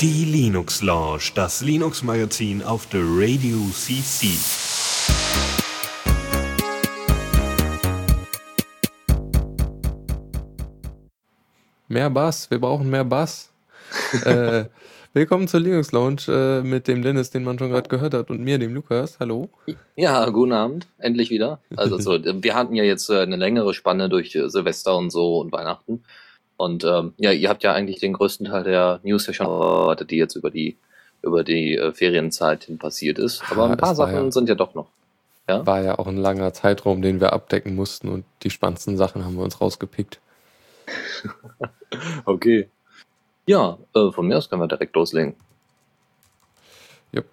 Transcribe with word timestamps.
Die 0.00 0.24
Linux 0.26 0.82
Lounge, 0.82 1.30
das 1.34 1.62
Linux 1.62 2.02
Magazin 2.02 2.62
auf 2.62 2.86
der 2.88 3.00
Radio 3.02 3.56
CC. 3.72 4.28
Mehr 11.88 12.10
Bass, 12.10 12.50
wir 12.50 12.60
brauchen 12.60 12.90
mehr 12.90 13.04
Bass. 13.04 13.50
äh, 14.24 14.66
willkommen 15.18 15.48
zur 15.48 15.58
Linux 15.58 15.90
Lounge 15.90 16.22
äh, 16.28 16.62
mit 16.62 16.86
dem 16.86 17.02
Dennis, 17.02 17.30
den 17.30 17.42
man 17.42 17.58
schon 17.58 17.70
gerade 17.70 17.88
gehört 17.88 18.14
hat, 18.14 18.30
und 18.30 18.40
mir, 18.40 18.56
dem 18.56 18.72
Lukas. 18.72 19.18
Hallo. 19.18 19.48
Ja, 19.96 20.30
guten 20.30 20.52
Abend, 20.52 20.86
endlich 20.98 21.28
wieder. 21.30 21.58
Also 21.74 21.98
so, 21.98 22.12
wir 22.42 22.54
hatten 22.54 22.76
ja 22.76 22.84
jetzt 22.84 23.10
äh, 23.10 23.18
eine 23.22 23.34
längere 23.34 23.74
Spanne 23.74 24.08
durch 24.08 24.36
äh, 24.36 24.48
Silvester 24.48 24.96
und 24.96 25.10
so 25.10 25.40
und 25.40 25.50
Weihnachten. 25.50 26.04
Und 26.56 26.84
ähm, 26.84 27.14
ja, 27.16 27.32
ihr 27.32 27.48
habt 27.48 27.64
ja 27.64 27.72
eigentlich 27.72 27.98
den 27.98 28.12
größten 28.12 28.46
Teil 28.46 28.62
der 28.62 29.00
News 29.02 29.26
ja 29.26 29.32
schon 29.32 29.46
erwartet, 29.46 30.12
die 30.12 30.18
jetzt 30.18 30.36
über 30.36 30.52
die 30.52 30.76
über 31.20 31.42
die 31.42 31.76
äh, 31.76 31.92
Ferienzeit 31.92 32.62
hin 32.64 32.78
passiert 32.78 33.18
ist. 33.18 33.42
Aber 33.50 33.64
Ja, 33.64 33.72
ein 33.72 33.76
paar 33.76 33.96
Sachen 33.96 34.26
ja- 34.26 34.30
sind 34.30 34.48
ja 34.48 34.54
doch 34.54 34.74
noch. 34.74 34.86
Ja? 35.48 35.66
War 35.66 35.82
ja 35.82 35.98
auch 35.98 36.06
ein 36.06 36.16
langer 36.16 36.52
Zeitraum, 36.52 37.02
den 37.02 37.20
wir 37.20 37.32
abdecken 37.32 37.74
mussten 37.74 38.06
und 38.06 38.24
die 38.44 38.50
spannendsten 38.50 38.96
Sachen 38.96 39.24
haben 39.24 39.34
wir 39.34 39.42
uns 39.42 39.60
rausgepickt. 39.60 40.20
Okay. 42.26 42.68
Ja, 43.48 43.78
äh, 43.94 44.12
von 44.12 44.28
mir 44.28 44.36
aus 44.36 44.50
können 44.50 44.60
wir 44.60 44.68
direkt 44.68 44.94
loslegen. 44.94 45.34
Jupp, 47.12 47.24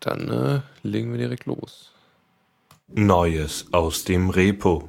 dann 0.00 0.28
äh, 0.28 0.60
legen 0.82 1.12
wir 1.12 1.18
direkt 1.18 1.46
los. 1.46 1.92
Neues 2.88 3.66
aus 3.70 4.02
dem 4.02 4.30
Repo. 4.30 4.88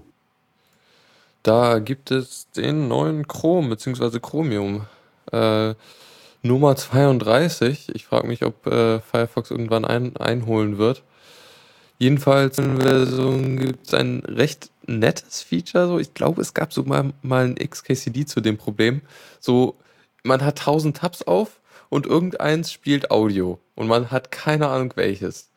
Da 1.43 1.77
gibt 1.77 2.09
es 2.09 2.49
den 2.49 2.87
neuen 2.87 3.27
Chrome 3.27 3.69
bzw. 3.69 4.19
Chromium 4.19 4.87
äh, 5.31 5.75
Nummer 6.41 6.75
32. 6.75 7.89
Ich 7.93 8.05
frage 8.07 8.25
mich, 8.25 8.43
ob 8.43 8.65
äh, 8.65 9.01
Firefox 9.01 9.51
irgendwann 9.51 9.85
ein, 9.85 10.17
einholen 10.17 10.79
wird. 10.79 11.03
Jedenfalls 11.99 12.57
in 12.57 12.81
Version 12.81 13.57
gibt 13.57 13.85
es 13.85 13.93
ein 13.93 14.21
recht 14.21 14.71
nettes 14.87 15.43
Feature. 15.43 15.85
So, 15.85 15.99
ich 15.99 16.15
glaube, 16.15 16.41
es 16.41 16.55
gab 16.55 16.73
so 16.73 16.81
mal, 16.81 17.13
mal 17.21 17.45
ein 17.45 17.55
XKCD 17.69 18.25
zu 18.25 18.41
dem 18.41 18.57
Problem. 18.57 19.03
So, 19.39 19.75
man 20.23 20.43
hat 20.43 20.59
1000 20.59 20.97
Tabs 20.97 21.23
auf 21.23 21.59
und 21.89 22.05
irgendeins 22.05 22.71
spielt 22.71 23.11
Audio 23.11 23.59
und 23.75 23.87
man 23.87 24.11
hat 24.11 24.31
keine 24.31 24.67
Ahnung 24.69 24.93
welches. 24.95 25.49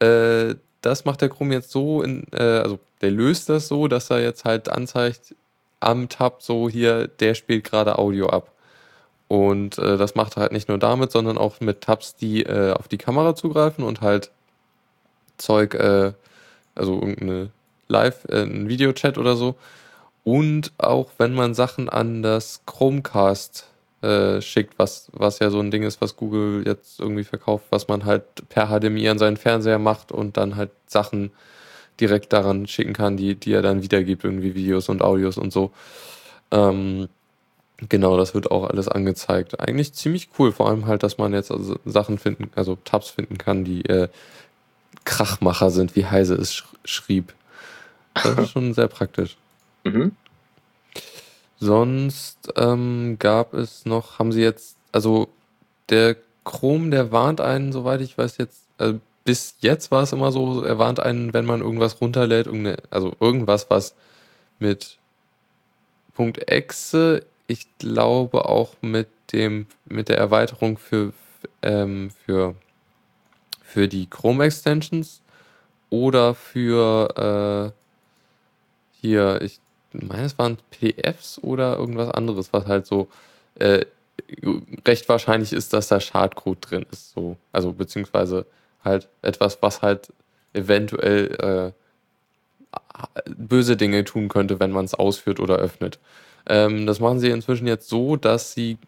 Äh, 0.00 0.56
das 0.82 1.04
macht 1.04 1.20
der 1.20 1.28
Chrome 1.28 1.54
jetzt 1.54 1.70
so, 1.70 2.02
in, 2.02 2.26
äh, 2.32 2.42
also 2.42 2.78
der 3.00 3.10
löst 3.10 3.48
das 3.48 3.68
so, 3.68 3.88
dass 3.88 4.10
er 4.10 4.20
jetzt 4.20 4.44
halt 4.44 4.68
anzeigt 4.68 5.34
am 5.80 6.08
Tab 6.08 6.42
so 6.42 6.68
hier, 6.68 7.08
der 7.08 7.34
spielt 7.34 7.64
gerade 7.64 7.98
Audio 7.98 8.28
ab. 8.28 8.52
Und 9.28 9.78
äh, 9.78 9.96
das 9.96 10.14
macht 10.14 10.36
er 10.36 10.42
halt 10.42 10.52
nicht 10.52 10.68
nur 10.68 10.78
damit, 10.78 11.10
sondern 11.10 11.38
auch 11.38 11.60
mit 11.60 11.80
Tabs, 11.80 12.14
die 12.14 12.44
äh, 12.44 12.72
auf 12.72 12.88
die 12.88 12.98
Kamera 12.98 13.34
zugreifen 13.34 13.84
und 13.84 14.00
halt 14.00 14.30
Zeug, 15.36 15.74
äh, 15.74 16.12
also 16.74 16.94
irgendeine 16.94 17.50
Live, 17.88 18.24
äh, 18.28 18.42
ein 18.42 18.68
Videochat 18.68 19.18
oder 19.18 19.36
so. 19.36 19.56
Und 20.24 20.72
auch 20.78 21.10
wenn 21.18 21.34
man 21.34 21.54
Sachen 21.54 21.88
an 21.88 22.22
das 22.22 22.62
Chromecast 22.66 23.66
äh, 24.02 24.40
schickt, 24.40 24.78
was, 24.78 25.08
was 25.12 25.38
ja 25.38 25.50
so 25.50 25.60
ein 25.60 25.70
Ding 25.70 25.82
ist, 25.82 26.00
was 26.00 26.16
Google 26.16 26.64
jetzt 26.66 27.00
irgendwie 27.00 27.24
verkauft, 27.24 27.66
was 27.70 27.88
man 27.88 28.04
halt 28.04 28.24
per 28.48 28.68
HDMI 28.68 29.08
an 29.08 29.18
seinen 29.18 29.36
Fernseher 29.36 29.78
macht 29.78 30.12
und 30.12 30.36
dann 30.36 30.56
halt 30.56 30.70
Sachen 30.86 31.30
direkt 32.00 32.32
daran 32.32 32.66
schicken 32.66 32.92
kann, 32.92 33.16
die, 33.16 33.34
die 33.34 33.52
er 33.52 33.62
dann 33.62 33.82
wiedergibt, 33.82 34.24
irgendwie 34.24 34.54
Videos 34.54 34.88
und 34.88 35.02
Audios 35.02 35.38
und 35.38 35.52
so. 35.52 35.72
Ähm, 36.50 37.08
genau, 37.88 38.16
das 38.16 38.34
wird 38.34 38.50
auch 38.50 38.68
alles 38.68 38.88
angezeigt. 38.88 39.58
Eigentlich 39.60 39.94
ziemlich 39.94 40.28
cool, 40.38 40.52
vor 40.52 40.68
allem 40.68 40.86
halt, 40.86 41.02
dass 41.02 41.18
man 41.18 41.32
jetzt 41.32 41.50
also 41.50 41.78
Sachen 41.84 42.18
finden, 42.18 42.50
also 42.54 42.76
Tabs 42.84 43.10
finden 43.10 43.38
kann, 43.38 43.64
die 43.64 43.84
äh, 43.86 44.08
Krachmacher 45.04 45.70
sind, 45.70 45.96
wie 45.96 46.06
Heise 46.06 46.34
es 46.34 46.54
sch 46.54 46.64
schrieb. 46.84 47.32
Das 48.14 48.38
ist 48.38 48.50
schon 48.52 48.74
sehr 48.74 48.88
praktisch. 48.88 49.36
Mhm. 49.84 50.12
Sonst 51.58 52.52
ähm, 52.56 53.16
gab 53.18 53.54
es 53.54 53.86
noch, 53.86 54.18
haben 54.18 54.32
sie 54.32 54.42
jetzt, 54.42 54.76
also 54.92 55.28
der 55.88 56.16
Chrome, 56.44 56.90
der 56.90 57.12
warnt 57.12 57.40
einen, 57.40 57.72
soweit 57.72 58.00
ich 58.00 58.16
weiß 58.16 58.38
jetzt, 58.38 58.62
äh, 58.78 58.94
bis 59.24 59.56
jetzt 59.60 59.90
war 59.90 60.02
es 60.02 60.12
immer 60.12 60.30
so, 60.30 60.62
er 60.62 60.78
warnt 60.78 61.00
einen, 61.00 61.34
wenn 61.34 61.46
man 61.46 61.60
irgendwas 61.60 62.00
runterlädt, 62.00 62.48
also 62.90 63.14
irgendwas, 63.20 63.68
was 63.70 63.94
mit 64.58 64.98
.exe, 66.16 67.24
ich 67.46 67.66
glaube 67.78 68.46
auch 68.46 68.74
mit 68.80 69.08
dem, 69.32 69.66
mit 69.84 70.08
der 70.08 70.18
Erweiterung 70.18 70.78
für, 70.78 71.12
ähm, 71.62 72.10
für, 72.24 72.54
für 73.62 73.88
die 73.88 74.08
Chrome 74.08 74.44
Extensions 74.44 75.20
oder 75.90 76.34
für 76.34 77.72
äh, 77.72 79.00
hier, 79.00 79.40
ich 79.42 79.60
meine, 80.02 80.24
es 80.24 80.38
waren 80.38 80.58
PDFs 80.70 81.38
oder 81.42 81.76
irgendwas 81.76 82.10
anderes, 82.10 82.52
was 82.52 82.66
halt 82.66 82.86
so 82.86 83.08
äh, 83.56 83.84
recht 84.86 85.08
wahrscheinlich 85.08 85.52
ist, 85.52 85.72
dass 85.72 85.88
da 85.88 86.00
Schadcode 86.00 86.58
drin 86.60 86.86
ist. 86.90 87.12
So. 87.12 87.36
Also 87.52 87.72
beziehungsweise 87.72 88.46
halt 88.84 89.08
etwas, 89.22 89.58
was 89.62 89.82
halt 89.82 90.12
eventuell 90.52 91.72
äh, 91.74 93.30
böse 93.36 93.76
Dinge 93.76 94.04
tun 94.04 94.28
könnte, 94.28 94.60
wenn 94.60 94.70
man 94.70 94.84
es 94.84 94.94
ausführt 94.94 95.40
oder 95.40 95.56
öffnet. 95.56 95.98
Ähm, 96.48 96.86
das 96.86 97.00
machen 97.00 97.20
sie 97.20 97.30
inzwischen 97.30 97.66
jetzt 97.66 97.88
so, 97.88 98.16
dass 98.16 98.54
sie, 98.54 98.78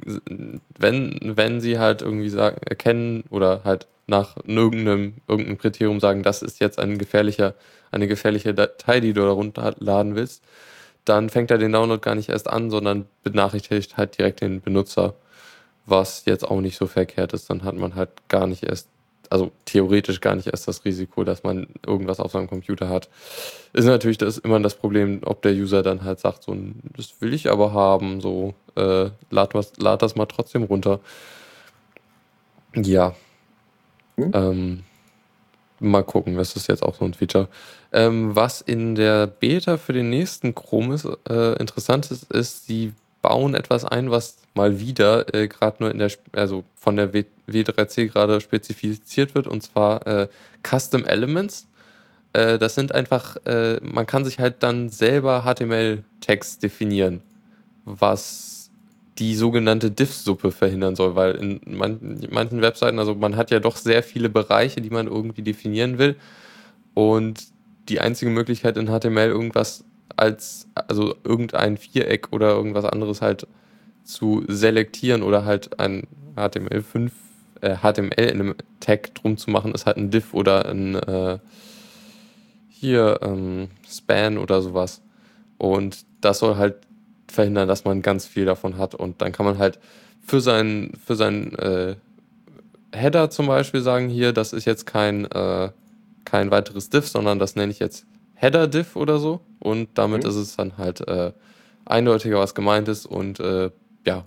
wenn, 0.78 1.18
wenn 1.22 1.60
sie 1.60 1.78
halt 1.78 2.02
irgendwie 2.02 2.28
sagen, 2.28 2.58
erkennen 2.64 3.24
oder 3.30 3.62
halt 3.64 3.86
nach 4.06 4.36
irgendeinem, 4.46 5.14
irgendeinem 5.26 5.58
Kriterium 5.58 6.00
sagen, 6.00 6.22
das 6.22 6.42
ist 6.42 6.60
jetzt 6.60 6.78
ein 6.78 6.98
gefährlicher, 6.98 7.54
eine 7.90 8.06
gefährliche 8.06 8.54
Datei, 8.54 9.00
die 9.00 9.12
du 9.12 9.22
da 9.22 9.30
runterladen 9.30 10.14
willst, 10.14 10.42
dann 11.08 11.30
fängt 11.30 11.50
er 11.50 11.58
den 11.58 11.72
Download 11.72 12.00
gar 12.00 12.14
nicht 12.14 12.28
erst 12.28 12.48
an, 12.48 12.70
sondern 12.70 13.06
benachrichtigt 13.22 13.96
halt 13.96 14.18
direkt 14.18 14.40
den 14.40 14.60
Benutzer, 14.60 15.14
was 15.86 16.24
jetzt 16.26 16.44
auch 16.44 16.60
nicht 16.60 16.76
so 16.76 16.86
verkehrt 16.86 17.32
ist. 17.32 17.48
Dann 17.50 17.64
hat 17.64 17.76
man 17.76 17.94
halt 17.94 18.10
gar 18.28 18.46
nicht 18.46 18.64
erst, 18.64 18.88
also 19.30 19.50
theoretisch 19.64 20.20
gar 20.20 20.34
nicht 20.34 20.48
erst 20.48 20.68
das 20.68 20.84
Risiko, 20.84 21.24
dass 21.24 21.42
man 21.42 21.66
irgendwas 21.86 22.20
auf 22.20 22.32
seinem 22.32 22.48
Computer 22.48 22.88
hat. 22.88 23.08
Ist 23.72 23.86
natürlich 23.86 24.18
das 24.18 24.38
immer 24.38 24.60
das 24.60 24.74
Problem, 24.74 25.20
ob 25.24 25.42
der 25.42 25.52
User 25.52 25.82
dann 25.82 26.04
halt 26.04 26.20
sagt, 26.20 26.42
so, 26.42 26.56
das 26.96 27.20
will 27.20 27.32
ich 27.32 27.50
aber 27.50 27.72
haben, 27.72 28.20
so, 28.20 28.54
äh, 28.76 29.10
lad, 29.30 29.54
was, 29.54 29.72
lad 29.78 30.02
das 30.02 30.16
mal 30.16 30.26
trotzdem 30.26 30.64
runter. 30.64 31.00
Ja. 32.74 33.14
Hm. 34.16 34.30
Ähm, 34.34 34.84
mal 35.80 36.02
gucken, 36.02 36.36
das 36.36 36.56
ist 36.56 36.68
jetzt 36.68 36.82
auch 36.82 36.94
so 36.94 37.04
ein 37.04 37.14
Feature. 37.14 37.48
Ähm, 37.92 38.34
was 38.34 38.60
in 38.60 38.94
der 38.94 39.26
Beta 39.26 39.76
für 39.76 39.92
den 39.92 40.10
nächsten 40.10 40.54
Chrome 40.54 40.94
ist, 40.94 41.08
äh, 41.28 41.54
interessant 41.54 42.10
ist, 42.10 42.30
ist, 42.32 42.66
sie 42.66 42.92
bauen 43.22 43.54
etwas 43.54 43.84
ein, 43.84 44.10
was 44.10 44.38
mal 44.54 44.80
wieder 44.80 45.34
äh, 45.34 45.48
gerade 45.48 45.76
nur 45.80 45.90
in 45.90 45.98
der, 45.98 46.10
also 46.32 46.64
von 46.76 46.96
der 46.96 47.12
w 47.12 47.24
W3C 47.48 48.08
gerade 48.08 48.42
spezifiziert 48.42 49.34
wird, 49.34 49.46
und 49.46 49.62
zwar 49.62 50.06
äh, 50.06 50.28
Custom 50.62 51.06
Elements. 51.06 51.66
Äh, 52.34 52.58
das 52.58 52.74
sind 52.74 52.94
einfach, 52.94 53.36
äh, 53.46 53.80
man 53.80 54.06
kann 54.06 54.26
sich 54.26 54.38
halt 54.38 54.62
dann 54.62 54.90
selber 54.90 55.44
HTML-Text 55.44 56.62
definieren, 56.62 57.22
was 57.86 58.57
die 59.18 59.34
sogenannte 59.34 59.90
Diff-Suppe 59.90 60.52
verhindern 60.52 60.94
soll, 60.94 61.16
weil 61.16 61.34
in 61.34 61.60
man, 61.66 62.20
manchen 62.30 62.62
Webseiten, 62.62 62.98
also 62.98 63.14
man 63.14 63.36
hat 63.36 63.50
ja 63.50 63.60
doch 63.60 63.76
sehr 63.76 64.02
viele 64.02 64.28
Bereiche, 64.28 64.80
die 64.80 64.90
man 64.90 65.06
irgendwie 65.06 65.42
definieren 65.42 65.98
will. 65.98 66.16
Und 66.94 67.44
die 67.88 68.00
einzige 68.00 68.30
Möglichkeit 68.30 68.76
in 68.76 68.86
HTML 68.86 69.28
irgendwas 69.28 69.84
als, 70.16 70.68
also 70.74 71.14
irgendein 71.24 71.76
Viereck 71.76 72.32
oder 72.32 72.50
irgendwas 72.50 72.84
anderes 72.84 73.22
halt 73.22 73.46
zu 74.04 74.44
selektieren 74.48 75.22
oder 75.22 75.44
halt 75.44 75.78
ein 75.80 76.06
HTML5, 76.36 77.10
äh, 77.60 77.76
HTML 77.76 78.30
in 78.30 78.40
einem 78.40 78.54
Tag 78.80 79.14
drum 79.14 79.36
zu 79.36 79.50
machen, 79.50 79.72
ist 79.72 79.86
halt 79.86 79.96
ein 79.96 80.10
Diff 80.10 80.34
oder 80.34 80.66
ein 80.66 80.94
äh, 80.94 81.38
hier 82.68 83.18
ähm, 83.22 83.68
Span 83.88 84.38
oder 84.38 84.62
sowas. 84.62 85.02
Und 85.58 86.04
das 86.20 86.38
soll 86.38 86.56
halt 86.56 86.76
verhindern, 87.30 87.68
dass 87.68 87.84
man 87.84 88.02
ganz 88.02 88.26
viel 88.26 88.44
davon 88.44 88.78
hat. 88.78 88.94
Und 88.94 89.20
dann 89.22 89.32
kann 89.32 89.46
man 89.46 89.58
halt 89.58 89.78
für 90.26 90.40
seinen, 90.40 90.94
für 91.04 91.14
seinen 91.16 91.54
äh, 91.56 91.96
Header 92.92 93.30
zum 93.30 93.46
Beispiel 93.46 93.80
sagen, 93.80 94.08
hier, 94.08 94.32
das 94.32 94.52
ist 94.52 94.64
jetzt 94.64 94.86
kein, 94.86 95.24
äh, 95.30 95.70
kein 96.24 96.50
weiteres 96.50 96.90
Diff, 96.90 97.08
sondern 97.08 97.38
das 97.38 97.56
nenne 97.56 97.72
ich 97.72 97.78
jetzt 97.78 98.06
Header-Diff 98.34 98.96
oder 98.96 99.18
so. 99.18 99.40
Und 99.58 99.88
damit 99.94 100.24
Mhm. 100.24 100.30
ist 100.30 100.36
es 100.36 100.56
dann 100.56 100.78
halt 100.78 101.06
äh, 101.08 101.32
eindeutiger, 101.84 102.38
was 102.38 102.54
gemeint 102.54 102.88
ist. 102.88 103.06
Und 103.06 103.40
äh, 103.40 103.70
ja, 104.06 104.24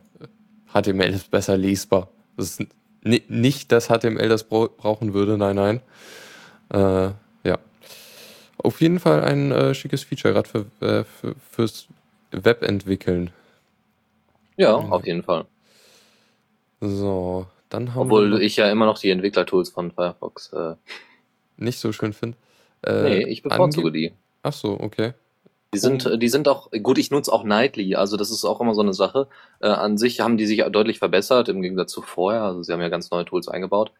HTML 0.73 1.09
ist 1.13 1.31
besser 1.31 1.57
lesbar. 1.57 2.09
Das 2.37 2.59
ist 2.59 2.69
ni 3.03 3.21
nicht, 3.27 3.71
dass 3.71 3.87
HTML 3.87 4.29
das 4.29 4.43
brau 4.43 4.67
brauchen 4.67 5.13
würde, 5.13 5.37
nein, 5.37 5.55
nein. 5.55 5.81
Äh, 6.73 7.13
ja. 7.47 7.57
Auf 8.57 8.79
jeden 8.81 8.99
Fall 8.99 9.23
ein 9.23 9.51
äh, 9.51 9.73
schickes 9.73 10.03
Feature, 10.03 10.33
gerade 10.33 10.47
für, 10.49 10.65
für, 10.79 11.05
fürs 11.51 11.87
Web 12.31 12.63
entwickeln. 12.63 13.31
Ja, 14.57 14.75
auf 14.75 15.05
jeden 15.05 15.23
Fall. 15.23 15.45
So, 16.79 17.45
dann 17.69 17.93
haben 17.93 18.01
Obwohl 18.07 18.31
wir 18.31 18.39
ich 18.39 18.57
ja 18.57 18.69
immer 18.71 18.85
noch 18.85 18.99
die 18.99 19.11
Entwicklertools 19.11 19.69
von 19.69 19.91
Firefox. 19.91 20.51
Äh, 20.53 20.75
nicht 21.57 21.79
so 21.79 21.91
schön 21.91 22.13
finde. 22.13 22.37
Äh, 22.83 23.03
nee, 23.03 23.23
ich 23.25 23.43
bevorzuge 23.43 23.91
die. 23.91 24.13
Ach 24.43 24.53
so, 24.53 24.79
okay. 24.79 25.13
Die 25.73 25.77
sind, 25.79 26.05
Oh. 26.05 26.17
die 26.17 26.27
sind 26.27 26.47
auch, 26.49 26.69
gut, 26.83 26.97
ich 26.97 27.11
nutze 27.11 27.31
auch 27.31 27.43
Nightly, 27.43 27.95
also 27.95 28.17
das 28.17 28.29
ist 28.29 28.43
auch 28.43 28.59
immer 28.59 28.73
so 28.73 28.81
eine 28.81 28.93
Sache. 28.93 29.27
Äh, 29.61 29.67
an 29.67 29.97
sich 29.97 30.19
haben 30.19 30.37
die 30.37 30.45
sich 30.45 30.61
deutlich 30.63 30.99
verbessert 30.99 31.47
im 31.47 31.61
Gegensatz 31.61 31.91
zu 31.91 32.01
vorher. 32.01 32.43
Also 32.43 32.63
sie 32.63 32.73
haben 32.73 32.81
ja 32.81 32.89
ganz 32.89 33.09
neue 33.11 33.23
Tools 33.25 33.47
eingebaut. 33.47 33.91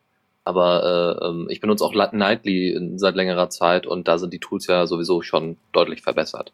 Aber 0.44 1.20
äh, 1.22 1.26
ähm, 1.26 1.48
ich 1.50 1.62
benutze 1.62 1.86
auch 1.86 1.94
Nightly 1.94 2.94
seit 2.96 3.16
längerer 3.16 3.50
Zeit 3.50 3.86
und 3.86 4.08
da 4.08 4.18
sind 4.18 4.34
die 4.34 4.40
Tools 4.40 4.68
ja 4.68 4.88
sowieso 4.88 5.22
schon 5.22 5.58
deutlich 5.72 6.02
verbessert. 6.02 6.52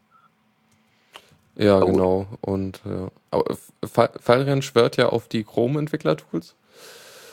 Ja, 1.58 1.78
Aber 1.78 1.86
genau. 1.88 2.28
Und 2.42 2.82
ja. 2.86 3.10
Aber 3.32 3.58
Fa- 3.86 4.12
Valrian 4.26 4.62
schwört 4.62 4.98
ja 4.98 5.10
auf 5.10 5.28
die 5.28 5.44
Chrome-Entwickler-Tools. 5.44 6.56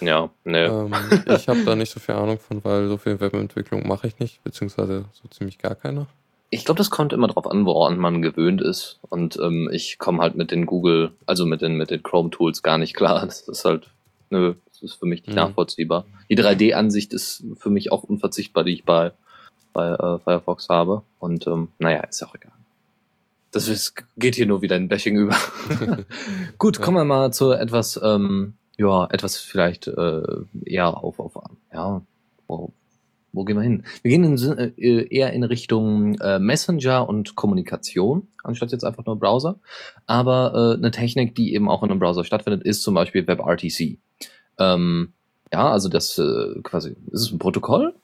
Ja, 0.00 0.30
ne. 0.44 0.64
Ähm, 0.66 0.94
ich 1.36 1.48
habe 1.48 1.62
da 1.64 1.76
nicht 1.76 1.92
so 1.92 2.00
viel 2.00 2.14
Ahnung 2.14 2.38
von, 2.38 2.64
weil 2.64 2.88
so 2.88 2.96
viel 2.96 3.20
Webentwicklung 3.20 3.86
mache 3.86 4.06
ich 4.08 4.18
nicht, 4.18 4.42
beziehungsweise 4.44 5.04
so 5.12 5.28
ziemlich 5.28 5.58
gar 5.58 5.74
keine. 5.74 6.06
Ich 6.50 6.64
glaube, 6.64 6.78
das 6.78 6.90
kommt 6.90 7.12
immer 7.12 7.26
drauf 7.28 7.46
an, 7.50 7.64
woran 7.66 7.98
man 7.98 8.22
gewöhnt 8.22 8.60
ist. 8.60 8.98
Und 9.08 9.36
ähm, 9.42 9.68
ich 9.72 9.98
komme 9.98 10.22
halt 10.22 10.36
mit 10.36 10.50
den 10.50 10.66
Google, 10.66 11.12
also 11.26 11.46
mit 11.46 11.62
den, 11.62 11.76
mit 11.76 11.90
den 11.90 12.02
Chrome-Tools 12.02 12.62
gar 12.62 12.78
nicht 12.78 12.94
klar. 12.94 13.24
Das 13.26 13.48
ist 13.48 13.64
halt, 13.64 13.88
nö, 14.30 14.54
das 14.72 14.82
ist 14.82 14.94
für 14.94 15.06
mich 15.06 15.20
nicht 15.22 15.30
Mhm. 15.30 15.34
nachvollziehbar. 15.36 16.04
Die 16.30 16.36
3D-Ansicht 16.36 17.12
ist 17.12 17.44
für 17.58 17.70
mich 17.70 17.90
auch 17.92 18.04
unverzichtbar, 18.04 18.62
die 18.64 18.72
ich 18.74 18.84
bei, 18.84 19.12
bei 19.72 19.90
äh, 19.90 20.18
Firefox 20.20 20.68
habe. 20.68 21.02
Und 21.18 21.46
ähm, 21.46 21.68
naja, 21.78 22.00
ist 22.04 22.20
ja 22.20 22.28
auch 22.28 22.34
egal. 22.34 22.52
Das 23.54 23.68
ist, 23.68 23.94
geht 24.16 24.34
hier 24.34 24.46
nur 24.46 24.62
wieder 24.62 24.74
in 24.74 24.88
Bashing 24.88 25.16
über. 25.16 25.36
Gut, 26.58 26.80
kommen 26.80 26.96
wir 26.96 27.04
mal 27.04 27.32
zu 27.32 27.52
etwas, 27.52 28.00
ähm, 28.02 28.54
ja, 28.76 29.06
etwas 29.12 29.36
vielleicht 29.36 29.86
äh, 29.86 30.22
eher 30.64 30.96
auf, 30.96 31.20
auf 31.20 31.38
ja, 31.72 32.02
wo, 32.48 32.72
wo 33.32 33.44
gehen 33.44 33.56
wir 33.56 33.62
hin? 33.62 33.84
Wir 34.02 34.10
gehen 34.10 34.24
in, 34.24 34.58
äh, 34.58 35.06
eher 35.08 35.32
in 35.32 35.44
Richtung 35.44 36.16
äh, 36.16 36.40
Messenger 36.40 37.08
und 37.08 37.36
Kommunikation, 37.36 38.26
anstatt 38.42 38.72
jetzt 38.72 38.84
einfach 38.84 39.06
nur 39.06 39.20
Browser. 39.20 39.60
Aber 40.06 40.74
äh, 40.74 40.76
eine 40.76 40.90
Technik, 40.90 41.36
die 41.36 41.54
eben 41.54 41.68
auch 41.68 41.84
in 41.84 41.92
einem 41.92 42.00
Browser 42.00 42.24
stattfindet, 42.24 42.64
ist 42.64 42.82
zum 42.82 42.94
Beispiel 42.94 43.24
WebRTC. 43.24 43.98
Ähm, 44.58 45.12
ja, 45.52 45.70
also 45.70 45.88
das 45.88 46.18
äh, 46.18 46.60
quasi, 46.64 46.96
ist 47.12 47.20
es 47.20 47.30
ein 47.30 47.38
Protokoll? 47.38 47.94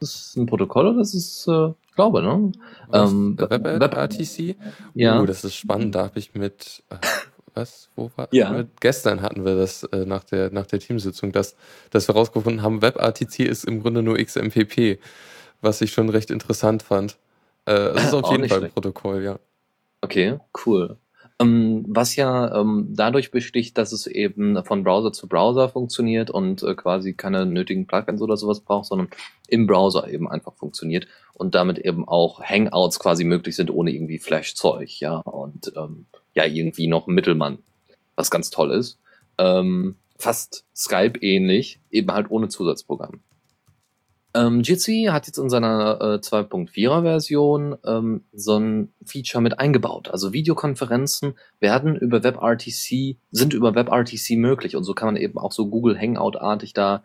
Ist 0.00 0.14
es 0.30 0.36
ein 0.36 0.46
Protokoll 0.46 0.86
oder 0.88 1.00
ist 1.02 1.14
es, 1.14 1.46
äh, 1.46 1.68
ich 1.88 1.94
glaube, 1.94 2.22
ne? 2.22 2.52
Ähm, 2.92 3.36
Web, 3.38 3.50
Web-? 3.64 3.80
Ja. 4.94 5.20
Oh, 5.20 5.26
das 5.26 5.44
ist 5.44 5.54
spannend. 5.56 5.94
Da 5.94 6.04
habe 6.04 6.18
ich 6.18 6.34
mit, 6.34 6.82
äh, 6.88 6.96
was, 7.54 7.90
wo 7.96 8.10
war 8.16 8.28
Ja. 8.32 8.50
mit, 8.50 8.80
Gestern 8.80 9.20
hatten 9.20 9.44
wir 9.44 9.56
das 9.56 9.84
äh, 9.84 10.06
nach, 10.06 10.24
der, 10.24 10.50
nach 10.52 10.66
der 10.66 10.78
Teamsitzung, 10.80 11.32
dass, 11.32 11.54
dass 11.90 12.08
wir 12.08 12.14
rausgefunden 12.14 12.62
haben, 12.62 12.80
WebRTC 12.80 13.40
ist 13.40 13.64
im 13.64 13.82
Grunde 13.82 14.02
nur 14.02 14.16
XMPP, 14.18 14.98
was 15.60 15.82
ich 15.82 15.92
schon 15.92 16.08
recht 16.08 16.30
interessant 16.30 16.82
fand. 16.82 17.18
Äh, 17.66 17.72
es 17.72 18.04
ist 18.04 18.14
auf 18.14 18.30
jeden 18.30 18.48
Fall 18.48 18.64
ein. 18.64 18.70
Protokoll, 18.72 19.22
ja. 19.22 19.38
Okay, 20.00 20.38
cool. 20.64 20.96
Ähm, 21.40 21.84
was 21.88 22.16
ja 22.16 22.60
ähm, 22.60 22.88
dadurch 22.90 23.30
besticht, 23.30 23.78
dass 23.78 23.92
es 23.92 24.06
eben 24.06 24.62
von 24.64 24.84
Browser 24.84 25.10
zu 25.10 25.26
Browser 25.26 25.70
funktioniert 25.70 26.30
und 26.30 26.62
äh, 26.62 26.74
quasi 26.74 27.14
keine 27.14 27.46
nötigen 27.46 27.86
Plugins 27.86 28.20
oder 28.20 28.36
sowas 28.36 28.60
braucht, 28.60 28.86
sondern 28.86 29.08
im 29.48 29.66
Browser 29.66 30.06
eben 30.08 30.30
einfach 30.30 30.54
funktioniert 30.54 31.06
und 31.32 31.54
damit 31.54 31.78
eben 31.78 32.06
auch 32.06 32.42
Hangouts 32.42 32.98
quasi 32.98 33.24
möglich 33.24 33.56
sind 33.56 33.70
ohne 33.70 33.90
irgendwie 33.90 34.18
Flash-Zeug, 34.18 35.00
ja, 35.00 35.16
und 35.16 35.72
ähm, 35.76 36.06
ja, 36.34 36.44
irgendwie 36.44 36.86
noch 36.86 37.06
Mittelmann, 37.06 37.58
was 38.16 38.30
ganz 38.30 38.50
toll 38.50 38.70
ist. 38.72 38.98
Ähm, 39.38 39.96
fast 40.18 40.66
Skype-ähnlich, 40.76 41.80
eben 41.90 42.12
halt 42.12 42.30
ohne 42.30 42.48
Zusatzprogramm. 42.48 43.20
Ähm, 44.32 44.60
Jitsi 44.62 45.08
hat 45.10 45.26
jetzt 45.26 45.38
in 45.38 45.50
seiner 45.50 45.98
äh, 46.00 46.04
2.4er 46.18 47.02
Version 47.02 47.76
ähm, 47.84 48.24
so 48.32 48.58
ein 48.58 48.92
Feature 49.04 49.42
mit 49.42 49.58
eingebaut. 49.58 50.08
Also 50.08 50.32
Videokonferenzen 50.32 51.34
werden 51.58 51.96
über 51.96 52.22
WebRTC, 52.22 53.16
sind 53.32 53.54
über 53.54 53.74
WebRTC 53.74 54.36
möglich 54.36 54.76
und 54.76 54.84
so 54.84 54.94
kann 54.94 55.08
man 55.08 55.16
eben 55.16 55.38
auch 55.38 55.52
so 55.52 55.68
Google 55.68 55.98
Hangout-artig 55.98 56.74
da 56.74 57.02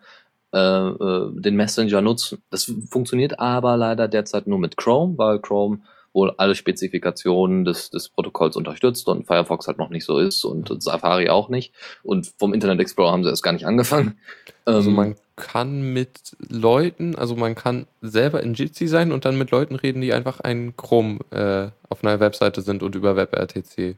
äh, 0.54 0.58
äh, 0.58 1.40
den 1.40 1.56
Messenger 1.56 2.00
nutzen. 2.00 2.42
Das 2.50 2.72
funktioniert 2.90 3.40
aber 3.40 3.76
leider 3.76 4.06
derzeit 4.06 4.46
nur 4.46 4.60
mit 4.60 4.76
Chrome, 4.76 5.18
weil 5.18 5.40
Chrome 5.40 5.80
wohl 6.16 6.32
alle 6.38 6.54
Spezifikationen 6.56 7.64
des, 7.64 7.90
des 7.90 8.08
Protokolls 8.08 8.56
unterstützt 8.56 9.06
und 9.06 9.26
Firefox 9.26 9.68
halt 9.68 9.78
noch 9.78 9.90
nicht 9.90 10.04
so 10.04 10.18
ist 10.18 10.44
und 10.44 10.82
Safari 10.82 11.28
auch 11.28 11.48
nicht. 11.50 11.72
Und 12.02 12.32
vom 12.38 12.54
Internet 12.54 12.80
Explorer 12.80 13.12
haben 13.12 13.22
sie 13.22 13.30
erst 13.30 13.42
gar 13.42 13.52
nicht 13.52 13.66
angefangen. 13.66 14.18
Also 14.64 14.88
Ähm, 14.90 14.96
man 14.96 15.14
kann 15.36 15.92
mit 15.92 16.34
Leuten, 16.48 17.14
also 17.14 17.36
man 17.36 17.54
kann 17.54 17.86
selber 18.00 18.42
in 18.42 18.54
Jitsi 18.54 18.88
sein 18.88 19.12
und 19.12 19.24
dann 19.26 19.36
mit 19.38 19.50
Leuten 19.50 19.76
reden, 19.76 20.00
die 20.00 20.12
einfach 20.14 20.40
ein 20.40 20.74
Chrome 20.76 21.20
äh, 21.30 21.68
auf 21.88 22.02
einer 22.02 22.18
Webseite 22.18 22.62
sind 22.62 22.82
und 22.82 22.94
über 22.94 23.14
WebRTC. 23.14 23.96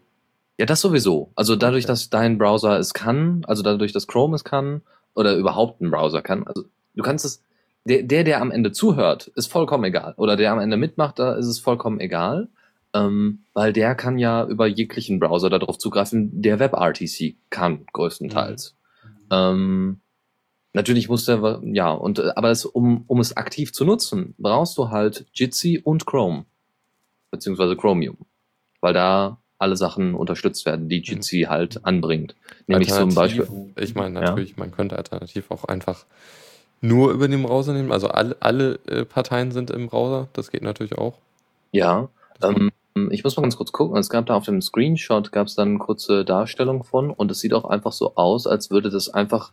Ja, 0.58 0.66
das 0.66 0.80
sowieso. 0.80 1.30
Also 1.36 1.54
dadurch, 1.54 1.84
Okay. 1.84 1.92
dass 1.92 2.10
dein 2.10 2.36
Browser 2.36 2.78
es 2.80 2.92
kann, 2.92 3.44
also 3.46 3.62
dadurch, 3.62 3.92
dass 3.92 4.08
Chrome 4.08 4.34
es 4.34 4.42
kann 4.42 4.82
oder 5.14 5.36
überhaupt 5.36 5.80
ein 5.80 5.90
Browser 5.90 6.20
kann, 6.20 6.44
also 6.48 6.64
du 6.96 7.02
kannst 7.04 7.24
es, 7.24 7.40
der, 7.88 8.02
der, 8.02 8.24
der 8.24 8.40
am 8.40 8.50
Ende 8.50 8.72
zuhört, 8.72 9.28
ist 9.34 9.50
vollkommen 9.50 9.84
egal. 9.84 10.14
Oder 10.16 10.36
der 10.36 10.52
am 10.52 10.60
Ende 10.60 10.76
mitmacht, 10.76 11.18
da 11.18 11.34
ist 11.34 11.46
es 11.46 11.58
vollkommen 11.58 12.00
egal. 12.00 12.48
Ähm, 12.94 13.40
weil 13.52 13.72
der 13.72 13.94
kann 13.94 14.18
ja 14.18 14.46
über 14.46 14.66
jeglichen 14.66 15.20
Browser 15.20 15.50
darauf 15.50 15.78
zugreifen, 15.78 16.40
der 16.40 16.58
WebRTC 16.58 17.36
kann, 17.50 17.84
größtenteils. 17.92 18.76
Ähm, 19.30 20.00
natürlich 20.72 21.08
muss 21.08 21.26
der, 21.26 21.60
ja, 21.64 21.90
und 21.92 22.18
aber 22.36 22.50
es, 22.50 22.64
um, 22.64 23.04
um 23.06 23.20
es 23.20 23.36
aktiv 23.36 23.72
zu 23.72 23.84
nutzen, 23.84 24.34
brauchst 24.38 24.78
du 24.78 24.90
halt 24.90 25.26
Jitsi 25.34 25.80
und 25.84 26.06
Chrome. 26.06 26.46
Beziehungsweise 27.30 27.76
Chromium. 27.76 28.16
Weil 28.80 28.94
da 28.94 29.38
alle 29.58 29.76
Sachen 29.76 30.14
unterstützt 30.14 30.64
werden, 30.64 30.88
die 30.88 31.00
Jitsi 31.00 31.46
halt 31.48 31.84
anbringt. 31.84 32.36
Nämlich 32.68 32.88
zum 32.90 33.14
Beispiel. 33.14 33.46
Ich 33.76 33.94
meine, 33.94 34.20
Ja. 34.20 34.26
natürlich, 34.30 34.56
man 34.56 34.70
könnte 34.70 34.96
alternativ 34.96 35.50
auch 35.50 35.64
einfach 35.64 36.06
nur 36.80 37.12
über 37.12 37.28
den 37.28 37.42
Browser 37.42 37.72
nehmen. 37.72 37.92
Also 37.92 38.08
alle, 38.08 38.36
alle 38.40 38.78
äh, 38.86 39.04
Parteien 39.04 39.50
sind 39.50 39.70
im 39.70 39.88
Browser. 39.88 40.28
Das 40.32 40.50
geht 40.50 40.62
natürlich 40.62 40.96
auch. 40.96 41.14
Ja, 41.72 42.08
ähm, 42.42 42.70
ich 43.10 43.24
muss 43.24 43.36
mal 43.36 43.42
ganz 43.42 43.56
kurz 43.56 43.72
gucken. 43.72 43.96
Es 43.96 44.10
gab 44.10 44.26
da 44.26 44.34
auf 44.34 44.44
dem 44.44 44.60
Screenshot 44.62 45.32
gab 45.32 45.46
es 45.46 45.54
dann 45.54 45.68
eine 45.68 45.78
kurze 45.78 46.24
Darstellung 46.24 46.84
von 46.84 47.10
und 47.10 47.30
es 47.30 47.40
sieht 47.40 47.54
auch 47.54 47.64
einfach 47.64 47.92
so 47.92 48.14
aus, 48.16 48.46
als 48.46 48.70
würde 48.70 48.90
das 48.90 49.08
einfach 49.08 49.52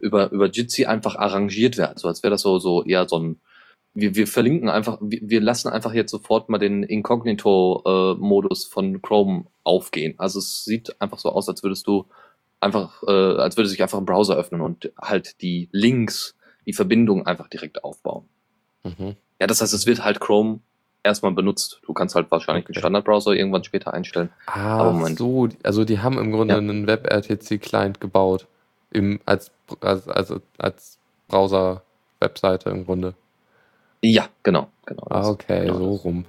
über 0.00 0.30
über 0.32 0.48
Jitsi 0.48 0.86
einfach 0.86 1.16
arrangiert 1.16 1.76
werden, 1.76 1.98
so 1.98 2.08
als 2.08 2.22
wäre 2.22 2.30
das 2.30 2.42
so 2.42 2.58
so 2.58 2.82
eher 2.82 3.08
so 3.08 3.18
ein 3.18 3.40
wir, 3.96 4.14
wir 4.14 4.26
verlinken 4.26 4.68
einfach, 4.68 4.98
wir, 5.00 5.20
wir 5.22 5.40
lassen 5.40 5.68
einfach 5.68 5.94
jetzt 5.94 6.10
sofort 6.10 6.48
mal 6.48 6.58
den 6.58 6.82
Inkognito-Modus 6.82 8.66
von 8.66 9.00
Chrome 9.00 9.46
aufgehen. 9.64 10.14
Also 10.18 10.38
es 10.38 10.64
sieht 10.64 11.00
einfach 11.00 11.18
so 11.18 11.30
aus, 11.30 11.48
als 11.48 11.62
würdest 11.62 11.86
du 11.86 12.04
einfach, 12.60 13.02
äh, 13.04 13.10
als 13.10 13.56
würde 13.56 13.70
sich 13.70 13.82
einfach 13.82 13.98
ein 13.98 14.04
Browser 14.04 14.36
öffnen 14.36 14.60
und 14.60 14.92
halt 15.00 15.40
die 15.40 15.70
Links, 15.72 16.35
die 16.66 16.72
Verbindung 16.72 17.26
einfach 17.26 17.48
direkt 17.48 17.84
aufbauen. 17.84 18.24
Mhm. 18.84 19.16
Ja, 19.40 19.46
das 19.46 19.60
heißt, 19.60 19.72
es 19.72 19.86
wird 19.86 20.02
halt 20.04 20.20
Chrome 20.20 20.60
erstmal 21.02 21.32
benutzt. 21.32 21.80
Du 21.86 21.92
kannst 21.92 22.14
halt 22.14 22.30
wahrscheinlich 22.30 22.64
den 22.66 22.72
Okay. 22.72 22.80
Standardbrowser 22.80 23.32
irgendwann 23.32 23.64
später 23.64 23.94
einstellen. 23.94 24.30
Ah, 24.46 24.92
so. 25.16 25.48
Also 25.62 25.84
die 25.84 26.00
haben 26.00 26.18
im 26.18 26.32
Grunde 26.32 26.54
Ja. 26.54 26.58
einen 26.58 26.86
WebRTC-Client 26.86 28.00
gebaut. 28.00 28.46
Im, 28.90 29.20
als, 29.26 29.50
als, 29.80 30.08
also 30.08 30.40
als 30.58 30.98
Browser-Webseite 31.28 32.70
im 32.70 32.84
Grunde. 32.84 33.14
Ja, 34.02 34.28
genau, 34.42 34.68
genau. 34.84 35.06
Ah, 35.10 35.28
okay, 35.28 35.66
genau 35.66 35.78
so 35.78 35.92
das. 35.96 36.04
rum. 36.04 36.24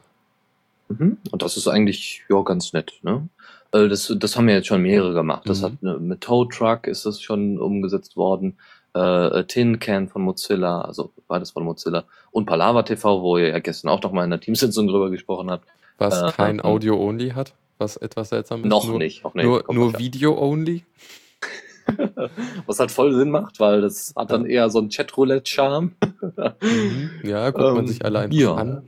Mhm. 0.90 1.18
Und 1.32 1.42
das 1.42 1.58
ist 1.58 1.68
eigentlich 1.68 2.24
ja 2.30 2.42
ganz 2.44 2.74
nett. 2.74 2.94
Ne? 3.04 3.28
Äh, 3.72 3.88
Das, 3.88 4.14
das 4.18 4.36
haben 4.38 4.48
ja 4.50 4.56
jetzt 4.56 4.68
schon 4.68 4.82
mehrere 4.82 5.14
gemacht. 5.14 5.44
Das 5.48 5.62
Mhm. 5.62 5.66
hat 5.66 5.74
äh, 5.84 6.00
mit 6.00 6.22
Tow 6.22 6.46
Truck 6.50 6.88
ist 6.88 7.06
das 7.06 7.22
schon 7.22 7.60
umgesetzt 7.60 8.16
worden. 8.16 8.58
Äh, 8.94 9.44
Tin 9.46 9.80
Can 9.80 10.08
von 10.08 10.22
Mozilla, 10.24 10.82
also 10.82 11.12
beides 11.28 11.52
von 11.52 11.64
Mozilla. 11.64 12.06
Und 12.32 12.46
Palava 12.46 12.84
TV, 12.84 13.22
wo 13.22 13.38
ihr 13.38 13.50
ja 13.50 13.60
gestern 13.60 13.90
auch 13.90 14.02
noch 14.02 14.12
mal 14.12 14.24
in 14.24 14.30
der 14.32 14.40
Teamsitzung 14.40 14.88
drüber 14.88 15.10
gesprochen 15.10 15.52
habt. 15.52 15.68
Was 15.98 16.22
Äh, 16.22 16.32
kein 16.32 16.56
ähm, 16.60 16.66
Audio-Only 16.66 17.30
hat, 17.32 17.54
was 17.78 17.98
etwas 17.98 18.30
seltsam 18.30 18.62
ist. 18.64 18.70
noch 18.70 18.88
nur, 18.88 18.98
nicht. 18.98 19.24
Noch 19.24 19.34
nicht. 19.34 19.46
Nur, 19.46 19.64
nur. 19.72 19.98
Video-Only. 20.00 20.84
Was 22.66 22.80
halt 22.82 22.92
voll 22.92 23.14
Sinn 23.14 23.32
macht, 23.32 23.62
weil 23.62 23.80
das 23.80 24.12
hat 24.14 24.30
dann 24.30 24.46
eher 24.46 24.70
so 24.70 24.80
einen 24.80 24.90
Chatroulette-Charme. 24.90 25.96
Mhm. 26.62 27.10
Ja, 27.24 27.50
guckt 27.52 27.64
man 27.64 27.78
Ähm, 27.78 27.88
sich 27.88 28.04
alle 28.04 28.20
einfach 28.20 28.38
ja. 28.38 28.54
an. 28.56 28.84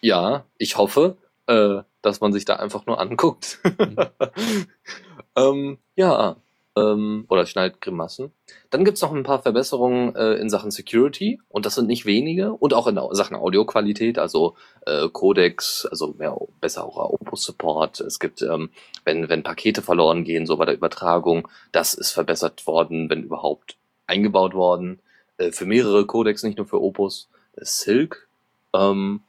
Ja, 0.00 0.44
ich 0.58 0.76
hoffe, 0.76 1.16
äh, 1.46 1.82
dass 2.02 2.20
man 2.20 2.32
sich 2.32 2.44
da 2.44 2.56
einfach 2.56 2.86
nur 2.86 3.00
anguckt. 3.00 3.60
ähm, 5.36 5.78
ja, 5.96 6.36
ähm, 6.78 7.24
oder 7.28 7.46
schneidet 7.46 7.80
Grimassen. 7.80 8.32
Dann 8.70 8.84
gibt's 8.84 9.02
noch 9.02 9.12
ein 9.12 9.22
paar 9.22 9.42
Verbesserungen 9.42 10.14
äh, 10.14 10.34
in 10.34 10.50
Sachen 10.50 10.70
Security 10.70 11.40
und 11.48 11.66
das 11.66 11.74
sind 11.74 11.86
nicht 11.86 12.06
wenige 12.06 12.52
und 12.52 12.74
auch 12.74 12.86
in 12.86 12.98
Sachen 13.12 13.36
Audioqualität, 13.36 14.18
also 14.18 14.56
äh, 14.86 15.08
Codex, 15.08 15.86
also 15.90 16.14
mehr, 16.18 16.36
besser 16.60 16.84
auch 16.84 16.96
Opus 16.96 17.44
Support. 17.44 18.00
Es 18.00 18.18
gibt, 18.18 18.42
ähm, 18.42 18.70
wenn, 19.04 19.28
wenn 19.28 19.42
Pakete 19.42 19.82
verloren 19.82 20.24
gehen, 20.24 20.46
so 20.46 20.56
bei 20.56 20.64
der 20.64 20.74
Übertragung, 20.74 21.48
das 21.72 21.94
ist 21.94 22.12
verbessert 22.12 22.66
worden, 22.66 23.10
wenn 23.10 23.22
überhaupt 23.22 23.76
eingebaut 24.06 24.54
worden. 24.54 25.00
Äh, 25.38 25.52
für 25.52 25.66
mehrere 25.66 26.06
Codecs, 26.06 26.42
nicht 26.42 26.58
nur 26.58 26.66
für 26.66 26.82
Opus. 26.82 27.28
Silk, 27.60 28.28
ähm, 28.74 29.20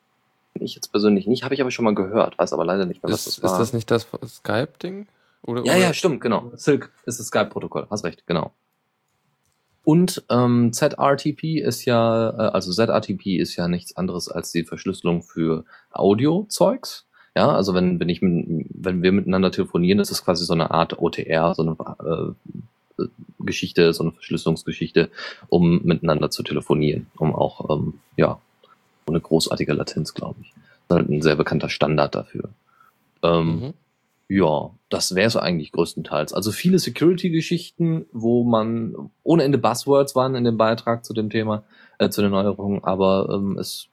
ich 0.54 0.76
jetzt 0.76 0.92
persönlich 0.92 1.28
nicht, 1.28 1.44
habe 1.44 1.54
ich 1.54 1.62
aber 1.62 1.72
schon 1.72 1.86
mal 1.86 1.96
gehört, 1.96 2.38
weiß 2.38 2.54
aber 2.54 2.66
leider 2.66 2.86
nicht 2.86 3.04
mehr, 3.04 3.12
was 3.12 3.28
Ist, 3.28 3.38
das 3.38 3.44
war. 3.44 3.52
ist 3.54 3.60
das 3.60 3.74
nicht 3.74 3.92
das 3.92 4.08
Skype-Ding? 4.26 5.08
Oder, 5.44 5.64
Ja, 5.66 5.74
oder? 5.74 5.82
ja, 5.82 5.94
stimmt, 5.94 6.22
genau. 6.22 6.52
Silk 6.56 6.92
ist 7.06 7.20
das 7.20 7.28
Skype-Protokoll, 7.28 7.88
hast 7.90 8.04
recht, 8.04 8.26
genau. 8.28 8.54
Und 9.84 10.24
ähm, 10.30 10.72
ZRTP 10.74 11.60
ist 11.60 11.86
ja, 11.86 12.30
äh, 12.30 12.52
also 12.52 12.72
ZRTP 12.72 13.38
ist 13.38 13.56
ja 13.56 13.68
nichts 13.68 13.96
anderes 13.98 14.30
als 14.30 14.52
die 14.52 14.64
Verschlüsselung 14.64 15.24
für 15.24 15.66
Audio-Zeugs. 15.92 17.06
Ja, 17.36 17.50
also 17.56 17.74
wenn, 17.74 18.00
wenn 18.00 18.10
ich, 18.10 18.22
wenn 18.22 19.02
wir 19.02 19.12
miteinander 19.12 19.52
telefonieren, 19.52 20.00
ist 20.00 20.12
es 20.12 20.24
quasi 20.24 20.44
so 20.44 20.54
eine 20.54 20.72
Art 20.72 21.00
OTR, 21.00 21.56
so 21.56 21.62
eine 21.62 22.36
äh, 23.00 23.06
Geschichte, 23.40 23.94
so 23.94 24.04
eine 24.04 24.12
Verschlüsselungsgeschichte, 24.12 25.10
um 25.48 25.82
miteinander 25.84 26.30
zu 26.30 26.44
telefonieren, 26.44 27.08
um 27.18 27.34
auch, 27.34 27.70
ähm, 27.70 28.00
ja, 28.18 28.40
ohne 29.08 29.22
großartige 29.22 29.74
Latenz, 29.74 30.14
glaube 30.14 30.40
ich. 30.42 30.54
Das 30.88 30.98
ist 30.98 31.02
halt 31.04 31.10
ein 31.10 31.22
sehr 31.22 31.36
bekannter 31.36 31.70
Standard 31.70 32.14
dafür. 32.14 32.50
Ähm, 33.24 33.46
Mhm. 33.60 33.74
Ja, 34.30 34.70
das 34.90 35.16
wäre 35.16 35.28
es 35.28 35.36
eigentlich 35.36 35.72
größtenteils. 35.72 36.34
Also 36.34 36.52
viele 36.52 36.78
Security-Geschichten, 36.78 38.06
wo 38.14 38.44
man 38.44 39.10
ohne 39.24 39.44
Ende 39.44 39.58
Buzzwords 39.58 40.16
waren 40.16 40.36
in 40.36 40.44
dem 40.44 40.56
Beitrag 40.56 41.04
zu 41.04 41.14
dem 41.14 41.32
Thema, 41.32 41.64
äh, 41.98 42.10
zu 42.10 42.22
den 42.22 42.30
Neuerungen, 42.30 42.84
aber 42.84 43.28
ähm, 43.34 43.58
es 43.58 43.90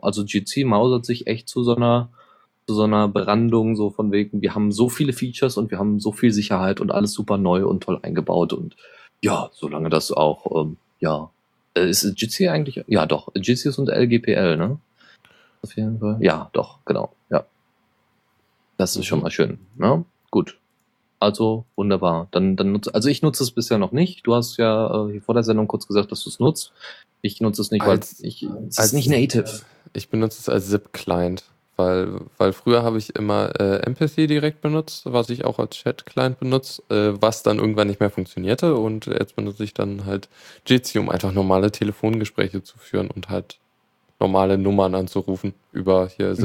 also 0.00 0.24
GC 0.24 0.64
mausert 0.64 1.04
sich 1.04 1.26
echt 1.26 1.48
zu 1.48 1.62
so 1.62 1.76
einer 1.76 2.08
zu 2.66 2.74
so 2.74 2.82
einer 2.82 3.06
Brandung, 3.06 3.76
so 3.76 3.90
von 3.90 4.10
wegen, 4.10 4.42
wir 4.42 4.56
haben 4.56 4.72
so 4.72 4.88
viele 4.88 5.12
Features 5.12 5.56
und 5.56 5.70
wir 5.70 5.78
haben 5.78 6.00
so 6.00 6.10
viel 6.10 6.32
Sicherheit 6.32 6.80
und 6.80 6.90
alles 6.90 7.12
super 7.12 7.38
neu 7.38 7.64
und 7.64 7.84
toll 7.84 8.00
eingebaut 8.02 8.52
und 8.52 8.76
ja, 9.22 9.50
solange 9.52 9.88
das 9.88 10.10
auch, 10.10 10.64
ähm, 10.64 10.76
ja, 10.98 11.30
äh, 11.74 11.88
ist 11.88 12.16
GC 12.16 12.48
eigentlich, 12.48 12.82
ja 12.88 13.06
doch, 13.06 13.32
GC 13.34 13.66
ist 13.66 13.78
und 13.78 13.88
LGPL, 13.88 14.56
ne? 14.56 14.78
Auf 15.62 15.76
jeden 15.76 16.00
Fall. 16.00 16.16
Ja, 16.20 16.50
doch, 16.54 16.78
genau, 16.84 17.12
ja. 17.30 17.44
Das 18.76 18.96
ist 18.96 19.06
schon 19.06 19.22
mal 19.22 19.30
schön. 19.30 19.58
Ne? 19.76 20.04
Gut. 20.30 20.58
Also 21.18 21.64
wunderbar. 21.76 22.28
Dann, 22.30 22.56
dann 22.56 22.72
nutze, 22.72 22.94
also 22.94 23.08
ich 23.08 23.22
nutze 23.22 23.42
es 23.42 23.50
bisher 23.50 23.78
noch 23.78 23.92
nicht. 23.92 24.26
Du 24.26 24.34
hast 24.34 24.58
ja 24.58 25.06
äh, 25.08 25.12
hier 25.12 25.22
vor 25.22 25.34
der 25.34 25.44
Sendung 25.44 25.66
kurz 25.66 25.86
gesagt, 25.86 26.12
dass 26.12 26.22
du 26.22 26.30
es 26.30 26.38
nutzt. 26.40 26.72
Ich 27.22 27.40
nutze 27.40 27.62
es 27.62 27.70
nicht, 27.70 27.82
Als- 27.82 28.20
weil 28.20 28.28
ich 28.28 28.42
es 28.42 28.78
als- 28.78 28.88
ist 28.88 28.92
nicht 28.92 29.08
native. 29.08 29.44
Ich 29.94 30.10
benutze 30.10 30.38
es 30.40 30.48
als 30.50 30.68
ZIP-Client, 30.68 31.44
weil, 31.76 32.20
weil 32.36 32.52
früher 32.52 32.82
habe 32.82 32.98
ich 32.98 33.16
immer 33.16 33.58
äh, 33.58 33.78
Empathy 33.78 34.26
direkt 34.26 34.60
benutzt, 34.60 35.04
was 35.06 35.30
ich 35.30 35.46
auch 35.46 35.58
als 35.58 35.76
Chat-Client 35.76 36.38
benutze, 36.38 36.82
äh, 36.90 37.14
was 37.18 37.42
dann 37.42 37.58
irgendwann 37.58 37.86
nicht 37.88 38.00
mehr 38.00 38.10
funktionierte 38.10 38.74
und 38.74 39.06
jetzt 39.06 39.36
benutze 39.36 39.64
ich 39.64 39.72
dann 39.72 40.04
halt 40.04 40.28
Jitsi, 40.66 40.98
um 40.98 41.08
einfach 41.08 41.32
normale 41.32 41.72
Telefongespräche 41.72 42.62
zu 42.62 42.76
führen 42.76 43.10
und 43.10 43.30
halt 43.30 43.56
normale 44.20 44.58
Nummern 44.58 44.94
anzurufen 44.94 45.54
über 45.72 46.08
hier 46.08 46.30
Mhm. 46.32 46.36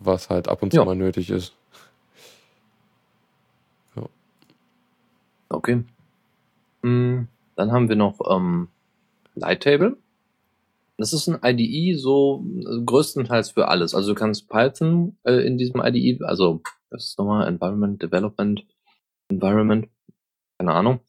Was 0.00 0.30
halt 0.30 0.48
ab 0.48 0.62
und 0.62 0.72
zu 0.72 0.78
Ja. 0.78 0.84
mal 0.84 0.96
nötig 0.96 1.30
ist. 1.30 1.54
Okay. 5.50 5.84
Hm, 6.82 7.26
dann 7.56 7.72
haben 7.72 7.88
wir 7.88 7.96
noch 7.96 8.20
ähm, 8.30 8.68
Lighttable. 9.34 9.96
Das 10.96 11.12
ist 11.12 11.28
ein 11.28 11.40
IDE 11.42 11.96
so 11.96 12.44
äh, 12.60 12.82
größtenteils 12.84 13.50
für 13.52 13.68
alles. 13.68 13.94
Also 13.94 14.10
du 14.10 14.14
kannst 14.14 14.48
Python 14.48 15.16
äh, 15.24 15.44
in 15.46 15.58
diesem 15.58 15.80
IDE, 15.80 16.24
also 16.24 16.62
das 16.90 17.06
ist 17.06 17.18
nochmal 17.18 17.48
Environment 17.48 18.00
Development 18.00 18.64
Environment, 19.28 19.88
keine 20.58 20.72
Ahnung. 20.72 21.00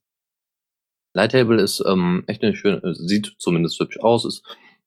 Lighttable 1.14 1.62
ist 1.62 1.84
ähm, 1.86 2.24
echt 2.28 2.42
eine 2.42 2.56
schöne, 2.56 2.78
äh, 2.84 2.94
sieht 2.94 3.36
zumindest 3.38 3.80
hübsch 3.80 4.00
aus, 4.00 4.26
ist 4.26 4.44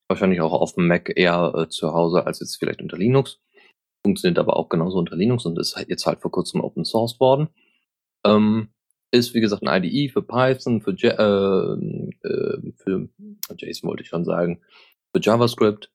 wahrscheinlich 0.08 0.40
auch 0.40 0.52
auf 0.52 0.74
dem 0.74 0.86
Mac 0.88 1.12
eher 1.14 1.52
äh, 1.54 1.68
zu 1.68 1.92
Hause 1.92 2.26
als 2.26 2.40
jetzt 2.40 2.56
vielleicht 2.56 2.82
unter 2.82 2.96
Linux. 2.96 3.40
Funktioniert 4.04 4.38
aber 4.38 4.56
auch 4.56 4.68
genauso 4.68 4.98
unter 4.98 5.16
Linux 5.16 5.46
und 5.46 5.58
ist 5.58 5.76
halt 5.76 5.88
jetzt 5.88 6.06
halt 6.06 6.20
vor 6.20 6.30
kurzem 6.30 6.60
Open 6.60 6.84
Source 6.84 7.18
worden. 7.20 7.48
Ähm, 8.24 8.68
ist 9.10 9.34
wie 9.34 9.40
gesagt 9.40 9.62
ein 9.62 9.82
IDE 9.84 10.08
für 10.12 10.22
Python, 10.22 10.80
für, 10.80 10.94
Ja- 10.96 11.14
äh, 11.14 11.74
äh, 12.26 12.72
für 12.76 13.08
JSON 13.56 13.88
wollte 13.88 14.02
ich 14.02 14.08
schon 14.08 14.24
sagen, 14.24 14.60
für 15.14 15.22
JavaScript 15.22 15.90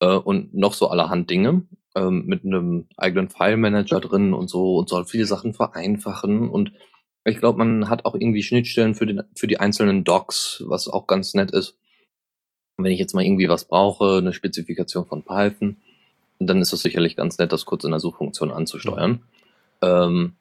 äh, 0.00 0.16
und 0.16 0.54
noch 0.54 0.74
so 0.74 0.88
allerhand 0.88 1.30
Dinge 1.30 1.66
ähm, 1.94 2.24
mit 2.26 2.44
einem 2.44 2.88
eigenen 2.96 3.28
File-Manager 3.28 4.00
drin 4.00 4.34
und 4.34 4.48
so 4.50 4.76
und 4.76 4.88
soll 4.88 5.04
viele 5.04 5.26
Sachen 5.26 5.54
vereinfachen 5.54 6.50
und 6.50 6.72
ich 7.24 7.38
glaube, 7.38 7.58
man 7.58 7.88
hat 7.88 8.04
auch 8.04 8.14
irgendwie 8.14 8.42
Schnittstellen 8.44 8.94
für, 8.94 9.06
den, 9.06 9.22
für 9.34 9.48
die 9.48 9.58
einzelnen 9.58 10.04
Docs, 10.04 10.62
was 10.68 10.86
auch 10.86 11.08
ganz 11.08 11.34
nett 11.34 11.50
ist. 11.50 11.76
Und 12.76 12.84
wenn 12.84 12.92
ich 12.92 13.00
jetzt 13.00 13.14
mal 13.14 13.24
irgendwie 13.24 13.48
was 13.48 13.66
brauche, 13.66 14.18
eine 14.18 14.32
Spezifikation 14.32 15.06
von 15.06 15.24
Python, 15.24 15.78
dann 16.38 16.60
ist 16.60 16.72
es 16.72 16.80
sicherlich 16.80 17.16
ganz 17.16 17.38
nett, 17.38 17.52
das 17.52 17.64
kurz 17.64 17.84
in 17.84 17.90
der 17.90 18.00
Suchfunktion 18.00 18.50
anzusteuern. 18.50 19.22
Ähm, 19.82 20.34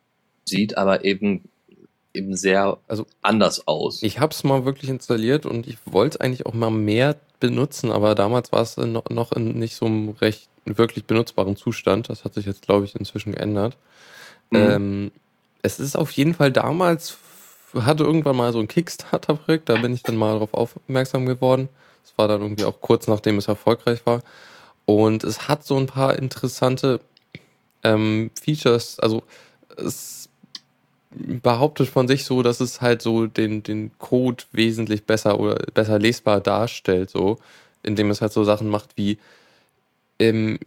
sieht 0.45 0.77
aber 0.77 1.03
eben 1.05 1.43
eben 2.15 2.35
sehr 2.35 2.77
Also 2.87 3.05
anders 3.21 3.67
aus. 3.67 4.01
Ich 4.01 4.19
habe 4.19 4.31
es 4.31 4.43
mal 4.43 4.65
wirklich 4.65 4.89
installiert 4.89 5.45
und 5.45 5.67
ich 5.67 5.77
wollte 5.85 6.17
es 6.17 6.21
eigentlich 6.21 6.45
auch 6.45 6.53
mal 6.53 6.71
mehr 6.71 7.17
benutzen, 7.39 7.91
aber 7.91 8.15
damals 8.15 8.51
war 8.51 8.61
es 8.61 8.77
noch, 8.77 9.09
noch 9.09 9.31
in 9.33 9.59
nicht 9.59 9.75
so 9.75 9.85
einem 9.85 10.09
recht 10.09 10.49
wirklich 10.65 11.05
benutzbaren 11.05 11.55
Zustand. 11.55 12.09
Das 12.09 12.23
hat 12.23 12.33
sich 12.33 12.45
jetzt, 12.45 12.63
glaube 12.63 12.85
ich, 12.85 12.95
inzwischen 12.95 13.33
geändert. 13.33 13.77
Mhm. 14.49 14.57
Ähm, 14.57 15.11
es 15.61 15.79
ist 15.79 15.95
auf 15.95 16.11
jeden 16.11 16.33
Fall 16.33 16.51
damals, 16.51 17.17
hatte 17.73 18.03
irgendwann 18.03 18.37
mal 18.37 18.53
so 18.53 18.59
ein 18.59 18.67
Kickstarter-Projekt, 18.67 19.69
da 19.69 19.75
bin 19.75 19.93
ich 19.93 20.03
dann 20.03 20.15
mal 20.15 20.33
darauf 20.33 20.53
aufmerksam 20.53 21.25
geworden. 21.25 21.69
Das 22.03 22.17
war 22.17 22.27
dann 22.27 22.41
irgendwie 22.41 22.65
auch 22.65 22.79
kurz 22.81 23.07
nachdem 23.07 23.37
es 23.37 23.47
erfolgreich 23.47 24.05
war. 24.05 24.21
Und 24.85 25.23
es 25.23 25.47
hat 25.47 25.65
so 25.65 25.77
ein 25.77 25.87
paar 25.87 26.17
interessante 26.17 26.99
ähm, 27.83 28.31
Features, 28.39 28.99
also 28.99 29.23
es 29.77 30.29
behauptet 31.11 31.87
von 31.87 32.07
sich 32.07 32.25
so, 32.25 32.43
dass 32.43 32.59
es 32.59 32.81
halt 32.81 33.01
so 33.01 33.25
den, 33.27 33.63
den 33.63 33.91
Code 33.99 34.43
wesentlich 34.51 35.05
besser 35.05 35.39
oder 35.39 35.55
besser 35.73 35.97
lesbar 35.97 36.41
darstellt, 36.41 37.09
so, 37.09 37.37
indem 37.83 38.09
es 38.09 38.21
halt 38.21 38.33
so 38.33 38.43
Sachen 38.43 38.69
macht 38.69 38.89
wie, 38.97 39.17
ähm, 40.19 40.59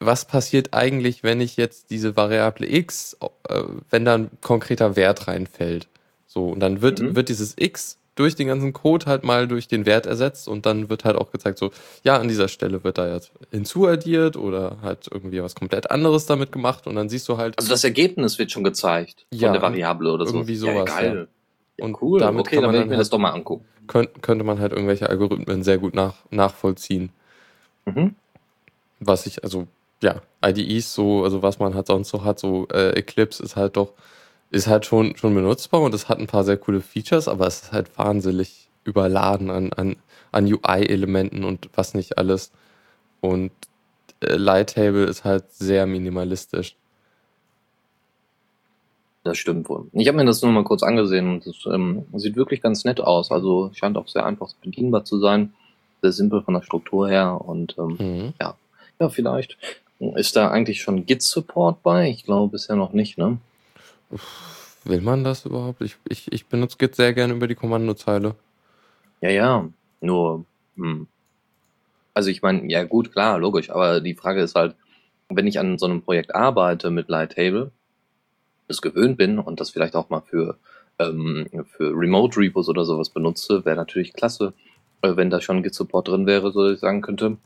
was 0.00 0.24
passiert 0.26 0.74
eigentlich, 0.74 1.22
wenn 1.22 1.40
ich 1.40 1.56
jetzt 1.56 1.90
diese 1.90 2.16
Variable 2.16 2.70
x, 2.70 3.16
äh, 3.48 3.62
wenn 3.90 4.04
da 4.04 4.14
ein 4.16 4.30
konkreter 4.42 4.96
Wert 4.96 5.26
reinfällt. 5.26 5.88
So, 6.26 6.48
und 6.48 6.60
dann 6.60 6.82
wird, 6.82 7.00
Mhm. 7.00 7.16
wird 7.16 7.28
dieses 7.28 7.54
x 7.56 7.96
durch 8.16 8.36
den 8.36 8.46
ganzen 8.48 8.72
Code 8.72 9.06
halt 9.06 9.24
mal 9.24 9.48
durch 9.48 9.66
den 9.68 9.86
Wert 9.86 10.06
ersetzt 10.06 10.46
und 10.48 10.66
dann 10.66 10.88
wird 10.88 11.04
halt 11.04 11.16
auch 11.16 11.30
gezeigt, 11.32 11.58
so, 11.58 11.70
ja, 12.04 12.16
an 12.16 12.28
dieser 12.28 12.48
Stelle 12.48 12.84
wird 12.84 12.98
da 12.98 13.12
jetzt 13.12 13.32
hinzuaddiert 13.50 14.36
oder 14.36 14.78
halt 14.82 15.08
irgendwie 15.10 15.42
was 15.42 15.54
komplett 15.54 15.90
anderes 15.90 16.26
damit 16.26 16.52
gemacht 16.52 16.86
und 16.86 16.94
dann 16.94 17.08
siehst 17.08 17.28
du 17.28 17.36
halt, 17.38 17.58
also 17.58 17.70
das 17.70 17.82
Ergebnis 17.84 18.38
wird 18.38 18.52
schon 18.52 18.62
gezeigt 18.64 19.26
Ja, 19.32 19.48
von 19.48 19.52
der 19.54 19.62
Variable 19.62 20.12
oder 20.12 20.26
so. 20.26 20.34
irgendwie 20.36 20.56
sowas, 20.56 20.88
Ja, 20.90 21.00
geil. 21.00 21.28
Ja, 21.76 21.84
Und 21.86 22.00
cool. 22.02 22.20
damit 22.20 22.40
okay, 22.46 22.54
kann 22.56 22.62
dann 22.64 22.72
werde 22.72 22.84
ich 22.84 22.88
mir 22.90 22.96
halt- 22.96 23.00
das 23.00 23.10
doch 23.10 23.18
mal 23.18 23.30
angucken. 23.30 23.64
könnt, 23.88 24.22
könnte 24.22 24.44
man 24.44 24.60
halt 24.60 24.72
irgendwelche 24.72 25.08
Algorithmen 25.10 25.64
sehr 25.64 25.78
gut 25.78 25.94
nach, 25.94 26.14
nachvollziehen. 26.30 27.10
Mhm. 27.86 28.14
was 29.00 29.26
ich, 29.26 29.42
also 29.44 29.66
ja, 30.02 30.22
IDEs 30.44 30.94
so, 30.94 31.24
also 31.24 31.42
was 31.42 31.58
man 31.58 31.74
halt 31.74 31.86
sonst 31.88 32.08
so 32.10 32.24
hat, 32.24 32.38
so 32.38 32.66
äh, 32.72 32.90
Eclipse 32.90 33.42
ist 33.42 33.56
halt 33.56 33.76
doch, 33.76 33.92
ist 34.54 34.66
halt 34.68 34.86
schon, 34.86 35.16
schon 35.16 35.34
benutzbar 35.34 35.80
und 35.82 35.92
es 35.94 36.08
hat 36.08 36.18
ein 36.18 36.26
paar 36.26 36.44
sehr 36.44 36.56
coole 36.56 36.80
Features, 36.80 37.28
aber 37.28 37.46
es 37.46 37.62
ist 37.62 37.72
halt 37.72 37.96
wahnsinnig 37.98 38.68
überladen 38.84 39.50
an, 39.50 39.72
an, 39.72 39.96
an 40.32 40.44
UI-Elementen 40.46 41.44
und 41.44 41.68
was 41.74 41.94
nicht 41.94 42.18
alles. 42.18 42.52
Und 43.20 43.50
äh, 44.20 44.36
Lighttable 44.36 45.04
ist 45.04 45.24
halt 45.24 45.50
sehr 45.52 45.86
minimalistisch. 45.86 46.76
Das 49.24 49.38
stimmt 49.38 49.68
wohl. 49.68 49.86
Ich 49.92 50.06
habe 50.06 50.18
mir 50.18 50.26
das 50.26 50.42
nur 50.42 50.52
mal 50.52 50.64
kurz 50.64 50.82
angesehen 50.82 51.28
und 51.30 51.46
es 51.46 51.64
ähm, 51.66 52.04
sieht 52.14 52.36
wirklich 52.36 52.60
ganz 52.60 52.84
nett 52.84 53.00
aus. 53.00 53.30
Also 53.30 53.70
scheint 53.72 53.96
auch 53.96 54.06
sehr 54.06 54.26
einfach 54.26 54.52
bedienbar 54.62 55.04
zu 55.04 55.18
sein. 55.18 55.54
Sehr 56.02 56.12
simpel 56.12 56.42
von 56.42 56.54
der 56.54 56.62
Struktur 56.62 57.08
her 57.08 57.40
und 57.40 57.74
ähm, 57.78 57.96
Mhm. 57.98 58.34
ja, 58.40 59.08
vielleicht. 59.08 59.56
Ist 59.98 60.36
da 60.36 60.50
eigentlich 60.50 60.82
schon 60.82 61.06
Git-Support 61.06 61.82
bei? 61.82 62.10
Ich 62.10 62.24
glaube 62.24 62.52
bisher 62.52 62.76
noch 62.76 62.92
nicht, 62.92 63.16
ne? 63.16 63.38
Will 64.84 65.00
man 65.00 65.24
das 65.24 65.46
überhaupt? 65.46 65.80
Ich, 65.80 65.96
ich, 66.08 66.30
ich 66.30 66.46
benutze 66.46 66.76
Git 66.78 66.94
sehr 66.94 67.14
gerne 67.14 67.34
über 67.34 67.46
die 67.46 67.54
Kommandozeile. 67.54 68.34
Ja, 69.20 69.30
ja. 69.30 69.68
Nur, 70.00 70.44
hm. 70.76 71.06
Also 72.12 72.30
ich 72.30 72.42
meine, 72.42 72.70
ja 72.70 72.84
gut, 72.84 73.12
klar, 73.12 73.38
logisch, 73.38 73.70
aber 73.70 74.00
die 74.00 74.14
Frage 74.14 74.40
ist 74.40 74.54
halt, 74.54 74.76
wenn 75.28 75.46
ich 75.46 75.58
an 75.58 75.78
so 75.78 75.86
einem 75.86 76.02
Projekt 76.02 76.34
arbeite 76.34 76.90
mit 76.90 77.08
Lighttable, 77.08 77.72
es 78.68 78.80
gewöhnt 78.80 79.16
bin 79.16 79.38
und 79.38 79.60
das 79.60 79.70
vielleicht 79.70 79.96
auch 79.96 80.10
mal 80.10 80.20
für, 80.20 80.56
ähm, 80.98 81.46
für 81.66 81.90
Remote 81.90 82.38
Repos 82.38 82.68
oder 82.68 82.84
sowas 82.84 83.10
benutze, 83.10 83.64
wäre 83.64 83.76
natürlich 83.76 84.12
klasse, 84.12 84.52
äh, 85.02 85.16
wenn 85.16 85.30
da 85.30 85.40
schon 85.40 85.62
Git 85.62 85.74
Support 85.74 86.08
drin 86.08 86.26
wäre, 86.26 86.52
so 86.52 86.62
dass 86.62 86.74
ich 86.74 86.80
sagen 86.80 87.02
könnte, 87.02 87.36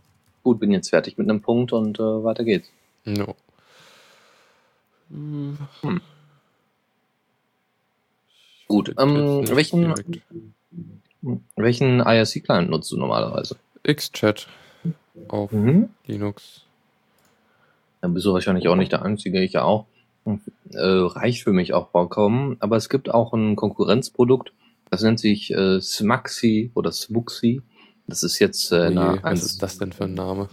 gut, 0.42 0.60
bin 0.60 0.70
jetzt 0.70 0.90
fertig 0.90 1.16
mit 1.16 1.30
einem 1.30 1.40
Punkt 1.40 1.72
und 1.72 1.98
äh, 1.98 2.02
weiter 2.02 2.44
geht's. 2.44 2.70
No. 3.04 3.34
Hm. 5.10 5.56
Gut, 8.68 8.94
ähm, 8.98 9.48
welchen, 9.48 9.94
welchen 11.56 12.00
IRC-Client 12.00 12.70
nutzt 12.70 12.92
du 12.92 12.96
normalerweise? 12.96 13.56
Xchat 13.82 14.46
auf 15.28 15.50
Mhm. 15.52 15.88
Linux. 16.06 16.64
Dann 18.00 18.14
bist 18.14 18.26
du 18.26 18.32
wahrscheinlich 18.32 18.68
auch 18.68 18.76
nicht 18.76 18.92
der 18.92 19.02
Einzige, 19.02 19.42
ich 19.42 19.54
ja 19.54 19.64
auch. 19.64 19.86
Äh, 20.72 20.78
reicht 20.78 21.42
für 21.42 21.52
mich 21.52 21.72
auch 21.72 21.90
vollkommen. 21.90 22.56
Aber 22.60 22.76
es 22.76 22.88
gibt 22.88 23.10
auch 23.12 23.32
ein 23.32 23.56
Konkurrenzprodukt, 23.56 24.52
das 24.90 25.02
nennt 25.02 25.18
sich 25.18 25.50
äh, 25.52 25.80
Smuxy 25.80 26.70
oder 26.74 26.92
Smuxy. 26.92 27.62
Das 28.06 28.22
ist 28.22 28.38
jetzt 28.38 28.70
äh, 28.72 28.76
Oje, 28.76 28.86
eine, 28.86 29.18
was 29.22 29.42
ist 29.42 29.62
das 29.62 29.78
denn 29.78 29.92
für 29.92 30.04
ein 30.04 30.14
Name? 30.14 30.48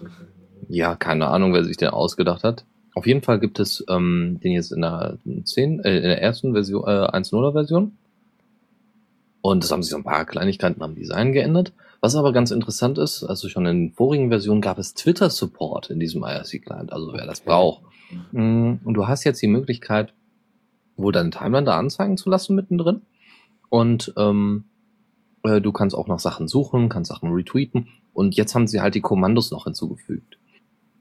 Ja, 0.68 0.96
keine 0.96 1.28
Ahnung, 1.28 1.54
wer 1.54 1.64
sich 1.64 1.78
den 1.78 1.90
ausgedacht 1.90 2.44
hat. 2.44 2.66
Auf 2.96 3.06
jeden 3.06 3.22
Fall 3.22 3.40
gibt 3.40 3.60
es 3.60 3.84
ähm, 3.90 4.40
den 4.42 4.54
jetzt 4.54 4.72
in 4.72 4.82
der 4.82 5.18
10, 5.44 5.82
äh, 5.82 5.98
in 5.98 6.04
der 6.04 6.22
ersten 6.22 6.54
Version, 6.54 6.84
äh, 6.86 7.08
1.0er 7.08 7.52
Version. 7.52 7.98
Und 9.46 9.64
es 9.64 9.72
haben 9.72 9.84
sich 9.84 9.92
so 9.92 9.98
ein 9.98 10.04
paar 10.04 10.26
Kleinigkeiten 10.26 10.82
am 10.82 10.96
Design 10.96 11.32
geändert. 11.32 11.72
Was 12.02 12.16
aber 12.16 12.34
ganz 12.34 12.50
interessant 12.50 12.98
ist, 12.98 13.24
also 13.24 13.48
schon 13.48 13.68
in 13.68 13.90
den 13.90 13.92
vorigen 13.92 14.30
Versionen 14.30 14.60
gab 14.60 14.80
es 14.80 14.96
Twitter-Support 14.96 15.92
in 15.92 16.00
diesem 16.00 16.24
IRC-Client, 16.24 16.92
also 16.92 17.14
wer 17.14 17.28
das 17.28 17.42
braucht. 17.42 17.84
Mm, 18.32 18.78
Und 18.84 18.96
du 18.96 19.08
hast 19.08 19.24
jetzt 19.24 19.44
die 19.44 19.48
Möglichkeit, 19.48 20.16
wohl 20.98 21.12
deine 21.12 21.30
Timeline 21.30 21.64
da 21.64 21.78
anzeigen 21.78 22.18
zu 22.18 22.28
lassen 22.28 22.56
mittendrin. 22.56 23.04
Und 23.70 24.16
ähm, 24.18 24.64
äh, 25.44 25.62
du 25.62 25.72
kannst 25.72 25.96
auch 25.96 26.08
nach 26.08 26.18
Sachen 26.18 26.48
suchen, 26.48 26.90
kannst 26.90 27.10
Sachen 27.10 27.32
retweeten. 27.32 27.88
Und 28.14 28.36
jetzt 28.36 28.56
haben 28.56 28.66
sie 28.66 28.82
halt 28.82 28.96
die 28.96 29.02
Kommandos 29.02 29.52
noch 29.52 29.66
hinzugefügt. 29.66 30.40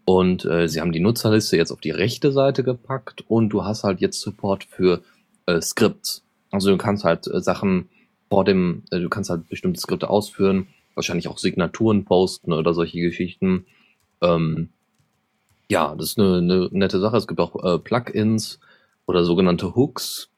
Und 0.05 0.45
äh, 0.45 0.69
sie 0.69 0.83
haben 0.83 0.93
die 0.93 1.01
Nutzerliste 1.01 1.57
jetzt 1.57 1.73
auf 1.73 1.81
die 1.81 1.93
rechte 1.93 2.31
Seite 2.31 2.63
gepackt 2.63 3.25
und 3.27 3.49
du 3.49 3.65
hast 3.65 3.85
halt 3.85 4.03
jetzt 4.03 4.21
Support 4.21 4.65
für 4.65 5.01
äh, 5.47 5.63
Skripts. 5.63 6.27
Also 6.51 6.69
du 6.69 6.77
kannst 6.77 7.05
halt 7.05 7.27
äh, 7.27 7.41
Sachen 7.41 7.89
vor 8.28 8.45
dem, 8.45 8.83
äh, 8.90 9.00
du 9.00 9.09
kannst 9.09 9.31
halt 9.31 9.49
bestimmte 9.49 9.81
Skripte 9.81 10.11
ausführen, 10.11 10.69
wahrscheinlich 10.95 11.28
auch 11.28 11.38
Signaturen 11.38 12.04
posten 12.04 12.52
oder 12.52 12.75
solche 12.75 13.00
Geschichten. 13.00 13.66
Ähm, 14.21 14.71
ja, 15.69 15.95
das 15.97 16.11
ist 16.11 16.19
eine, 16.19 16.38
eine 16.38 16.69
nette 16.73 17.00
Sache. 17.00 17.16
Es 17.16 17.26
gibt 17.26 17.40
auch 17.40 17.62
äh, 17.64 17.78
Plugins 17.78 18.61
oder 19.07 19.25
sogenannte 19.25 19.75
Hooks. 19.75 20.28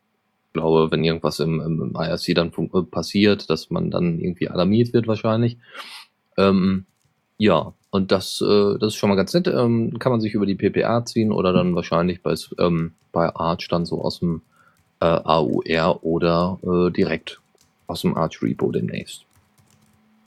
Ich 0.48 0.52
glaube, 0.52 0.90
wenn 0.90 1.04
irgendwas 1.04 1.40
im, 1.40 1.60
im, 1.60 1.94
IRC 1.94 2.34
dann 2.34 2.52
äh, 2.52 2.82
passiert, 2.82 3.50
dass 3.50 3.70
man 3.70 3.90
dann 3.90 4.18
irgendwie 4.18 4.48
alarmiert 4.48 4.92
wird 4.92 5.06
wahrscheinlich. 5.06 5.58
Ähm, 6.36 6.86
ja, 7.38 7.74
und 7.90 8.12
das, 8.12 8.40
äh, 8.40 8.78
das 8.78 8.94
ist 8.94 8.96
schon 8.96 9.10
mal 9.10 9.16
ganz 9.16 9.34
nett. 9.34 9.46
Ähm, 9.48 9.98
kann 9.98 10.12
man 10.12 10.20
sich 10.20 10.34
über 10.34 10.46
die 10.46 10.54
PPA 10.54 11.04
ziehen 11.04 11.32
oder 11.32 11.52
dann 11.52 11.74
wahrscheinlich 11.74 12.22
bei, 12.22 12.34
ähm, 12.58 12.92
bei 13.12 13.34
Arch 13.34 13.68
dann 13.68 13.84
so 13.84 14.02
aus 14.02 14.20
dem 14.20 14.42
äh, 15.00 15.04
AUR 15.04 16.04
oder 16.04 16.58
äh, 16.62 16.90
direkt 16.90 17.40
aus 17.86 18.02
dem 18.02 18.16
Arch 18.16 18.42
Repo 18.42 18.70
demnächst. 18.72 19.24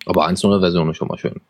Aber 0.06 0.28
1.0 0.28 0.60
Version 0.60 0.90
ist 0.90 0.98
schon 0.98 1.08
mal 1.08 1.18
schön. 1.18 1.42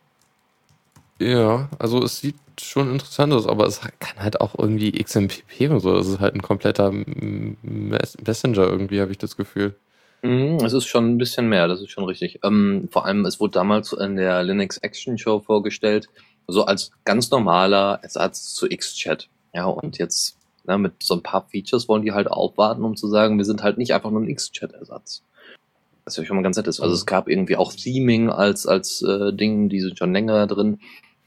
Ja, 1.20 1.70
also 1.80 2.02
es 2.04 2.20
sieht 2.20 2.36
schon 2.62 2.92
interessant 2.92 3.34
aus, 3.34 3.46
aber 3.46 3.68
es 3.68 3.82
kann 4.00 4.20
halt 4.24 4.40
auch 4.42 4.58
irgendwie 4.58 4.92
XMPP 4.92 5.70
und 5.70 5.82
so. 5.82 5.94
Das 5.96 6.08
ist 6.08 6.20
halt 6.20 6.36
ein 6.36 6.42
kompletter 6.42 6.92
Messenger 6.92 8.64
irgendwie, 8.68 9.02
habe 9.02 9.12
ich 9.12 9.18
das 9.18 9.36
Gefühl. 9.36 9.76
Mhm, 10.22 10.58
Es 10.66 10.74
ist 10.74 10.86
schon 10.88 11.10
ein 11.12 11.18
bisschen 11.18 11.48
mehr, 11.48 11.68
das 11.68 11.82
ist 11.82 11.92
schon 11.92 12.04
richtig. 12.06 12.40
Ähm, 12.44 12.90
vor 12.92 13.06
allem, 13.06 13.26
es 13.26 13.40
wurde 13.40 13.52
damals 13.54 13.94
in 13.94 14.16
der 14.18 14.44
Linux 14.44 14.78
Action 14.78 15.18
Show 15.18 15.40
vorgestellt, 15.40 16.10
so 16.48 16.66
als 16.66 16.92
ganz 17.06 17.32
normaler 17.32 18.00
Ersatz 18.02 18.54
zu 18.54 18.68
Xchat. 18.68 19.30
Ja, 19.54 19.66
und 19.66 19.98
jetzt 19.98 20.38
ne, 20.66 20.78
mit 20.78 21.02
so 21.04 21.16
ein 21.16 21.24
paar 21.24 21.48
Features 21.50 21.88
wollen 21.88 22.04
die 22.04 22.12
halt 22.12 22.30
aufwarten, 22.30 22.84
um 22.84 22.96
zu 22.98 23.08
sagen, 23.08 23.38
wir 23.38 23.46
sind 23.46 23.64
halt 23.64 23.78
nicht 23.78 23.94
einfach 23.94 24.12
nur 24.12 24.22
ein 24.22 24.34
Xchat-Ersatz. 24.34 25.24
Was 26.10 26.18
ja 26.18 26.26
schon 26.26 26.38
mal 26.38 26.42
ganz 26.42 26.58
nett 26.58 26.66
ist. 26.66 26.80
Also 26.80 26.96
es 26.96 27.06
gab 27.06 27.30
irgendwie 27.30 27.56
auch 27.56 27.72
Theming 27.72 28.32
als, 28.32 28.66
als 28.66 29.04
äh, 29.04 29.32
Ding, 29.32 29.70
die 29.70 29.80
sind 29.80 29.96
schon 30.00 30.12
länger 30.12 30.48
drin. 30.48 30.80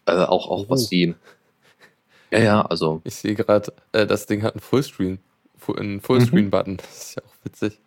Äh, 0.06 0.12
auch, 0.24 0.48
auch 0.50 0.68
was 0.68 0.86
Oh. 0.86 0.88
die. 0.90 1.14
Ja, 2.32 2.38
ja, 2.40 2.62
also 2.62 3.00
Ich 3.04 3.14
sehe 3.14 3.36
gerade, 3.36 3.72
äh, 3.92 4.06
das 4.08 4.26
Ding 4.26 4.42
hat 4.42 4.54
einen 4.54 4.60
Fullscreen, 4.60 5.18
Fu- 5.56 5.74
einen 5.74 6.00
Fullscreen-Button. 6.00 6.78
Das 6.78 6.96
ist 6.98 7.14
ja 7.14 7.22
auch 7.22 7.44
witzig. 7.44 7.78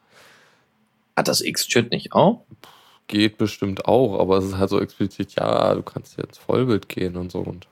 hat 1.17 1.27
das 1.27 1.43
Xchat 1.43 1.91
nicht 1.91 2.13
auch? 2.13 2.45
Geht 3.07 3.37
bestimmt 3.37 3.83
auch, 3.85 4.17
aber 4.17 4.37
es 4.37 4.45
ist 4.45 4.57
halt 4.57 4.69
so 4.69 4.79
explizit, 4.79 5.33
ja, 5.35 5.75
du 5.75 5.81
kannst 5.83 6.17
jetzt 6.17 6.37
Vollbild 6.39 6.87
gehen 6.87 7.17
und 7.17 7.29
so 7.31 7.39
und 7.39 7.67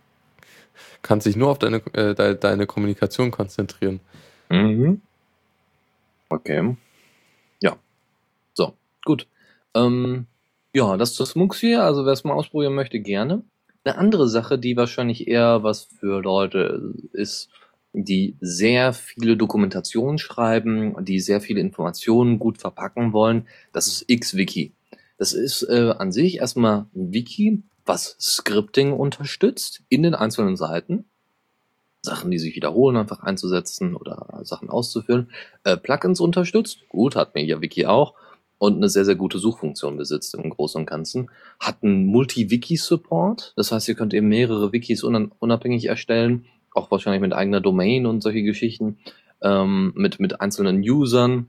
kannst 1.02 1.26
dich 1.28 1.38
nur 1.38 1.48
auf 1.50 1.60
deine, 1.60 1.78
äh, 1.94 2.14
de, 2.14 2.36
deine 2.38 2.66
Kommunikation 2.68 3.32
konzentrieren. 3.32 4.02
Mhm. 4.50 5.02
Okay. 6.28 6.76
Ja. 9.04 9.06
Gut. 9.06 9.28
Ähm, 9.76 10.28
ja, 10.74 10.98
das 10.98 11.14
zu 11.14 11.26
Smuxi, 11.26 11.76
also 11.76 12.06
wer 12.06 12.14
es 12.14 12.24
mal 12.24 12.34
ausprobieren 12.34 12.74
möchte, 12.74 13.00
gerne. 13.00 13.44
Eine 13.84 13.98
andere 13.98 14.28
Sache, 14.28 14.58
die 14.58 14.78
wahrscheinlich 14.78 15.28
eher 15.28 15.64
was 15.64 15.84
für 15.84 16.22
Leute 16.22 16.94
ist, 17.12 17.50
die 17.94 18.36
sehr 18.40 18.94
viele 18.94 19.38
Dokumentationen 19.38 20.18
schreiben, 20.18 20.96
die 21.06 21.20
sehr 21.20 21.42
viele 21.42 21.60
Informationen 21.60 22.40
gut 22.40 22.58
verpacken 22.58 23.14
wollen, 23.14 23.48
das 23.72 23.88
ist 23.88 24.08
XWiki. 24.08 24.74
Das 25.18 25.34
ist 25.34 25.64
äh, 25.64 25.94
an 25.98 26.12
sich 26.12 26.38
erstmal 26.38 26.88
ein 26.96 27.14
Wiki, 27.14 27.62
was 27.86 28.16
Scripting 28.20 28.94
unterstützt 28.94 29.84
in 29.90 30.02
den 30.02 30.16
einzelnen 30.16 30.56
Seiten. 30.56 31.06
Sachen, 32.02 32.32
die 32.32 32.40
sich 32.40 32.56
wiederholen, 32.56 32.98
einfach 32.98 33.22
einzusetzen 33.22 33.96
oder 33.96 34.42
Sachen 34.44 34.70
auszuführen. 34.70 35.30
Äh, 35.64 35.78
Plugins 35.78 36.20
unterstützt, 36.20 36.90
gut, 36.90 37.16
hat 37.16 37.36
MediaWiki 37.36 37.86
auch. 37.86 38.16
Und 38.64 38.78
eine 38.78 38.88
sehr, 38.88 39.04
sehr 39.04 39.16
gute 39.18 39.40
Suchfunktion 39.40 39.98
besitzt 39.98 40.36
im 40.36 40.50
Großen 40.50 40.80
und 40.80 40.86
Ganzen. 40.86 41.30
Hat 41.60 41.84
einen 41.84 42.06
Multi-Wiki-Support. 42.06 43.52
Das 43.58 43.74
heißt, 43.74 43.90
ihr 43.90 43.96
könnt 43.96 44.14
eben 44.14 44.30
mehrere 44.30 44.72
Wikis 44.72 45.04
unabhängig 45.04 45.88
erstellen. 45.90 46.46
Auch 46.74 46.90
wahrscheinlich 46.90 47.20
mit 47.20 47.34
eigener 47.34 47.60
Domain 47.60 48.06
und 48.06 48.24
solche 48.24 48.42
Geschichten. 48.42 49.00
Ähm, 49.42 49.92
mit, 49.98 50.22
mit 50.22 50.40
einzelnen 50.40 50.80
Usern. 50.80 51.48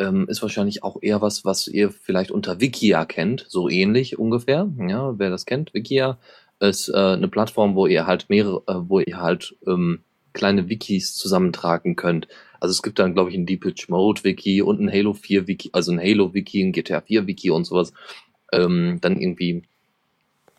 Ähm, 0.00 0.26
ist 0.28 0.42
wahrscheinlich 0.42 0.82
auch 0.82 0.96
eher 1.00 1.22
was, 1.22 1.44
was 1.44 1.68
ihr 1.68 1.92
vielleicht 1.92 2.32
unter 2.32 2.60
Wikia 2.60 3.04
kennt. 3.04 3.46
So 3.48 3.68
ähnlich 3.68 4.18
ungefähr. 4.18 4.68
Ja, 4.88 5.16
wer 5.20 5.30
das 5.30 5.46
kennt. 5.46 5.72
Wikia 5.72 6.18
ist 6.58 6.88
äh, 6.88 6.96
eine 6.96 7.28
Plattform, 7.28 7.76
wo 7.76 7.86
ihr 7.86 8.08
halt 8.08 8.28
mehrere, 8.28 8.64
äh, 8.66 8.74
wo 8.88 8.98
ihr 8.98 9.20
halt 9.20 9.54
ähm, 9.68 10.00
kleine 10.36 10.68
Wikis 10.68 11.16
zusammentragen 11.16 11.96
könnt. 11.96 12.28
Also 12.60 12.72
es 12.72 12.82
gibt 12.82 12.98
dann, 12.98 13.14
glaube 13.14 13.30
ich, 13.30 13.36
ein 13.36 13.46
Deepage 13.46 13.86
Mode 13.88 14.22
Wiki 14.22 14.62
und 14.62 14.80
ein 14.80 14.92
Halo 14.92 15.14
4 15.14 15.48
Wiki, 15.48 15.70
also 15.72 15.92
ein 15.92 15.98
Halo 15.98 16.34
Wiki, 16.34 16.62
ein 16.62 16.72
GTA 16.72 17.00
4 17.00 17.26
Wiki 17.26 17.50
und 17.50 17.64
sowas. 17.64 17.92
Ähm, 18.52 18.98
dann 19.00 19.20
irgendwie 19.20 19.62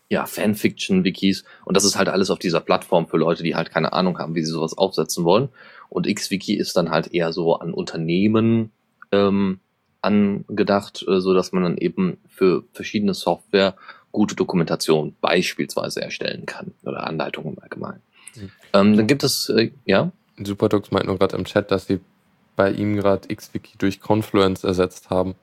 ja, 0.09 0.25
Fanfiction-Wikis. 0.25 1.43
Und 1.65 1.75
das 1.75 1.83
ist 1.83 1.97
halt 1.97 2.09
alles 2.09 2.29
auf 2.29 2.39
dieser 2.39 2.61
Plattform 2.61 3.07
für 3.07 3.17
Leute, 3.17 3.43
die 3.43 3.55
halt 3.55 3.69
keine 3.69 3.93
Ahnung 3.93 4.19
haben, 4.19 4.35
wie 4.35 4.43
sie 4.43 4.51
sowas 4.51 4.77
aufsetzen 4.77 5.25
wollen. 5.25 5.49
Und 5.89 6.07
XWiki 6.07 6.55
ist 6.55 6.75
dann 6.77 6.89
halt 6.89 7.13
eher 7.13 7.33
so 7.33 7.55
an 7.55 7.73
Unternehmen 7.73 8.71
ähm, 9.11 9.59
angedacht, 10.01 11.05
äh, 11.07 11.19
so 11.19 11.33
dass 11.33 11.51
man 11.51 11.63
dann 11.63 11.77
eben 11.77 12.17
für 12.27 12.63
verschiedene 12.73 13.13
Software 13.13 13.75
gute 14.11 14.35
Dokumentation 14.35 15.15
beispielsweise 15.21 16.01
erstellen 16.01 16.45
kann 16.45 16.73
oder 16.83 17.05
Anleitungen. 17.05 17.53
Mhm. 17.53 18.01
Ähm, 18.73 18.95
dann 18.97 19.07
gibt 19.07 19.23
es, 19.23 19.49
äh, 19.49 19.71
ja, 19.85 20.11
Superdux 20.43 20.91
meint 20.91 21.05
nur 21.07 21.17
gerade 21.17 21.35
im 21.35 21.45
Chat, 21.45 21.71
dass 21.71 21.87
sie 21.87 21.99
bei 22.55 22.71
ihm 22.71 22.95
gerade 22.95 23.33
XWiki 23.33 23.77
durch 23.77 24.01
Confluence 24.01 24.63
ersetzt 24.63 25.09
haben. 25.09 25.35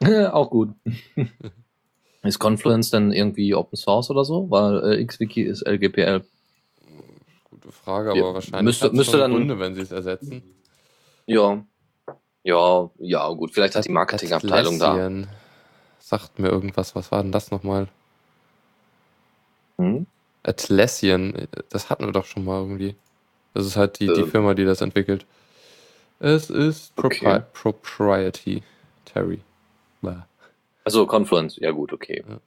auch 0.32 0.50
gut. 0.50 0.70
ist 2.22 2.38
Confluence 2.38 2.90
denn 2.90 3.12
irgendwie 3.12 3.54
Open 3.54 3.76
Source 3.76 4.10
oder 4.10 4.24
so? 4.24 4.50
Weil 4.50 4.98
äh, 5.00 5.04
XWiki 5.04 5.42
ist 5.42 5.66
LGPL. 5.66 6.24
Gute 7.50 7.72
Frage, 7.72 8.14
Ja, 8.16 8.22
aber 8.24 8.34
wahrscheinlich 8.34 8.62
müsste- 8.62 8.90
müsste 8.92 9.18
dann- 9.18 9.32
Gründe, 9.32 9.58
wenn 9.58 9.74
sie 9.74 9.82
es 9.82 9.92
ersetzen. 9.92 10.42
Ja. 11.26 11.64
Ja, 12.42 12.90
ja, 12.98 13.28
gut. 13.30 13.52
Vielleicht 13.54 13.74
hat 13.74 13.86
die 13.86 13.92
Marketingabteilung 13.92 14.78
da. 14.78 15.10
Sagt 15.98 16.38
mir 16.38 16.48
irgendwas, 16.48 16.94
was 16.94 17.10
war 17.10 17.22
denn 17.22 17.32
das 17.32 17.50
nochmal? 17.50 17.88
Hm? 19.78 20.06
Atlassian, 20.44 21.48
das 21.70 21.90
hatten 21.90 22.04
wir 22.06 22.12
doch 22.12 22.24
schon 22.26 22.44
mal 22.44 22.60
irgendwie. 22.60 22.94
Das 23.54 23.66
ist 23.66 23.76
halt 23.76 23.98
die, 24.00 24.06
die 24.06 24.20
Ähm. 24.20 24.28
Firma, 24.28 24.54
die 24.54 24.64
das 24.64 24.80
entwickelt. 24.80 25.26
Es 26.20 26.50
ist 26.50 26.94
Propri 26.96 27.26
Okay. 27.26 27.42
Propriety. 27.52 28.62
Terry. 29.04 29.40
Bäh. 30.02 30.12
Also 30.84 31.06
Confluence, 31.06 31.56
ja 31.56 31.70
gut, 31.70 31.92
okay. 31.92 32.24
Ja. 32.28 32.40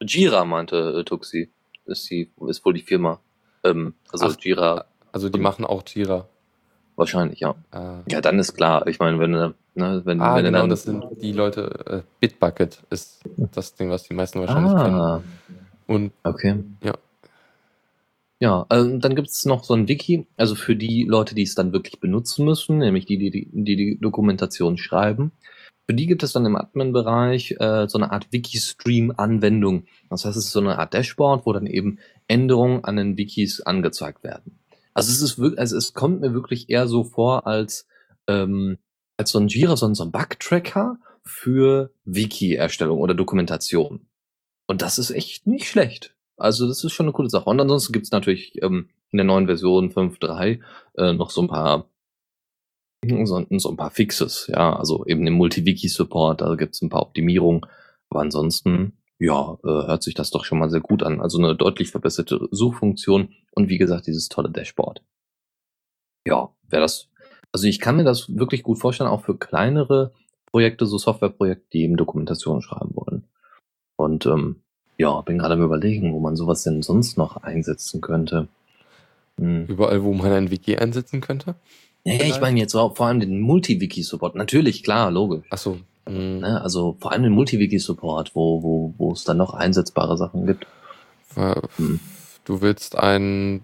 Jira 0.00 0.44
meinte 0.44 0.98
äh, 1.00 1.04
Tuxi. 1.04 1.50
Ist 1.86 2.10
die, 2.10 2.30
ist 2.46 2.64
wohl 2.64 2.74
die 2.74 2.82
Firma. 2.82 3.20
Ähm, 3.64 3.94
also 4.12 4.26
Ach. 4.26 4.36
Jira. 4.40 4.84
Also 5.12 5.28
die 5.30 5.40
machen 5.40 5.64
auch 5.64 5.82
Jira. 5.86 6.28
wahrscheinlich, 6.96 7.40
ja. 7.40 7.54
Ah, 7.70 8.00
Ja, 8.08 8.20
dann 8.20 8.38
ist 8.38 8.54
klar. 8.54 8.86
Ich 8.86 8.98
meine, 8.98 9.18
wenn 9.18 9.30
ne, 9.30 9.54
wenn, 9.74 10.20
ah 10.20 10.36
wenn 10.36 10.44
genau, 10.44 10.60
dann. 10.60 10.70
das 10.70 10.82
sind 10.82 11.02
die 11.22 11.32
Leute. 11.32 11.70
Äh, 11.86 12.02
Bitbucket 12.20 12.82
ist 12.90 13.22
das 13.52 13.74
Ding, 13.74 13.90
was 13.90 14.02
die 14.02 14.14
meisten 14.14 14.40
wahrscheinlich 14.40 14.72
kennen. 14.74 15.00
ah, 15.00 15.22
Und 15.86 16.12
okay. 16.24 16.62
Ja. 16.82 16.92
Ja, 18.40 18.66
ähm, 18.70 19.00
dann 19.00 19.16
gibt's 19.16 19.44
noch 19.44 19.64
so 19.64 19.74
ein 19.74 19.88
Wiki, 19.88 20.26
also 20.36 20.54
für 20.54 20.76
die 20.76 21.04
Leute, 21.04 21.34
die 21.34 21.42
es 21.42 21.54
dann 21.54 21.72
wirklich 21.72 21.98
benutzen 21.98 22.44
müssen, 22.44 22.78
nämlich 22.78 23.04
die, 23.04 23.18
die 23.18 23.30
die, 23.30 23.48
die, 23.52 23.76
die 23.76 23.98
Dokumentation 24.00 24.78
schreiben. 24.78 25.32
Für 25.86 25.94
die 25.94 26.06
gibt 26.06 26.22
es 26.22 26.32
dann 26.32 26.46
im 26.46 26.54
Admin-Bereich 26.54 27.56
äh, 27.58 27.88
so 27.88 27.98
eine 27.98 28.12
Art 28.12 28.28
Wiki-Stream-Anwendung. 28.30 29.86
Das 30.10 30.24
heißt, 30.24 30.36
es 30.36 30.46
ist 30.46 30.52
so 30.52 30.60
eine 30.60 30.78
Art 30.78 30.94
Dashboard, 30.94 31.46
wo 31.46 31.52
dann 31.52 31.66
eben 31.66 31.98
Änderungen 32.28 32.84
an 32.84 32.96
den 32.96 33.16
Wikis 33.16 33.62
angezeigt 33.62 34.22
werden. 34.22 34.60
Also 34.94 35.10
es 35.10 35.22
ist 35.22 35.38
wirklich, 35.38 35.58
also 35.58 35.76
es 35.76 35.94
kommt 35.94 36.20
mir 36.20 36.34
wirklich 36.34 36.68
eher 36.68 36.86
so 36.86 37.04
vor 37.04 37.46
als 37.46 37.86
ähm, 38.26 38.78
als 39.18 39.30
so 39.30 39.38
ein 39.38 39.48
Jira, 39.48 39.76
so 39.76 39.86
ein, 39.86 39.94
so 39.94 40.04
ein 40.04 40.12
Bug-Tracker 40.12 40.98
für 41.24 41.92
Wiki-Erstellung 42.04 42.98
oder 42.98 43.14
Dokumentation. 43.14 44.06
Und 44.66 44.80
das 44.80 44.98
ist 44.98 45.10
echt 45.10 45.46
nicht 45.46 45.66
schlecht. 45.66 46.14
Also 46.38 46.66
das 46.66 46.84
ist 46.84 46.92
schon 46.92 47.06
eine 47.06 47.12
coole 47.12 47.30
Sache. 47.30 47.50
Und 47.50 47.60
ansonsten 47.60 47.92
gibt's 47.92 48.10
natürlich 48.10 48.62
ähm, 48.62 48.88
in 49.10 49.16
der 49.18 49.26
neuen 49.26 49.46
Version 49.46 49.90
5.3 49.90 50.60
äh, 50.96 51.12
noch 51.12 51.30
so 51.30 51.42
ein 51.42 51.48
paar 51.48 51.90
so, 53.24 53.46
so 53.58 53.70
ein 53.70 53.76
paar 53.76 53.90
Fixes, 53.90 54.48
ja, 54.48 54.76
also 54.76 55.06
eben 55.06 55.24
den 55.24 55.34
Multi-Wiki-Support, 55.34 56.40
da 56.40 56.54
gibt's 56.56 56.82
ein 56.82 56.88
paar 56.88 57.02
Optimierungen. 57.02 57.64
Aber 58.10 58.20
ansonsten, 58.20 58.98
ja, 59.18 59.56
äh, 59.62 59.86
hört 59.86 60.02
sich 60.02 60.14
das 60.14 60.30
doch 60.30 60.44
schon 60.44 60.58
mal 60.58 60.70
sehr 60.70 60.80
gut 60.80 61.02
an. 61.02 61.20
Also 61.20 61.38
eine 61.38 61.54
deutlich 61.54 61.90
verbesserte 61.90 62.48
Suchfunktion 62.50 63.34
und 63.52 63.68
wie 63.68 63.78
gesagt, 63.78 64.06
dieses 64.06 64.28
tolle 64.28 64.50
Dashboard. 64.50 65.02
Ja, 66.26 66.52
wäre 66.68 66.82
das. 66.82 67.08
Also 67.52 67.66
ich 67.66 67.80
kann 67.80 67.96
mir 67.96 68.04
das 68.04 68.36
wirklich 68.36 68.62
gut 68.62 68.78
vorstellen, 68.78 69.10
auch 69.10 69.24
für 69.24 69.38
kleinere 69.38 70.12
Projekte, 70.46 70.86
so 70.86 70.98
Softwareprojekte, 70.98 71.66
die 71.72 71.82
eben 71.82 71.96
Dokumentation 71.96 72.62
schreiben 72.62 72.94
wollen. 72.94 73.26
Und 73.96 74.26
ähm, 74.26 74.62
ja, 74.98 75.20
bin 75.22 75.38
gerade 75.38 75.54
am 75.54 75.62
überlegen, 75.62 76.12
wo 76.12 76.20
man 76.20 76.36
sowas 76.36 76.64
denn 76.64 76.82
sonst 76.82 77.16
noch 77.16 77.38
einsetzen 77.38 78.00
könnte. 78.00 78.48
Hm. 79.38 79.66
überall, 79.66 80.02
wo 80.02 80.12
man 80.12 80.32
ein 80.32 80.50
Wiki 80.50 80.76
einsetzen 80.76 81.20
könnte. 81.20 81.54
Ja, 82.04 82.14
ja, 82.14 82.24
ich 82.24 82.40
meine 82.40 82.58
jetzt 82.58 82.72
vor 82.72 83.00
allem 83.00 83.20
den 83.20 83.40
Multi-Wiki-Support. 83.40 84.34
Natürlich, 84.34 84.82
klar, 84.82 85.10
logisch. 85.10 85.46
Achso. 85.50 85.78
Hm, 86.06 86.40
Ne? 86.40 86.60
Also 86.60 86.96
vor 87.00 87.12
allem 87.12 87.22
den 87.22 87.32
Multi-Wiki-Support, 87.32 88.34
wo, 88.34 88.62
wo, 88.62 88.94
wo 88.98 89.12
es 89.12 89.24
dann 89.24 89.36
noch 89.36 89.54
einsetzbare 89.54 90.16
Sachen 90.16 90.46
gibt. 90.46 90.66
Hm. 91.34 92.00
Du 92.44 92.60
willst 92.62 92.98
ein 92.98 93.62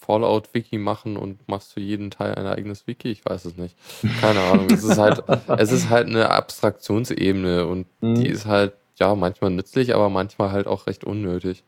Fallout-Wiki 0.00 0.78
machen 0.78 1.16
und 1.16 1.48
machst 1.48 1.72
für 1.72 1.80
jeden 1.80 2.10
Teil 2.10 2.34
ein 2.34 2.46
eigenes 2.46 2.86
Wiki? 2.86 3.08
Ich 3.08 3.24
weiß 3.24 3.46
es 3.46 3.56
nicht. 3.56 3.74
Keine 4.20 4.40
Ahnung. 4.40 4.68
Es 4.70 4.84
ist 4.84 4.98
halt, 4.98 5.22
es 5.58 5.72
ist 5.72 5.90
halt 5.90 6.06
eine 6.08 6.30
Abstraktionsebene 6.30 7.66
und 7.66 7.86
die 8.02 8.26
ist 8.26 8.46
halt, 8.46 8.74
ja, 8.98 9.14
manchmal 9.14 9.50
nützlich, 9.50 9.94
aber 9.94 10.08
manchmal 10.08 10.52
halt 10.52 10.66
auch 10.66 10.86
recht 10.86 11.04
unnötig. 11.04 11.64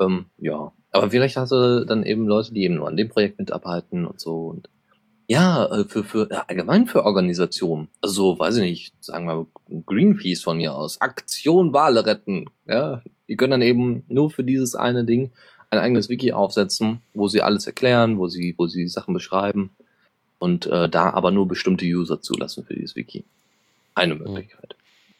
Ähm, 0.00 0.26
ja. 0.38 0.72
Aber 0.92 1.10
vielleicht 1.10 1.36
hast 1.36 1.52
du 1.52 1.84
dann 1.84 2.04
eben 2.04 2.26
Leute, 2.26 2.54
die 2.54 2.64
eben 2.64 2.76
nur 2.76 2.88
an 2.88 2.96
dem 2.96 3.08
Projekt 3.08 3.38
mitarbeiten 3.38 4.06
und 4.06 4.20
so. 4.20 4.46
Und 4.46 4.68
ja, 5.26 5.66
äh, 5.66 5.84
für, 5.84 6.04
für 6.04 6.28
ja, 6.30 6.44
allgemein 6.46 6.86
für 6.86 7.04
Organisationen. 7.04 7.88
Also, 8.00 8.38
weiß 8.38 8.56
ich 8.56 8.62
nicht, 8.62 9.04
sagen 9.04 9.26
wir 9.26 9.46
Greenpeace 9.86 10.42
von 10.42 10.56
mir 10.56 10.74
aus. 10.74 11.00
Aktion 11.00 11.72
Wale 11.72 12.06
retten. 12.06 12.46
Ja, 12.66 13.02
die 13.28 13.36
können 13.36 13.52
dann 13.52 13.62
eben 13.62 14.04
nur 14.08 14.30
für 14.30 14.44
dieses 14.44 14.74
eine 14.74 15.04
Ding 15.04 15.32
ein 15.70 15.78
eigenes 15.78 16.08
Wiki 16.08 16.32
aufsetzen, 16.32 17.02
wo 17.12 17.28
sie 17.28 17.42
alles 17.42 17.66
erklären, 17.66 18.18
wo 18.18 18.28
sie, 18.28 18.54
wo 18.56 18.66
sie 18.68 18.86
Sachen 18.86 19.14
beschreiben 19.14 19.70
und 20.38 20.66
äh, 20.66 20.88
da 20.88 21.10
aber 21.10 21.30
nur 21.30 21.48
bestimmte 21.48 21.84
User 21.84 22.20
zulassen 22.20 22.64
für 22.64 22.74
dieses 22.74 22.94
Wiki. 22.94 23.24
Eine 23.94 24.14
Möglichkeit. 24.14 24.76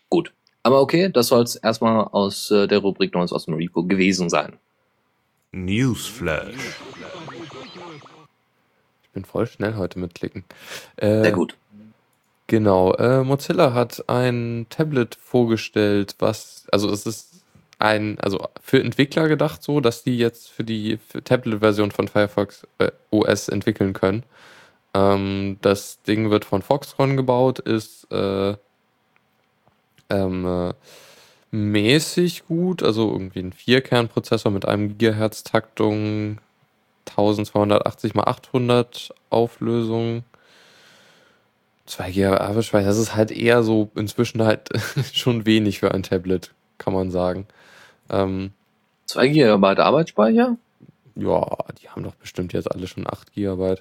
Gut. 0.09 0.33
Aber 0.67 0.81
okay, 0.81 1.09
das 1.09 1.29
soll 1.29 1.45
es 1.45 1.55
erstmal 1.55 2.09
aus 2.09 2.51
äh, 2.51 2.67
der 2.67 2.81
Rubrik 2.81 3.15
Neues 3.15 3.33
aus 3.33 3.45
dem 3.45 3.55
Repo 3.55 3.85
gewesen 3.85 4.29
sein. 4.29 4.55
Newsflash. 5.53 6.81
Ich 9.05 9.11
bin 9.11 9.25
voll 9.25 9.47
schnell 9.47 9.77
heute 9.77 10.01
mit 10.01 10.17
Klicken. 10.17 10.43
Äh, 10.97 11.23
Sehr 11.23 11.31
gut. 11.31 11.57
Genau, 12.49 12.93
äh, 12.95 13.23
Mozilla 13.23 13.75
hat 13.75 14.09
ein 14.09 14.67
Tablet 14.69 15.17
vorgestellt, 15.23 16.17
was, 16.19 16.67
also 16.73 16.91
es 16.91 17.07
ist 17.07 17.45
ein, 17.79 18.19
also 18.19 18.45
für 18.61 18.81
Entwickler 18.81 19.29
gedacht 19.29 19.63
so, 19.63 19.79
dass 19.79 20.03
die 20.03 20.19
jetzt 20.19 20.51
für 20.51 20.65
die 20.65 20.99
Tablet-Version 21.23 21.93
von 21.93 22.09
Firefox 22.09 22.67
äh, 22.79 22.91
OS 23.11 23.49
entwickeln 23.49 23.93
können. 23.93 24.25
Ähm, 24.95 25.59
das 25.63 26.03
Ding 26.03 26.31
wird 26.31 26.45
von 26.45 26.63
Foxconn 26.63 27.17
gebaut, 27.17 27.61
ist 27.61 28.11
äh, 28.11 28.57
ähm, 30.11 30.47
äh, 30.47 30.75
mäßig 31.51 32.47
gut, 32.47 32.83
also 32.83 33.11
irgendwie 33.13 33.41
ein 33.41 33.53
Vierkernprozessor 33.53 34.51
mit 34.53 34.67
einem 34.67 34.99
Gigahertz 34.99 35.43
Taktung, 35.45 36.39
1280 37.09 38.15
x 38.15 38.27
800 38.27 39.15
Auflösung. 39.31 40.25
2 41.87 42.11
GB 42.11 42.37
Arbeitsspeicher, 42.37 42.89
das 42.89 42.99
ist 42.99 43.15
halt 43.15 43.31
eher 43.31 43.63
so 43.63 43.91
inzwischen 43.95 44.43
halt 44.43 44.71
schon 45.13 45.47
wenig 45.47 45.79
für 45.79 45.93
ein 45.93 46.03
Tablet, 46.03 46.53
kann 46.79 46.93
man 46.93 47.11
sagen. 47.11 47.47
Ähm, 48.11 48.51
2 49.07 49.29
GB 49.29 49.67
Arbeitsspeicher? 49.81 50.57
ja, 51.17 51.57
die 51.81 51.89
haben 51.89 52.03
doch 52.03 52.15
bestimmt 52.15 52.53
jetzt 52.53 52.71
alle 52.71 52.87
schon 52.87 53.07
8 53.07 53.33
GB. 53.33 53.77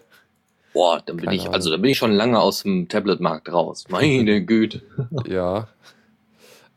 Boah, 0.73 1.01
dann 1.05 1.17
bin 1.17 1.25
Keine 1.25 1.35
ich, 1.35 1.43
Ahnung. 1.43 1.53
also 1.53 1.69
da 1.69 1.77
bin 1.77 1.91
ich 1.91 1.97
schon 1.97 2.11
lange 2.11 2.39
aus 2.39 2.63
dem 2.63 2.87
Tablet-Markt 2.87 3.51
raus. 3.51 3.85
Meine 3.89 4.41
Güte. 4.45 4.81
ja. 5.27 5.67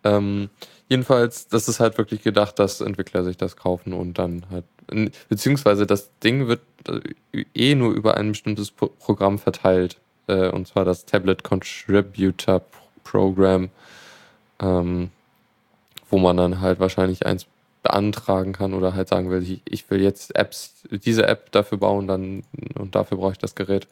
Ähm, 0.04 0.48
jedenfalls, 0.88 1.48
das 1.48 1.68
ist 1.68 1.80
halt 1.80 1.98
wirklich 1.98 2.22
gedacht, 2.22 2.58
dass 2.58 2.80
Entwickler 2.80 3.24
sich 3.24 3.36
das 3.36 3.56
kaufen 3.56 3.92
und 3.92 4.18
dann 4.18 4.44
halt. 4.50 4.64
Beziehungsweise 5.28 5.86
das 5.86 6.08
Ding 6.20 6.48
wird 6.48 6.60
äh, 6.88 7.44
eh 7.54 7.74
nur 7.74 7.92
über 7.92 8.16
ein 8.16 8.30
bestimmtes 8.30 8.70
Pro 8.70 8.86
Programm 8.86 9.38
verteilt. 9.38 9.98
Äh, 10.28 10.48
und 10.48 10.66
zwar 10.66 10.84
das 10.84 11.04
Tablet 11.04 11.44
Contributor 11.44 12.60
Pro- 12.60 12.88
Program, 13.04 13.70
ähm, 14.60 15.10
wo 16.10 16.18
man 16.18 16.36
dann 16.36 16.60
halt 16.60 16.78
wahrscheinlich 16.80 17.26
eins 17.26 17.46
beantragen 17.82 18.52
kann 18.52 18.74
oder 18.74 18.94
halt 18.94 19.08
sagen 19.08 19.30
will, 19.30 19.42
ich, 19.42 19.62
ich 19.64 19.90
will 19.90 20.02
jetzt 20.02 20.36
Apps, 20.36 20.74
diese 20.90 21.26
App 21.26 21.50
dafür 21.52 21.78
bauen, 21.78 22.06
dann 22.06 22.42
und 22.74 22.94
dafür 22.94 23.18
brauche 23.18 23.32
ich 23.32 23.38
das 23.38 23.54
Gerät. 23.54 23.88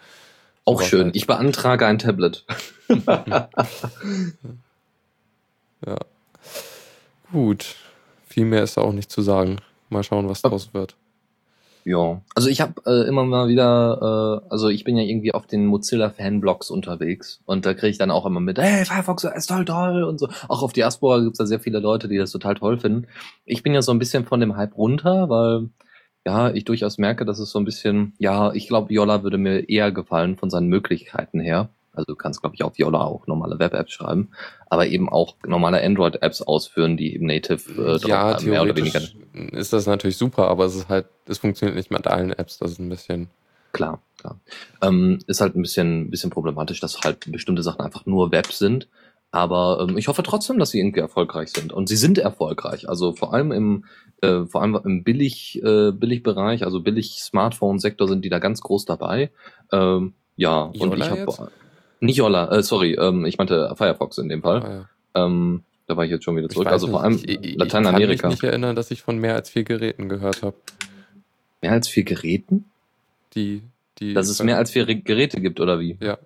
Auch 0.65 0.83
schön. 0.83 1.05
halt. 1.05 1.17
Ich 1.17 1.27
beantrage 1.27 1.87
ein 1.87 1.99
Tablet. 1.99 2.45
Ja. 5.87 5.97
Gut. 7.33 7.77
Viel 8.29 8.45
mehr 8.45 8.63
ist 8.63 8.77
da 8.77 8.83
auch 8.83 8.93
nicht 8.93 9.11
zu 9.11 9.23
sagen. 9.23 9.57
Mal 9.89 10.03
schauen, 10.03 10.29
was 10.29 10.43
draus 10.43 10.75
wird. 10.75 10.97
Ja, 11.85 12.21
also 12.35 12.49
ich 12.49 12.61
habe 12.61 12.75
äh, 12.85 13.07
immer 13.07 13.25
mal 13.25 13.47
wieder, 13.47 14.43
äh, 14.43 14.51
also 14.51 14.69
ich 14.69 14.83
bin 14.83 14.97
ja 14.97 15.05
irgendwie 15.05 15.33
auf 15.33 15.47
den 15.47 15.67
Mozilla-Fanblogs 15.67 16.69
unterwegs 16.69 17.41
und 17.47 17.65
da 17.65 17.75
kriege 17.75 17.91
ich 17.91 17.99
dann 17.99 18.11
auch 18.11 18.27
immer 18.27 18.41
mit, 18.41 18.59
hey, 18.59 18.85
Firefox 18.85 19.23
ist 19.23 19.47
toll, 19.47 19.65
toll 19.65 20.03
und 20.03 20.19
so. 20.19 20.29
Auch 20.49 20.63
auf 20.63 20.73
Diaspora 20.73 21.21
gibt's 21.21 21.39
da 21.39 21.47
sehr 21.47 21.61
viele 21.61 21.79
Leute, 21.79 22.09
die 22.09 22.19
das 22.19 22.33
total 22.33 22.57
toll 22.57 22.81
finden. 22.81 23.07
Ich 23.45 23.63
bin 23.63 23.73
ja 23.73 23.83
so 23.83 23.93
ein 23.93 24.01
bisschen 24.01 24.25
von 24.25 24.41
dem 24.41 24.57
Hype 24.57 24.77
runter, 24.77 25.29
weil 25.29 25.71
ja, 26.27 26.51
ich 26.51 26.65
durchaus 26.65 26.99
merke, 26.99 27.25
dass 27.25 27.39
es 27.39 27.51
so 27.53 27.61
ein 27.61 27.65
bisschen, 27.65 28.15
ja, 28.19 28.53
ich 28.53 28.67
glaube, 28.67 28.93
Yola 28.93 29.23
würde 29.23 29.39
mir 29.39 29.69
eher 29.69 29.93
gefallen 29.93 30.37
von 30.37 30.51
seinen 30.51 30.67
Möglichkeiten 30.67 31.39
her. 31.39 31.69
Also 31.97 32.13
du 32.13 32.17
kannst, 32.17 32.41
glaube 32.41 32.55
ich, 32.55 32.63
auf 32.63 32.79
Yola 32.79 33.01
auch 33.01 33.27
normale 33.27 33.59
Web-Apps 33.59 33.93
schreiben, 33.93 34.31
aber 34.69 34.87
eben 34.87 35.09
auch 35.09 35.37
normale 35.47 35.83
Android-Apps 35.83 36.43
ausführen, 36.43 36.97
die 36.97 37.15
eben 37.15 37.27
native 37.27 37.99
äh, 38.03 38.09
ja, 38.09 38.39
mehr 38.43 38.63
oder 38.63 38.77
weniger. 38.77 39.01
ist 39.53 39.73
das 39.73 39.87
natürlich 39.87 40.17
super, 40.17 40.49
aber 40.49 40.65
es 40.67 40.75
ist 40.75 40.89
halt, 40.89 41.07
es 41.27 41.39
funktioniert 41.39 41.77
nicht 41.77 41.91
mit 41.91 42.07
allen 42.07 42.33
Apps. 42.33 42.59
Das 42.59 42.73
ist 42.73 42.79
ein 42.79 42.89
bisschen. 42.89 43.29
Klar, 43.73 44.01
klar. 44.19 44.39
Ähm, 44.83 45.19
ist 45.27 45.41
halt 45.41 45.57
ein 45.57 45.63
bisschen, 45.63 46.11
bisschen 46.11 46.31
problematisch, 46.31 46.81
dass 46.81 47.01
halt 47.01 47.31
bestimmte 47.31 47.63
Sachen 47.63 47.81
einfach 47.81 48.07
nur 48.07 48.33
Web 48.33 48.53
sind. 48.53 48.89
Aber 49.31 49.87
ähm, 49.87 49.99
ich 49.99 50.09
hoffe 50.09 50.23
trotzdem, 50.23 50.59
dass 50.59 50.71
sie 50.71 50.81
irgendwie 50.81 51.01
erfolgreich 51.01 51.51
sind. 51.51 51.73
Und 51.73 51.89
sie 51.89 51.97
sind 51.97 52.17
erfolgreich. 52.17 52.89
Also 52.89 53.13
vor 53.13 53.35
allem 53.35 53.53
im, 53.53 53.85
äh, 54.23 54.47
vor 54.47 54.63
allem 54.63 54.79
im 54.83 55.05
Billig, 55.05 55.61
äh, 55.63 55.93
Billigbereich, 55.93 56.65
also 56.65 56.81
billig 56.81 57.19
Smartphone-Sektor 57.21 58.09
sind 58.09 58.25
die 58.25 58.31
da 58.31 58.39
ganz 58.39 58.61
groß 58.63 58.87
dabei. 58.87 59.31
Ähm, 59.73 60.15
ja, 60.37 60.63
und 60.63 60.77
Yola 60.77 61.05
ich 61.05 61.11
habe? 61.11 61.51
Nicht 62.01 62.17
Yola, 62.17 62.51
äh, 62.51 62.63
sorry, 62.63 62.95
ähm, 62.95 63.25
ich 63.25 63.39
meinte 63.39 63.73
Firefox 63.77 64.19
in 64.19 64.29
dem 64.29 64.43
Fall. 64.43 64.63
Ah, 64.63 64.73
ja. 65.21 65.27
Ähm, 65.27 65.63
da 65.87 65.97
war 65.97 66.05
ich 66.05 66.11
jetzt 66.11 66.25
schon 66.25 66.37
wieder 66.37 66.47
Ich 66.49 66.53
zurück. 66.55 66.67
Also 66.69 66.89
vor 66.89 67.03
allem 67.03 67.15
ich, 67.17 67.29
ich, 67.29 67.45
ich 67.45 67.57
Lateinamerika. 67.57 68.23
kann 68.23 68.31
mich 68.31 68.43
nicht 68.43 68.49
erinnern, 68.51 68.75
dass 68.77 68.91
ich 68.91 69.03
von 69.03 69.19
mehr 69.19 69.35
als 69.35 69.51
vier 69.51 69.65
Geräten 69.65 70.09
gehört 70.09 70.43
habe. 70.43 70.57
Mehr 71.63 71.73
als 71.73 71.89
vier 71.89 72.05
Geräten? 72.05 72.65
Die, 73.35 73.63
die. 73.99 74.15
Dass 74.15 74.29
es 74.29 74.43
mehr 74.43 74.59
als 74.59 74.71
vier 74.73 74.85
Geräte 74.87 75.41
gibt, 75.41 75.61
oder 75.61 75.79
wie? 75.81 75.97
Ja, 76.01 76.19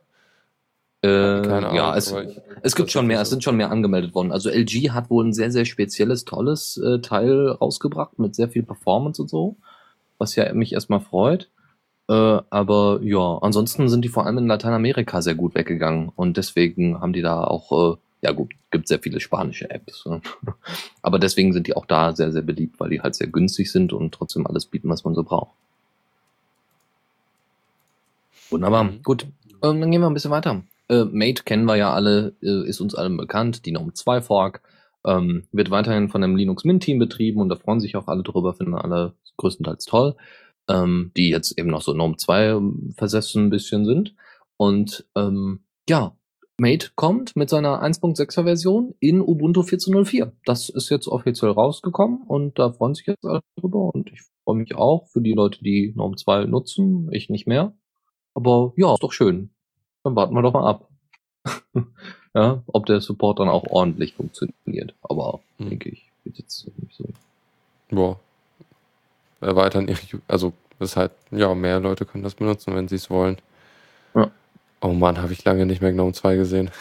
Äh, 1.03 1.09
keine 1.43 1.57
Ahnung. 1.69 1.75
ja, 1.77 1.97
es, 1.97 2.11
ich- 2.13 2.41
Es 2.63 2.75
gibt 2.77 2.91
schon 2.91 3.07
mehr, 3.07 3.19
so. 3.19 3.23
es 3.23 3.31
sind 3.31 3.45
schon 3.45 3.57
mehr 3.57 3.71
angemeldet 3.71 4.15
worden. 4.15 4.33
Also 4.33 4.51
LG 4.51 4.91
hat 4.91 5.09
wohl 5.09 5.25
ein 5.27 5.33
sehr, 5.33 5.51
sehr 5.51 5.65
spezielles, 5.65 6.25
tolles 6.25 6.77
äh, 6.79 7.01
Teil 7.01 7.49
rausgebracht 7.49 8.19
mit 8.19 8.35
sehr 8.35 8.49
viel 8.49 8.63
Performance 8.63 9.21
und 9.23 9.29
so, 9.29 9.57
was 10.19 10.37
ja 10.37 10.53
mich 10.53 10.73
erstmal 10.75 11.01
freut. 11.01 11.49
Äh, 12.11 12.43
aber 12.51 12.99
ja, 13.05 13.39
ansonsten 13.41 13.89
sind 13.89 14.05
die 14.05 14.09
vor 14.09 14.27
allem 14.27 14.39
in 14.39 14.49
Lateinamerika 14.49 15.23
sehr 15.23 15.37
gut 15.37 15.55
weggegangen 15.55 16.11
und 16.17 16.37
deswegen 16.37 17.01
haben 17.01 17.13
die 17.13 17.23
da 17.23 17.45
auch, 17.45 17.95
äh, 17.95 17.97
ja 18.23 18.33
gut, 18.33 18.51
gibt 18.73 18.89
sehr 18.89 18.99
viele 18.99 19.21
spanische 19.21 19.71
Apps. 19.71 20.07
Ne? 20.07 20.21
aber 21.03 21.21
deswegen 21.21 21.53
sind 21.53 21.69
die 21.69 21.77
auch 21.77 21.87
da 21.87 22.17
sehr, 22.17 22.33
sehr 22.33 22.43
beliebt, 22.43 22.81
weil 22.81 22.91
die 22.91 23.01
halt 23.01 23.15
sehr 23.15 23.29
günstig 23.29 23.71
sind 23.71 23.93
und 23.93 24.13
trotzdem 24.13 24.45
alles 24.45 24.67
bieten, 24.67 24.89
was 24.89 25.05
man 25.05 25.15
so 25.15 25.23
braucht. 25.23 25.55
Wunderbar, 28.51 28.85
mhm. 28.85 29.03
gut. 29.05 29.29
Ähm, 29.63 29.81
dann 29.81 29.93
gehen 29.93 30.01
wir 30.01 30.11
ein 30.11 30.15
bisschen 30.15 30.33
weiter. 30.33 30.63
Äh, 30.89 31.05
Mate 31.05 31.45
kennen 31.45 31.65
wir 31.67 31.77
ja 31.77 31.93
alle, 31.93 32.33
äh, 32.43 32.67
ist 32.67 32.81
uns 32.81 32.97
allen 32.97 33.17
bekannt, 33.19 33.67
die 33.67 33.71
Gnome 33.71 33.95
2 33.95 34.21
Fork. 34.21 34.63
Ähm, 35.05 35.45
wird 35.53 35.71
weiterhin 35.71 36.09
von 36.09 36.25
einem 36.25 36.35
Linux 36.35 36.65
Mint 36.65 36.83
Team 36.83 36.99
betrieben 36.99 37.41
und 37.41 37.51
da 37.51 37.57
freuen 37.57 37.79
sich 37.79 37.95
auch 37.95 38.09
alle 38.09 38.25
drüber, 38.25 38.53
finden 38.53 38.75
alle 38.75 39.13
größtenteils 39.37 39.87
toll, 39.87 40.17
ähm, 40.71 41.11
die 41.17 41.29
jetzt 41.29 41.59
eben 41.59 41.69
noch 41.69 41.83
so 41.83 41.93
Gnome 41.93 42.17
2 42.17 42.47
ähm, 42.47 42.95
versessen 42.97 43.47
ein 43.47 43.51
bisschen 43.51 43.85
sind. 43.85 44.15
Und 44.57 45.07
ähm, 45.17 45.61
ja, 45.89 46.15
Mate 46.59 46.91
kommt 46.95 47.37
mit 47.37 47.49
seiner 47.49 47.83
1.6er 47.83 48.45
Version 48.45 48.95
in 49.01 49.21
Ubuntu 49.21 49.63
14.04. 49.63 50.33
Das 50.45 50.69
ist 50.69 50.91
jetzt 50.91 51.09
offiziell 51.09 51.51
rausgekommen 51.51 52.23
und 52.27 52.59
da 52.59 52.71
freuen 52.71 52.95
sich 52.95 53.07
jetzt 53.07 53.25
alle 53.25 53.41
drüber 53.57 53.95
und 53.95 54.13
ich 54.13 54.21
freue 54.45 54.57
mich 54.57 54.75
auch 54.75 55.07
für 55.09 55.21
die 55.21 55.33
Leute, 55.33 55.65
die 55.65 55.93
Gnome 55.93 56.17
2 56.17 56.45
nutzen, 56.45 57.09
ich 57.13 57.31
nicht 57.31 57.47
mehr. 57.47 57.73
Aber 58.35 58.73
ja, 58.77 58.93
ist 58.93 59.03
doch 59.03 59.13
schön. 59.13 59.51
Dann 60.05 60.17
warten 60.17 60.35
wir 60.35 60.43
doch 60.43 60.53
mal 60.53 60.69
ab. 60.69 60.89
ja, 62.35 62.63
ob 62.67 62.87
der 62.87 63.01
Support 63.01 63.39
dann 63.39 63.49
auch 63.49 63.65
ordentlich 63.71 64.15
funktioniert. 64.15 64.95
Aber 65.03 65.41
hm. 65.57 65.71
denke 65.71 65.89
ich, 65.89 66.11
wird 66.25 66.39
jetzt 66.39 66.69
nicht 66.79 66.95
so. 66.95 67.05
Boah. 67.89 68.21
Erweitern 69.41 69.89
ihre, 69.89 69.99
also 70.29 70.53
das 70.79 70.91
ist 70.91 70.97
halt, 70.97 71.13
ja, 71.31 71.55
mehr 71.55 71.81
Leute 71.81 72.07
können 72.07 72.25
das 72.25 72.35
benutzen, 72.35 72.75
wenn 72.75 72.89
sie 72.89 72.97
es 72.97 73.11
wollen. 73.11 73.37
Ja. 74.15 74.31
Oh 74.81 74.89
Mann, 74.95 75.21
habe 75.21 75.33
ich 75.33 75.45
lange 75.45 75.67
nicht 75.67 75.83
mehr 75.83 75.93
GNOME 75.93 76.13
2 76.13 76.37
gesehen. 76.37 76.71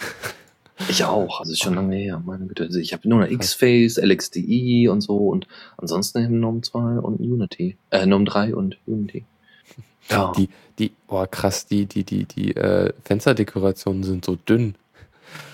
Ich 0.87 1.03
auch, 1.03 1.41
also 1.41 1.53
schon 1.55 1.73
lange 1.73 1.97
her, 1.97 2.21
meine 2.25 2.45
Güte. 2.45 2.63
Also 2.63 2.79
ich 2.79 2.93
habe 2.93 3.07
nur 3.09 3.19
noch 3.19 3.29
X-Face, 3.29 3.97
LXDI 3.97 4.87
und 4.87 5.01
so 5.01 5.17
und 5.17 5.45
ansonsten 5.75 6.19
eben 6.19 6.39
GNOME 6.39 6.61
2 6.61 6.79
und 6.99 7.19
Unity. 7.19 7.75
Äh, 7.89 8.05
GNOME 8.05 8.23
3 8.23 8.55
und 8.55 8.77
Unity. 8.85 9.25
Ja. 10.09 10.31
Die, 10.35 10.49
die, 10.79 10.91
oh 11.07 11.23
krass, 11.29 11.67
die, 11.67 11.85
die, 11.85 12.03
die, 12.03 12.25
die 12.25 12.55
äh, 12.55 12.91
Fensterdekorationen 13.03 14.01
sind 14.01 14.25
so 14.25 14.37
dünn. 14.37 14.73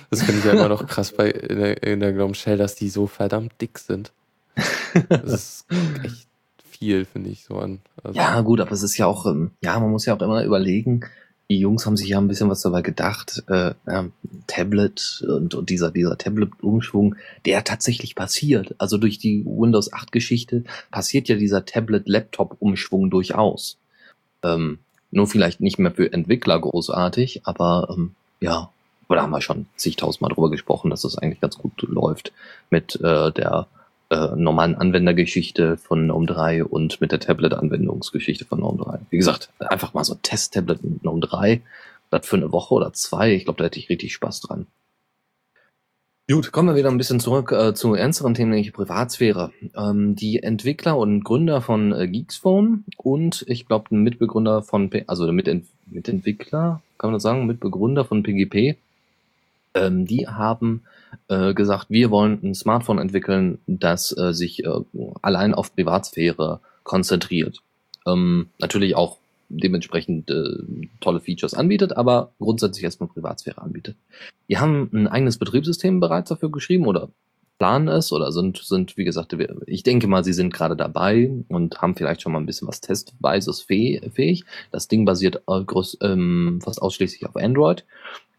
Das 0.10 0.22
finde 0.22 0.40
ich 0.40 0.46
ja 0.46 0.52
immer 0.54 0.70
noch 0.70 0.88
krass 0.88 1.12
bei 1.12 1.30
in 1.30 1.60
der, 1.60 1.84
in 1.84 2.00
der 2.00 2.14
GNOME 2.14 2.36
Shell, 2.36 2.58
dass 2.58 2.76
die 2.76 2.88
so 2.88 3.06
verdammt 3.06 3.52
dick 3.60 3.80
sind. 3.80 4.14
Das 5.10 5.34
ist 5.34 5.66
echt 6.04 6.28
viel, 6.78 7.06
finde 7.06 7.30
ich, 7.30 7.44
so 7.44 7.56
an. 7.56 7.80
Also 8.04 8.18
ja, 8.18 8.42
gut, 8.42 8.60
aber 8.62 8.72
es 8.72 8.84
ist 8.84 8.98
ja 8.98 9.06
auch, 9.06 9.26
ähm, 9.26 9.52
ja, 9.62 9.80
man 9.80 9.92
muss 9.92 10.06
ja 10.06 10.16
auch 10.16 10.22
immer 10.22 10.44
überlegen, 10.44 11.02
die 11.50 11.60
Jungs 11.60 11.86
haben 11.86 11.98
sich 11.98 12.10
ja 12.10 12.18
ein 12.18 12.28
bisschen 12.28 12.50
was 12.50 12.62
dabei 12.62 12.82
gedacht, 12.82 13.44
äh, 13.48 13.74
ja, 13.86 14.06
Tablet 14.48 15.24
und, 15.28 15.54
und 15.54 15.70
dieser, 15.70 15.92
dieser 15.92 16.18
Tablet-Umschwung, 16.18 17.16
der 17.46 17.64
tatsächlich 17.64 18.16
passiert. 18.16 18.74
Also 18.80 18.98
durch 18.98 19.20
die 19.20 19.46
Windows 19.46 19.94
8-Geschichte 19.94 20.64
passiert 20.90 21.28
ja 21.28 21.36
dieser 21.36 21.66
Tablet-Laptop-Umschwung 21.66 23.12
durchaus. 23.12 23.78
Ähm, 24.44 24.80
nur 25.12 25.28
vielleicht 25.28 25.62
nicht 25.62 25.78
mehr 25.78 25.92
für 25.92 26.12
Entwickler 26.12 26.60
großartig, 26.60 27.42
aber 27.46 27.90
ähm, 27.96 28.16
ja, 28.42 28.70
da 29.08 29.22
haben 29.22 29.32
wir 29.32 29.42
schon 29.42 29.68
zigtausendmal 29.76 30.32
drüber 30.34 30.50
gesprochen, 30.50 30.90
dass 30.90 31.02
das 31.02 31.18
eigentlich 31.18 31.42
ganz 31.42 31.58
gut 31.58 31.80
läuft 31.84 32.34
mit 32.72 32.96
äh, 33.02 33.32
der 33.32 33.68
äh, 34.16 34.36
normalen 34.36 34.76
Anwendergeschichte 34.76 35.78
von 35.78 36.06
GNOME 36.06 36.26
3 36.26 36.64
und 36.66 37.02
mit 37.02 37.12
der 37.12 37.20
Tablet-Anwendungsgeschichte 37.20 38.46
von 38.46 38.60
GNOME 38.60 38.84
3. 38.84 39.00
Wie 39.10 39.18
gesagt, 39.18 39.50
einfach 39.60 39.94
mal 39.94 40.04
so 40.04 40.14
ein 40.14 40.22
Test-Tablet 40.22 40.84
mit 40.84 41.02
GNOME 41.02 41.20
3, 41.20 41.62
das 42.10 42.26
für 42.26 42.38
eine 42.38 42.52
Woche 42.52 42.74
oder 42.74 42.94
zwei, 42.94 43.34
ich 43.34 43.46
glaube, 43.46 43.58
da 43.58 43.66
hätte 43.66 43.80
ich 43.80 43.90
richtig 43.90 44.14
Spaß 44.14 44.42
dran. 44.42 44.68
Gut, 46.28 46.52
kommen 46.52 46.70
wir 46.70 46.76
wieder 46.76 46.90
ein 46.90 46.98
bisschen 46.98 47.20
zurück 47.20 47.52
äh, 47.52 47.76
zu 47.76 47.94
ernsteren 47.94 48.34
Themen, 48.34 48.50
nämlich 48.50 48.74
Privatsphäre. 48.74 49.52
Ähm, 49.76 50.16
die 50.16 50.42
Entwickler 50.42 50.98
und 50.98 51.24
Gründer 51.24 51.62
von 51.62 51.92
äh, 51.92 52.08
Geeksphone 52.08 52.84
und 52.98 53.46
ich 53.48 53.68
glaube 53.68 53.94
ein 53.94 54.02
Mitbegründer 54.02 54.64
von, 54.64 54.90
P 54.90 55.04
also 55.06 55.32
Mitent 55.32 55.68
Mitentwickler, 55.86 56.82
kann 56.98 57.10
man 57.10 57.14
das 57.14 57.24
sagen, 57.24 57.46
Mitbegründer 57.46 58.06
von 58.06 58.24
PGP, 58.24 58.76
ähm, 59.76 60.08
die 60.08 60.28
haben 60.28 60.82
äh, 61.28 61.54
gesagt, 61.54 61.90
wir 61.90 62.12
wollen 62.12 62.40
ein 62.44 62.56
Smartphone 62.56 63.00
entwickeln, 63.00 63.60
das 63.68 64.16
äh, 64.18 64.34
sich 64.34 64.64
äh, 64.64 64.70
allein 65.22 65.54
auf 65.54 65.74
Privatsphäre 65.74 66.60
konzentriert. 66.84 67.62
Ähm, 68.06 68.48
natürlich 68.60 68.96
auch 68.96 69.18
dementsprechend 69.50 70.30
äh, 70.30 70.58
tolle 71.02 71.20
Features 71.20 71.54
anbietet, 71.54 71.96
aber 71.96 72.32
grundsätzlich 72.40 72.84
erstmal 72.84 73.10
Privatsphäre 73.10 73.62
anbietet. 73.62 73.96
Wir 74.48 74.60
haben 74.60 74.90
ein 74.94 75.08
eigenes 75.08 75.38
Betriebssystem 75.38 76.00
bereits 76.00 76.30
dafür 76.30 76.52
geschrieben 76.52 76.86
oder 76.86 77.10
planen 77.58 77.88
es 77.88 78.12
oder 78.12 78.32
sind, 78.32 78.58
sind, 78.58 78.98
wie 78.98 79.06
gesagt, 79.06 79.36
ich 79.66 79.84
denke 79.84 80.08
mal, 80.08 80.24
sie 80.24 80.34
sind 80.34 80.54
gerade 80.54 80.76
dabei 80.76 81.32
und 81.48 81.82
haben 81.82 81.96
vielleicht 81.96 82.22
schon 82.22 82.34
mal 82.34 82.40
ein 82.40 82.46
bisschen 82.46 82.68
was 82.68 82.82
Testweises 82.82 83.62
fähig. 83.62 84.44
Das 84.72 84.88
Ding 84.88 85.06
basiert 85.06 85.42
äh, 85.48 85.64
groß, 85.64 86.00
ähm, 86.02 86.60
fast 86.64 86.82
ausschließlich 86.82 87.26
auf 87.26 87.36
Android, 87.38 87.86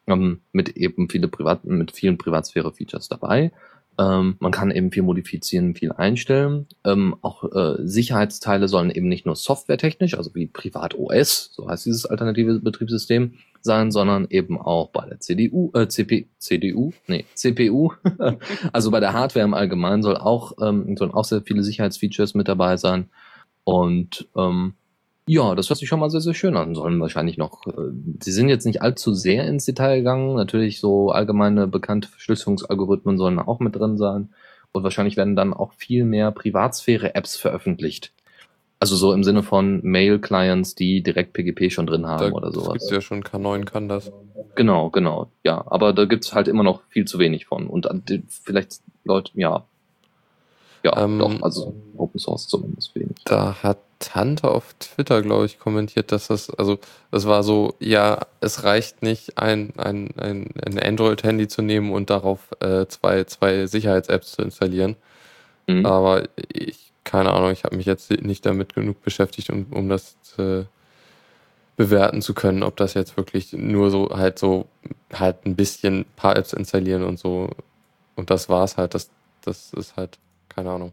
ähm, 0.06 0.40
mit 0.52 0.76
eben 0.76 1.08
viele 1.08 1.28
Privat, 1.28 1.64
mit 1.64 1.92
vielen 1.92 2.18
Privatsphäre-Features 2.18 3.08
dabei. 3.08 3.52
Ähm, 3.98 4.36
man 4.40 4.52
kann 4.52 4.70
eben 4.70 4.92
viel 4.92 5.02
modifizieren, 5.02 5.74
viel 5.74 5.92
einstellen. 5.92 6.66
Ähm, 6.84 7.16
auch 7.22 7.44
äh, 7.44 7.76
Sicherheitsteile 7.78 8.68
sollen 8.68 8.90
eben 8.90 9.08
nicht 9.08 9.24
nur 9.24 9.36
softwaretechnisch, 9.36 10.16
also 10.16 10.34
wie 10.34 10.46
Privat 10.46 10.94
OS, 10.94 11.50
so 11.54 11.68
heißt 11.68 11.86
dieses 11.86 12.04
alternative 12.04 12.60
Betriebssystem, 12.60 13.34
sein, 13.62 13.90
sondern 13.90 14.26
eben 14.28 14.60
auch 14.60 14.90
bei 14.90 15.06
der 15.06 15.20
CDU, 15.20 15.70
äh, 15.74 15.88
CP, 15.88 16.28
CDU, 16.38 16.92
nee, 17.06 17.24
CPU, 17.34 17.92
also 18.72 18.90
bei 18.90 19.00
der 19.00 19.14
Hardware 19.14 19.44
im 19.44 19.54
Allgemeinen 19.54 20.02
soll 20.02 20.16
auch, 20.16 20.52
ähm, 20.60 20.96
sollen 20.96 21.12
auch 21.12 21.24
sehr 21.24 21.42
viele 21.42 21.62
Sicherheitsfeatures 21.62 22.34
mit 22.34 22.48
dabei 22.48 22.76
sein. 22.76 23.08
Und 23.64 24.28
ähm, 24.36 24.74
ja, 25.28 25.54
das 25.54 25.68
hört 25.68 25.78
sich 25.78 25.88
schon 25.88 25.98
mal 25.98 26.10
sehr, 26.10 26.20
sehr 26.20 26.34
schön 26.34 26.56
an. 26.56 26.74
Sollen 26.74 27.00
wahrscheinlich 27.00 27.36
noch, 27.36 27.66
äh, 27.66 27.90
sie 28.22 28.32
sind 28.32 28.48
jetzt 28.48 28.64
nicht 28.64 28.82
allzu 28.82 29.12
sehr 29.12 29.46
ins 29.46 29.64
Detail 29.64 29.98
gegangen. 29.98 30.36
Natürlich 30.36 30.78
so 30.78 31.10
allgemeine 31.10 31.66
bekannte 31.66 32.08
Verschlüsselungsalgorithmen 32.08 33.18
sollen 33.18 33.38
auch 33.40 33.58
mit 33.58 33.74
drin 33.74 33.96
sein. 33.96 34.30
Und 34.72 34.84
wahrscheinlich 34.84 35.16
werden 35.16 35.36
dann 35.36 35.52
auch 35.52 35.72
viel 35.72 36.04
mehr 36.04 36.30
Privatsphäre-Apps 36.30 37.36
veröffentlicht. 37.36 38.12
Also 38.78 38.94
so 38.94 39.12
im 39.12 39.24
Sinne 39.24 39.42
von 39.42 39.80
Mail-Clients, 39.82 40.74
die 40.74 41.02
direkt 41.02 41.32
PGP 41.32 41.72
schon 41.72 41.86
drin 41.86 42.06
haben 42.06 42.30
da, 42.30 42.36
oder 42.36 42.52
sowas. 42.52 42.66
Das 42.66 42.72
gibt's 42.74 42.90
ja 42.90 43.00
schon, 43.00 43.24
K9 43.24 43.64
kann 43.64 43.88
das. 43.88 44.12
Genau, 44.54 44.90
genau. 44.90 45.30
Ja, 45.44 45.64
aber 45.66 45.92
da 45.92 46.04
gibt's 46.04 46.34
halt 46.34 46.46
immer 46.46 46.62
noch 46.62 46.82
viel 46.90 47.06
zu 47.06 47.18
wenig 47.18 47.46
von. 47.46 47.66
Und 47.68 47.88
vielleicht 48.44 48.80
Leute, 49.04 49.32
ja. 49.34 49.64
Ja, 50.84 51.02
ähm, 51.02 51.18
doch, 51.18 51.42
also 51.42 51.74
Open 51.96 52.20
Source 52.20 52.46
zumindest 52.46 52.94
wenig. 52.94 53.16
Da 53.24 53.62
hat 53.62 53.78
Tante 53.98 54.48
auf 54.50 54.74
Twitter, 54.78 55.22
glaube 55.22 55.46
ich, 55.46 55.58
kommentiert, 55.58 56.12
dass 56.12 56.28
das, 56.28 56.50
also 56.50 56.78
das 57.10 57.26
war 57.26 57.42
so, 57.42 57.74
ja, 57.80 58.20
es 58.40 58.64
reicht 58.64 59.02
nicht, 59.02 59.38
ein, 59.38 59.72
ein, 59.76 60.10
ein, 60.16 60.50
ein 60.64 60.78
Android-Handy 60.78 61.48
zu 61.48 61.62
nehmen 61.62 61.92
und 61.92 62.10
darauf 62.10 62.40
äh, 62.60 62.86
zwei, 62.86 63.24
zwei 63.24 63.66
Sicherheits-Apps 63.66 64.32
zu 64.32 64.42
installieren. 64.42 64.96
Mhm. 65.66 65.86
Aber 65.86 66.28
ich, 66.52 66.92
keine 67.04 67.32
Ahnung, 67.32 67.52
ich 67.52 67.64
habe 67.64 67.76
mich 67.76 67.86
jetzt 67.86 68.10
nicht 68.10 68.44
damit 68.44 68.74
genug 68.74 69.02
beschäftigt, 69.02 69.50
um, 69.50 69.66
um 69.70 69.88
das 69.88 70.20
zu 70.22 70.66
bewerten 71.76 72.22
zu 72.22 72.34
können, 72.34 72.62
ob 72.62 72.76
das 72.76 72.94
jetzt 72.94 73.16
wirklich 73.16 73.52
nur 73.52 73.90
so 73.90 74.08
halt 74.16 74.38
so 74.38 74.66
halt 75.12 75.44
ein 75.44 75.56
bisschen 75.56 76.06
paar 76.16 76.36
Apps 76.36 76.54
installieren 76.54 77.04
und 77.04 77.18
so 77.18 77.50
und 78.16 78.30
das 78.30 78.48
war's 78.48 78.76
halt, 78.76 78.94
das, 78.94 79.10
das 79.42 79.72
ist 79.74 79.96
halt, 79.96 80.18
keine 80.48 80.70
Ahnung. 80.70 80.92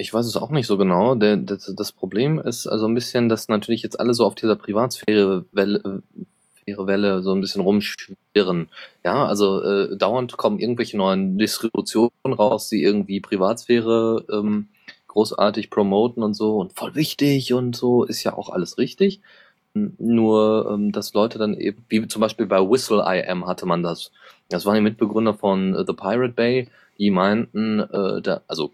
Ich 0.00 0.14
weiß 0.14 0.26
es 0.26 0.36
auch 0.36 0.50
nicht 0.50 0.68
so 0.68 0.78
genau. 0.78 1.16
Der, 1.16 1.36
das, 1.36 1.72
das 1.76 1.92
Problem 1.92 2.38
ist 2.38 2.68
also 2.68 2.86
ein 2.86 2.94
bisschen, 2.94 3.28
dass 3.28 3.48
natürlich 3.48 3.82
jetzt 3.82 3.98
alle 3.98 4.14
so 4.14 4.24
auf 4.24 4.36
dieser 4.36 4.54
Privatsphäre-Welle 4.54 6.02
Welle 6.76 7.22
so 7.22 7.32
ein 7.32 7.40
bisschen 7.40 7.62
rumschwirren. 7.62 8.68
Ja, 9.04 9.24
also 9.26 9.62
äh, 9.62 9.96
dauernd 9.96 10.36
kommen 10.36 10.58
irgendwelche 10.58 10.96
neuen 10.96 11.38
Distributionen 11.38 12.10
raus, 12.26 12.68
die 12.68 12.82
irgendwie 12.82 13.20
Privatsphäre 13.20 14.24
ähm, 14.30 14.68
großartig 15.06 15.70
promoten 15.70 16.22
und 16.22 16.34
so 16.34 16.58
und 16.58 16.74
voll 16.74 16.94
wichtig 16.94 17.52
und 17.54 17.74
so 17.74 18.04
ist 18.04 18.22
ja 18.24 18.34
auch 18.34 18.50
alles 18.50 18.78
richtig. 18.78 19.20
Nur, 19.74 20.70
ähm, 20.70 20.92
dass 20.92 21.14
Leute 21.14 21.38
dann 21.38 21.54
eben, 21.54 21.84
wie 21.88 22.06
zum 22.08 22.20
Beispiel 22.20 22.46
bei 22.46 22.58
Whistle 22.60 23.04
IM 23.06 23.46
hatte 23.46 23.66
man 23.66 23.82
das. 23.82 24.12
Das 24.48 24.66
waren 24.66 24.74
die 24.74 24.80
Mitbegründer 24.80 25.34
von 25.34 25.74
äh, 25.74 25.84
The 25.86 25.92
Pirate 25.92 26.34
Bay, 26.34 26.68
die 26.98 27.10
meinten, 27.10 27.80
äh, 27.80 28.20
da, 28.22 28.42
also 28.48 28.72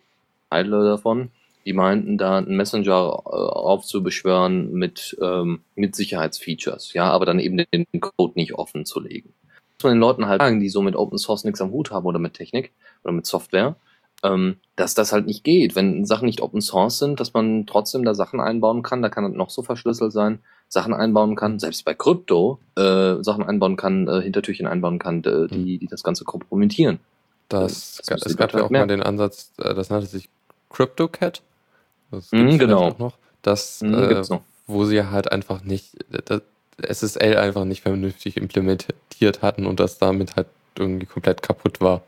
Teile 0.55 0.85
davon, 0.85 1.31
die 1.64 1.73
meinten, 1.73 2.19
da 2.19 2.38
einen 2.38 2.57
Messenger 2.57 3.23
äh, 3.25 3.29
aufzubeschwören 3.29 4.73
mit, 4.73 5.17
ähm, 5.21 5.61
mit 5.75 5.97
Sicherheitsfeatures, 5.97 6.93
ja, 6.93 7.11
aber 7.11 7.27
dann 7.27 7.40
eben 7.40 7.57
den 7.57 7.87
Code 8.01 8.35
nicht 8.37 8.55
offen 8.55 8.85
zu 8.85 9.01
legen. 9.01 9.33
Muss 9.79 9.85
man 9.85 9.95
den 9.95 10.01
Leuten 10.01 10.27
halt 10.27 10.40
sagen, 10.40 10.61
die 10.61 10.69
so 10.69 10.83
mit 10.83 10.95
Open 10.95 11.19
Source 11.19 11.45
nichts 11.45 11.61
am 11.61 11.73
Hut 11.73 11.90
haben 11.90 12.07
oder 12.07 12.19
mit 12.19 12.35
Technik 12.35 12.73
oder 13.03 13.12
mit 13.12 13.27
Software, 13.27 13.77
ähm, 14.23 14.59
dass 14.77 14.95
das 14.95 15.12
halt 15.12 15.27
nicht 15.27 15.43
geht. 15.43 15.75
Wenn 15.75 16.05
Sachen 16.05 16.27
nicht 16.27 16.40
Open 16.40 16.61
Source 16.61 16.99
sind, 16.99 17.19
dass 17.19 17.35
man 17.35 17.67
trotzdem 17.67 18.05
da 18.05 18.14
Sachen 18.14 18.40
einbauen 18.40 18.83
kann, 18.83 19.03
da 19.03 19.09
kann 19.09 19.25
das 19.25 19.33
noch 19.33 19.51
so 19.51 19.62
verschlüsselt 19.62 20.12
sein, 20.12 20.38
Sachen 20.69 20.95
einbauen 20.95 21.35
kann, 21.35 21.59
selbst 21.59 21.85
bei 21.85 21.95
Krypto 21.95 22.61
äh, 22.77 23.23
Sachen 23.23 23.43
einbauen 23.43 23.77
kann, 23.77 24.07
äh, 24.07 24.21
Hintertürchen 24.21 24.67
einbauen 24.67 24.99
kann, 24.99 25.23
die, 25.23 25.79
die 25.79 25.87
das 25.88 26.03
Ganze 26.03 26.25
kompromittieren. 26.25 27.01
Das, 27.49 28.01
Das 28.07 28.25
es 28.25 28.37
gab 28.37 28.53
ja 28.53 28.64
auch 28.64 28.71
mal 28.71 28.87
den 28.87 29.03
Ansatz, 29.03 29.53
äh, 29.59 29.75
das 29.75 29.90
nannte 29.90 30.07
sich 30.07 30.29
CryptoCat. 30.75 31.43
Das 32.11 32.29
vielleicht 32.29 32.59
genau. 32.59 32.83
Auch 32.89 32.99
noch, 32.99 33.19
das, 33.43 33.81
Mhm, 33.81 33.95
äh, 33.95 34.23
noch. 34.29 34.43
wo 34.67 34.85
sie 34.85 35.03
halt 35.05 35.33
einfach 35.33 35.63
nicht, 35.63 35.97
das 36.27 36.43
SSL 36.79 37.37
einfach 37.37 37.65
nicht 37.65 37.83
vernünftig 37.83 38.37
implementiert 38.37 39.43
hatten 39.43 39.67
und 39.67 39.81
das 39.81 39.99
damit 39.99 40.37
halt 40.37 40.49
irgendwie 40.77 41.07
komplett 41.07 41.43
kaputt 41.43 41.81
war. 41.81 42.03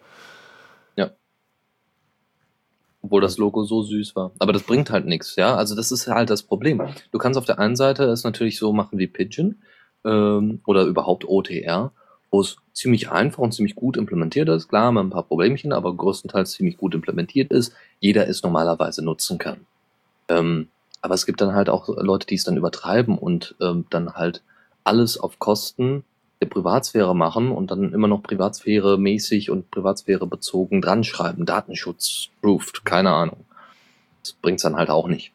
Obwohl 3.03 3.21
das 3.21 3.39
Logo 3.39 3.63
so 3.63 3.83
süß 3.85 4.17
war. 4.17 4.33
Aber 4.41 4.53
das 4.53 4.65
bringt 4.65 4.91
halt 4.91 5.07
nichts, 5.07 5.37
ja. 5.37 5.55
Also 5.55 5.77
das 5.77 5.93
ist 5.93 6.09
halt 6.09 6.29
das 6.29 6.43
Problem. 6.43 6.83
Du 7.13 7.19
kannst 7.19 7.39
auf 7.39 7.45
der 7.45 7.61
einen 7.61 7.77
Seite 7.77 8.03
es 8.05 8.25
natürlich 8.25 8.59
so 8.59 8.73
machen 8.73 8.99
wie 8.99 9.07
Pigeon 9.07 9.63
ähm, 10.05 10.61
oder 10.67 10.83
überhaupt 10.87 11.25
OTR, 11.25 11.93
wo 12.31 12.41
es 12.41 12.57
ziemlich 12.73 13.11
einfach 13.11 13.39
und 13.39 13.53
ziemlich 13.53 13.75
gut 13.75 13.97
implementiert 13.97 14.49
ist. 14.49 14.69
Klar, 14.69 14.93
mit 14.93 15.05
ein 15.05 15.11
paar 15.11 15.23
Problemchen, 15.23 15.73
aber 15.73 15.95
größtenteils 15.95 16.53
ziemlich 16.53 16.77
gut 16.77 16.95
implementiert 16.95 17.51
ist. 17.51 17.73
Jeder 18.01 18.29
es 18.29 18.43
normalerweise 18.43 19.05
nutzen 19.05 19.39
kann. 19.39 19.67
Ähm, 20.29 20.69
aber 21.01 21.15
es 21.15 21.27
gibt 21.27 21.41
dann 21.41 21.55
halt 21.55 21.69
auch 21.69 21.89
Leute, 21.89 22.27
die 22.27 22.35
es 22.35 22.45
dann 22.45 22.57
übertreiben 22.57 23.17
und 23.17 23.55
ähm, 23.61 23.87
dann 23.91 24.15
halt 24.15 24.43
alles 24.85 25.19
auf 25.19 25.39
Kosten 25.39 26.05
der 26.41 26.47
Privatsphäre 26.47 27.15
machen 27.15 27.51
und 27.51 27.71
dann 27.71 27.93
immer 27.93 28.09
noch 28.09 28.23
Privatsphäre 28.23 28.99
mäßig 28.99 29.51
und 29.51 29.71
Privatsphäre 29.71 30.27
bezogen 30.27 30.83
dran. 30.83 31.03
Datenschutz 31.39 32.29
proved, 32.43 32.85
keine 32.85 33.11
Ahnung. 33.11 33.45
Das 34.23 34.33
bringt's 34.33 34.63
dann 34.63 34.77
halt 34.77 34.91
auch 34.91 35.09
nicht. 35.09 35.33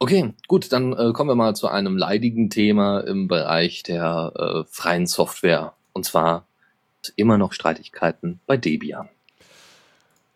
Okay, 0.00 0.32
gut, 0.46 0.72
dann 0.72 0.92
äh, 0.92 1.12
kommen 1.12 1.30
wir 1.30 1.34
mal 1.34 1.56
zu 1.56 1.66
einem 1.68 1.96
leidigen 1.96 2.50
Thema 2.50 3.00
im 3.00 3.26
Bereich 3.26 3.82
der 3.82 4.32
äh, 4.36 4.64
freien 4.70 5.06
Software. 5.06 5.74
Und 5.92 6.04
zwar 6.04 6.46
immer 7.16 7.36
noch 7.36 7.52
Streitigkeiten 7.52 8.40
bei 8.46 8.56
Debian. 8.56 9.08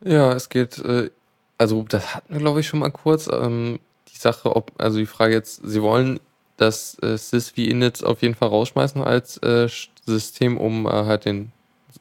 Ja, 0.05 0.33
es 0.33 0.49
geht, 0.49 0.79
äh, 0.79 1.11
also 1.59 1.85
das 1.89 2.15
hatten 2.15 2.35
wir, 2.35 2.41
glaube 2.41 2.61
ich, 2.61 2.67
schon 2.67 2.81
mal 2.81 2.91
kurz. 2.91 3.29
Ähm, 3.29 3.79
die 4.13 4.19
Sache, 4.19 4.57
ob, 4.57 4.73
also 4.79 4.99
die 4.99 5.07
Frage 5.07 5.35
jetzt, 5.35 5.63
Sie 5.65 5.81
wollen 5.81 6.19
das 6.57 7.01
äh, 7.03 7.17
sysv-init 7.17 8.03
auf 8.05 8.23
jeden 8.23 8.35
Fall 8.35 8.49
rausschmeißen 8.49 9.03
als 9.03 9.37
äh, 9.39 9.69
System, 10.05 10.59
um 10.59 10.87
äh, 10.87 10.91
halt 10.91 11.25
den 11.25 11.53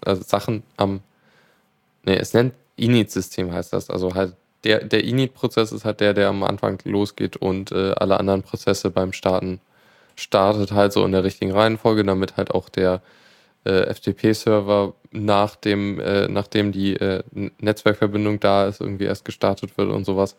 also 0.03 0.23
Sachen 0.23 0.63
am, 0.77 1.01
ne, 2.05 2.17
es 2.17 2.33
nennt 2.33 2.53
init-System 2.75 3.51
heißt 3.51 3.73
das. 3.73 3.89
Also 3.89 4.15
halt 4.15 4.35
der, 4.63 4.83
der 4.83 5.03
init-Prozess 5.03 5.71
ist 5.71 5.85
halt 5.85 5.99
der, 5.99 6.13
der 6.13 6.29
am 6.29 6.43
Anfang 6.43 6.79
losgeht 6.83 7.37
und 7.37 7.71
äh, 7.71 7.93
alle 7.93 8.19
anderen 8.19 8.43
Prozesse 8.43 8.91
beim 8.91 9.13
Starten 9.13 9.59
startet 10.15 10.71
halt 10.71 10.93
so 10.93 11.03
in 11.05 11.11
der 11.11 11.23
richtigen 11.23 11.51
Reihenfolge, 11.51 12.03
damit 12.03 12.37
halt 12.37 12.51
auch 12.51 12.69
der 12.69 13.01
äh, 13.63 13.93
FTP-Server 13.93 14.93
nach 15.11 15.55
dem, 15.55 15.99
äh, 15.99 16.27
nachdem 16.27 16.71
die 16.71 16.95
äh, 16.95 17.23
Netzwerkverbindung 17.59 18.39
da 18.39 18.67
ist, 18.67 18.81
irgendwie 18.81 19.05
erst 19.05 19.25
gestartet 19.25 19.77
wird 19.77 19.89
und 19.89 20.05
sowas. 20.05 20.35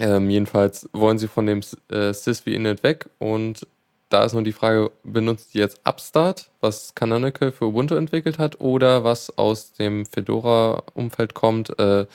Ähm, 0.00 0.28
jedenfalls 0.28 0.88
wollen 0.92 1.18
sie 1.18 1.28
von 1.28 1.46
dem 1.46 1.60
äh, 1.90 2.12
sysv-init 2.12 2.82
weg 2.82 3.08
und 3.18 3.66
da 4.08 4.24
ist 4.24 4.32
nur 4.32 4.42
die 4.42 4.52
Frage, 4.52 4.90
benutzt 5.02 5.52
sie 5.52 5.58
jetzt 5.58 5.80
Upstart, 5.84 6.50
was 6.60 6.94
Canonical 6.94 7.52
für 7.52 7.66
Ubuntu 7.66 7.94
entwickelt 7.94 8.38
hat, 8.38 8.60
oder 8.60 9.02
was 9.02 9.36
aus 9.38 9.72
dem 9.72 10.06
Fedora-Umfeld 10.06 11.34
kommt, 11.34 11.76
äh, 11.78 12.06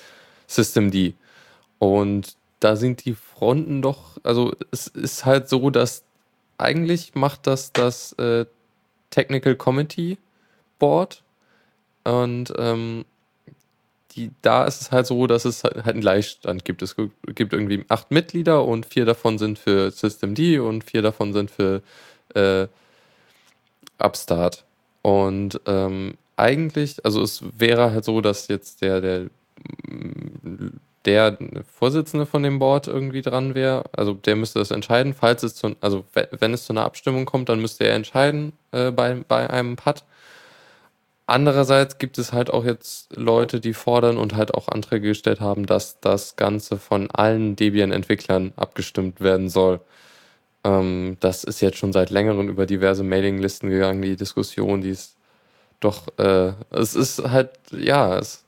Systemd. 0.49 1.15
Und 1.77 2.35
da 2.59 2.75
sind 2.75 3.05
die 3.05 3.13
Fronten 3.13 3.81
doch, 3.81 4.17
also 4.23 4.53
es 4.71 4.87
ist 4.87 5.25
halt 5.25 5.47
so, 5.47 5.69
dass 5.69 6.03
eigentlich 6.57 7.15
macht 7.15 7.47
das 7.47 7.71
das 7.71 8.11
äh, 8.13 8.45
Technical 9.11 9.55
Committee 9.55 10.17
Board 10.77 11.23
und 12.03 12.53
ähm, 12.57 13.05
die, 14.15 14.31
da 14.41 14.65
ist 14.65 14.81
es 14.81 14.91
halt 14.91 15.07
so, 15.07 15.27
dass 15.27 15.45
es 15.45 15.63
halt 15.63 15.87
einen 15.87 16.01
Gleichstand 16.01 16.65
gibt. 16.65 16.81
Es 16.81 16.95
gibt 16.95 17.53
irgendwie 17.53 17.85
acht 17.89 18.11
Mitglieder 18.11 18.65
und 18.65 18.85
vier 18.85 19.05
davon 19.05 19.37
sind 19.37 19.59
für 19.59 19.91
Systemd 19.91 20.39
und 20.59 20.83
vier 20.83 21.01
davon 21.01 21.31
sind 21.31 21.51
für 21.51 21.81
äh, 22.33 22.67
Upstart. 23.99 24.65
Und 25.03 25.61
ähm, 25.65 26.15
eigentlich, 26.35 27.05
also 27.05 27.21
es 27.21 27.43
wäre 27.57 27.91
halt 27.91 28.03
so, 28.03 28.21
dass 28.21 28.47
jetzt 28.47 28.81
der, 28.81 29.01
der, 29.01 29.29
der 31.05 31.37
Vorsitzende 31.77 32.25
von 32.25 32.43
dem 32.43 32.59
Board 32.59 32.87
irgendwie 32.87 33.21
dran 33.21 33.55
wäre. 33.55 33.85
Also 33.93 34.13
der 34.13 34.35
müsste 34.35 34.59
das 34.59 34.71
entscheiden, 34.71 35.13
falls 35.13 35.43
es 35.43 35.55
zu, 35.55 35.75
also 35.81 36.05
we- 36.13 36.27
wenn 36.39 36.53
es 36.53 36.65
zu 36.65 36.73
einer 36.73 36.83
Abstimmung 36.85 37.25
kommt, 37.25 37.49
dann 37.49 37.61
müsste 37.61 37.85
er 37.85 37.95
entscheiden 37.95 38.53
äh, 38.71 38.91
bei, 38.91 39.15
bei 39.27 39.49
einem 39.49 39.75
Pad. 39.75 40.03
Andererseits 41.25 41.99
gibt 41.99 42.17
es 42.17 42.33
halt 42.33 42.49
auch 42.51 42.65
jetzt 42.65 43.15
Leute, 43.15 43.59
die 43.59 43.73
fordern 43.73 44.17
und 44.17 44.35
halt 44.35 44.55
auch 44.55 44.67
Anträge 44.67 45.09
gestellt 45.09 45.39
haben, 45.41 45.67
dass 45.67 45.99
das 45.99 46.35
Ganze 46.35 46.77
von 46.77 47.11
allen 47.11 47.55
Debian-Entwicklern 47.55 48.53
abgestimmt 48.55 49.21
werden 49.21 49.47
soll. 49.47 49.79
Ähm, 50.63 51.17
das 51.19 51.43
ist 51.43 51.61
jetzt 51.61 51.77
schon 51.77 51.93
seit 51.93 52.09
längerem 52.09 52.49
über 52.49 52.65
diverse 52.65 53.03
Mailinglisten 53.03 53.69
gegangen, 53.69 54.01
die 54.01 54.15
Diskussion, 54.15 54.81
die 54.81 54.89
ist 54.89 55.17
doch, 55.79 56.07
äh, 56.17 56.53
es 56.71 56.95
ist 56.95 57.23
halt, 57.23 57.51
ja, 57.71 58.17
es, 58.17 58.43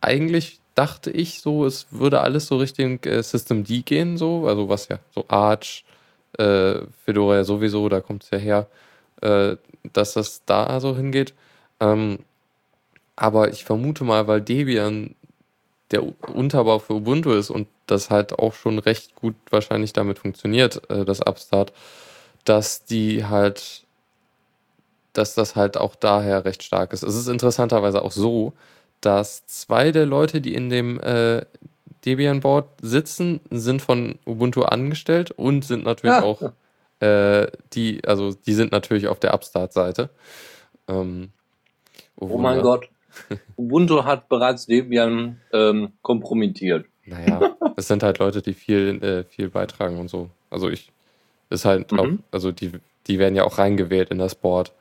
eigentlich 0.00 0.61
dachte 0.74 1.10
ich 1.10 1.40
so, 1.40 1.64
es 1.66 1.86
würde 1.90 2.20
alles 2.20 2.46
so 2.46 2.56
Richtung 2.56 3.02
äh, 3.04 3.22
System 3.22 3.64
D 3.64 3.82
gehen, 3.82 4.16
so, 4.16 4.46
also 4.46 4.68
was 4.68 4.88
ja, 4.88 4.98
so 5.14 5.24
Arch, 5.28 5.84
äh, 6.38 6.80
Fedora 7.04 7.36
ja 7.36 7.44
sowieso, 7.44 7.88
da 7.88 8.00
kommt 8.00 8.24
es 8.24 8.30
ja 8.30 8.38
her, 8.38 8.66
äh, 9.20 9.56
dass 9.92 10.14
das 10.14 10.42
da 10.46 10.80
so 10.80 10.96
hingeht. 10.96 11.34
Ähm, 11.80 12.20
aber 13.16 13.50
ich 13.50 13.64
vermute 13.64 14.04
mal, 14.04 14.26
weil 14.26 14.40
Debian 14.40 15.14
der 15.90 16.02
Unterbau 16.34 16.78
für 16.78 16.94
Ubuntu 16.94 17.32
ist 17.32 17.50
und 17.50 17.68
das 17.86 18.10
halt 18.10 18.38
auch 18.38 18.54
schon 18.54 18.78
recht 18.78 19.14
gut 19.14 19.34
wahrscheinlich 19.50 19.92
damit 19.92 20.18
funktioniert, 20.18 20.88
äh, 20.90 21.04
das 21.04 21.20
Upstart, 21.20 21.72
dass 22.44 22.84
die 22.84 23.26
halt, 23.26 23.84
dass 25.12 25.34
das 25.34 25.54
halt 25.54 25.76
auch 25.76 25.94
daher 25.94 26.44
recht 26.44 26.62
stark 26.62 26.92
ist. 26.92 27.02
Es 27.02 27.14
ist 27.14 27.28
interessanterweise 27.28 28.02
auch 28.02 28.12
so, 28.12 28.54
dass 29.02 29.46
zwei 29.46 29.92
der 29.92 30.06
Leute, 30.06 30.40
die 30.40 30.54
in 30.54 30.70
dem 30.70 30.98
äh, 31.00 31.42
Debian-Board 32.04 32.66
sitzen, 32.80 33.40
sind 33.50 33.82
von 33.82 34.18
Ubuntu 34.26 34.62
angestellt 34.62 35.30
und 35.32 35.64
sind 35.64 35.84
natürlich 35.84 36.16
Ja. 36.16 36.22
auch 36.22 36.52
äh, 37.00 37.48
die, 37.74 38.00
also 38.06 38.32
die 38.32 38.54
sind 38.54 38.72
natürlich 38.72 39.08
auf 39.08 39.18
der 39.20 39.34
Upstart-Seite. 39.34 40.08
Ähm, 40.88 41.30
Oh 42.16 42.38
mein 42.38 42.60
Gott. 42.62 42.88
Ubuntu 43.56 44.04
hat 44.04 44.28
bereits 44.28 44.66
Debian 44.66 45.40
ähm, 45.52 45.92
kompromittiert. 46.02 46.86
Naja, 47.04 47.56
es 47.76 47.88
sind 47.88 48.02
halt 48.04 48.18
Leute, 48.18 48.40
die 48.42 48.54
viel, 48.54 49.02
äh, 49.02 49.24
viel 49.24 49.48
beitragen 49.50 49.98
und 49.98 50.08
so. 50.08 50.30
Also 50.50 50.70
ich, 50.70 50.90
ist 51.50 51.64
halt, 51.64 51.90
Mhm. 51.92 52.22
also 52.30 52.52
die, 52.52 52.70
die 53.08 53.18
werden 53.18 53.34
ja 53.34 53.42
auch 53.44 53.58
reingewählt 53.58 54.10
in 54.10 54.18
das 54.18 54.34
Board. 54.36 54.72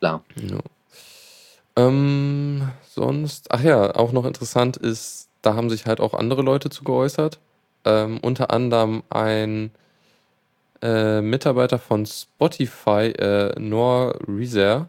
Klar. 0.00 0.22
Ja. 0.36 0.58
Ähm, 1.76 2.70
sonst, 2.88 3.50
ach 3.50 3.62
ja, 3.62 3.94
auch 3.94 4.12
noch 4.12 4.24
interessant 4.24 4.76
ist, 4.76 5.28
da 5.42 5.54
haben 5.54 5.70
sich 5.70 5.86
halt 5.86 6.00
auch 6.00 6.14
andere 6.14 6.42
Leute 6.42 6.70
zu 6.70 6.84
geäußert. 6.84 7.38
Ähm, 7.84 8.18
unter 8.22 8.50
anderem 8.50 9.02
ein 9.10 9.70
äh, 10.82 11.20
Mitarbeiter 11.20 11.78
von 11.78 12.06
Spotify, 12.06 13.12
äh, 13.18 13.58
Noah 13.60 14.14
Reeser, 14.26 14.88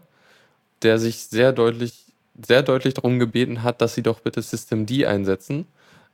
der 0.82 0.98
sich 0.98 1.26
sehr 1.26 1.52
deutlich, 1.52 2.06
sehr 2.46 2.62
deutlich 2.62 2.94
darum 2.94 3.18
gebeten 3.18 3.62
hat, 3.62 3.80
dass 3.80 3.94
sie 3.94 4.02
doch 4.02 4.20
bitte 4.20 4.42
Systemd 4.42 4.90
einsetzen. 5.04 5.66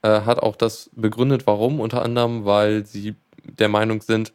Äh, 0.03 0.23
hat 0.23 0.41
auch 0.41 0.57
das 0.57 0.91
begründet, 0.95 1.47
warum. 1.47 1.81
Unter 1.81 2.03
anderem, 2.03 2.45
weil 2.45 2.85
sie 2.87 3.15
der 3.45 3.69
Meinung 3.69 4.03
sind, 4.03 4.33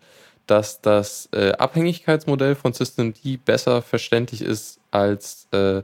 dass 0.47 0.81
das 0.81 1.29
äh, 1.33 1.51
Abhängigkeitsmodell 1.53 2.55
von 2.55 2.73
Systemd 2.73 3.19
besser 3.45 3.81
verständlich 3.81 4.41
ist 4.41 4.79
als 4.91 5.47
äh, 5.51 5.83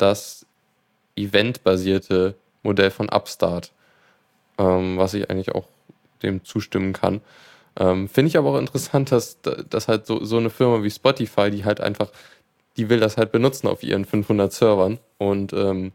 das 0.00 0.46
eventbasierte 1.16 2.34
Modell 2.62 2.90
von 2.90 3.08
Upstart, 3.08 3.72
ähm, 4.58 4.98
was 4.98 5.14
ich 5.14 5.30
eigentlich 5.30 5.52
auch 5.52 5.66
dem 6.22 6.44
zustimmen 6.44 6.92
kann. 6.92 7.20
Ähm, 7.78 8.08
Finde 8.08 8.28
ich 8.28 8.36
aber 8.36 8.50
auch 8.50 8.58
interessant, 8.58 9.12
dass, 9.12 9.38
dass 9.40 9.88
halt 9.88 10.06
so, 10.06 10.24
so 10.24 10.36
eine 10.36 10.50
Firma 10.50 10.82
wie 10.82 10.90
Spotify, 10.90 11.50
die 11.50 11.64
halt 11.64 11.80
einfach, 11.80 12.10
die 12.76 12.88
will 12.88 13.00
das 13.00 13.16
halt 13.16 13.32
benutzen 13.32 13.68
auf 13.68 13.82
ihren 13.82 14.04
500 14.04 14.52
Servern 14.52 14.98
und 15.18 15.52
ähm, 15.52 15.92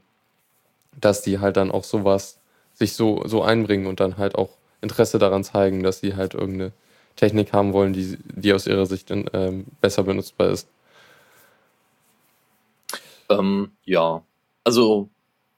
dass 0.99 1.21
die 1.21 1.39
halt 1.39 1.57
dann 1.57 1.71
auch 1.71 1.83
sowas 1.83 2.39
sich 2.73 2.93
so, 2.93 3.23
so 3.25 3.43
einbringen 3.43 3.87
und 3.87 3.99
dann 3.99 4.17
halt 4.17 4.35
auch 4.35 4.49
Interesse 4.81 5.19
daran 5.19 5.43
zeigen, 5.43 5.83
dass 5.83 5.99
sie 5.99 6.15
halt 6.15 6.33
irgendeine 6.33 6.71
Technik 7.15 7.53
haben 7.53 7.73
wollen, 7.73 7.93
die, 7.93 8.17
die 8.35 8.53
aus 8.53 8.67
ihrer 8.67 8.85
Sicht 8.85 9.09
ähm, 9.11 9.65
besser 9.81 10.03
benutzbar 10.03 10.49
ist. 10.49 10.67
Ähm, 13.29 13.71
ja, 13.83 14.21
also 14.63 15.09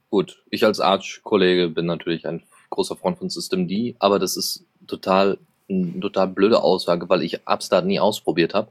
gut, 0.09 0.41
ich 0.49 0.63
als 0.65 0.80
Arch-Kollege 0.80 1.70
bin 1.70 1.86
natürlich 1.86 2.28
ein 2.28 2.43
großer 2.70 2.95
Freund 2.95 3.18
von 3.18 3.30
System 3.30 3.68
D, 3.68 3.95
aber 3.99 4.20
das 4.20 4.38
ist 4.38 4.65
total, 4.88 5.38
eine 5.70 5.99
total 5.99 6.28
blöde 6.28 6.61
Aussage, 6.61 7.09
weil 7.09 7.24
ich 7.24 7.47
Upstart 7.47 7.86
nie 7.86 7.99
ausprobiert 7.99 8.53
habe. 8.53 8.70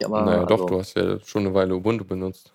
Ja, 0.00 0.08
naja, 0.08 0.44
doch, 0.44 0.62
also, 0.62 0.66
du 0.66 0.78
hast 0.78 0.94
ja 0.94 1.20
schon 1.20 1.46
eine 1.46 1.54
Weile 1.54 1.74
Ubuntu 1.74 2.04
benutzt. 2.04 2.52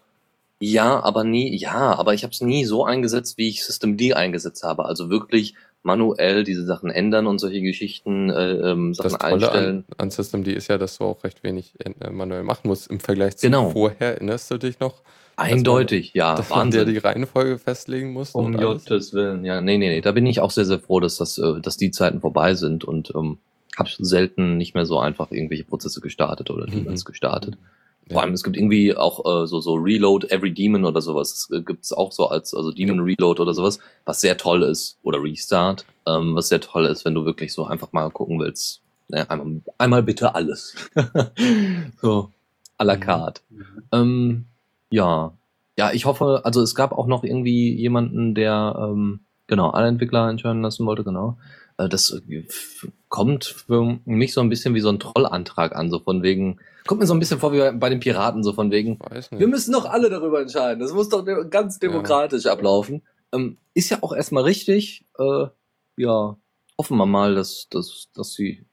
Ja, 0.60 1.02
aber 1.02 1.24
nie, 1.24 1.56
ja, 1.56 1.98
aber 1.98 2.14
ich 2.14 2.24
habe 2.24 2.34
es 2.34 2.42
nie 2.42 2.66
so 2.66 2.84
eingesetzt, 2.84 3.38
wie 3.38 3.48
ich 3.48 3.64
System 3.64 3.96
D 3.96 4.14
eingesetzt 4.14 4.64
habe. 4.64 4.86
Also 4.86 5.10
wirklich 5.10 5.56
manuell 5.84 6.44
diese 6.44 6.66
Sachen 6.66 6.90
ändern 6.90 7.28
und 7.28 7.40
solche 7.40 7.62
Geschichten, 7.62 8.30
äh, 8.30 8.52
ähm, 8.52 8.94
Sachen 8.94 9.12
das 9.12 9.20
Tolle 9.20 9.34
einstellen. 9.34 9.86
An, 9.92 9.96
an 9.98 10.12
System 10.12 10.44
D 10.44 10.54
ist 10.54 10.68
ja, 10.68 10.78
dass 10.78 10.98
du 10.98 11.06
auch 11.06 11.24
recht 11.24 11.44
wenig 11.44 11.74
äh, 11.80 12.10
manuell 12.10 12.44
machen 12.44 12.68
musst 12.68 12.90
im 12.90 13.00
Vergleich 13.00 13.38
zu 13.38 13.48
genau. 13.48 13.70
vorher. 13.70 14.16
Erinnerst 14.16 14.52
du 14.52 14.58
dich 14.58 14.80
noch? 14.80 15.02
Eindeutig, 15.38 16.14
man, 16.14 16.18
ja. 16.18 16.36
Dass 16.36 16.50
Wahnsinn. 16.50 16.82
man 16.82 16.88
ja 16.88 16.94
die 16.94 16.98
Reihenfolge 17.00 17.58
festlegen 17.60 18.12
muss. 18.12 18.32
Um 18.32 18.58
Gottes 18.58 19.14
Willen, 19.14 19.46
ja. 19.46 19.62
Nee, 19.62 19.78
nee, 19.78 19.90
nee. 19.90 20.02
Da 20.02 20.12
bin 20.12 20.26
ich 20.26 20.42
auch 20.42 20.52
sehr, 20.52 20.66
sehr 20.66 20.80
froh, 20.80 21.00
dass, 21.00 21.18
das, 21.18 21.38
äh, 21.38 21.62
dass 21.62 21.78
die 21.78 21.92
Zeiten 21.92 22.20
vorbei 22.20 22.56
sind 22.56 22.84
und 22.84 23.14
ähm, 23.16 23.38
habe 23.78 23.90
selten 24.00 24.58
nicht 24.58 24.76
mehr 24.76 24.86
so 24.86 25.00
einfach 25.00 25.32
irgendwelche 25.32 25.64
Prozesse 25.64 26.02
gestartet 26.02 26.52
oder 26.52 26.66
Demons 26.66 27.06
mhm. 27.06 27.08
gestartet. 27.08 27.58
Ja. 28.10 28.16
Vor 28.16 28.24
allem, 28.24 28.34
es 28.34 28.44
gibt 28.44 28.58
irgendwie 28.58 28.96
auch 28.96 29.44
äh, 29.44 29.48
so, 29.48 29.60
so 29.60 29.76
Reload 29.76 30.28
Every 30.30 30.52
Demon 30.52 30.86
oder 30.86 31.02
sowas. 31.02 31.48
Das 31.50 31.58
äh, 31.58 31.62
gibt's 31.62 31.94
auch 31.94 32.12
so 32.12 32.28
als, 32.28 32.54
also 32.54 32.72
Demon 32.72 33.00
Reload 33.00 33.42
oder 33.42 33.54
sowas, 33.54 33.80
was 34.06 34.20
sehr 34.22 34.38
toll 34.38 34.64
ist. 34.64 34.98
Oder 35.04 35.22
Restart, 35.24 35.86
ähm, 36.08 36.36
was 36.36 36.50
sehr 36.50 36.60
toll 36.60 36.86
ist, 36.86 37.06
wenn 37.06 37.14
du 37.14 37.26
wirklich 37.26 37.54
so 37.54 37.66
einfach 37.66 37.92
mal 37.92 38.10
gucken 38.10 38.40
willst. 38.40 38.82
Ne, 39.10 39.30
einmal, 39.30 39.62
einmal 39.78 40.04
bitte 40.04 40.36
alles. 40.36 40.76
so, 42.02 42.30
à 42.78 42.84
la 42.84 42.96
carte. 42.96 43.42
Ähm, 43.92 44.46
ja. 44.92 45.34
Ja, 45.78 45.92
ich 45.94 46.06
hoffe, 46.06 46.42
also 46.44 46.62
es 46.62 46.76
gab 46.76 46.92
auch 46.92 47.08
noch 47.08 47.24
irgendwie 47.24 47.74
jemanden, 47.74 48.36
der 48.36 48.76
ähm, 48.78 49.22
genau 49.48 49.70
alle 49.70 49.88
Entwickler 49.88 50.30
entscheiden 50.30 50.62
lassen 50.62 50.86
wollte, 50.86 51.04
genau. 51.04 51.38
Äh, 51.78 51.90
das 51.90 52.12
äh, 52.12 52.44
kommt 53.08 53.46
für 53.46 54.00
mich 54.06 54.34
so 54.34 54.42
ein 54.42 54.50
bisschen 54.50 54.76
wie 54.76 54.80
so 54.80 54.90
ein 54.90 55.00
Trollantrag 55.00 55.76
an, 55.76 55.90
so 55.90 56.00
von 56.00 56.22
wegen, 56.22 56.60
kommt 56.90 57.02
mir 57.02 57.06
so 57.06 57.14
ein 57.14 57.20
bisschen 57.20 57.40
vor 57.40 57.54
wie 57.54 57.78
bei 57.78 57.90
den 57.90 58.00
Piraten, 58.00 58.42
so 58.42 58.52
von 58.52 58.72
wegen, 58.72 58.98
wir 59.30 59.48
müssen 59.48 59.74
doch 59.74 59.86
alle 59.86 60.10
darüber 60.10 60.42
entscheiden. 60.42 60.80
Das 60.80 60.92
muss 60.92 61.08
doch 61.08 61.24
ganz 61.52 61.78
demokratisch 61.78 62.46
ja. 62.46 62.52
ablaufen. 62.52 63.04
Ähm, 63.32 63.58
ist 63.76 63.92
ja 63.92 64.00
auch 64.02 64.12
erstmal 64.12 64.42
richtig. 64.42 65.06
Äh, 65.20 65.46
ja, 65.98 66.36
hoffen 66.80 66.98
wir 66.98 67.06
mal, 67.06 67.36
dass, 67.36 67.68
dass, 67.70 68.08
dass 68.16 68.34
sie, 68.34 68.66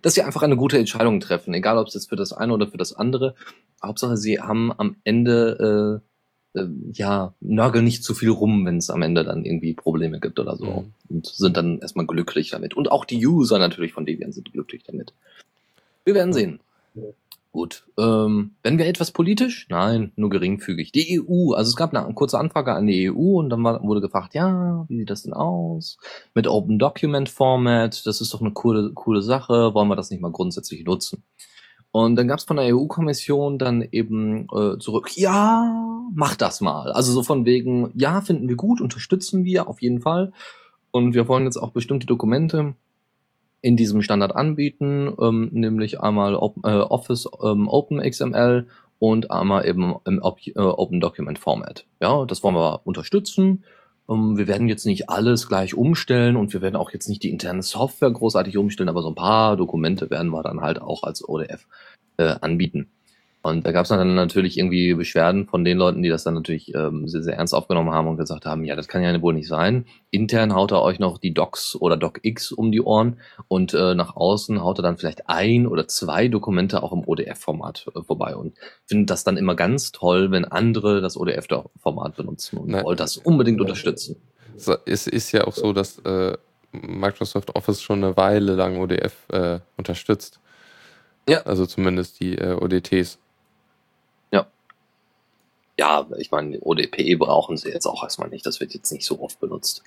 dass 0.00 0.14
sie 0.14 0.22
einfach 0.22 0.40
eine 0.42 0.56
gute 0.56 0.78
Entscheidung 0.78 1.20
treffen, 1.20 1.52
egal 1.52 1.76
ob 1.76 1.88
es 1.88 1.92
jetzt 1.92 2.08
für 2.08 2.16
das 2.16 2.32
eine 2.32 2.54
oder 2.54 2.66
für 2.66 2.78
das 2.78 2.94
andere. 2.94 3.34
Hauptsache, 3.82 4.16
sie 4.16 4.40
haben 4.40 4.72
am 4.72 4.96
Ende 5.04 6.00
äh, 6.56 6.60
äh, 6.60 6.66
ja 6.94 7.34
nörgeln 7.40 7.84
nicht 7.84 8.04
zu 8.04 8.14
viel 8.14 8.30
rum, 8.30 8.64
wenn 8.64 8.78
es 8.78 8.88
am 8.88 9.02
Ende 9.02 9.22
dann 9.22 9.44
irgendwie 9.44 9.74
Probleme 9.74 10.18
gibt 10.18 10.40
oder 10.40 10.56
so 10.56 10.64
mhm. 10.64 10.92
und 11.10 11.26
sind 11.26 11.58
dann 11.58 11.80
erstmal 11.80 12.06
glücklich 12.06 12.48
damit. 12.48 12.72
Und 12.72 12.90
auch 12.90 13.04
die 13.04 13.26
User 13.26 13.58
natürlich 13.58 13.92
von 13.92 14.06
Debian 14.06 14.32
sind 14.32 14.50
glücklich 14.50 14.82
damit. 14.82 15.12
Wir 16.06 16.14
werden 16.14 16.32
sehen. 16.32 16.60
Gut. 17.52 17.84
Ähm, 17.98 18.54
werden 18.62 18.78
wir 18.78 18.86
etwas 18.86 19.10
politisch? 19.10 19.66
Nein, 19.70 20.12
nur 20.14 20.30
geringfügig. 20.30 20.92
Die 20.92 21.20
EU, 21.20 21.52
also 21.52 21.68
es 21.68 21.76
gab 21.76 21.92
eine 21.92 22.14
kurze 22.14 22.38
Anfrage 22.38 22.72
an 22.74 22.86
die 22.86 23.10
EU 23.10 23.38
und 23.40 23.50
dann 23.50 23.64
war, 23.64 23.82
wurde 23.82 24.00
gefragt, 24.00 24.34
ja, 24.34 24.84
wie 24.88 24.98
sieht 24.98 25.10
das 25.10 25.24
denn 25.24 25.32
aus? 25.32 25.98
Mit 26.32 26.46
Open 26.46 26.78
Document 26.78 27.28
Format, 27.28 28.06
das 28.06 28.20
ist 28.20 28.32
doch 28.32 28.40
eine 28.40 28.52
coole, 28.52 28.92
coole 28.94 29.20
Sache, 29.20 29.74
wollen 29.74 29.88
wir 29.88 29.96
das 29.96 30.10
nicht 30.10 30.20
mal 30.20 30.30
grundsätzlich 30.30 30.84
nutzen? 30.84 31.24
Und 31.90 32.14
dann 32.14 32.28
gab 32.28 32.38
es 32.38 32.44
von 32.44 32.56
der 32.56 32.72
EU-Kommission 32.72 33.58
dann 33.58 33.82
eben 33.82 34.46
äh, 34.54 34.78
zurück, 34.78 35.16
ja, 35.16 35.74
mach 36.14 36.36
das 36.36 36.60
mal. 36.60 36.92
Also 36.92 37.12
so 37.12 37.24
von 37.24 37.44
wegen, 37.46 37.90
ja, 37.96 38.20
finden 38.20 38.48
wir 38.48 38.54
gut, 38.54 38.80
unterstützen 38.80 39.44
wir 39.44 39.68
auf 39.68 39.82
jeden 39.82 40.00
Fall. 40.00 40.32
Und 40.92 41.14
wir 41.14 41.26
wollen 41.26 41.44
jetzt 41.44 41.56
auch 41.56 41.72
bestimmte 41.72 42.06
Dokumente 42.06 42.74
in 43.62 43.76
diesem 43.76 44.02
Standard 44.02 44.34
anbieten, 44.34 45.12
ähm, 45.20 45.50
nämlich 45.52 46.00
einmal 46.00 46.34
Open, 46.34 46.62
äh, 46.64 46.78
Office 46.80 47.28
ähm, 47.42 47.68
Open 47.68 48.00
XML 48.00 48.66
und 48.98 49.30
einmal 49.30 49.66
eben 49.66 49.96
im 50.06 50.18
äh, 50.18 50.58
Open 50.58 51.00
Document 51.00 51.38
Format. 51.38 51.86
Ja, 52.00 52.24
das 52.24 52.42
wollen 52.42 52.54
wir 52.54 52.80
unterstützen. 52.84 53.64
Ähm, 54.08 54.36
wir 54.36 54.46
werden 54.48 54.68
jetzt 54.68 54.86
nicht 54.86 55.08
alles 55.08 55.48
gleich 55.48 55.74
umstellen 55.74 56.36
und 56.36 56.52
wir 56.52 56.62
werden 56.62 56.76
auch 56.76 56.90
jetzt 56.92 57.08
nicht 57.08 57.22
die 57.22 57.30
interne 57.30 57.62
Software 57.62 58.10
großartig 58.10 58.56
umstellen, 58.56 58.88
aber 58.88 59.02
so 59.02 59.08
ein 59.08 59.14
paar 59.14 59.56
Dokumente 59.56 60.10
werden 60.10 60.30
wir 60.30 60.42
dann 60.42 60.60
halt 60.60 60.80
auch 60.80 61.02
als 61.02 61.26
ODF 61.26 61.66
äh, 62.16 62.34
anbieten. 62.40 62.88
Und 63.42 63.64
da 63.66 63.72
gab 63.72 63.84
es 63.84 63.88
dann 63.88 64.14
natürlich 64.14 64.58
irgendwie 64.58 64.92
Beschwerden 64.92 65.46
von 65.46 65.64
den 65.64 65.78
Leuten, 65.78 66.02
die 66.02 66.10
das 66.10 66.24
dann 66.24 66.34
natürlich 66.34 66.74
ähm, 66.74 67.08
sehr, 67.08 67.22
sehr 67.22 67.36
ernst 67.36 67.54
aufgenommen 67.54 67.90
haben 67.90 68.06
und 68.06 68.18
gesagt 68.18 68.44
haben, 68.44 68.64
ja, 68.64 68.76
das 68.76 68.86
kann 68.86 69.02
ja 69.02 69.22
wohl 69.22 69.32
nicht 69.32 69.48
sein. 69.48 69.86
Intern 70.10 70.54
haut 70.54 70.72
er 70.72 70.82
euch 70.82 70.98
noch 70.98 71.16
die 71.16 71.32
Docs 71.32 71.76
oder 71.76 71.96
DocX 71.96 72.52
um 72.52 72.70
die 72.70 72.82
Ohren 72.82 73.16
und 73.48 73.72
äh, 73.72 73.94
nach 73.94 74.14
außen 74.14 74.62
haut 74.62 74.78
er 74.78 74.82
dann 74.82 74.98
vielleicht 74.98 75.28
ein 75.30 75.66
oder 75.66 75.88
zwei 75.88 76.28
Dokumente 76.28 76.82
auch 76.82 76.92
im 76.92 77.06
ODF-Format 77.06 77.86
äh, 77.94 78.02
vorbei 78.02 78.36
und 78.36 78.58
findet 78.84 79.08
das 79.08 79.24
dann 79.24 79.38
immer 79.38 79.54
ganz 79.54 79.90
toll, 79.90 80.30
wenn 80.30 80.44
andere 80.44 81.00
das 81.00 81.16
ODF-Format 81.16 82.16
benutzen 82.16 82.58
und 82.58 82.68
Nein. 82.68 82.84
wollt 82.84 83.00
das 83.00 83.16
unbedingt 83.16 83.60
unterstützen. 83.60 84.16
Es 84.84 85.06
ist 85.06 85.32
ja 85.32 85.46
auch 85.46 85.54
so, 85.54 85.72
dass 85.72 85.98
äh, 86.00 86.36
Microsoft 86.72 87.56
Office 87.56 87.80
schon 87.80 88.04
eine 88.04 88.16
Weile 88.18 88.54
lang 88.54 88.78
ODF 88.78 89.14
äh, 89.30 89.60
unterstützt. 89.78 90.40
Ja. 91.28 91.42
Also 91.42 91.64
zumindest 91.64 92.20
die 92.20 92.36
äh, 92.36 92.52
ODTs 92.52 93.18
ja, 95.80 96.06
ich 96.18 96.30
meine, 96.30 96.60
ODP 96.60 97.14
brauchen 97.16 97.56
sie 97.56 97.70
jetzt 97.70 97.86
auch 97.86 98.02
erstmal 98.02 98.28
nicht. 98.28 98.44
Das 98.44 98.60
wird 98.60 98.74
jetzt 98.74 98.92
nicht 98.92 99.06
so 99.06 99.18
oft 99.22 99.40
benutzt. 99.40 99.82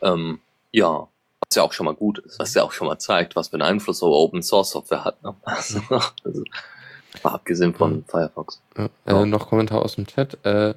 Ähm, 0.00 0.40
ja, 0.72 1.06
was 1.40 1.54
ja 1.54 1.62
auch 1.62 1.74
schon 1.74 1.84
mal 1.84 1.94
gut 1.94 2.18
ist, 2.20 2.38
was 2.38 2.54
ja 2.54 2.62
auch 2.62 2.72
schon 2.72 2.86
mal 2.86 2.98
zeigt, 2.98 3.36
was 3.36 3.48
für 3.48 3.56
einen 3.56 3.62
Einfluss 3.62 3.98
so 3.98 4.06
Open 4.06 4.42
Source 4.42 4.70
Software 4.70 5.04
hat. 5.04 5.22
Ne? 5.22 5.34
Also, 5.44 5.80
also, 6.24 6.44
abgesehen 7.22 7.74
von 7.74 8.04
Firefox. 8.08 8.62
Ja. 8.78 8.88
Äh, 9.04 9.26
noch 9.26 9.50
Kommentar 9.50 9.82
aus 9.82 9.96
dem 9.96 10.06
Chat. 10.06 10.38
Äh, 10.46 10.72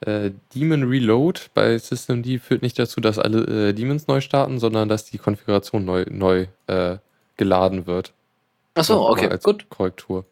äh, 0.00 0.32
Demon 0.54 0.82
Reload 0.82 1.40
bei 1.54 1.78
Systemd 1.78 2.26
führt 2.42 2.60
nicht 2.60 2.78
dazu, 2.78 3.00
dass 3.00 3.18
alle 3.18 3.70
äh, 3.70 3.72
Demons 3.72 4.06
neu 4.06 4.20
starten, 4.20 4.58
sondern 4.58 4.90
dass 4.90 5.06
die 5.06 5.16
Konfiguration 5.16 5.86
neu, 5.86 6.04
neu 6.10 6.46
äh, 6.66 6.98
geladen 7.38 7.86
wird. 7.86 8.12
Achso, 8.74 9.08
okay, 9.08 9.34
gut. 9.42 9.66
Korrektur. 9.70 10.26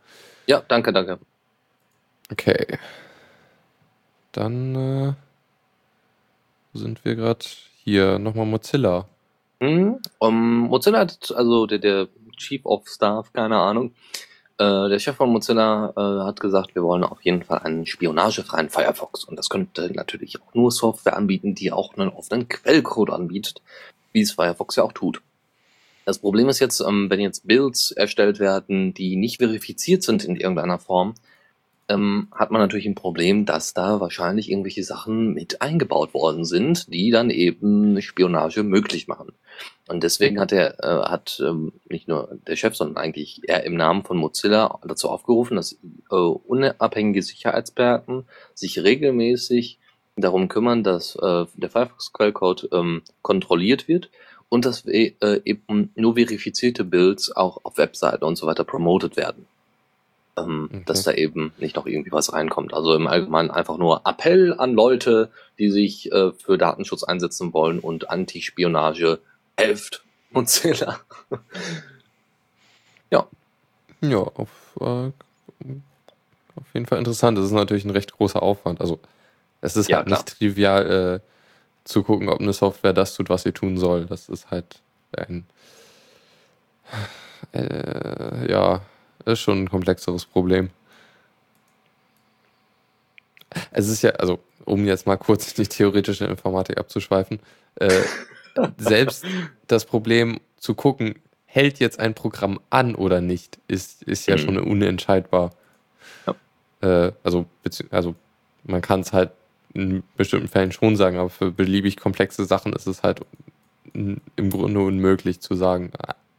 Ja, 0.47 0.63
danke, 0.69 0.93
danke. 0.93 1.19
Okay. 2.31 2.79
Dann 4.37 4.75
äh, 4.75 5.13
sind 6.75 7.05
wir 7.07 7.17
gerade 7.17 7.47
hier 7.85 8.19
nochmal 8.19 8.45
Mozilla. 8.45 9.07
Mhm. 9.61 9.99
Um, 10.19 10.59
Mozilla 10.69 10.99
hat, 10.99 11.33
also 11.35 11.67
der, 11.67 11.79
der 11.79 12.09
Chief 12.37 12.65
of 12.67 12.87
Staff, 12.87 13.33
keine 13.33 13.57
Ahnung, 13.57 13.93
äh, 14.59 14.89
der 14.91 14.99
Chef 14.99 15.17
von 15.17 15.31
Mozilla 15.31 15.93
äh, 15.97 16.25
hat 16.27 16.41
gesagt, 16.41 16.75
wir 16.75 16.83
wollen 16.83 17.05
auf 17.05 17.23
jeden 17.23 17.45
Fall 17.45 17.61
einen 17.61 17.87
spionagefreien 17.87 18.69
Firefox. 18.69 19.25
Und 19.25 19.37
das 19.37 19.49
könnte 19.49 19.91
natürlich 19.95 20.41
auch 20.43 20.53
nur 20.53 20.71
Software 20.71 21.17
anbieten, 21.17 21.55
die 21.55 21.73
auch 21.73 21.97
einen 21.97 22.11
offenen 22.11 22.47
Quellcode 22.47 23.11
anbietet, 23.11 23.63
wie 24.13 24.21
es 24.21 24.33
Firefox 24.33 24.77
ja 24.77 24.83
auch 24.83 24.93
tut. 24.93 25.23
Das 26.05 26.19
Problem 26.19 26.51
ist 26.51 26.61
jetzt, 26.61 26.81
ähm, 26.81 27.09
wenn 27.09 27.21
jetzt 27.21 27.47
Builds 27.47 27.91
erstellt 27.91 28.39
werden, 28.39 28.93
die 28.93 29.17
nicht 29.17 29.39
verifiziert 29.39 30.03
sind 30.03 30.25
in 30.25 30.37
irgendeiner 30.37 30.79
Form, 30.79 31.15
ähm, 31.89 32.29
hat 32.33 32.51
man 32.51 32.61
natürlich 32.61 32.87
ein 32.87 32.95
Problem, 32.95 33.47
dass 33.47 33.75
da 33.75 34.01
wahrscheinlich 34.01 34.51
irgendwelche 34.51 34.85
Sachen 34.85 35.33
mit 35.33 35.63
eingebaut 35.63 36.15
worden 36.15 36.45
sind, 36.45 36.93
die 36.93 37.11
dann 37.11 37.31
eben 37.31 38.01
Spionage 38.03 38.63
möglich 38.63 39.07
machen. 39.07 39.33
Und 39.89 40.03
deswegen 40.03 40.41
hat 40.41 40.53
er, 40.53 40.83
äh, 40.83 41.09
hat 41.09 41.41
ähm, 41.45 41.73
nicht 41.89 42.09
nur 42.09 42.39
der 42.47 42.57
Chef, 42.57 42.75
sondern 42.77 42.97
eigentlich 42.97 43.43
er 43.47 43.65
im 43.65 43.77
Namen 43.77 44.03
von 44.03 44.17
Mozilla 44.17 44.81
dazu 44.85 45.09
aufgerufen, 45.09 45.57
dass 45.57 45.79
äh, 46.11 46.15
unabhängige 46.15 47.23
Sicherheitsexperten 47.23 48.25
sich 48.55 48.83
regelmäßig 48.83 49.79
darum 50.17 50.49
kümmern, 50.49 50.83
dass 50.83 51.15
äh, 51.17 51.47
der 51.55 51.71
Firefox-Quellcode 51.71 52.69
ähm, 52.73 53.03
kontrolliert 53.23 53.87
wird 53.87 54.11
und 54.49 54.65
dass 54.65 54.85
äh, 54.87 55.13
eben 55.45 55.93
nur 55.95 56.15
verifizierte 56.15 56.85
Builds 56.85 57.35
auch 57.35 57.61
auf 57.65 57.79
Webseiten 57.79 58.25
und 58.25 58.37
so 58.37 58.47
weiter 58.47 58.65
promoted 58.65 59.17
werden 59.17 59.47
ähm, 60.37 60.69
okay. 60.71 60.83
dass 60.87 61.03
da 61.03 61.13
eben 61.13 61.53
nicht 61.59 61.77
noch 61.77 61.87
irgendwie 61.87 62.13
was 62.13 62.33
reinkommt. 62.33 62.75
Also 62.75 62.95
im 62.95 63.07
Allgemeinen 63.07 63.51
einfach 63.51 63.79
nur 63.79 64.03
Appell 64.05 64.55
an 64.59 64.75
Leute, 64.75 65.31
die 65.59 65.71
sich 65.71 66.13
äh, 66.13 66.33
für 66.33 66.59
Datenschutz 66.59 67.05
einsetzen 67.05 67.53
wollen 67.53 67.79
und 67.79 68.11
Antispionage 68.11 69.21
helft 69.57 70.05
Mozilla. 70.31 71.01
ja. 73.11 73.27
Ja, 74.03 74.19
auf, 74.19 74.51
äh, 74.81 75.11
auf 76.57 76.75
jeden 76.75 76.87
Fall 76.87 76.99
interessant. 76.99 77.39
Das 77.39 77.47
ist 77.47 77.53
natürlich 77.53 77.85
ein 77.85 77.91
recht 77.91 78.13
großer 78.13 78.43
Aufwand. 78.43 78.81
Also 78.81 79.01
es 79.61 79.77
ist 79.77 79.89
ja, 79.89 79.99
halt 79.99 80.07
klar. 80.07 80.19
nicht 80.19 80.39
trivial 80.39 81.21
äh, 81.23 81.27
zu 81.85 82.03
gucken, 82.03 82.29
ob 82.29 82.41
eine 82.41 82.53
Software 82.53 82.93
das 82.93 83.15
tut, 83.15 83.31
was 83.31 83.45
sie 83.45 83.53
tun 83.53 83.79
soll. 83.79 84.07
Das 84.07 84.29
ist 84.29 84.51
halt 84.51 84.81
ein 85.13 85.47
äh, 87.53 88.51
ja 88.51 88.83
ist 89.27 89.41
schon 89.41 89.65
ein 89.65 89.71
komplexeres 89.71 90.25
Problem. 90.25 90.71
Es 93.71 93.89
ist 93.89 94.03
ja, 94.03 94.11
also 94.13 94.39
um 94.65 94.85
jetzt 94.85 95.07
mal 95.07 95.17
kurz 95.17 95.55
die 95.55 95.67
theoretische 95.67 96.27
Informatik 96.27 96.79
abzuschweifen, 96.79 97.41
äh, 97.77 98.03
selbst 98.79 99.25
das 99.67 99.85
Problem 99.85 100.41
zu 100.59 100.75
gucken, 100.75 101.15
hält 101.45 101.79
jetzt 101.79 101.99
ein 102.01 102.15
Programm 102.15 102.61
an 102.71 102.95
oder 102.95 103.21
nicht, 103.21 103.59
ist, 103.69 104.03
ist 104.03 104.27
ja 104.27 104.37
mhm. 104.37 104.41
schon 104.41 104.59
unentscheidbar. 104.59 105.53
Ja. 106.27 106.35
Äh, 107.07 107.13
also, 107.23 107.47
also 107.91 108.15
man 108.65 108.83
kann 108.83 109.01
es 109.01 109.13
halt 109.13 109.31
in 109.73 110.03
bestimmten 110.17 110.49
Fällen 110.49 110.73
schon 110.73 110.97
sagen, 110.97 111.19
aber 111.19 111.31
für 111.31 111.51
beliebig 111.51 111.97
komplexe 111.97 112.45
Sachen 112.45 112.73
ist 112.73 112.87
es 112.87 113.03
halt 113.03 113.21
im 113.95 114.51
Grunde 114.51 114.81
unmöglich 114.81 115.41
zu 115.41 115.55
sagen, 115.55 115.93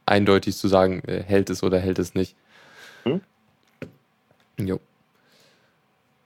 eindeutig 0.06 0.56
zu 0.56 0.68
sagen, 0.68 1.02
äh, 1.06 1.22
hält 1.22 1.50
es 1.50 1.62
oder 1.62 1.78
hält 1.78 1.98
es 1.98 2.14
nicht. 2.14 2.36
Hm? 3.04 3.20
Jo. 4.58 4.80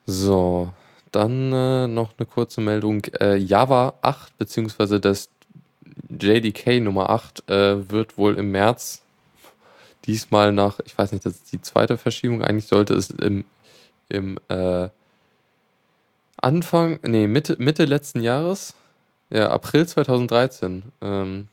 So, 0.07 0.73
dann 1.13 1.53
äh, 1.53 1.87
noch 1.87 2.15
eine 2.19 2.27
kurze 2.27 2.61
Meldung. 2.61 3.05
Äh, 3.21 3.37
Java 3.37 3.95
8 4.03 4.39
bzw. 4.39 4.99
das 4.99 5.29
JDK 6.09 6.81
Nummer 6.81 7.11
8 7.11 7.49
äh, 7.51 7.91
wird 7.91 8.19
wohl 8.19 8.39
im 8.39 8.51
März 8.51 9.03
diesmal 10.07 10.53
nach, 10.53 10.81
ich 10.85 10.97
weiß 10.97 11.13
nicht, 11.13 11.25
das 11.25 11.35
ist 11.35 11.53
die 11.53 11.61
zweite 11.61 11.97
Verschiebung, 11.99 12.43
eigentlich 12.43 12.67
sollte 12.67 12.95
es 12.95 13.11
im, 13.11 13.45
im 14.09 14.39
äh, 14.49 14.89
Anfang, 16.37 16.99
nee, 17.03 17.29
Mitte, 17.29 17.57
Mitte 17.59 17.85
letzten 17.85 18.21
Jahres, 18.21 18.75
ja, 19.31 19.51
April 19.51 19.87
2013, 19.87 20.83
ähm, 21.01 21.49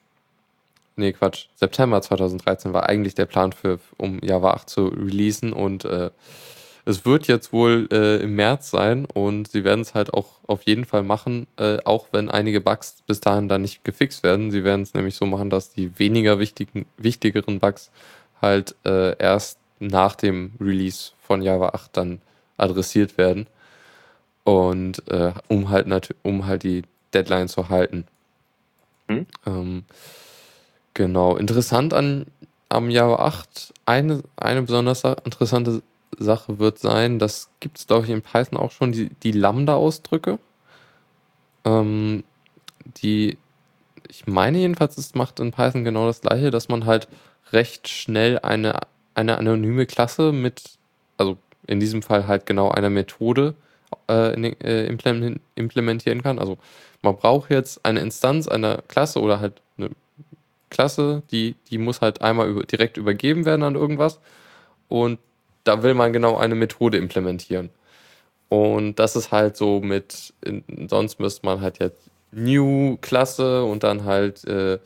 nee, 1.00 1.14
Quatsch, 1.14 1.48
September 1.56 2.02
2013 2.02 2.74
war 2.74 2.88
eigentlich 2.88 3.16
der 3.16 3.26
Plan 3.26 3.52
für, 3.52 3.80
um 3.98 4.20
Java 4.22 4.52
8 4.52 4.70
zu 4.70 4.88
releasen 4.88 5.54
und 5.54 5.86
äh, 5.86 6.12
es 6.86 7.06
wird 7.06 7.28
jetzt 7.28 7.54
wohl 7.54 7.88
äh, 7.92 8.18
im 8.24 8.36
März 8.36 8.72
sein 8.72 9.06
und 9.06 9.48
sie 9.50 9.64
werden 9.64 9.82
es 9.82 9.94
halt 9.94 10.14
auch 10.14 10.40
auf 10.48 10.64
jeden 10.64 10.86
Fall 10.86 11.04
machen, 11.04 11.48
äh, 11.58 11.78
auch 11.86 12.08
wenn 12.12 12.30
einige 12.30 12.62
Bugs 12.62 13.04
bis 13.06 13.20
dahin 13.20 13.48
dann 13.48 13.62
nicht 13.62 13.84
gefixt 13.84 14.24
werden. 14.24 14.50
Sie 14.50 14.64
werden 14.64 14.82
es 14.82 14.94
nämlich 14.94 15.16
so 15.16 15.26
machen, 15.26 15.50
dass 15.50 15.72
die 15.72 15.98
weniger 16.00 16.40
wichtigen, 16.40 16.86
wichtigeren 16.98 17.60
Bugs 17.60 17.92
halt 18.42 18.76
äh, 18.86 19.16
erst 19.18 19.60
nach 19.80 20.16
dem 20.16 20.54
Release 20.60 21.12
von 21.22 21.42
Java 21.42 21.70
8 21.70 21.96
dann 21.96 22.22
adressiert 22.58 23.18
werden. 23.18 23.48
Und 24.44 25.08
äh, 25.10 25.34
um 25.48 25.70
halt 25.70 26.16
um 26.24 26.48
halt 26.48 26.64
die 26.64 26.84
Deadline 27.14 27.50
zu 27.50 27.70
halten. 27.70 28.08
Hm? 29.08 29.28
Ähm, 29.46 29.84
genau. 31.00 31.38
Interessant 31.38 31.94
an 31.94 32.26
am 32.68 32.90
Java 32.90 33.16
8, 33.26 33.74
eine, 33.86 34.22
eine 34.36 34.62
besonders 34.62 35.04
interessante 35.24 35.82
Sache 36.18 36.60
wird 36.60 36.78
sein, 36.78 37.20
das 37.20 37.50
gibt 37.62 37.80
es, 37.80 37.88
glaube 37.88 38.04
ich, 38.04 38.12
in 38.12 38.22
Python 38.22 38.60
auch 38.60 38.72
schon, 38.72 38.92
die, 38.92 39.10
die 39.24 39.32
Lambda-Ausdrücke. 39.32 40.40
Ähm, 41.64 42.26
die, 43.02 43.38
ich 44.10 44.28
meine 44.28 44.58
jedenfalls, 44.58 44.98
es 44.98 45.16
macht 45.16 45.40
in 45.40 45.52
Python 45.52 45.86
genau 45.86 46.06
das 46.06 46.20
gleiche, 46.20 46.52
dass 46.52 46.68
man 46.68 46.86
halt 46.86 47.08
recht 47.54 47.88
schnell 47.88 48.38
eine, 48.40 48.82
eine 49.16 49.38
anonyme 49.38 49.86
Klasse 49.86 50.34
mit, 50.34 50.64
also 51.18 51.38
in 51.66 51.80
diesem 51.80 52.02
Fall 52.04 52.28
halt 52.28 52.46
genau 52.46 52.72
einer 52.72 52.90
Methode 52.90 53.56
äh, 54.10 54.34
äh, 54.34 54.86
implementieren 55.56 56.22
kann. 56.22 56.40
Also 56.40 56.58
man 57.02 57.16
braucht 57.16 57.52
jetzt 57.52 57.86
eine 57.86 58.02
Instanz 58.02 58.50
einer 58.50 58.82
Klasse 58.90 59.22
oder 59.22 59.40
halt 59.40 59.62
eine 59.78 59.92
Klasse, 60.70 61.24
die, 61.32 61.56
die 61.70 61.78
muss 61.78 62.02
halt 62.02 62.22
einmal 62.22 62.50
über, 62.50 62.64
direkt 62.64 62.98
übergeben 62.98 63.46
werden 63.46 63.64
an 63.64 63.76
irgendwas. 63.76 64.20
Und 64.88 65.20
da 65.64 65.84
will 65.84 65.94
man 65.94 66.14
genau 66.14 66.38
eine 66.38 66.56
Methode 66.56 66.98
implementieren. 66.98 67.70
Und 68.50 68.98
das 68.98 69.16
ist 69.16 69.32
halt 69.32 69.58
so 69.58 69.80
mit, 69.80 70.34
sonst 70.88 71.20
müsste 71.20 71.46
man 71.46 71.62
halt 71.62 71.80
jetzt 71.80 72.10
New 72.32 72.98
Klasse 73.02 73.64
und 73.64 73.84
dann 73.84 74.06
halt 74.06 74.44
äh, 74.46 74.80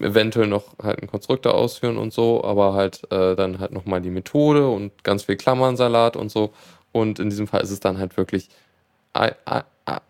eventuell 0.00 0.46
noch 0.46 0.78
halt 0.82 1.00
einen 1.00 1.10
Konstruktor 1.10 1.54
ausführen 1.54 1.96
und 1.96 2.12
so, 2.12 2.44
aber 2.44 2.74
halt 2.74 3.02
äh, 3.10 3.34
dann 3.36 3.58
halt 3.58 3.72
nochmal 3.72 4.00
die 4.00 4.10
Methode 4.10 4.68
und 4.68 5.04
ganz 5.04 5.24
viel 5.24 5.36
Klammernsalat 5.36 6.16
und 6.16 6.30
so. 6.30 6.52
Und 6.92 7.18
in 7.18 7.30
diesem 7.30 7.46
Fall 7.48 7.62
ist 7.62 7.70
es 7.70 7.80
dann 7.80 7.98
halt 7.98 8.16
wirklich 8.16 8.48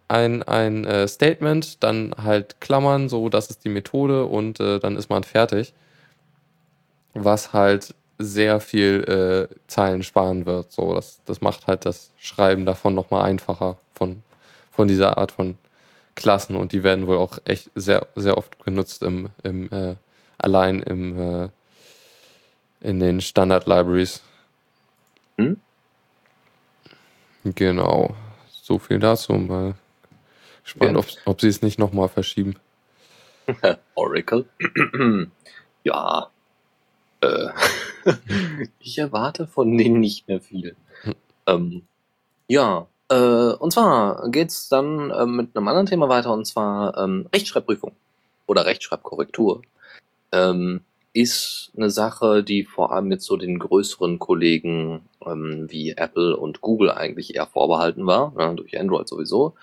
ein, 0.08 0.42
ein, 0.42 0.84
äh, 0.84 1.08
Statement, 1.08 1.82
dann 1.82 2.14
halt 2.22 2.60
Klammern, 2.60 3.08
so 3.08 3.28
das 3.28 3.50
ist 3.50 3.64
die 3.64 3.68
Methode 3.68 4.26
und 4.26 4.60
äh, 4.60 4.78
dann 4.78 4.96
ist 4.96 5.10
man 5.10 5.24
fertig. 5.24 5.74
Was 7.14 7.52
halt 7.52 7.94
sehr 8.18 8.60
viel 8.60 9.48
äh, 9.50 9.54
Zeilen 9.66 10.02
sparen 10.02 10.46
wird. 10.46 10.72
So, 10.72 10.94
das, 10.94 11.20
das 11.24 11.40
macht 11.40 11.66
halt 11.66 11.84
das 11.84 12.10
Schreiben 12.18 12.64
davon 12.66 12.94
nochmal 12.94 13.24
einfacher 13.24 13.76
von, 13.94 14.22
von 14.70 14.88
dieser 14.88 15.18
Art 15.18 15.32
von 15.32 15.58
Klassen 16.14 16.54
und 16.54 16.72
die 16.72 16.84
werden 16.84 17.06
wohl 17.08 17.16
auch 17.16 17.38
echt 17.44 17.70
sehr, 17.74 18.06
sehr 18.14 18.38
oft 18.38 18.64
genutzt 18.64 19.02
im, 19.02 19.30
im 19.42 19.70
äh, 19.72 19.96
allein 20.38 20.80
im 20.80 21.44
äh, 21.44 21.48
in 22.84 23.00
den 23.00 23.20
Standard 23.20 23.66
Libraries. 23.66 24.22
Hm? 25.38 25.56
Genau. 27.44 28.14
So 28.64 28.78
viel 28.78 28.98
dazu. 28.98 29.34
Mal 29.34 29.74
spannend, 30.62 30.96
ob, 30.96 31.04
ob 31.26 31.40
sie 31.42 31.48
es 31.48 31.60
nicht 31.60 31.78
nochmal 31.78 32.08
verschieben. 32.08 32.56
Oracle. 33.94 34.46
ja, 35.84 36.30
äh, 37.20 37.48
ich 38.78 38.96
erwarte 38.96 39.46
von 39.46 39.76
denen 39.76 40.00
nicht 40.00 40.28
mehr 40.28 40.40
viel. 40.40 40.76
Ähm, 41.46 41.82
ja, 42.48 42.86
äh, 43.10 43.52
und 43.52 43.70
zwar 43.70 44.30
geht's 44.30 44.70
dann 44.70 45.10
äh, 45.10 45.26
mit 45.26 45.54
einem 45.54 45.68
anderen 45.68 45.86
Thema 45.86 46.08
weiter, 46.08 46.32
und 46.32 46.46
zwar 46.46 46.96
ähm, 46.96 47.28
Rechtschreibprüfung 47.34 47.92
oder 48.46 48.64
Rechtschreibkorrektur. 48.64 49.60
Ähm, 50.32 50.80
ist 51.12 51.70
eine 51.76 51.90
Sache, 51.90 52.42
die 52.42 52.64
vor 52.64 52.92
allem 52.92 53.08
mit 53.08 53.20
so 53.20 53.36
den 53.36 53.58
größeren 53.58 54.18
Kollegen 54.18 55.02
ähm, 55.26 55.66
wie 55.68 55.90
Apple 55.92 56.36
und 56.36 56.60
Google 56.60 56.90
eigentlich 56.90 57.34
eher 57.34 57.46
vorbehalten 57.46 58.06
war, 58.06 58.32
ne, 58.36 58.54
durch 58.54 58.78
Android 58.78 59.08
sowieso. 59.08 59.54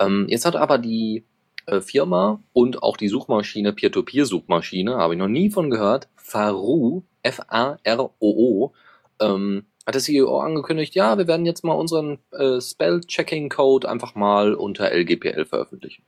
Ähm, 0.00 0.26
jetzt 0.28 0.46
hat 0.46 0.56
aber 0.56 0.78
die 0.78 1.24
äh, 1.66 1.80
Firma 1.80 2.42
und 2.52 2.82
auch 2.82 2.96
die 2.96 3.08
Suchmaschine, 3.08 3.72
Peer-to-Peer-Suchmaschine, 3.72 4.96
habe 4.96 5.14
ich 5.14 5.18
noch 5.18 5.28
nie 5.28 5.50
von 5.50 5.70
gehört, 5.70 6.08
Faru, 6.16 7.02
F-A-R-O-O, 7.22 8.72
ähm, 9.20 9.66
hat 9.86 9.94
der 9.94 10.02
CEO 10.02 10.38
angekündigt, 10.38 10.94
ja, 10.94 11.18
wir 11.18 11.26
werden 11.26 11.46
jetzt 11.46 11.64
mal 11.64 11.74
unseren 11.74 12.18
äh, 12.32 12.60
Spell-Checking-Code 12.60 13.88
einfach 13.88 14.14
mal 14.14 14.54
unter 14.54 14.90
LGPL 14.92 15.44
veröffentlichen. 15.44 16.04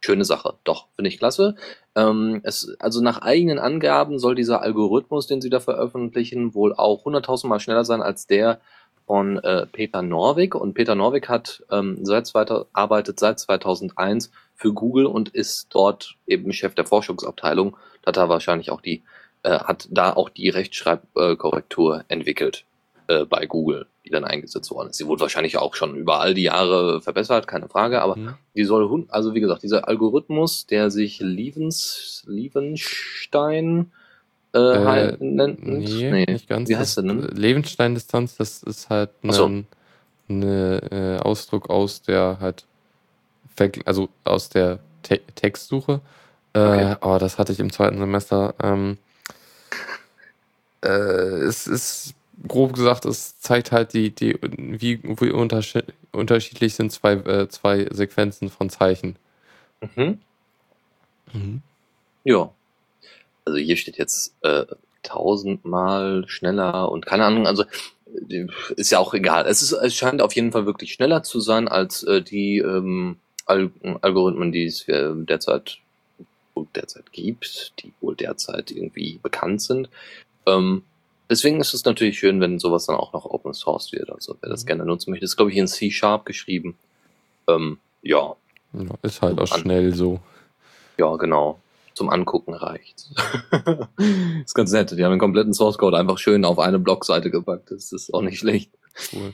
Schöne 0.00 0.24
Sache, 0.24 0.54
doch, 0.64 0.86
finde 0.96 1.08
ich 1.08 1.18
klasse. 1.18 1.56
Ähm, 1.94 2.40
es, 2.42 2.74
also 2.78 3.02
nach 3.02 3.22
eigenen 3.22 3.58
Angaben 3.58 4.18
soll 4.18 4.34
dieser 4.34 4.62
Algorithmus, 4.62 5.26
den 5.26 5.40
sie 5.40 5.50
da 5.50 5.60
veröffentlichen, 5.60 6.54
wohl 6.54 6.74
auch 6.74 7.04
100.000 7.04 7.46
Mal 7.46 7.60
schneller 7.60 7.84
sein 7.84 8.00
als 8.02 8.26
der 8.26 8.60
von 9.06 9.38
äh, 9.38 9.66
Peter 9.66 10.02
Norvig. 10.02 10.54
Und 10.54 10.74
Peter 10.74 10.94
Norvig 10.94 11.28
hat 11.28 11.62
ähm, 11.70 11.98
seit 12.02 12.26
zweiter, 12.26 12.66
arbeitet 12.72 13.20
seit 13.20 13.40
2001 13.40 14.30
für 14.54 14.72
Google 14.72 15.06
und 15.06 15.28
ist 15.30 15.68
dort 15.70 16.14
eben 16.26 16.52
Chef 16.52 16.74
der 16.74 16.86
Forschungsabteilung. 16.86 17.76
Da 18.02 18.08
hat 18.08 18.16
er 18.16 18.28
wahrscheinlich 18.28 18.70
auch 18.70 18.80
die 18.80 19.02
äh, 19.42 19.58
hat 19.58 19.88
da 19.90 20.12
auch 20.12 20.28
die 20.28 20.50
Rechtschreibkorrektur 20.50 22.04
entwickelt 22.08 22.64
äh, 23.06 23.24
bei 23.24 23.46
Google, 23.46 23.86
die 24.10 24.14
dann 24.14 24.24
eingesetzt 24.24 24.70
worden 24.70 24.90
ist. 24.90 24.96
Sie 24.96 25.06
wurde 25.06 25.20
wahrscheinlich 25.20 25.56
auch 25.56 25.74
schon 25.74 25.94
über 25.94 26.20
all 26.20 26.34
die 26.34 26.42
Jahre 26.42 27.00
verbessert, 27.00 27.46
keine 27.46 27.68
Frage, 27.68 28.02
aber 28.02 28.16
mhm. 28.16 28.34
die 28.54 28.64
soll, 28.64 29.06
also 29.08 29.34
wie 29.34 29.40
gesagt, 29.40 29.62
dieser 29.62 29.88
Algorithmus, 29.88 30.66
der 30.66 30.90
sich 30.90 31.20
Lievens, 31.20 32.24
Lievenstein 32.26 33.92
äh, 34.52 34.58
äh, 34.58 34.84
halt 34.84 35.20
nennt. 35.20 35.64
Nee, 35.64 36.10
nee, 36.10 36.26
nicht 36.26 36.48
ganz. 36.48 36.68
Wie 36.68 36.76
heißt 36.76 36.96
der 36.96 37.04
denn? 37.04 37.22
Levenstein-Distanz, 37.22 38.36
das 38.36 38.62
ist 38.64 38.90
halt 38.90 39.10
ein 39.22 39.32
so. 39.32 39.48
ne, 40.28 40.80
äh, 40.90 41.22
Ausdruck 41.22 41.70
aus 41.70 42.02
der 42.02 42.38
halt, 42.40 42.64
also 43.84 44.08
aus 44.24 44.48
der 44.48 44.80
Te 45.02 45.20
Textsuche. 45.36 46.00
Äh, 46.52 46.58
okay. 46.58 46.96
Oh, 47.02 47.18
das 47.18 47.38
hatte 47.38 47.52
ich 47.52 47.60
im 47.60 47.72
zweiten 47.72 47.98
Semester. 47.98 48.54
Ähm, 48.60 48.98
äh, 50.82 50.88
es 50.88 51.66
ist 51.66 52.14
grob 52.46 52.72
gesagt, 52.74 53.04
es 53.04 53.38
zeigt 53.40 53.72
halt 53.72 53.92
die, 53.92 54.10
die 54.14 54.38
wie, 54.42 55.00
wie 55.02 55.30
unterschied 55.30 55.84
unterschiedlich 56.12 56.74
sind 56.74 56.90
zwei, 56.90 57.12
äh, 57.12 57.48
zwei 57.48 57.86
Sequenzen 57.90 58.48
von 58.48 58.68
Zeichen. 58.68 59.16
Mhm. 59.80 60.18
Mhm. 61.32 61.62
Ja. 62.24 62.52
Also 63.44 63.58
hier 63.58 63.76
steht 63.76 63.96
jetzt 63.96 64.34
äh, 64.42 64.66
tausendmal 65.02 66.24
schneller 66.26 66.90
und 66.90 67.06
keine 67.06 67.24
Ahnung, 67.24 67.46
also 67.46 67.64
äh, 68.28 68.46
ist 68.76 68.90
ja 68.90 68.98
auch 68.98 69.14
egal. 69.14 69.46
Es, 69.46 69.62
ist, 69.62 69.72
es 69.72 69.94
scheint 69.94 70.20
auf 70.20 70.34
jeden 70.34 70.52
Fall 70.52 70.66
wirklich 70.66 70.92
schneller 70.92 71.22
zu 71.22 71.40
sein 71.40 71.68
als 71.68 72.02
äh, 72.02 72.22
die 72.22 72.58
ähm, 72.58 73.16
Al 73.46 73.70
Algorithmen, 74.02 74.52
die 74.52 74.64
es 74.64 74.86
äh, 74.88 75.12
derzeit 75.14 75.78
derzeit 76.74 77.10
gibt, 77.12 77.72
die 77.80 77.92
wohl 78.00 78.14
derzeit 78.14 78.70
irgendwie 78.70 79.18
bekannt 79.22 79.62
sind. 79.62 79.88
Ähm, 80.46 80.82
deswegen 81.30 81.60
ist 81.60 81.72
es 81.72 81.84
natürlich 81.84 82.18
schön, 82.18 82.40
wenn 82.40 82.58
sowas 82.58 82.86
dann 82.86 82.96
auch 82.96 83.12
noch 83.12 83.24
Open 83.24 83.54
Source 83.54 83.92
wird. 83.92 84.10
Also 84.10 84.36
wer 84.40 84.50
das 84.50 84.66
gerne 84.66 84.84
nutzen 84.84 85.10
möchte, 85.10 85.24
ist 85.24 85.36
glaube 85.36 85.52
ich 85.52 85.56
in 85.56 85.68
C 85.68 85.90
Sharp 85.90 86.26
geschrieben. 86.26 86.76
Ähm, 87.48 87.78
ja, 88.02 88.34
Ja, 88.72 88.94
ist 89.02 89.22
halt 89.22 89.40
auch 89.40 89.46
schnell 89.46 89.94
so. 89.94 90.20
ja, 90.98 91.16
genau. 91.16 91.58
Zum 91.94 92.08
Angucken 92.08 92.54
reicht. 92.54 93.10
ist 94.44 94.54
ganz 94.54 94.72
nett. 94.72 94.92
Die 94.92 95.04
haben 95.04 95.10
den 95.10 95.18
kompletten 95.18 95.52
Source 95.52 95.76
Code 95.76 95.98
einfach 95.98 96.18
schön 96.18 96.44
auf 96.44 96.58
eine 96.58 96.78
Blogseite 96.78 97.30
gepackt. 97.30 97.70
Das 97.70 97.92
ist 97.92 98.14
auch 98.14 98.22
nicht 98.22 98.38
schlecht. 98.38 98.70
Cool. 99.12 99.32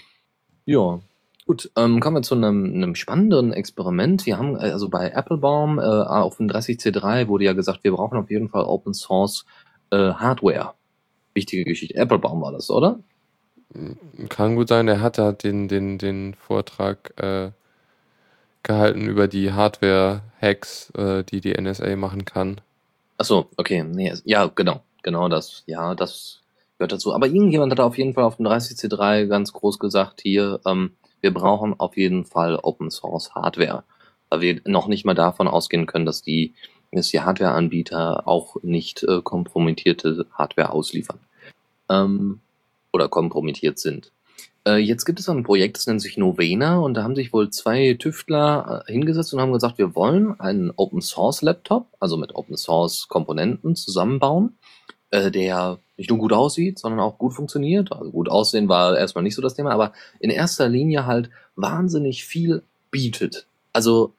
Ja. 0.65 1.01
Gut, 1.47 1.71
ähm, 1.77 2.01
kommen 2.01 2.17
wir 2.17 2.23
zu 2.23 2.35
einem, 2.35 2.75
einem 2.75 2.97
spannenderen 2.97 3.53
Experiment. 3.53 4.27
Wir 4.27 4.37
haben 4.37 4.57
äh, 4.57 4.71
also 4.73 4.89
bei 4.89 5.11
Applebaum 5.11 5.79
äh, 5.79 5.83
auf 5.83 6.39
dem 6.39 6.49
30C3 6.49 7.29
wurde 7.29 7.45
ja 7.45 7.53
gesagt, 7.53 7.85
wir 7.85 7.93
brauchen 7.93 8.19
auf 8.19 8.31
jeden 8.31 8.49
Fall 8.49 8.65
Open 8.65 8.95
Source 8.95 9.45
äh, 9.91 10.15
Hardware. 10.15 10.75
Wichtige 11.37 11.65
Geschichte. 11.65 11.95
Applebaum 11.97 12.43
war 12.43 12.53
das, 12.53 12.71
oder? 12.71 12.99
Kann 14.29 14.57
gut 14.57 14.69
sein, 14.69 14.89
er 14.89 15.01
hat 15.01 15.19
da 15.19 15.33
den, 15.33 15.69
den, 15.69 15.99
den 15.99 16.35
Vortrag 16.35 17.13
äh, 17.21 17.51
gehalten 18.63 19.07
über 19.07 19.29
die 19.29 19.53
Hardware-Hacks, 19.53 20.91
äh, 20.97 21.25
die 21.25 21.41
die 21.41 21.53
NSA 21.53 21.95
machen 21.97 22.25
kann. 22.25 22.61
Ach 23.19 23.25
so, 23.25 23.49
okay. 23.57 23.85
Nee, 23.85 24.13
ja, 24.25 24.47
genau. 24.47 24.83
Genau 25.03 25.29
das. 25.29 25.63
Ja, 25.67 25.95
das 25.95 26.43
gehört 26.79 26.93
dazu. 26.93 27.15
Aber 27.15 27.27
irgendjemand 27.27 27.71
hat 27.73 27.81
auf 27.81 27.97
jeden 27.97 28.15
Fall 28.15 28.25
auf 28.25 28.37
dem 28.37 28.47
30C3 28.47 29.27
ganz 29.27 29.53
groß 29.53 29.79
gesagt, 29.79 30.21
hier, 30.23 30.61
ähm, 30.67 30.97
wir 31.21 31.33
brauchen 31.33 31.79
auf 31.79 31.97
jeden 31.97 32.25
Fall 32.25 32.59
Open 32.63 32.91
Source 32.91 33.35
Hardware. 33.35 33.85
Weil 34.31 34.41
wir 34.41 34.61
noch 34.65 34.89
nicht 34.89 35.05
mal 35.05 35.15
davon 35.15 35.49
ausgehen 35.49 35.87
können, 35.87 36.07
dass 36.07 36.23
die, 36.23 36.55
dass 36.93 37.09
die 37.09 37.21
Hardware-Anbieter 37.21 38.27
auch 38.27 38.57
nicht 38.63 39.03
äh, 39.03 39.21
kompromittierte 39.23 40.27
Hardware 40.33 40.71
ausliefern. 40.71 41.19
Ähm, 41.89 42.41
oder 42.93 43.09
kompromittiert 43.09 43.79
sind. 43.79 44.11
Äh, 44.67 44.79
jetzt 44.79 45.05
gibt 45.05 45.21
es 45.21 45.29
ein 45.29 45.45
Projekt, 45.45 45.77
das 45.77 45.87
nennt 45.87 46.03
sich 46.03 46.17
Novena 46.17 46.79
und 46.79 46.95
da 46.95 47.05
haben 47.05 47.15
sich 47.15 47.33
wohl 47.33 47.51
zwei 47.51 47.95
Tüftler 47.95 48.85
äh, 48.87 48.93
hingesetzt 48.93 49.33
und 49.33 49.41
haben 49.41 49.53
gesagt, 49.53 49.79
wir 49.79 49.95
wollen 49.95 50.39
einen 50.41 50.73
Open 50.75 51.01
Source 51.01 51.43
Laptop, 51.43 51.87
also 52.01 52.17
mit 52.17 52.35
Open 52.35 52.57
Source 52.57 53.07
Komponenten 53.09 53.77
zusammenbauen, 53.77 54.59
äh, 55.11 55.31
der 55.31 55.79
nicht 55.97 56.11
nur 56.11 56.19
gut 56.19 56.33
aussieht, 56.33 56.79
sondern 56.79 57.01
auch 57.01 57.17
gut 57.17 57.35
funktioniert. 57.35 57.93
Also 57.93 58.11
gut 58.11 58.29
aussehen 58.29 58.69
war 58.69 58.99
erstmal 58.99 59.23
nicht 59.23 59.37
so 59.37 59.43
das 59.43 59.55
Thema, 59.55 59.71
aber 59.71 59.93
in 60.19 60.31
erster 60.31 60.69
Linie 60.69 61.07
halt 61.07 61.31
wahnsinnig 61.55 62.25
viel 62.25 62.63
bietet. 62.91 63.47
Also 63.73 64.15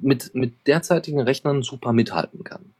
mit, 0.00 0.34
mit 0.34 0.66
derzeitigen 0.66 1.20
Rechnern 1.20 1.62
super 1.62 1.92
mithalten 1.92 2.44
kann. 2.44 2.72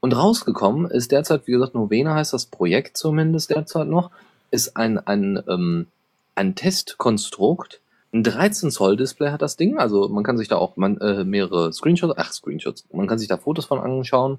Und 0.00 0.16
rausgekommen 0.16 0.90
ist 0.90 1.10
derzeit, 1.12 1.46
wie 1.46 1.52
gesagt, 1.52 1.74
Novena 1.74 2.14
heißt 2.14 2.32
das 2.32 2.46
Projekt 2.46 2.96
zumindest 2.96 3.50
derzeit 3.50 3.88
noch, 3.88 4.10
ist 4.50 4.76
ein, 4.76 4.98
ein, 4.98 5.42
ähm, 5.48 5.86
ein 6.34 6.54
Testkonstrukt. 6.54 7.80
Ein 8.10 8.22
13 8.22 8.70
Zoll 8.70 8.96
Display 8.96 9.30
hat 9.30 9.42
das 9.42 9.56
Ding, 9.56 9.76
also 9.76 10.08
man 10.08 10.24
kann 10.24 10.38
sich 10.38 10.48
da 10.48 10.56
auch 10.56 10.78
man, 10.78 10.96
äh, 10.98 11.24
mehrere 11.24 11.74
Screenshots, 11.74 12.14
ach 12.16 12.32
Screenshots, 12.32 12.86
man 12.90 13.06
kann 13.06 13.18
sich 13.18 13.28
da 13.28 13.36
Fotos 13.36 13.66
von 13.66 13.80
anschauen. 13.80 14.38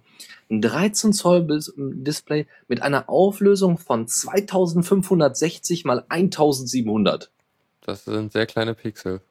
Ein 0.49 0.61
13 0.61 1.13
Zoll 1.13 1.45
Display 1.77 2.47
mit 2.67 2.81
einer 2.81 3.09
Auflösung 3.09 3.77
von 3.77 4.07
2560 4.07 5.85
mal 5.85 6.03
1700. 6.09 7.29
Das 7.85 8.05
sind 8.05 8.31
sehr 8.31 8.47
kleine 8.47 8.73
Pixel. 8.73 9.21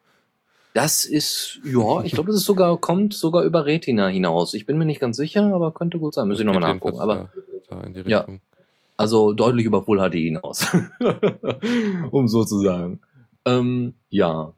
Das 0.78 1.04
ist, 1.04 1.58
ja, 1.64 2.04
ich 2.04 2.12
glaube, 2.12 2.28
das 2.28 2.36
ist 2.36 2.46
sogar, 2.46 2.76
kommt 2.78 3.12
sogar 3.12 3.42
über 3.42 3.66
Retina 3.66 4.06
hinaus. 4.06 4.54
Ich 4.54 4.64
bin 4.64 4.78
mir 4.78 4.84
nicht 4.84 5.00
ganz 5.00 5.16
sicher, 5.16 5.52
aber 5.52 5.72
könnte 5.72 5.98
gut 5.98 6.14
sein. 6.14 6.28
Muss 6.28 6.38
ich 6.38 6.46
nochmal 6.46 6.72
nachgucken. 6.72 7.00
Aber 7.00 7.30
da, 7.68 7.82
da 7.82 8.00
Ja. 8.06 8.24
Also 8.96 9.32
deutlich 9.32 9.66
über 9.66 9.82
Full 9.82 9.98
HD 9.98 10.14
hinaus. 10.14 10.68
um 12.12 12.28
so 12.28 12.44
zu 12.44 12.60
sagen. 12.60 13.00
Ähm, 13.44 13.94
ja. 14.08 14.52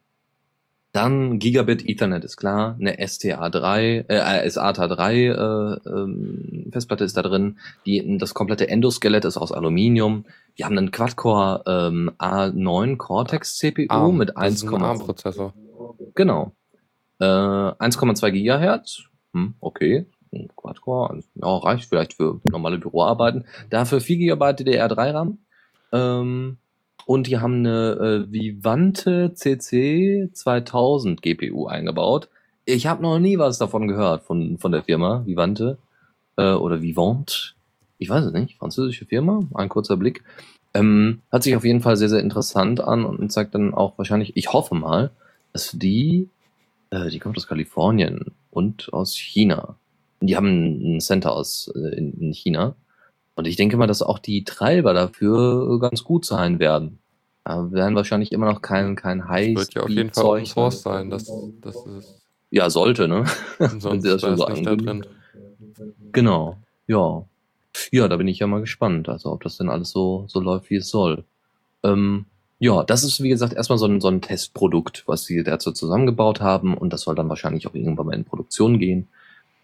Dann 0.93 1.39
Gigabit 1.39 1.89
Ethernet 1.89 2.23
ist 2.25 2.37
klar, 2.37 2.77
eine 2.79 3.01
STA3, 3.01 4.05
äh, 4.09 4.47
SATA3 4.47 5.13
äh, 5.13 5.89
ähm, 5.89 6.67
Festplatte 6.71 7.05
ist 7.05 7.17
da 7.17 7.23
drin. 7.23 7.57
Die, 7.87 8.19
das 8.19 8.35
komplette 8.35 8.69
Endoskelett 8.69 9.25
ist 9.25 9.39
aus 9.39 9.53
Aluminium. 9.53 10.27
Wir 10.55 10.67
haben 10.67 10.77
einen 10.77 10.91
Quad-Core 10.91 11.63
ähm, 11.67 12.11
A9 12.19 12.99
Cortex 12.99 13.57
CPU 13.57 13.87
ARM, 13.89 14.19
mit 14.19 14.33
das 14.37 14.53
ist 14.53 14.65
ein 14.65 14.69
1,2 14.71 14.83
ARM-Prozessor. 14.83 15.55
Genau. 16.15 16.53
Äh, 17.19 17.25
1,2 17.25 18.31
Gigahertz. 18.31 19.05
Hm, 19.33 19.55
okay. 19.61 20.07
Quad-Core. 20.57 21.11
also, 21.11 21.29
Ja, 21.35 21.57
reicht 21.57 21.89
vielleicht 21.89 22.15
für 22.15 22.41
normale 22.51 22.79
Büroarbeiten. 22.79 23.45
Dafür 23.69 24.01
4 24.01 24.17
GB 24.17 24.45
DDR3-RAM. 24.45 25.39
Ähm, 25.93 26.59
und 27.07 27.27
die 27.27 27.39
haben 27.39 27.67
eine 27.67 28.27
äh, 28.29 28.33
Vivante 28.33 29.33
CC 29.35 30.31
2000 30.33 31.23
GPU 31.23 31.67
eingebaut. 31.67 32.29
Ich 32.65 32.87
habe 32.87 33.03
noch 33.03 33.19
nie 33.19 33.39
was 33.39 33.59
davon 33.59 33.89
gehört 33.89 34.23
von, 34.23 34.59
von 34.59 34.71
der 34.71 34.85
Firma 34.85 35.25
Vivante 35.27 35.79
äh, 36.37 36.53
oder 36.53 36.83
Vivant. 36.83 37.57
Ich 37.99 38.09
weiß 38.09 38.27
es 38.27 38.33
nicht. 38.33 38.59
Französische 38.59 39.07
Firma. 39.07 39.41
Ein 39.55 39.69
kurzer 39.69 39.97
Blick. 39.97 40.23
Ähm, 40.73 41.23
hat 41.33 41.43
sich 41.43 41.57
auf 41.57 41.65
jeden 41.65 41.81
Fall 41.81 41.97
sehr, 41.97 42.09
sehr 42.09 42.21
interessant 42.21 42.81
an 42.81 43.05
und 43.05 43.33
zeigt 43.33 43.55
dann 43.55 43.75
auch 43.75 43.99
wahrscheinlich, 43.99 44.37
ich 44.37 44.53
hoffe 44.53 44.75
mal, 44.75 45.11
dass 45.53 45.73
die, 45.73 46.29
äh, 46.91 47.09
die 47.09 47.19
kommt 47.19 47.37
aus 47.37 47.47
Kalifornien 47.47 48.33
und 48.51 48.93
aus 48.93 49.17
China. 49.17 49.77
Die 50.21 50.37
haben 50.37 50.97
ein 50.97 51.01
Center 51.01 51.33
aus 51.33 51.73
äh, 51.75 51.97
in, 51.97 52.13
in 52.21 52.33
China. 52.33 52.75
Und 53.35 53.47
ich 53.47 53.57
denke 53.57 53.77
mal, 53.77 53.87
dass 53.87 54.03
auch 54.03 54.19
die 54.19 54.45
Treiber 54.45 54.93
dafür 54.93 55.79
ganz 55.81 56.05
gut 56.05 56.25
sein 56.25 56.59
werden. 56.59 56.99
Aber 57.45 57.73
werden 57.73 57.95
wahrscheinlich 57.95 58.33
immer 58.33 58.47
noch 58.53 58.61
kein, 58.61 58.97
kein 58.97 59.29
High 59.29 59.57
Wird 59.57 59.75
ja 59.75 59.83
auf 59.83 59.89
jeden 59.89 60.13
Fall 60.13 60.25
Open 60.25 60.47
Source 60.47 60.83
sein. 60.83 61.11
Das, 61.11 61.33
das 61.63 61.75
ist, 61.87 62.21
Ja, 62.51 62.69
sollte, 62.69 63.09
ne? 63.09 63.25
sonst 63.79 64.03
sie 64.03 64.11
das 64.11 64.21
schon 64.21 64.35
ist 64.35 64.41
so 64.41 64.49
nicht 64.49 64.67
da 64.67 64.77
drin. 64.77 65.07
Genau. 66.13 66.59
Ja. 66.87 67.25
Ja, 67.93 68.09
da 68.09 68.17
bin 68.17 68.29
ich 68.29 68.41
ja 68.41 68.47
mal 68.47 68.61
gespannt, 68.61 69.09
also 69.09 69.33
ob 69.33 69.43
das 69.43 69.57
denn 69.57 69.71
alles 69.71 69.91
so, 69.91 70.25
so 70.29 70.41
läuft, 70.41 70.71
wie 70.71 70.77
es 70.77 70.89
soll. 70.89 71.25
Ähm, 71.83 72.27
ja, 72.61 72.85
das 72.85 73.05
ist 73.05 73.23
wie 73.23 73.31
gesagt 73.31 73.55
erstmal 73.55 73.79
so 73.79 73.87
ein, 73.87 74.01
so 74.03 74.09
ein 74.09 74.23
Testprodukt, 74.23 75.05
was 75.09 75.25
sie 75.27 75.45
dazu 75.45 75.73
zusammengebaut 75.73 76.41
haben 76.41 76.77
und 76.79 76.93
das 76.93 77.03
soll 77.03 77.17
dann 77.17 77.31
wahrscheinlich 77.31 77.67
auch 77.69 77.75
irgendwann 77.75 78.07
mal 78.07 78.15
in 78.17 78.27
Produktion 78.27 78.79
gehen. 78.81 79.09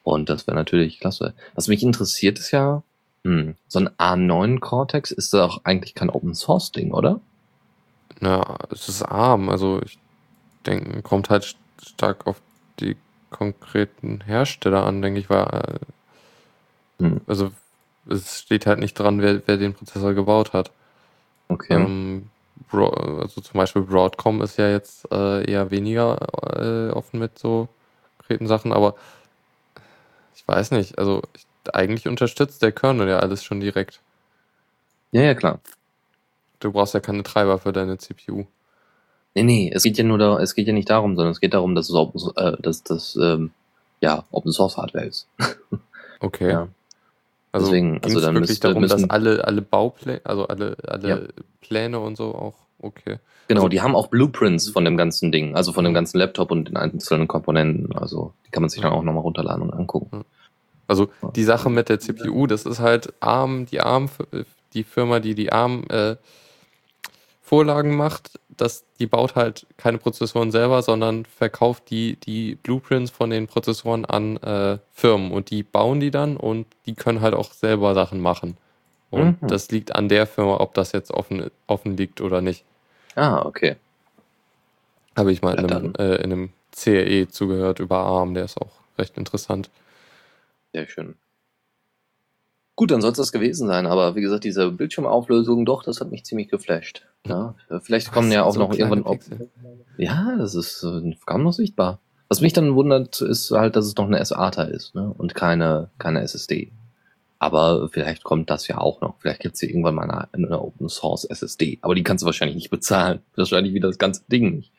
Und 0.05 0.30
das 0.30 0.47
wäre 0.49 0.57
natürlich 0.57 1.01
klasse. 1.01 1.34
Was 1.55 1.68
mich 1.68 1.82
interessiert 1.84 2.38
ist 2.40 2.53
ja, 2.53 2.82
hm, 3.24 3.57
so 3.68 3.80
ein 3.80 3.90
A9 3.99 4.61
Cortex 4.61 5.12
ist 5.12 5.34
doch 5.34 5.62
eigentlich 5.64 5.94
kein 5.94 6.11
Open 6.11 6.34
Source 6.34 6.72
Ding, 6.72 6.92
oder? 6.92 7.20
Na, 8.20 8.57
es 8.70 8.88
ist 8.88 9.03
arm. 9.03 9.49
Also 9.49 9.80
ich 9.84 9.99
denke, 10.66 11.03
kommt 11.03 11.30
halt 11.30 11.44
st- 11.44 11.57
stark 11.82 12.26
auf 12.26 12.42
die 12.80 12.97
konkreten 13.30 14.22
Hersteller 14.22 14.84
an, 14.86 15.03
denke 15.03 15.20
ich, 15.20 15.30
weil 15.30 15.47
äh, 15.47 15.80
Hm, 17.01 17.16
also 17.26 17.51
es 18.09 18.40
steht 18.42 18.66
halt 18.66 18.78
nicht 18.80 18.94
dran, 18.94 19.20
wer, 19.22 19.42
wer 19.47 19.57
den 19.59 19.74
Prozessor 19.74 20.14
gebaut 20.14 20.53
hat. 20.53 20.70
okay. 21.49 21.86
Ähm, 21.86 22.30
also 22.72 23.40
zum 23.40 23.59
Beispiel 23.59 23.82
Broadcom 23.82 24.42
ist 24.42 24.57
ja 24.59 24.70
jetzt 24.70 25.11
äh, 25.12 25.50
eher 25.50 25.70
weniger 25.70 26.18
äh, 26.57 26.90
offen 26.92 27.20
mit 27.20 27.38
so 27.38 27.68
konkreten 28.18 28.46
Sachen, 28.46 28.72
aber 28.72 28.94
ich 30.34 30.46
weiß 30.46 30.72
nicht, 30.72 30.98
also 30.98 31.22
ich, 31.34 31.46
eigentlich 31.74 32.09
unterstützt 32.09 32.62
der 32.62 32.72
Kernel 32.72 33.09
ja 33.09 33.18
alles 33.18 33.44
schon 33.44 33.61
direkt. 33.61 34.00
Ja, 35.12 35.22
ja, 35.22 35.34
klar. 35.34 35.61
Du 36.61 36.72
brauchst 36.72 36.94
ja 36.94 37.00
keine 37.00 37.22
Treiber 37.22 37.59
für 37.59 37.72
deine 37.72 37.98
CPU. 37.98 38.44
Nee, 39.34 39.42
nee, 39.42 39.70
es 39.72 39.82
geht 39.82 39.98
ja 39.98 40.04
nur 40.04 40.18
da, 40.18 40.38
es 40.38 40.54
geht 40.54 40.66
ja 40.66 40.72
nicht 40.72 40.88
darum, 40.88 41.14
sondern 41.14 41.32
es 41.32 41.40
geht 41.40 41.54
darum, 41.54 41.74
dass 41.74 41.88
es 41.88 41.94
Open, 41.94 42.20
äh, 42.36 42.57
dass 42.61 42.82
das 42.82 43.16
ähm, 43.16 43.50
ja 44.00 44.24
Open 44.30 44.52
Source 44.52 44.76
Hardware 44.76 45.07
ist. 45.07 45.28
Okay. 46.18 46.50
Ja. 46.50 46.68
Also 47.57 47.68
Deswegen, 47.68 48.00
also 48.02 48.20
dann 48.20 48.34
wirklich 48.34 48.50
müsste- 48.50 48.68
darum, 48.68 48.82
dass 48.82 48.92
müssen- 48.94 49.11
alle, 49.11 49.44
alle 49.44 49.62
Baupläne, 49.62 50.20
also 50.24 50.46
alle, 50.46 50.76
alle 50.86 51.09
Ja. 51.09 51.18
Pläne 51.61 51.98
und 52.00 52.16
so 52.16 52.34
auch, 52.34 52.54
okay. 52.80 53.18
Genau, 53.48 53.61
Also- 53.62 53.68
die 53.68 53.80
haben 53.80 53.94
auch 53.96 54.09
Blueprints 54.09 54.68
von 54.68 54.84
dem 54.84 54.96
ganzen 54.96 55.32
Ding, 55.32 55.54
also 55.57 55.72
von 55.72 55.84
dem 55.84 55.94
ganzen 55.94 56.18
Laptop 56.18 56.50
und 56.50 56.68
den 56.68 56.76
einzelnen 56.76 57.28
Komponenten. 57.28 57.96
Also 57.96 58.32
die 58.46 58.50
kann 58.50 58.62
man 58.62 58.68
sich 58.70 58.82
dann 58.82 58.92
auch 58.92 59.02
nochmal 59.02 59.22
runterladen 59.22 59.62
und 59.62 59.72
angucken. 59.72 60.24
Also 60.88 61.09
die 61.34 61.44
Sache 61.44 61.70
mit 61.70 61.88
der 61.88 61.98
CPU, 61.98 62.46
das 62.46 62.64
ist 62.66 62.78
halt 62.80 63.12
ARM, 63.20 63.66
die 63.66 63.80
ARM, 63.80 64.09
die 64.74 64.84
Firma, 64.84 65.18
die 65.20 65.34
die 65.34 65.50
ARM 65.52 65.84
äh, 65.88 66.16
Vorlagen 67.42 67.96
macht, 67.96 68.38
dass 68.57 68.84
die 68.98 69.07
baut 69.07 69.34
halt 69.34 69.66
keine 69.76 69.98
Prozessoren 69.98 70.50
selber, 70.50 70.82
sondern 70.82 71.24
verkauft 71.24 71.90
die, 71.90 72.16
die 72.16 72.57
Blueprints 72.57 73.11
von 73.11 73.30
den 73.30 73.46
Prozessoren 73.46 74.04
an 74.04 74.36
äh, 74.38 74.78
Firmen 74.92 75.32
und 75.32 75.50
die 75.50 75.62
bauen 75.62 76.00
die 76.00 76.11
dann 76.11 76.36
und 76.36 76.66
die 76.86 76.94
können 76.94 77.20
halt 77.20 77.34
auch 77.34 77.52
selber 77.52 77.94
Sachen 77.94 78.20
machen. 78.20 78.57
Und 79.11 79.40
Mhm. 79.42 79.48
das 79.48 79.70
liegt 79.70 79.94
an 79.94 80.09
der 80.09 80.26
Firma, 80.26 80.59
ob 80.61 80.74
das 80.74 80.92
jetzt 80.92 81.11
offen, 81.12 81.50
offen 81.66 81.96
liegt 81.96 82.20
oder 82.20 82.40
nicht. 82.40 82.64
Ah, 83.14 83.44
okay. 83.46 83.76
Habe 85.16 85.32
ich 85.32 85.42
mal 85.42 85.54
in 85.59 85.68
Ja, 85.68 85.76
einem, 85.76 85.92
äh, 85.98 86.16
in 86.16 86.32
einem 86.32 86.52
CRE 86.72 87.28
zugehört 87.28 87.78
über 87.80 87.98
ARM, 87.98 88.34
der 88.34 88.44
ist 88.44 88.61
auch 88.61 88.72
recht 88.98 89.16
interessant. 89.16 89.70
Sehr 90.72 90.86
schön. 90.86 91.16
Gut, 92.76 92.90
dann 92.90 93.00
soll 93.00 93.12
es 93.12 93.16
das 93.16 93.32
gewesen 93.32 93.66
sein. 93.66 93.86
Aber 93.86 94.14
wie 94.14 94.20
gesagt, 94.20 94.44
diese 94.44 94.70
Bildschirmauflösung, 94.70 95.64
doch, 95.64 95.82
das 95.82 96.00
hat 96.00 96.10
mich 96.10 96.24
ziemlich 96.24 96.48
geflasht. 96.48 97.06
Ja, 97.26 97.54
vielleicht 97.80 98.12
kommen 98.12 98.30
ja 98.30 98.44
auch 98.44 98.52
so 98.52 98.60
noch 98.60 98.72
irgendwann. 98.74 99.04
Pixel? 99.04 99.48
ja, 99.96 100.36
das 100.36 100.54
ist 100.54 100.84
äh, 100.84 101.16
kaum 101.24 101.42
noch 101.42 101.54
sichtbar. 101.54 102.00
Was 102.28 102.42
mich 102.42 102.52
dann 102.52 102.74
wundert, 102.74 103.20
ist 103.22 103.50
halt, 103.50 103.76
dass 103.76 103.86
es 103.86 103.96
noch 103.96 104.06
eine 104.06 104.22
SATA 104.22 104.64
ist 104.64 104.94
ne? 104.94 105.12
und 105.16 105.34
keine, 105.34 105.90
keine 105.98 106.20
SSD. 106.22 106.72
Aber 107.38 107.88
vielleicht 107.90 108.24
kommt 108.24 108.50
das 108.50 108.68
ja 108.68 108.78
auch 108.78 109.00
noch. 109.00 109.14
Vielleicht 109.20 109.40
gibt 109.40 109.54
es 109.54 109.60
hier 109.60 109.70
irgendwann 109.70 109.94
mal 109.94 110.10
eine, 110.10 110.28
eine 110.32 110.60
Open 110.60 110.88
Source 110.88 111.24
SSD. 111.24 111.78
Aber 111.82 111.94
die 111.94 112.02
kannst 112.02 112.22
du 112.22 112.26
wahrscheinlich 112.26 112.56
nicht 112.56 112.70
bezahlen. 112.70 113.20
Wahrscheinlich 113.36 113.74
wieder 113.74 113.88
das 113.88 113.98
ganze 113.98 114.22
Ding 114.30 114.56
nicht. 114.56 114.72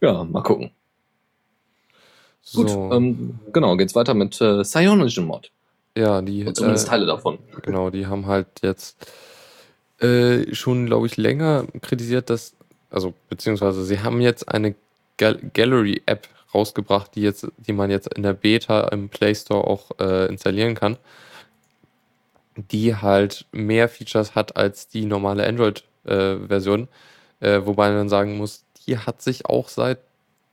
Ja, 0.00 0.24
mal 0.24 0.42
gucken. 0.42 0.70
Gut, 2.54 2.70
So, 2.70 2.90
ähm, 2.92 3.38
genau, 3.52 3.76
geht's 3.76 3.94
weiter 3.94 4.14
mit 4.14 4.40
äh, 4.40 4.64
Cyanogen 4.64 5.26
Mod. 5.26 5.52
Ja, 5.96 6.22
die, 6.22 6.44
Und 6.44 6.56
zumindest 6.56 6.86
äh, 6.86 6.90
Teile 6.90 7.06
davon. 7.06 7.38
genau, 7.62 7.90
die 7.90 8.06
haben 8.06 8.26
halt 8.26 8.46
jetzt 8.62 8.96
äh, 10.00 10.54
schon, 10.54 10.86
glaube 10.86 11.06
ich, 11.06 11.16
länger 11.16 11.66
kritisiert, 11.82 12.30
dass, 12.30 12.54
also 12.90 13.14
beziehungsweise 13.28 13.84
sie 13.84 14.00
haben 14.00 14.20
jetzt 14.20 14.48
eine 14.48 14.74
Gal 15.16 15.38
Gallery-App 15.52 16.28
rausgebracht, 16.54 17.14
die 17.14 17.22
jetzt, 17.22 17.46
die 17.58 17.72
man 17.72 17.90
jetzt 17.90 18.12
in 18.14 18.22
der 18.22 18.32
Beta 18.32 18.88
im 18.88 19.08
Play 19.08 19.34
Store 19.34 19.66
auch 19.66 19.90
äh, 19.98 20.26
installieren 20.26 20.74
kann, 20.74 20.96
die 22.56 22.96
halt 22.96 23.46
mehr 23.52 23.88
Features 23.88 24.34
hat 24.34 24.56
als 24.56 24.88
die 24.88 25.04
normale 25.04 25.46
Android-Version, 25.46 26.88
äh, 27.40 27.60
wobei 27.64 27.90
man 27.90 28.08
sagen 28.08 28.36
muss, 28.36 28.64
die 28.86 28.98
hat 28.98 29.22
sich 29.22 29.46
auch 29.46 29.68
seit 29.68 29.98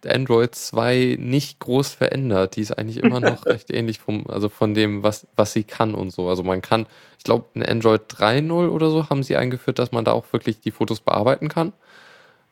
Android 0.06 0.54
2 0.54 1.18
nicht 1.20 1.60
groß 1.60 1.90
verändert. 1.90 2.56
Die 2.56 2.62
ist 2.62 2.78
eigentlich 2.78 3.04
immer 3.04 3.20
noch 3.20 3.46
recht 3.48 3.72
ähnlich 3.72 4.00
vom, 4.00 4.28
also 4.28 4.50
von 4.50 4.74
dem, 4.74 5.04
was, 5.04 5.28
was 5.36 5.54
sie 5.54 5.64
kann 5.64 5.96
und 5.96 6.12
so. 6.12 6.30
Also 6.30 6.44
man 6.44 6.62
kann, 6.62 6.86
ich 7.18 7.24
glaube, 7.24 7.46
in 7.56 7.64
Android 7.64 8.02
3.0 8.10 8.70
oder 8.70 8.90
so 8.90 9.10
haben 9.10 9.24
sie 9.24 9.38
eingeführt, 9.38 9.80
dass 9.80 9.92
man 9.92 10.06
da 10.06 10.12
auch 10.12 10.26
wirklich 10.32 10.60
die 10.60 10.72
Fotos 10.72 11.00
bearbeiten 11.00 11.50
kann. 11.50 11.74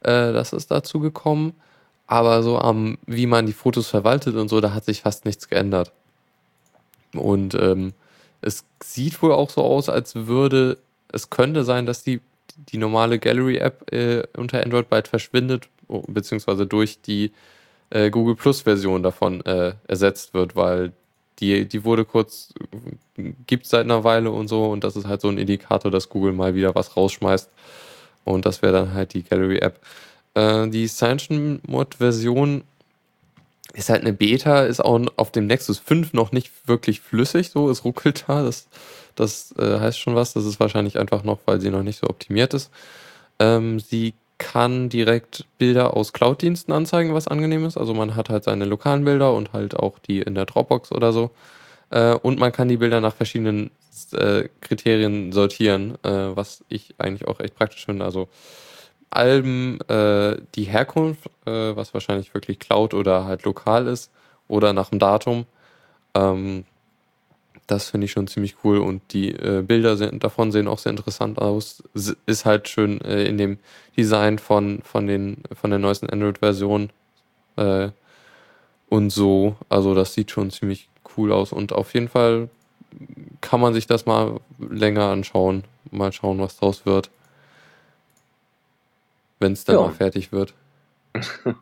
Äh, 0.02 0.34
das 0.34 0.54
ist 0.54 0.72
dazu 0.72 1.00
gekommen. 1.00 1.54
Aber 2.08 2.44
so 2.44 2.60
am, 2.60 2.98
wie 3.08 3.26
man 3.26 3.46
die 3.46 3.54
Fotos 3.54 3.88
verwaltet 3.88 4.36
und 4.36 4.48
so, 4.48 4.62
da 4.62 4.74
hat 4.74 4.86
sich 4.86 5.02
fast 5.02 5.26
nichts 5.26 5.50
geändert. 5.50 5.92
Und 7.14 7.56
ähm, 7.56 7.94
es 8.42 8.64
sieht 8.84 9.22
wohl 9.22 9.32
auch 9.32 9.50
so 9.50 9.64
aus, 9.64 9.90
als 9.90 10.16
würde, 10.16 10.78
es 11.12 11.32
könnte 11.32 11.64
sein, 11.64 11.86
dass 11.86 12.04
die, 12.04 12.22
die 12.58 12.78
normale 12.78 13.20
Gallery-App 13.20 13.92
äh, 13.92 14.24
unter 14.38 14.64
Android 14.64 14.90
bald 14.90 15.08
verschwindet, 15.08 15.68
oh, 15.88 16.04
beziehungsweise 16.08 16.66
durch 16.66 17.02
die 17.02 17.32
äh, 17.90 18.10
Google 18.10 18.36
Plus-Version 18.36 19.04
davon 19.04 19.46
äh, 19.46 19.74
ersetzt 19.88 20.34
wird, 20.34 20.56
weil 20.56 20.94
die, 21.40 21.68
die 21.68 21.84
wurde 21.84 22.06
kurz, 22.06 22.54
gibt 23.46 23.66
seit 23.66 23.84
einer 23.86 24.04
Weile 24.04 24.32
und 24.32 24.48
so, 24.48 24.66
und 24.66 24.84
das 24.84 24.96
ist 24.96 25.08
halt 25.08 25.22
so 25.22 25.28
ein 25.28 25.38
Indikator, 25.38 25.92
dass 25.92 26.10
Google 26.10 26.32
mal 26.34 26.56
wieder 26.56 26.76
was 26.76 26.96
rausschmeißt. 26.96 27.50
Und 28.24 28.46
das 28.46 28.62
wäre 28.62 28.74
dann 28.74 28.94
halt 28.94 29.14
die 29.14 29.24
Gallery-App. 29.24 29.80
Äh, 30.34 30.68
die 30.70 30.88
Sanction-Mod-Version 30.88 32.64
ist 33.74 33.90
halt 33.90 34.02
eine 34.02 34.14
Beta, 34.14 34.64
ist 34.64 34.80
auch 34.80 35.00
auf 35.18 35.32
dem 35.32 35.48
Nexus 35.48 35.80
5 35.80 36.14
noch 36.14 36.32
nicht 36.32 36.52
wirklich 36.66 37.02
flüssig, 37.02 37.50
so, 37.50 37.70
es 37.70 37.84
ruckelt 37.84 38.26
da. 38.28 38.44
Das, 38.44 38.68
das 39.16 39.54
äh, 39.58 39.80
heißt 39.80 40.00
schon 40.00 40.16
was. 40.16 40.34
Das 40.34 40.46
ist 40.46 40.60
wahrscheinlich 40.60 40.98
einfach 41.00 41.24
noch, 41.24 41.40
weil 41.46 41.62
sie 41.62 41.70
noch 41.70 41.84
nicht 41.84 42.00
so 42.00 42.08
optimiert 42.08 42.54
ist. 42.54 42.72
Ähm, 43.40 43.80
sie 43.80 44.14
kann 44.38 44.90
direkt 44.90 45.46
Bilder 45.58 45.96
aus 45.96 46.14
Cloud-Diensten 46.14 46.72
anzeigen, 46.74 47.14
was 47.14 47.28
angenehm 47.28 47.66
ist. 47.66 47.78
Also 47.78 47.94
man 47.94 48.16
hat 48.16 48.30
halt 48.30 48.44
seine 48.44 48.66
lokalen 48.66 49.06
Bilder 49.06 49.34
und 49.34 49.54
halt 49.54 49.78
auch 49.78 50.00
die 50.00 50.22
in 50.22 50.36
der 50.36 50.46
Dropbox 50.46 50.92
oder 50.92 51.14
so. 51.14 51.32
Äh, 51.90 52.16
und 52.16 52.40
man 52.40 52.52
kann 52.52 52.68
die 52.68 52.78
Bilder 52.78 53.02
nach 53.02 53.16
verschiedenen 53.16 53.72
äh, 54.12 54.50
Kriterien 54.62 55.32
sortieren, 55.32 55.98
äh, 56.04 56.36
was 56.36 56.64
ich 56.70 56.96
eigentlich 56.98 57.28
auch 57.28 57.40
echt 57.40 57.56
praktisch 57.56 57.86
finde. 57.86 58.06
Also 58.06 58.28
Alben, 59.10 59.80
äh, 59.88 60.38
die 60.56 60.64
Herkunft, 60.64 61.28
äh, 61.46 61.76
was 61.76 61.94
wahrscheinlich 61.94 62.34
wirklich 62.34 62.60
Cloud 62.60 62.94
oder 62.94 63.26
halt 63.26 63.44
lokal 63.44 63.88
ist, 63.88 64.12
oder 64.48 64.74
nach 64.74 64.90
dem 64.90 65.00
Datum. 65.00 65.46
Ähm, 66.14 66.66
das 67.68 67.90
finde 67.90 68.06
ich 68.06 68.12
schon 68.12 68.28
ziemlich 68.28 68.58
cool 68.64 68.78
und 68.78 69.02
die 69.14 69.32
äh, 69.32 69.64
Bilder 69.66 69.98
sind, 69.98 70.24
davon 70.24 70.52
sehen 70.52 70.68
auch 70.68 70.78
sehr 70.80 70.92
interessant 70.92 71.40
aus. 71.40 71.84
S 71.96 72.16
ist 72.26 72.46
halt 72.46 72.68
schön 72.70 73.02
äh, 73.02 73.26
in 73.26 73.38
dem 73.38 73.58
Design 73.98 74.38
von, 74.40 74.82
von, 74.84 75.08
den, 75.08 75.44
von 75.54 75.70
der 75.72 75.80
neuesten 75.80 76.10
Android-Version 76.10 76.90
äh, 77.56 77.90
und 78.90 79.10
so. 79.10 79.56
Also 79.70 79.96
das 79.96 80.14
sieht 80.14 80.32
schon 80.32 80.52
ziemlich 80.52 80.90
cool 81.18 81.32
aus 81.32 81.52
und 81.52 81.74
auf 81.74 81.94
jeden 81.94 82.10
Fall 82.10 82.50
kann 83.42 83.60
man 83.60 83.74
sich 83.74 83.88
das 83.88 84.06
mal 84.06 84.40
länger 84.60 85.06
anschauen. 85.06 85.64
Mal 85.92 86.12
schauen, 86.14 86.40
was 86.40 86.58
draus 86.58 86.86
wird. 86.86 87.10
Wenn 89.40 89.54
es 89.54 89.66
dann 89.66 89.76
Ja. 89.76 89.82
mal 89.82 89.94
fertig 89.94 90.32
wird. 90.32 90.54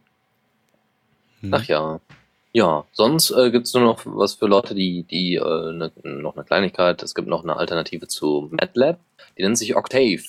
Hm. 1.41 1.53
Ach 1.53 1.63
ja. 1.65 1.99
Ja, 2.55 2.85
sonst 2.91 3.31
äh, 3.31 3.49
gibt's 3.49 3.73
nur 3.73 3.83
noch 3.83 4.01
was 4.05 4.35
für 4.35 4.45
Leute, 4.45 4.75
die, 4.75 5.03
die 5.03 5.35
äh, 5.35 5.71
ne, 5.73 5.91
noch 6.03 6.35
eine 6.35 6.45
Kleinigkeit. 6.45 7.01
Es 7.01 7.15
gibt 7.15 7.27
noch 7.27 7.43
eine 7.43 7.57
Alternative 7.57 8.07
zu 8.07 8.49
MATLAB. 8.51 8.99
Die 9.37 9.41
nennt 9.41 9.57
sich 9.57 9.75
Octave. 9.75 10.21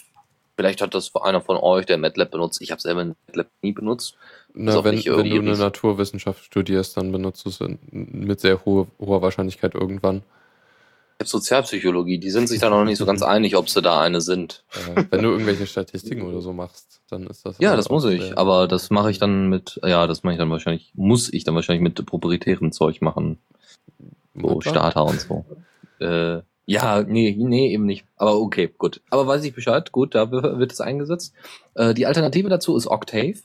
Vielleicht 0.57 0.81
hat 0.81 0.95
das 0.95 1.15
einer 1.17 1.43
von 1.43 1.59
euch, 1.59 1.85
der 1.85 1.99
MATLAB 1.99 2.31
benutzt. 2.31 2.63
Ich 2.63 2.71
habe 2.71 2.81
selber 2.81 3.05
MATLAB 3.05 3.47
nie 3.61 3.73
benutzt. 3.73 4.17
Na, 4.55 4.83
wenn, 4.83 4.95
nicht 4.95 5.07
wenn 5.07 5.29
du 5.29 5.39
eine 5.39 5.57
Naturwissenschaft 5.57 6.45
studierst, 6.45 6.97
dann 6.97 7.13
benutzt 7.13 7.45
du 7.45 7.51
es 7.51 7.61
mit 7.91 8.41
sehr 8.41 8.65
hohe, 8.65 8.87
hoher 8.99 9.21
Wahrscheinlichkeit 9.21 9.75
irgendwann. 9.75 10.23
Habe 11.25 11.31
Sozialpsychologie. 11.31 12.19
Die 12.19 12.31
sind 12.31 12.49
sich 12.49 12.61
da 12.61 12.71
noch 12.71 12.85
nicht 12.85 12.99
so 12.99 13.07
ganz 13.07 13.23
einig, 13.23 13.57
ob 13.57 13.69
sie 13.69 13.83
da 13.83 14.01
eine 14.01 14.21
sind. 14.21 14.65
Äh, 14.97 15.05
wenn 15.11 15.23
du 15.23 15.31
irgendwelche 15.31 15.67
Statistiken 15.67 16.23
oder 16.23 16.41
so 16.41 16.53
machst, 16.53 17.01
dann 17.09 17.27
ist 17.27 17.45
das. 17.47 17.59
Ja, 17.59 17.77
das 17.77 17.89
muss 17.89 18.05
ich. 18.05 18.37
Aber 18.39 18.69
das 18.69 18.91
mache 18.91 19.11
ich 19.11 19.19
dann 19.19 19.49
mit, 19.49 19.81
ja, 19.85 20.07
das 20.07 20.23
mache 20.23 20.35
ich 20.35 20.39
dann 20.39 20.51
wahrscheinlich, 20.51 20.93
muss 20.95 21.33
ich 21.33 21.45
dann 21.45 21.55
wahrscheinlich 21.55 21.83
mit 21.83 22.07
proprietärem 22.07 22.73
Zeug 22.73 23.01
machen. 23.01 23.39
So. 24.35 24.61
Starter 24.61 25.05
und 25.05 25.21
so. 25.21 25.45
Äh, 26.01 26.43
ja, 26.67 27.05
nee, 27.05 27.37
nee, 27.39 27.73
eben 27.73 27.87
nicht. 27.87 28.05
Aber 28.17 28.41
okay, 28.41 28.69
gut. 28.77 29.01
Aber 29.09 29.29
weiß 29.29 29.45
ich 29.45 29.55
Bescheid, 29.55 29.93
gut, 29.93 30.17
da 30.17 30.33
wird 30.33 30.73
es 30.73 30.81
eingesetzt. 30.81 31.33
Äh, 31.75 31.95
die 31.95 32.05
Alternative 32.05 32.49
dazu 32.49 32.77
ist 32.77 32.89
Octave. 32.89 33.37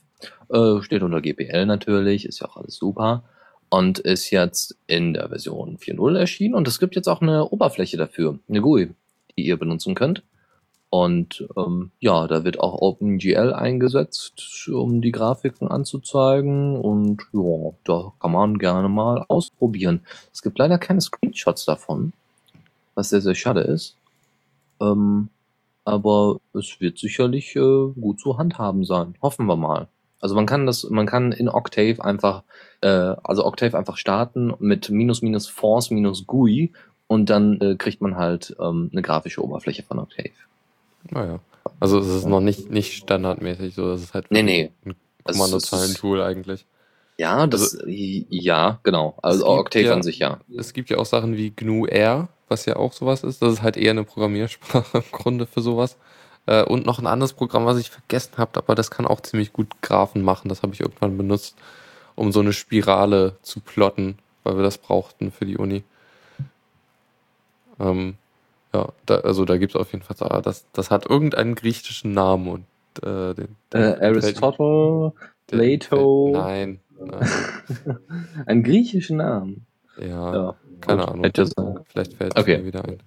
Äh, 0.48 0.82
steht 0.82 1.02
unter 1.02 1.20
GPL 1.20 1.64
natürlich, 1.64 2.26
ist 2.26 2.40
ja 2.40 2.48
auch 2.48 2.56
alles 2.56 2.74
super. 2.74 3.22
Und 3.70 4.00
ist 4.00 4.30
jetzt 4.30 4.76
in 4.88 5.14
der 5.14 5.28
Version 5.28 5.78
4.0 5.78 6.18
erschienen. 6.18 6.54
Und 6.54 6.66
es 6.66 6.80
gibt 6.80 6.96
jetzt 6.96 7.08
auch 7.08 7.22
eine 7.22 7.48
Oberfläche 7.48 7.96
dafür, 7.96 8.38
eine 8.48 8.60
GUI, 8.60 8.90
die 9.36 9.46
ihr 9.46 9.56
benutzen 9.56 9.94
könnt. 9.94 10.24
Und 10.90 11.46
ähm, 11.56 11.92
ja, 12.00 12.26
da 12.26 12.42
wird 12.42 12.58
auch 12.58 12.80
OpenGL 12.82 13.54
eingesetzt, 13.54 14.68
um 14.68 15.00
die 15.00 15.12
Grafiken 15.12 15.68
anzuzeigen. 15.68 16.76
Und 16.76 17.22
ja, 17.32 17.70
da 17.84 18.12
kann 18.18 18.32
man 18.32 18.58
gerne 18.58 18.88
mal 18.88 19.24
ausprobieren. 19.28 20.00
Es 20.32 20.42
gibt 20.42 20.58
leider 20.58 20.78
keine 20.78 21.00
Screenshots 21.00 21.64
davon, 21.64 22.12
was 22.96 23.10
sehr, 23.10 23.20
sehr 23.20 23.36
schade 23.36 23.60
ist. 23.60 23.94
Ähm, 24.80 25.28
aber 25.84 26.40
es 26.54 26.80
wird 26.80 26.98
sicherlich 26.98 27.54
äh, 27.54 27.92
gut 28.00 28.18
zu 28.18 28.36
handhaben 28.36 28.84
sein. 28.84 29.14
Hoffen 29.22 29.46
wir 29.46 29.56
mal. 29.56 29.86
Also 30.20 30.34
man 30.34 30.46
kann 30.46 30.66
das, 30.66 30.84
man 30.90 31.06
kann 31.06 31.32
in 31.32 31.48
Octave 31.48 32.04
einfach, 32.04 32.42
äh, 32.82 32.86
also 32.88 33.44
Octave 33.46 33.76
einfach 33.76 33.96
starten 33.96 34.52
mit 34.58 34.90
minus 34.90 35.22
minus 35.22 35.48
force 35.48 35.90
minus 35.90 36.26
GUI 36.26 36.72
und 37.06 37.30
dann 37.30 37.60
äh, 37.60 37.76
kriegt 37.76 38.00
man 38.02 38.16
halt 38.16 38.54
ähm, 38.60 38.90
eine 38.92 39.02
grafische 39.02 39.42
Oberfläche 39.42 39.82
von 39.82 39.98
Octave. 39.98 40.30
Naja. 41.10 41.40
Also 41.78 41.98
es 41.98 42.06
ist 42.08 42.26
noch 42.26 42.40
nicht, 42.40 42.70
nicht 42.70 42.92
standardmäßig 42.94 43.74
so, 43.74 43.88
das 43.88 44.02
ist 44.02 44.14
halt 44.14 44.30
Nee, 44.30 44.42
nee. 44.42 44.70
ein 44.84 44.94
Kommandozeilen-Tool 45.24 46.20
eigentlich. 46.22 46.66
Ja, 47.18 47.46
das, 47.46 47.76
ja, 47.86 48.80
genau. 48.82 49.18
Also 49.22 49.46
Octave 49.46 49.84
ja- 49.86 49.94
an 49.94 50.02
sich, 50.02 50.18
ja. 50.20 50.40
Es 50.56 50.72
gibt 50.72 50.88
ja 50.90 50.96
auch 50.98 51.04
Sachen 51.06 51.36
wie 51.36 51.50
GNU-R, 51.50 52.28
was 52.48 52.64
ja 52.66 52.76
auch 52.76 52.92
sowas 52.92 53.24
ist. 53.24 53.42
Das 53.42 53.52
ist 53.54 53.62
halt 53.62 53.76
eher 53.76 53.90
eine 53.90 54.04
Programmiersprache 54.04 54.98
im 55.04 55.12
Grunde 55.12 55.46
für 55.46 55.60
sowas. 55.60 55.96
Äh, 56.46 56.64
und 56.64 56.86
noch 56.86 56.98
ein 56.98 57.06
anderes 57.06 57.32
Programm, 57.32 57.66
was 57.66 57.78
ich 57.78 57.90
vergessen 57.90 58.38
habe, 58.38 58.58
aber 58.58 58.74
das 58.74 58.90
kann 58.90 59.06
auch 59.06 59.20
ziemlich 59.20 59.52
gut 59.52 59.68
Graphen 59.82 60.22
machen. 60.22 60.48
Das 60.48 60.62
habe 60.62 60.72
ich 60.74 60.80
irgendwann 60.80 61.16
benutzt, 61.16 61.56
um 62.16 62.32
so 62.32 62.40
eine 62.40 62.52
Spirale 62.52 63.36
zu 63.42 63.60
plotten, 63.60 64.18
weil 64.44 64.56
wir 64.56 64.62
das 64.62 64.78
brauchten 64.78 65.32
für 65.32 65.46
die 65.46 65.58
Uni. 65.58 65.84
Ähm, 67.78 68.16
ja, 68.72 68.88
da, 69.06 69.16
also 69.20 69.44
da 69.44 69.56
gibt 69.58 69.74
es 69.74 69.80
auf 69.80 69.92
jeden 69.92 70.04
Fall, 70.04 70.16
ah, 70.30 70.40
das, 70.40 70.64
das 70.72 70.90
hat 70.90 71.06
irgendeinen 71.06 71.54
griechischen 71.54 72.12
Namen 72.12 72.48
und 72.48 72.64
äh, 73.02 73.34
den, 73.34 73.56
Äh, 73.72 73.78
den- 73.94 74.00
Aristotle, 74.02 75.12
den- 75.50 75.78
Plato. 75.78 76.30
Nein, 76.32 76.80
nein. 77.00 77.28
Einen 78.46 78.62
griechischen 78.62 79.16
Namen. 79.16 79.66
Ja, 80.00 80.34
Ja, 80.34 80.56
keine 80.80 81.08
Ahnung. 81.08 81.30
Vielleicht 81.34 82.14
fällt 82.14 82.36
es 82.36 82.42
Okay. 82.42 82.58
mir 82.58 82.66
wieder 82.66 82.84
ein. 82.84 83.00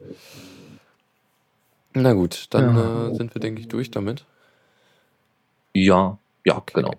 Na 1.94 2.14
gut, 2.14 2.48
dann 2.52 2.76
Ja. 2.76 3.08
äh, 3.10 3.16
sind 3.16 3.34
wir, 3.36 3.39
denke 3.41 3.62
ich, 3.62 3.68
durch 3.68 3.91
damit. 3.91 4.26
Ja, 5.76 6.18
ja, 6.46 6.58
Okay. 6.58 6.74
genau. 6.76 6.91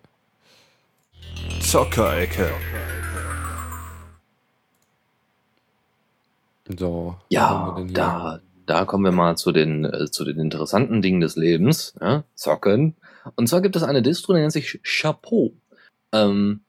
Zockerecke. 1.61 2.51
So, 6.79 7.17
Ja, 7.29 7.77
da, 7.93 8.41
da 8.67 8.85
kommen 8.87 9.05
wir 9.05 9.13
mal 9.13 9.37
zu 9.37 9.53
den, 9.53 9.85
äh, 9.85 10.11
zu 10.11 10.25
den 10.25 10.39
interessanten 10.41 11.03
Dingen 11.03 11.21
des 11.21 11.37
Lebens. 11.37 11.95
Ja? 12.01 12.25
Zocken. 12.35 12.97
Und 13.37 13.49
zwar 13.49 13.61
gibt 13.61 13.77
es 13.77 13.83
eine 13.83 14.03
Distro, 14.03 14.33
die 14.33 14.41
nennt 14.41 14.53
sich 14.53 14.81
Chapeau. 14.83 15.53
Ähm, 16.13 16.64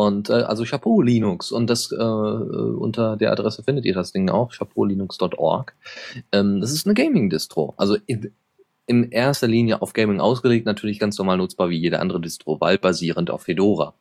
und 0.00 0.30
äh, 0.30 0.32
also 0.32 0.64
Chapeau 0.64 1.02
Linux. 1.02 1.52
Und 1.52 1.68
das 1.68 1.92
äh, 1.92 1.96
äh 1.96 1.98
unter 1.98 3.16
der 3.18 3.32
Adresse 3.32 3.62
findet 3.62 3.84
ihr 3.84 3.92
das 3.92 4.12
Ding 4.12 4.30
auch, 4.30 4.52
chapeaulinux.org. 4.52 5.74
Ähm, 6.32 6.60
das 6.62 6.72
ist 6.72 6.86
eine 6.86 6.94
Gaming-Distro. 6.94 7.74
Also 7.76 7.98
in, 8.06 8.32
in 8.86 9.10
erster 9.10 9.46
Linie 9.46 9.82
auf 9.82 9.92
Gaming 9.92 10.18
ausgelegt, 10.18 10.64
natürlich 10.64 10.98
ganz 10.98 11.18
normal 11.18 11.36
nutzbar 11.36 11.68
wie 11.68 11.78
jede 11.78 12.00
andere 12.00 12.18
Distro, 12.18 12.58
weil 12.60 12.78
basierend 12.78 13.30
auf 13.30 13.42
Fedora. 13.42 13.92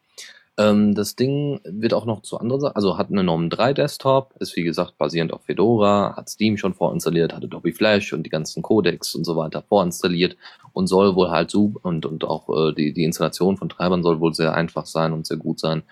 Ähm, 0.60 0.94
das 0.94 1.16
Ding 1.16 1.62
wird 1.64 1.94
auch 1.94 2.06
noch 2.06 2.22
zu 2.22 2.38
anderen 2.38 2.60
Sachen, 2.60 2.76
also 2.76 2.98
hat 2.98 3.10
eine 3.10 3.24
Norm 3.24 3.50
3 3.50 3.74
Desktop, 3.74 4.36
ist 4.42 4.58
wie 4.58 4.64
gesagt 4.64 4.98
basierend 4.98 5.32
auf 5.32 5.46
Fedora, 5.46 6.16
hat 6.18 6.30
Steam 6.30 6.58
schon 6.58 6.74
vorinstalliert, 6.74 7.34
hat 7.34 7.46
Adobe 7.46 7.72
Flash 7.72 8.12
und 8.12 8.24
die 8.24 8.30
ganzen 8.30 8.62
Codecs 8.62 9.16
und 9.16 9.24
so 9.24 9.38
weiter 9.38 9.62
vorinstalliert 9.62 10.36
und 10.74 10.88
soll 10.88 11.16
wohl 11.16 11.32
halt 11.32 11.50
so 11.50 11.76
und, 11.82 12.06
und 12.06 12.26
auch 12.26 12.50
äh, 12.50 12.74
die, 12.74 12.92
die 12.92 13.06
Installation 13.06 13.56
von 13.56 13.70
Treibern 13.70 14.04
soll 14.04 14.20
wohl 14.20 14.34
sehr 14.34 14.54
einfach 14.54 14.86
sein 14.86 15.14
und 15.14 15.26
sehr 15.26 15.38
gut 15.38 15.62
sein. 15.62 15.84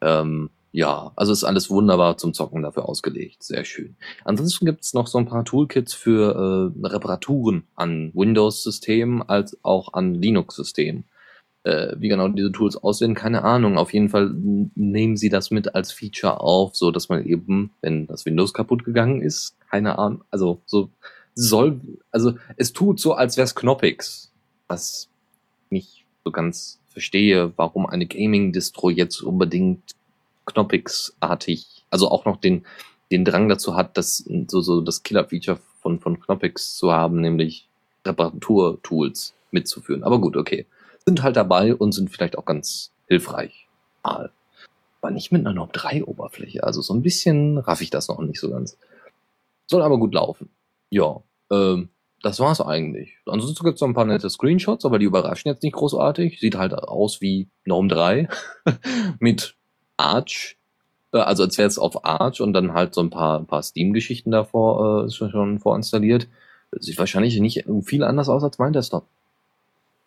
Ähm, 0.00 0.50
ja, 0.70 1.10
also 1.16 1.32
ist 1.32 1.42
alles 1.42 1.68
wunderbar 1.68 2.16
zum 2.16 2.34
Zocken 2.34 2.62
dafür 2.62 2.88
ausgelegt. 2.88 3.42
Sehr 3.42 3.64
schön. 3.64 3.96
Ansonsten 4.24 4.64
gibt's 4.64 4.94
noch 4.94 5.08
so 5.08 5.18
ein 5.18 5.26
paar 5.26 5.44
Toolkits 5.44 5.92
für 5.92 6.72
äh, 6.82 6.86
Reparaturen 6.86 7.64
an 7.74 8.12
Windows-Systemen 8.14 9.22
als 9.22 9.58
auch 9.64 9.92
an 9.92 10.14
Linux-Systemen. 10.14 11.04
Äh, 11.64 11.96
wie 11.98 12.08
genau 12.08 12.28
diese 12.28 12.52
Tools 12.52 12.76
aussehen, 12.76 13.14
keine 13.14 13.42
Ahnung. 13.42 13.78
Auf 13.78 13.94
jeden 13.94 14.10
Fall 14.10 14.30
nehmen 14.34 15.16
sie 15.16 15.30
das 15.30 15.50
mit 15.50 15.74
als 15.74 15.92
Feature 15.92 16.40
auf, 16.40 16.76
so 16.76 16.90
dass 16.90 17.08
man 17.08 17.24
eben, 17.24 17.70
wenn 17.80 18.06
das 18.06 18.26
Windows 18.26 18.52
kaputt 18.52 18.84
gegangen 18.84 19.22
ist, 19.22 19.56
keine 19.70 19.98
Ahnung, 19.98 20.22
also 20.30 20.60
so 20.66 20.90
soll, 21.34 21.80
also 22.10 22.34
es 22.58 22.74
tut 22.74 23.00
so, 23.00 23.14
als 23.14 23.38
wär's 23.38 23.54
Knoppix, 23.54 24.30
was 24.68 25.08
nicht 25.70 26.04
so 26.22 26.30
ganz 26.30 26.80
verstehe, 26.88 27.54
warum 27.56 27.86
eine 27.86 28.06
Gaming-Distro 28.06 28.90
jetzt 28.90 29.22
unbedingt 29.22 29.92
Knoppix-artig, 30.44 31.86
also 31.88 32.10
auch 32.10 32.26
noch 32.26 32.36
den, 32.36 32.66
den 33.10 33.24
Drang 33.24 33.48
dazu 33.48 33.74
hat, 33.74 33.96
das 33.96 34.18
so, 34.48 34.60
so 34.60 34.82
das 34.82 35.02
Killer-Feature 35.02 35.60
von, 35.80 35.98
von 35.98 36.20
Knoppix 36.20 36.76
zu 36.76 36.92
haben, 36.92 37.22
nämlich 37.22 37.68
Reparatur-Tools 38.04 39.32
mitzuführen. 39.50 40.04
Aber 40.04 40.20
gut, 40.20 40.36
okay 40.36 40.66
sind 41.06 41.22
halt 41.22 41.36
dabei 41.36 41.74
und 41.74 41.92
sind 41.92 42.10
vielleicht 42.10 42.38
auch 42.38 42.44
ganz 42.44 42.92
hilfreich. 43.06 43.68
Mal. 44.02 44.30
Aber 45.00 45.10
nicht 45.10 45.32
mit 45.32 45.42
einer 45.42 45.54
Norm 45.54 45.70
3 45.72 46.04
Oberfläche. 46.04 46.64
Also 46.64 46.80
so 46.80 46.94
ein 46.94 47.02
bisschen 47.02 47.58
raff 47.58 47.82
ich 47.82 47.90
das 47.90 48.08
noch 48.08 48.20
nicht 48.20 48.40
so 48.40 48.50
ganz. 48.50 48.78
Soll 49.66 49.82
aber 49.82 49.98
gut 49.98 50.14
laufen. 50.14 50.48
Ja, 50.90 51.22
ähm, 51.50 51.90
das 52.22 52.40
war's 52.40 52.62
eigentlich. 52.62 53.18
Ansonsten 53.26 53.64
gibt's 53.64 53.82
noch 53.82 53.88
ein 53.88 53.94
paar 53.94 54.06
nette 54.06 54.30
Screenshots, 54.30 54.86
aber 54.86 54.98
die 54.98 55.04
überraschen 55.04 55.50
jetzt 55.50 55.62
nicht 55.62 55.74
großartig. 55.74 56.40
Sieht 56.40 56.56
halt 56.56 56.72
aus 56.74 57.20
wie 57.20 57.48
Norm 57.66 57.88
3 57.88 58.28
mit 59.18 59.56
Arch. 59.98 60.56
Äh, 61.12 61.18
also 61.18 61.42
als 61.42 61.58
wäre 61.58 61.68
es 61.68 61.78
auf 61.78 62.06
Arch 62.06 62.40
und 62.40 62.54
dann 62.54 62.72
halt 62.72 62.94
so 62.94 63.02
ein 63.02 63.10
paar, 63.10 63.38
ein 63.38 63.46
paar 63.46 63.62
Steam-Geschichten 63.62 64.30
davor 64.30 65.04
äh, 65.04 65.10
schon 65.10 65.58
vorinstalliert. 65.60 66.28
Sieht 66.72 66.98
wahrscheinlich 66.98 67.38
nicht 67.40 67.66
viel 67.82 68.02
anders 68.02 68.30
aus 68.30 68.42
als 68.42 68.58
mein 68.58 68.72
Desktop. 68.72 69.06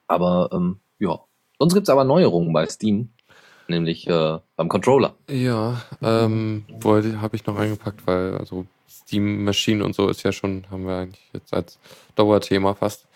Aber 0.08 0.50
ähm, 0.52 0.80
ja. 1.00 1.20
Sonst 1.60 1.74
gibt's 1.74 1.89
aber 1.89 2.04
Neuerungen 2.04 2.54
bei 2.54 2.68
Steam, 2.68 3.10
nämlich 3.68 4.08
äh, 4.08 4.39
beim 4.56 4.70
Controller. 4.70 5.16
Ja, 5.30 5.82
ähm, 6.02 6.66
habe 6.84 7.36
ich 7.36 7.45
noch 7.45 7.58
eingepackt, 7.58 8.06
weil 8.06 8.38
also 8.38 8.66
Steam 8.88 9.43
Machine 9.43 9.84
und 9.84 9.95
so 9.95 10.10
ist 10.10 10.24
ja 10.24 10.32
schon, 10.32 10.66
haben 10.70 10.86
wir 10.86 10.98
eigentlich 10.98 11.30
jetzt 11.34 11.54
als 11.54 11.80
Dauerthema 12.16 12.74
fast. 12.76 13.08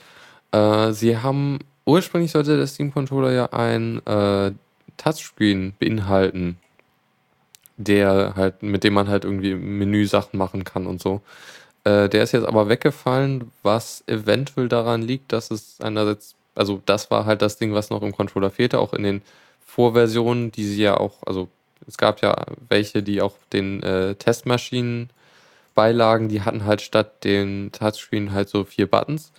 Äh, 0.51 0.91
sie 0.93 1.17
haben 1.17 1.59
ursprünglich 1.85 2.31
sollte 2.31 2.57
der 2.57 2.67
Steam 2.67 2.93
Controller 2.93 3.31
ja 3.31 3.45
ein 3.51 4.05
äh, 4.05 4.51
Touchscreen 4.97 5.73
beinhalten, 5.79 6.57
der 7.77 8.33
halt, 8.35 8.63
mit 8.63 8.83
dem 8.83 8.93
man 8.93 9.07
halt 9.07 9.25
irgendwie 9.25 9.55
Menüsachen 9.55 10.37
machen 10.37 10.63
kann 10.63 10.87
und 10.87 11.01
so. 11.01 11.21
Äh, 11.83 12.09
der 12.09 12.23
ist 12.23 12.31
jetzt 12.31 12.45
aber 12.45 12.69
weggefallen, 12.69 13.51
was 13.63 14.03
eventuell 14.07 14.69
daran 14.69 15.01
liegt, 15.01 15.33
dass 15.33 15.49
es 15.51 15.81
einerseits 15.81 16.35
also 16.55 16.81
das 16.85 17.11
war 17.11 17.25
halt 17.25 17.41
das 17.41 17.57
Ding, 17.57 17.73
was 17.73 17.89
noch 17.89 18.01
im 18.01 18.11
Controller 18.11 18.49
fehlte, 18.49 18.79
auch 18.79 18.93
in 18.93 19.03
den 19.03 19.21
Vorversionen, 19.65 20.51
die 20.51 20.65
sie 20.65 20.81
ja 20.83 20.97
auch, 20.97 21.23
also 21.25 21.49
es 21.87 21.97
gab 21.97 22.21
ja 22.21 22.35
welche, 22.67 23.03
die 23.03 23.21
auch 23.21 23.35
den 23.53 23.81
äh, 23.83 24.15
Testmaschinen 24.15 25.09
beilagen, 25.73 26.29
die 26.29 26.41
hatten 26.41 26.65
halt 26.65 26.81
statt 26.81 27.23
den 27.23 27.71
Touchscreen 27.71 28.33
halt 28.33 28.49
so 28.49 28.63
vier 28.63 28.87
Buttons. 28.87 29.31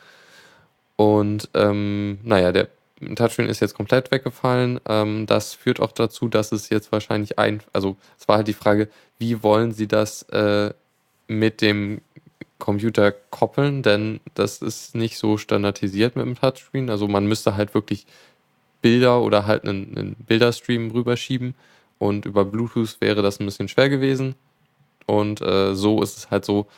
Und 0.97 1.49
ähm, 1.55 2.19
naja, 2.23 2.53
der 2.53 2.69
Touchscreen 3.15 3.49
ist 3.49 3.61
jetzt 3.61 3.75
komplett 3.75 4.11
weggefallen. 4.11 4.81
Ähm, 4.89 5.27
das 5.27 5.55
führt 5.55 5.81
auch 5.81 5.93
dazu, 5.93 6.29
dass 6.29 6.53
es 6.53 6.71
jetzt 6.71 6.93
wahrscheinlich 6.93 7.39
ein, 7.39 7.63
also 7.73 7.97
es 8.19 8.29
war 8.29 8.37
halt 8.37 8.49
die 8.49 8.53
Frage, 8.53 8.89
wie 9.19 9.43
wollen 9.43 9.73
sie 9.73 9.89
das 9.89 10.23
äh, 10.31 10.73
mit 11.27 11.61
dem 11.61 12.01
Computer 12.63 13.11
koppeln, 13.11 13.83
denn 13.83 14.21
das 14.35 14.63
ist 14.63 14.95
nicht 14.95 15.19
so 15.19 15.37
standardisiert 15.37 16.15
mit 16.15 16.25
dem 16.25 16.37
Touchscreen. 16.37 16.91
Also 16.91 17.09
man 17.09 17.27
müsste 17.27 17.57
halt 17.57 17.75
wirklich 17.75 18.07
Bilder 18.81 19.21
oder 19.21 19.47
halt 19.47 19.65
einen, 19.65 19.99
einen 19.99 20.15
Bilderstream 20.15 20.93
rüberschieben 20.93 21.57
und 21.99 22.25
über 22.25 22.45
Bluetooth 22.45 23.01
wäre 23.01 23.21
das 23.21 23.41
ein 23.41 23.47
bisschen 23.47 23.67
schwer 23.67 23.89
gewesen. 23.89 24.37
Und 25.07 25.41
äh, 25.41 25.75
so 25.75 26.01
ist 26.03 26.17
es 26.17 26.31
halt 26.31 26.45
so, 26.45 26.69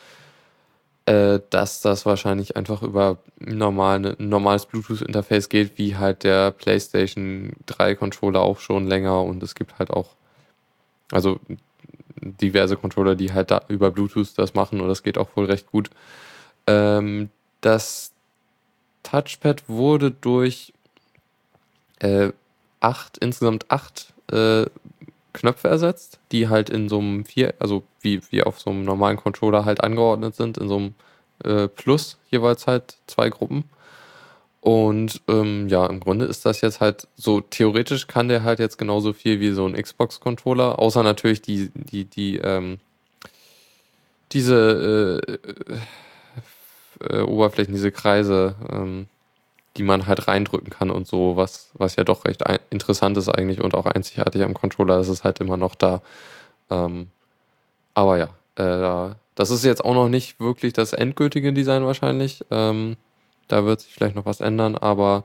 äh, 1.05 1.39
dass 1.51 1.81
das 1.81 2.07
wahrscheinlich 2.07 2.57
einfach 2.57 2.81
über 2.81 3.19
normal, 3.39 4.15
ein 4.19 4.29
normales 4.29 4.65
Bluetooth-Interface 4.65 5.49
geht, 5.49 5.77
wie 5.77 5.97
halt 5.97 6.23
der 6.23 6.49
PlayStation 6.49 7.53
3 7.67 7.93
Controller 7.93 8.41
auch 8.41 8.59
schon 8.59 8.87
länger. 8.87 9.21
Und 9.21 9.43
es 9.43 9.53
gibt 9.53 9.77
halt 9.77 9.91
auch, 9.91 10.15
also 11.11 11.39
diverse 12.21 12.77
Controller, 12.77 13.15
die 13.15 13.33
halt 13.33 13.51
da 13.51 13.61
über 13.67 13.91
Bluetooth 13.91 14.37
das 14.37 14.53
machen 14.53 14.81
und 14.81 14.87
das 14.87 15.03
geht 15.03 15.17
auch 15.17 15.29
wohl 15.35 15.45
recht 15.45 15.71
gut. 15.71 15.89
Ähm, 16.67 17.29
das 17.61 18.11
Touchpad 19.03 19.67
wurde 19.67 20.11
durch 20.11 20.73
äh, 21.99 22.31
acht, 22.79 23.17
insgesamt 23.17 23.69
acht 23.69 24.13
äh, 24.31 24.65
Knöpfe 25.33 25.67
ersetzt, 25.67 26.19
die 26.31 26.47
halt 26.47 26.69
in 26.69 26.89
so 26.89 26.99
einem 26.99 27.25
vier, 27.25 27.53
also 27.59 27.83
wie, 28.01 28.21
wie 28.31 28.43
auf 28.43 28.59
so 28.59 28.69
einem 28.69 28.83
normalen 28.83 29.17
Controller 29.17 29.65
halt 29.65 29.83
angeordnet 29.83 30.35
sind, 30.35 30.57
in 30.57 30.67
so 30.67 30.77
einem 30.77 30.95
äh, 31.43 31.67
Plus 31.67 32.17
jeweils 32.29 32.67
halt 32.67 32.97
zwei 33.07 33.29
Gruppen. 33.29 33.65
Und 34.65 35.21
ähm, 35.27 35.67
ja, 35.69 35.85
im 35.85 35.99
Grunde 35.99 36.25
ist 36.25 36.43
das 36.43 36.61
jetzt 36.61 36.79
halt 36.81 37.07
so, 37.15 37.39
theoretisch 37.39 38.07
kann 38.07 38.29
der 38.29 38.41
halt 38.41 38.57
jetzt 38.57 38.79
genauso 38.79 39.13
viel 39.13 39.39
wie 39.39 39.51
so 39.51 39.67
ein 39.67 39.79
Xbox-Controller, 39.79 40.79
außer 40.79 41.03
natürlich 41.03 41.43
die, 41.43 41.69
die, 41.75 42.05
die, 42.05 42.37
ähm, 42.37 42.79
diese 44.31 45.21
äh, 45.21 45.37
äh, 46.99 47.21
Oberflächen, 47.21 47.75
diese 47.75 47.91
Kreise, 47.91 48.55
ähm, 48.71 49.05
die 49.77 49.83
man 49.83 50.07
halt 50.07 50.27
reindrücken 50.27 50.71
kann 50.71 50.89
und 50.89 51.05
so, 51.05 51.35
was, 51.35 51.69
was 51.75 51.95
ja 51.95 52.03
doch 52.03 52.25
recht 52.25 52.43
interessant 52.71 53.17
ist 53.17 53.29
eigentlich 53.29 53.61
und 53.61 53.75
auch 53.75 53.85
einzigartig 53.85 54.41
am 54.41 54.55
Controller, 54.55 54.99
ist 54.99 55.23
halt 55.23 55.41
immer 55.41 55.57
noch 55.57 55.75
da. 55.75 56.01
Ähm, 56.71 57.11
aber 57.93 58.17
ja, 58.17 58.29
äh, 58.55 59.13
das 59.35 59.51
ist 59.51 59.63
jetzt 59.63 59.85
auch 59.85 59.93
noch 59.93 60.09
nicht 60.09 60.39
wirklich 60.39 60.73
das 60.73 60.93
endgültige 60.93 61.53
Design 61.53 61.85
wahrscheinlich. 61.85 62.43
Ähm, 62.49 62.97
da 63.47 63.65
wird 63.65 63.81
sich 63.81 63.93
vielleicht 63.93 64.15
noch 64.15 64.25
was 64.25 64.41
ändern, 64.41 64.75
aber 64.75 65.23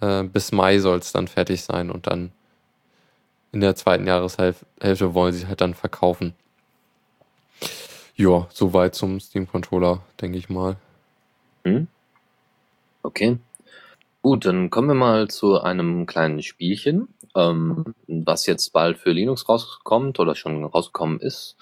äh, 0.00 0.22
bis 0.24 0.52
Mai 0.52 0.78
soll 0.78 0.98
es 0.98 1.12
dann 1.12 1.28
fertig 1.28 1.62
sein 1.62 1.90
und 1.90 2.06
dann 2.06 2.32
in 3.52 3.60
der 3.60 3.76
zweiten 3.76 4.06
Jahreshälfte 4.06 5.14
wollen 5.14 5.32
sie 5.32 5.46
halt 5.46 5.60
dann 5.60 5.74
verkaufen. 5.74 6.34
Ja, 8.14 8.48
soweit 8.50 8.94
zum 8.94 9.20
Steam 9.20 9.46
Controller, 9.46 10.02
denke 10.20 10.38
ich 10.38 10.48
mal. 10.48 10.76
Hm? 11.64 11.86
Okay. 13.02 13.38
Gut, 14.22 14.44
dann 14.44 14.70
kommen 14.70 14.88
wir 14.88 14.94
mal 14.94 15.28
zu 15.28 15.60
einem 15.60 16.06
kleinen 16.06 16.42
Spielchen, 16.42 17.08
ähm, 17.34 17.94
was 18.08 18.46
jetzt 18.46 18.72
bald 18.72 18.98
für 18.98 19.12
Linux 19.12 19.48
rauskommt 19.48 20.18
oder 20.18 20.34
schon 20.34 20.64
rausgekommen 20.64 21.20
ist. 21.20 21.56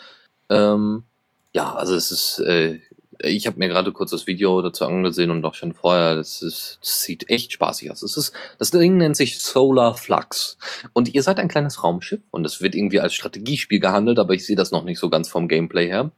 Ähm, 0.49 1.05
ja, 1.53 1.75
also 1.75 1.95
es 1.95 2.11
ist 2.11 2.39
äh, 2.41 2.81
ich 3.21 3.47
habe 3.47 3.59
mir 3.59 3.69
gerade 3.69 3.93
kurz 3.93 4.11
das 4.11 4.27
Video 4.27 4.61
dazu 4.63 4.85
angesehen 4.85 5.31
und 5.31 5.45
auch 5.45 5.55
schon 5.55 5.73
vorher. 5.73 6.15
Das, 6.17 6.43
ist, 6.43 6.79
das 6.81 7.03
sieht 7.03 7.31
echt 7.31 7.53
spaßig 7.53 7.91
aus. 7.91 8.01
Das, 8.01 8.17
ist, 8.17 8.33
das 8.59 8.71
Ding 8.71 8.97
nennt 8.97 9.17
sich 9.17 9.39
Solar 9.39 9.97
Flux. 9.97 10.59
Und 10.93 11.15
ihr 11.15 11.23
seid 11.23 11.39
ein 11.39 11.49
kleines 11.49 11.83
Raumschiff 11.83 12.21
und 12.31 12.45
es 12.45 12.61
wird 12.61 12.75
irgendwie 12.75 13.01
als 13.01 13.15
Strategiespiel 13.15 13.81
gehandelt, 13.81 14.19
aber 14.19 14.35
ich 14.35 14.47
sehe 14.47 14.57
das 14.57 14.71
noch 14.71 14.85
nicht 14.85 14.99
so 14.99 15.11
ganz 15.11 15.29
vom 15.29 15.49
Gameplay 15.49 15.87
her. 15.87 16.11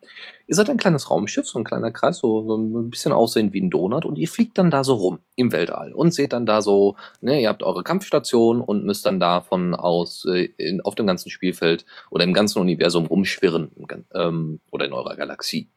Ihr 0.49 0.55
seid 0.55 0.71
ein 0.71 0.77
kleines 0.77 1.11
Raumschiff, 1.11 1.47
so 1.47 1.59
ein 1.59 1.65
kleiner 1.65 1.91
Kreis, 1.91 2.19
so, 2.19 2.47
so 2.47 2.57
ein 2.57 2.91
bisschen 2.91 3.13
aussehen 3.13 3.53
wie 3.53 3.61
ein 3.61 3.71
Donut 3.71 4.05
und 4.05 4.17
ihr 4.17 4.29
fliegt 4.29 4.59
dann 4.59 4.71
da 4.71 4.85
so 4.85 4.95
rum 4.95 5.19
im 5.35 5.51
Weltall 5.51 5.93
und 5.93 6.15
seht 6.15 6.33
dann 6.33 6.47
da 6.47 6.63
so, 6.63 6.95
ne, 7.21 7.41
ihr 7.43 7.49
habt 7.49 7.65
eure 7.65 7.83
Kampfstation 7.83 8.61
und 8.61 8.85
müsst 8.85 9.07
dann 9.07 9.19
davon 9.19 9.75
aus 9.75 10.25
äh, 10.25 10.49
in, 10.57 10.81
auf 10.83 10.95
dem 10.95 11.07
ganzen 11.07 11.31
Spielfeld 11.31 11.85
oder 12.11 12.23
im 12.23 12.33
ganzen 12.33 12.61
Universum 12.61 13.07
rumschwirren 13.07 13.73
ähm, 14.15 14.61
oder 14.71 14.87
in 14.87 14.93
eurer 14.93 15.17
Galaxie. 15.17 15.69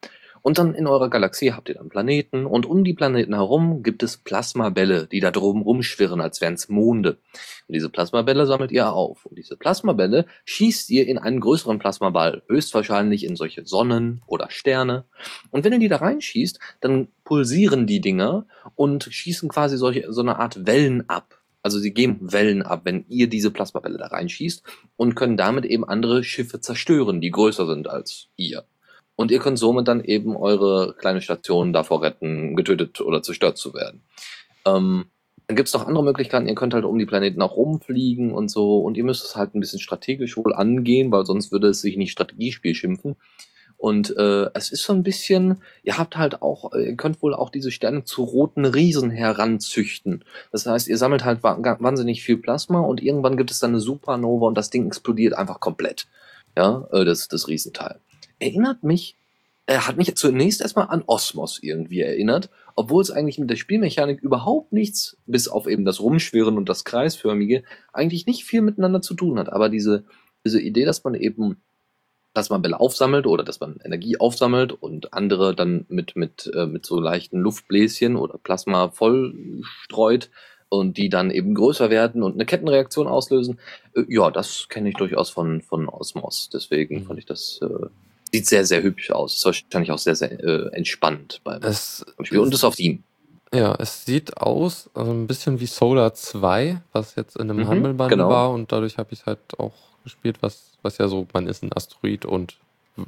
Und 0.42 0.58
dann 0.58 0.74
in 0.74 0.86
eurer 0.86 1.10
Galaxie 1.10 1.52
habt 1.52 1.68
ihr 1.68 1.74
dann 1.74 1.88
Planeten 1.88 2.46
und 2.46 2.66
um 2.66 2.84
die 2.84 2.94
Planeten 2.94 3.34
herum 3.34 3.82
gibt 3.82 4.02
es 4.02 4.16
Plasmabälle, 4.16 5.06
die 5.06 5.20
da 5.20 5.30
drum 5.30 5.62
rumschwirren, 5.62 6.20
als 6.20 6.40
wären 6.40 6.54
es 6.54 6.68
Monde. 6.68 7.18
Und 7.68 7.74
diese 7.74 7.90
Plasmabälle 7.90 8.46
sammelt 8.46 8.72
ihr 8.72 8.92
auf. 8.92 9.26
Und 9.26 9.38
diese 9.38 9.56
Plasmabälle 9.56 10.26
schießt 10.44 10.90
ihr 10.90 11.06
in 11.06 11.18
einen 11.18 11.40
größeren 11.40 11.78
Plasmaball, 11.78 12.42
höchstwahrscheinlich 12.48 13.24
in 13.24 13.36
solche 13.36 13.66
Sonnen 13.66 14.22
oder 14.26 14.50
Sterne. 14.50 15.04
Und 15.50 15.64
wenn 15.64 15.72
ihr 15.72 15.78
die 15.78 15.88
da 15.88 15.96
reinschießt, 15.96 16.58
dann 16.80 17.08
pulsieren 17.24 17.86
die 17.86 18.00
Dinger 18.00 18.46
und 18.74 19.04
schießen 19.04 19.48
quasi 19.48 19.76
solche, 19.76 20.12
so 20.12 20.20
eine 20.20 20.38
Art 20.38 20.66
Wellen 20.66 21.08
ab. 21.08 21.40
Also 21.62 21.78
sie 21.78 21.92
geben 21.92 22.32
Wellen 22.32 22.62
ab, 22.62 22.82
wenn 22.84 23.04
ihr 23.08 23.28
diese 23.28 23.50
Plasmabälle 23.50 23.98
da 23.98 24.06
reinschießt 24.06 24.62
und 24.96 25.14
können 25.14 25.36
damit 25.36 25.66
eben 25.66 25.86
andere 25.86 26.24
Schiffe 26.24 26.60
zerstören, 26.60 27.20
die 27.20 27.30
größer 27.30 27.66
sind 27.66 27.88
als 27.88 28.28
ihr. 28.36 28.64
Und 29.20 29.30
ihr 29.30 29.38
könnt 29.38 29.58
somit 29.58 29.86
dann 29.86 30.02
eben 30.02 30.34
eure 30.34 30.94
kleine 30.94 31.20
Station 31.20 31.74
davor 31.74 32.00
retten, 32.00 32.56
getötet 32.56 33.02
oder 33.02 33.22
zerstört 33.22 33.58
zu 33.58 33.74
werden. 33.74 34.00
Ähm, 34.64 35.10
dann 35.46 35.56
gibt's 35.56 35.74
noch 35.74 35.86
andere 35.86 36.02
Möglichkeiten. 36.02 36.48
Ihr 36.48 36.54
könnt 36.54 36.72
halt 36.72 36.86
um 36.86 36.98
die 36.98 37.04
Planeten 37.04 37.42
auch 37.42 37.54
rumfliegen 37.54 38.32
und 38.32 38.50
so. 38.50 38.78
Und 38.78 38.96
ihr 38.96 39.04
müsst 39.04 39.26
es 39.26 39.36
halt 39.36 39.54
ein 39.54 39.60
bisschen 39.60 39.78
strategisch 39.78 40.38
wohl 40.38 40.54
angehen, 40.54 41.12
weil 41.12 41.26
sonst 41.26 41.52
würde 41.52 41.68
es 41.68 41.82
sich 41.82 41.98
nicht 41.98 42.12
Strategiespiel 42.12 42.74
schimpfen. 42.74 43.16
Und 43.76 44.16
äh, 44.16 44.48
es 44.54 44.72
ist 44.72 44.84
so 44.84 44.94
ein 44.94 45.02
bisschen, 45.02 45.60
ihr 45.82 45.98
habt 45.98 46.16
halt 46.16 46.40
auch, 46.40 46.72
ihr 46.72 46.96
könnt 46.96 47.20
wohl 47.20 47.34
auch 47.34 47.50
diese 47.50 47.70
Sterne 47.70 48.04
zu 48.04 48.24
roten 48.24 48.64
Riesen 48.64 49.10
heranzüchten. 49.10 50.24
Das 50.50 50.64
heißt, 50.64 50.88
ihr 50.88 50.96
sammelt 50.96 51.26
halt 51.26 51.42
wahnsinnig 51.42 52.22
viel 52.22 52.38
Plasma 52.38 52.80
und 52.80 53.02
irgendwann 53.02 53.36
gibt 53.36 53.50
es 53.50 53.58
dann 53.58 53.72
eine 53.72 53.80
Supernova 53.80 54.46
und 54.46 54.56
das 54.56 54.70
Ding 54.70 54.86
explodiert 54.86 55.34
einfach 55.34 55.60
komplett. 55.60 56.06
Ja, 56.56 56.88
äh, 56.90 57.04
das, 57.04 57.28
das 57.28 57.48
Riesenteil. 57.48 58.00
Erinnert 58.40 58.82
mich, 58.82 59.16
er 59.66 59.86
hat 59.86 59.96
mich 59.96 60.16
zunächst 60.16 60.60
erstmal 60.60 60.88
an 60.88 61.04
Osmos 61.06 61.60
irgendwie 61.62 62.00
erinnert, 62.00 62.50
obwohl 62.74 63.02
es 63.02 63.12
eigentlich 63.12 63.38
mit 63.38 63.48
der 63.48 63.56
Spielmechanik 63.56 64.20
überhaupt 64.20 64.72
nichts, 64.72 65.16
bis 65.26 65.46
auf 65.46 65.68
eben 65.68 65.84
das 65.84 66.00
Rumschwirren 66.00 66.56
und 66.56 66.68
das 66.68 66.84
Kreisförmige, 66.84 67.62
eigentlich 67.92 68.26
nicht 68.26 68.44
viel 68.44 68.62
miteinander 68.62 69.00
zu 69.00 69.14
tun 69.14 69.38
hat. 69.38 69.52
Aber 69.52 69.68
diese, 69.68 70.02
diese 70.44 70.60
Idee, 70.60 70.84
dass 70.84 71.04
man 71.04 71.14
eben 71.14 71.58
dass 72.32 72.50
man 72.50 72.62
Bälle 72.62 72.78
aufsammelt 72.78 73.26
oder 73.26 73.42
dass 73.42 73.60
man 73.60 73.80
Energie 73.84 74.18
aufsammelt 74.18 74.72
und 74.72 75.12
andere 75.12 75.54
dann 75.54 75.84
mit, 75.88 76.14
mit, 76.16 76.50
äh, 76.54 76.66
mit 76.66 76.86
so 76.86 77.00
leichten 77.00 77.40
Luftbläschen 77.40 78.16
oder 78.16 78.38
Plasma 78.38 78.90
voll 78.90 79.62
streut 79.82 80.30
und 80.68 80.96
die 80.96 81.08
dann 81.08 81.30
eben 81.30 81.54
größer 81.54 81.90
werden 81.90 82.22
und 82.22 82.34
eine 82.34 82.46
Kettenreaktion 82.46 83.08
auslösen. 83.08 83.58
Äh, 83.94 84.04
ja, 84.08 84.30
das 84.30 84.68
kenne 84.68 84.90
ich 84.90 84.94
durchaus 84.94 85.30
von, 85.30 85.60
von 85.60 85.88
Osmos. 85.88 86.48
Deswegen 86.52 87.00
mhm. 87.00 87.04
fand 87.06 87.18
ich 87.18 87.26
das, 87.26 87.58
äh, 87.62 87.86
sieht 88.32 88.46
sehr, 88.46 88.64
sehr 88.64 88.82
hübsch 88.82 89.10
aus. 89.10 89.36
Ist 89.36 89.44
wahrscheinlich 89.44 89.90
auch 89.90 89.98
sehr, 89.98 90.14
sehr 90.14 90.32
äh, 90.42 90.68
entspannt 90.72 91.40
beim, 91.44 91.62
es, 91.62 92.04
Spiel. 92.22 92.38
Und 92.38 92.54
ist 92.54 92.64
auf 92.64 92.74
Steam. 92.74 93.02
Ja, 93.52 93.74
es 93.78 94.04
sieht 94.04 94.36
aus 94.36 94.88
also 94.94 95.10
ein 95.10 95.26
bisschen 95.26 95.58
wie 95.58 95.66
Solar 95.66 96.14
2, 96.14 96.80
was 96.92 97.16
jetzt 97.16 97.36
in 97.36 97.50
einem 97.50 97.60
mhm, 97.60 97.68
Hammelband 97.68 98.10
genau. 98.10 98.28
war 98.28 98.50
und 98.50 98.70
dadurch 98.70 98.96
habe 98.96 99.12
ich 99.12 99.26
halt 99.26 99.40
auch 99.58 99.74
gespielt, 100.04 100.36
was 100.40 100.70
was 100.82 100.98
ja 100.98 101.08
so, 101.08 101.26
man 101.32 101.46
ist 101.46 101.62
ein 101.62 101.72
Asteroid 101.74 102.24
und 102.24 102.56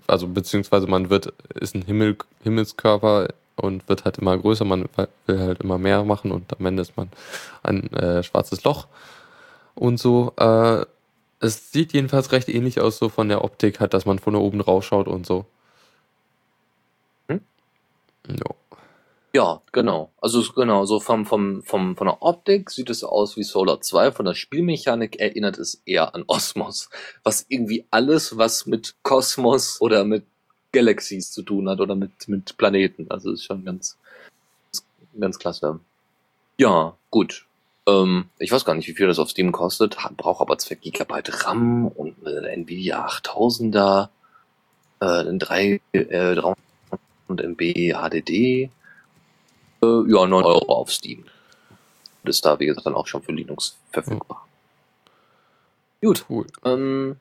also 0.06 0.26
beziehungsweise 0.28 0.86
man 0.86 1.10
wird, 1.10 1.32
ist 1.54 1.74
ein 1.74 1.82
Himmel, 1.82 2.16
Himmelskörper 2.42 3.28
und 3.56 3.88
wird 3.88 4.04
halt 4.04 4.18
immer 4.18 4.36
größer, 4.38 4.64
man 4.64 4.86
will 5.26 5.40
halt 5.40 5.60
immer 5.60 5.78
mehr 5.78 6.04
machen 6.04 6.30
und 6.32 6.58
am 6.58 6.66
Ende 6.66 6.82
ist 6.82 6.96
man 6.96 7.08
ein 7.62 7.92
äh, 7.92 8.22
schwarzes 8.22 8.64
Loch 8.64 8.86
und 9.74 9.98
so. 9.98 10.32
Äh, 10.36 10.84
es 11.42 11.72
sieht 11.72 11.92
jedenfalls 11.92 12.30
recht 12.32 12.48
ähnlich 12.48 12.80
aus, 12.80 12.98
so 12.98 13.08
von 13.08 13.28
der 13.28 13.42
Optik 13.42 13.80
halt, 13.80 13.94
dass 13.94 14.06
man 14.06 14.20
von 14.20 14.36
oben 14.36 14.60
rausschaut 14.60 15.08
und 15.08 15.26
so. 15.26 15.44
Hm? 17.28 17.40
Jo. 18.28 18.54
Ja, 19.34 19.60
genau. 19.72 20.12
Also 20.20 20.42
genau, 20.52 20.84
so 20.84 21.00
vom, 21.00 21.26
vom, 21.26 21.62
vom, 21.62 21.96
von 21.96 22.06
der 22.06 22.22
Optik 22.22 22.70
sieht 22.70 22.90
es 22.90 23.02
aus 23.02 23.36
wie 23.36 23.42
Solar 23.42 23.80
2, 23.80 24.12
von 24.12 24.26
der 24.26 24.34
Spielmechanik 24.34 25.18
erinnert 25.18 25.58
es 25.58 25.82
eher 25.84 26.14
an 26.14 26.24
Osmos, 26.28 26.90
was 27.24 27.44
irgendwie 27.48 27.86
alles, 27.90 28.36
was 28.36 28.66
mit 28.66 28.94
Kosmos 29.02 29.80
oder 29.80 30.04
mit 30.04 30.24
Galaxies 30.70 31.32
zu 31.32 31.42
tun 31.42 31.68
hat 31.68 31.80
oder 31.80 31.96
mit, 31.96 32.28
mit 32.28 32.56
Planeten. 32.56 33.06
Also 33.10 33.32
ist 33.32 33.44
schon 33.44 33.64
ganz, 33.64 33.98
ganz 35.18 35.38
klasse. 35.38 35.80
Ja, 36.58 36.96
gut. 37.10 37.46
Ähm, 37.86 38.26
ich 38.38 38.52
weiß 38.52 38.64
gar 38.64 38.74
nicht, 38.74 38.88
wie 38.88 38.94
viel 38.94 39.06
das 39.06 39.18
auf 39.18 39.30
Steam 39.30 39.52
kostet, 39.52 39.96
braucht 40.16 40.40
aber 40.40 40.58
2 40.58 40.76
GB 40.76 41.22
RAM 41.28 41.88
und 41.88 42.26
eine 42.26 42.48
Nvidia 42.50 43.06
8000er, 43.06 44.08
äh, 45.00 45.04
ein 45.04 45.38
3, 45.38 45.80
äh, 45.92 46.34
300 46.34 46.56
MB 47.28 47.94
HDD 47.94 48.70
äh, 49.82 50.02
ja, 50.06 50.26
9 50.26 50.32
Euro 50.44 50.72
auf 50.72 50.92
Steam. 50.92 51.24
Und 52.22 52.30
ist 52.30 52.44
da, 52.44 52.58
wie 52.60 52.66
gesagt, 52.66 52.86
dann 52.86 52.94
auch 52.94 53.06
schon 53.06 53.22
für 53.22 53.32
Linux 53.32 53.78
verfügbar. 53.90 54.46
Mhm. 56.00 56.06
Gut. 56.06 56.24
Cool. 56.28 56.46
Ähm, 56.64 57.16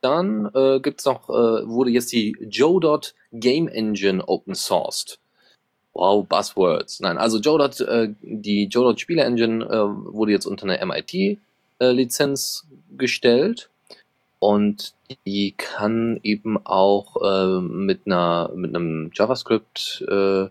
dann 0.00 0.50
äh, 0.54 0.80
gibt's 0.80 1.04
noch, 1.04 1.28
äh, 1.28 1.66
wurde 1.66 1.90
jetzt 1.90 2.12
die 2.12 2.36
Jodot 2.40 3.14
Game 3.32 3.66
Engine 3.66 4.22
open 4.28 4.54
sourced. 4.54 5.18
Wow, 5.96 6.26
Buzzwords. 6.28 7.00
Nein, 7.00 7.16
also 7.16 7.38
Jodot, 7.38 7.80
äh, 7.80 8.12
die 8.20 8.66
Jodot 8.66 9.00
Spiele 9.00 9.22
Engine 9.22 9.64
äh, 9.64 10.12
wurde 10.12 10.30
jetzt 10.30 10.44
unter 10.44 10.68
eine 10.68 10.84
MIT-Lizenz 10.84 12.66
äh, 12.68 12.96
gestellt 12.98 13.70
und 14.38 14.92
die 15.24 15.54
kann 15.56 16.20
eben 16.22 16.58
auch 16.66 17.16
äh, 17.22 17.60
mit 17.62 18.00
einer 18.04 18.50
mit 18.54 18.76
einem 18.76 19.10
JavaScript 19.14 20.04
äh, 20.06 20.48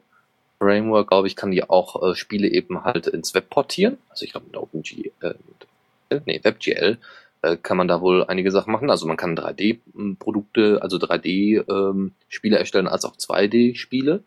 Framework, 0.58 1.10
glaube 1.10 1.28
ich, 1.28 1.36
kann 1.36 1.52
die 1.52 1.70
auch 1.70 2.02
äh, 2.02 2.16
Spiele 2.16 2.48
eben 2.48 2.84
halt 2.84 3.06
ins 3.06 3.36
Web 3.36 3.52
portieren. 3.52 4.00
Also 4.10 4.26
ich 4.26 4.32
glaube 4.32 4.48
mit 4.48 4.58
OpenG, 4.58 5.12
äh, 5.22 6.20
nee, 6.26 6.40
WebGL 6.42 6.98
äh, 7.44 7.58
kann 7.58 7.78
man 7.78 7.88
da 7.88 8.02
wohl 8.02 8.26
einige 8.26 8.50
Sachen 8.50 8.72
machen. 8.72 8.90
Also 8.90 9.06
man 9.06 9.18
kann 9.18 9.38
3D-Produkte, 9.38 10.80
also 10.82 10.98
3D-Spiele 10.98 12.56
ähm, 12.56 12.60
erstellen 12.60 12.88
als 12.88 13.06
auch 13.06 13.16
2D-Spiele. 13.16 14.24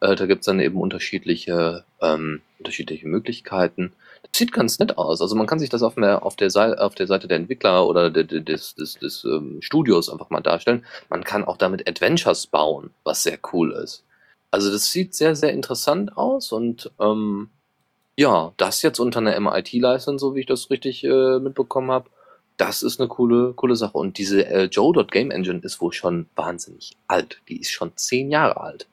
Äh, 0.00 0.14
da 0.14 0.26
gibt's 0.26 0.46
dann 0.46 0.60
eben 0.60 0.80
unterschiedliche, 0.80 1.84
ähm, 2.00 2.40
unterschiedliche 2.58 3.06
Möglichkeiten. 3.06 3.92
Das 4.22 4.38
sieht 4.38 4.52
ganz 4.52 4.78
nett 4.78 4.98
aus. 4.98 5.20
Also 5.20 5.34
man 5.34 5.46
kann 5.46 5.58
sich 5.58 5.70
das 5.70 5.82
auf 5.82 5.94
der, 5.94 6.24
auf 6.24 6.36
der, 6.36 6.50
Seite, 6.50 6.80
auf 6.80 6.94
der 6.94 7.06
Seite 7.06 7.28
der 7.28 7.38
Entwickler 7.38 7.86
oder 7.86 8.10
des, 8.10 8.44
des, 8.44 8.74
des, 8.74 8.94
des 8.94 9.24
ähm, 9.24 9.58
Studios 9.60 10.08
einfach 10.10 10.30
mal 10.30 10.40
darstellen. 10.40 10.84
Man 11.08 11.24
kann 11.24 11.44
auch 11.44 11.56
damit 11.56 11.88
Adventures 11.88 12.46
bauen, 12.46 12.90
was 13.04 13.22
sehr 13.22 13.38
cool 13.52 13.72
ist. 13.72 14.04
Also 14.50 14.70
das 14.70 14.90
sieht 14.90 15.14
sehr, 15.14 15.36
sehr 15.36 15.52
interessant 15.52 16.16
aus 16.16 16.52
und 16.52 16.90
ähm, 17.00 17.50
ja, 18.16 18.52
das 18.56 18.82
jetzt 18.82 18.98
unter 18.98 19.20
einer 19.20 19.38
MIT-License, 19.38 20.18
so 20.18 20.34
wie 20.34 20.40
ich 20.40 20.46
das 20.46 20.70
richtig 20.70 21.04
äh, 21.04 21.38
mitbekommen 21.38 21.90
habe, 21.90 22.10
das 22.56 22.82
ist 22.82 22.98
eine 22.98 23.08
coole, 23.08 23.52
coole 23.54 23.76
Sache. 23.76 23.96
Und 23.96 24.18
diese 24.18 24.44
äh, 24.44 24.64
Joe 24.64 24.92
Game 25.04 25.30
Engine 25.30 25.60
ist 25.62 25.80
wohl 25.80 25.92
schon 25.92 26.26
wahnsinnig 26.34 26.96
alt. 27.06 27.40
Die 27.48 27.60
ist 27.60 27.70
schon 27.70 27.92
zehn 27.96 28.30
Jahre 28.30 28.60
alt. 28.60 28.88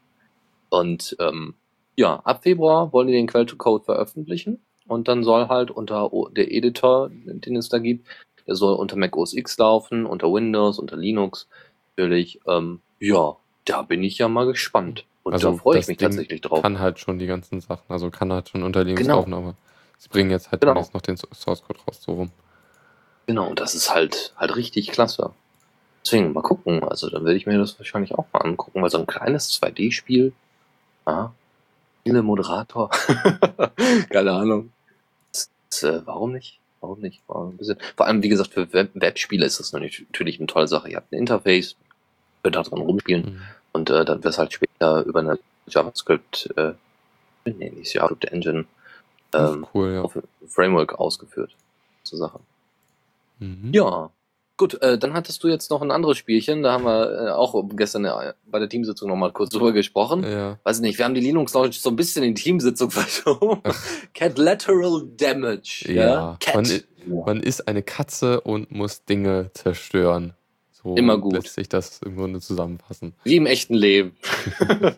Und 0.76 1.16
ähm, 1.20 1.56
ja, 1.96 2.18
ab 2.26 2.44
Februar 2.44 2.92
wollen 2.92 3.08
die 3.08 3.14
den 3.14 3.28
Quellcode 3.28 3.86
veröffentlichen 3.86 4.60
und 4.88 5.08
dann 5.08 5.24
soll 5.24 5.48
halt 5.48 5.72
unter 5.72 6.12
der 6.36 6.52
Editor, 6.52 7.10
den 7.10 7.56
es 7.56 7.70
da 7.70 7.78
gibt, 7.78 8.08
der 8.46 8.56
soll 8.56 8.76
unter 8.76 8.98
Mac 8.98 9.16
OS 9.16 9.34
X 9.34 9.58
laufen, 9.58 10.06
unter 10.06 10.32
Windows, 10.32 10.78
unter 10.78 10.98
Linux 10.98 11.48
natürlich. 11.96 12.42
Ähm, 12.46 12.82
ja, 13.00 13.38
da 13.64 13.82
bin 13.84 14.04
ich 14.04 14.18
ja 14.18 14.28
mal 14.28 14.46
gespannt. 14.46 15.06
Und 15.24 15.34
also 15.34 15.52
da 15.52 15.58
freue 15.58 15.80
ich 15.80 15.88
mich 15.88 15.98
Ding 15.98 16.10
tatsächlich 16.10 16.42
drauf. 16.42 16.62
Kann 16.62 16.80
halt 16.80 17.00
schon 17.00 17.20
die 17.20 17.26
ganzen 17.26 17.62
Sachen, 17.62 17.86
also 17.88 18.12
kann 18.12 18.32
halt 18.32 18.50
schon 18.50 18.62
unter 18.62 18.84
Linux 18.84 19.02
genau. 19.02 19.16
laufen, 19.16 19.34
aber 19.34 19.56
sie 19.98 20.10
bringen 20.10 20.30
jetzt 20.30 20.52
halt 20.52 20.62
genau. 20.62 20.86
noch 20.94 21.02
den 21.02 21.18
Source 21.18 21.64
Code 21.64 21.80
raus, 21.88 22.02
so 22.02 22.14
rum. 22.14 22.32
Genau, 23.28 23.50
und 23.50 23.60
das 23.60 23.74
ist 23.74 23.94
halt, 23.94 24.34
halt 24.36 24.56
richtig 24.56 24.92
klasse. 24.92 25.32
Deswegen 26.04 26.34
mal 26.34 26.44
gucken, 26.44 26.84
also 26.84 27.10
dann 27.10 27.26
werde 27.26 27.38
ich 27.38 27.48
mir 27.48 27.58
das 27.58 27.80
wahrscheinlich 27.80 28.14
auch 28.14 28.26
mal 28.32 28.42
angucken, 28.42 28.84
weil 28.84 28.92
so 28.92 29.00
ein 29.00 29.08
kleines 29.08 29.60
2D-Spiel, 29.60 30.34
ja, 31.08 31.34
Moderator, 32.22 32.90
keine 34.10 34.32
Ahnung. 34.32 34.72
Das, 35.32 35.84
äh, 35.84 36.02
warum 36.06 36.34
nicht? 36.34 36.60
Warum 36.82 37.00
nicht? 37.00 37.22
Warum. 37.28 37.58
Vor 37.96 38.06
allem, 38.06 38.22
wie 38.22 38.30
gesagt, 38.30 38.54
für 38.54 38.72
Web 38.74 38.92
Webspiele 38.94 39.46
ist 39.46 39.60
das 39.60 39.74
natürlich 39.74 40.40
eine 40.40 40.48
tolle 40.48 40.68
Sache. 40.68 40.90
Ihr 40.90 40.98
habt 40.98 41.12
ein 41.12 41.18
Interface, 41.18 41.76
könnt 42.44 42.56
da 42.56 42.64
dran 42.64 42.82
rumspielen. 42.82 43.26
Mhm. 43.26 43.42
Und 43.74 43.90
äh, 43.90 44.06
dann 44.06 44.24
wird 44.24 44.34
es 44.34 44.38
halt 44.38 44.54
später 44.54 45.04
über 45.04 45.20
eine 45.20 45.40
JavaScript, 45.68 46.50
äh, 46.56 46.74
nee, 47.46 47.72
nicht 47.72 47.94
JavaScript 47.94 48.26
Engine, 48.26 48.66
ähm, 49.34 49.66
cool, 49.74 49.94
ja. 49.94 50.22
Framework 50.48 50.98
ausgeführt. 51.00 51.56
Zur 52.04 52.20
Sache. 52.20 52.40
Mhm. 53.40 53.72
Ja, 53.74 54.12
Gut, 54.58 54.82
äh, 54.82 54.98
dann 54.98 55.14
hattest 55.14 55.44
du 55.44 55.50
jetzt 55.50 55.70
noch 55.70 55.82
ein 55.82 55.92
anderes 55.92 56.18
Spielchen, 56.18 56.64
da 56.64 56.72
haben 56.72 56.86
wir 56.86 57.28
äh, 57.28 57.32
auch 57.32 57.62
gestern 57.76 58.06
äh, 58.06 58.34
bei 58.46 58.60
der 58.60 58.70
Teamsitzung 58.70 59.10
nochmal 59.10 59.34
kurz 59.34 59.50
drüber 59.50 59.74
gesprochen. 59.74 60.24
Ja. 60.24 60.58
Weiß 60.64 60.80
nicht, 60.80 60.98
wir 60.98 61.04
haben 61.04 61.14
die 61.14 61.22
Linux 61.22 61.54
Lounge 61.54 61.74
so 61.74 61.90
ein 61.90 61.98
bisschen 61.98 62.24
in 62.24 62.36
die 62.36 62.42
Teamsitzung 62.42 62.90
verschoben. 62.92 63.62
Cat 64.14 64.38
Lateral 64.38 65.04
Damage. 65.18 65.86
Ja, 65.88 65.94
ja? 65.94 66.38
Cat. 66.40 66.56
Man, 67.06 67.24
man, 67.26 67.40
ist 67.42 67.68
eine 67.68 67.84
Katze 67.84 68.40
und 68.42 68.72
muss 68.72 69.04
Dinge 69.04 69.52
zerstören. 69.54 70.34
So 70.72 70.96
Immer 70.96 71.18
gut. 71.18 71.34
lässt 71.34 71.56
sich 71.56 71.68
das 71.68 72.00
im 72.06 72.16
Grunde 72.16 72.40
zusammenfassen. 72.40 73.14
Wie 73.24 73.36
im 73.36 73.46
echten 73.46 73.76
Leben. 73.76 74.16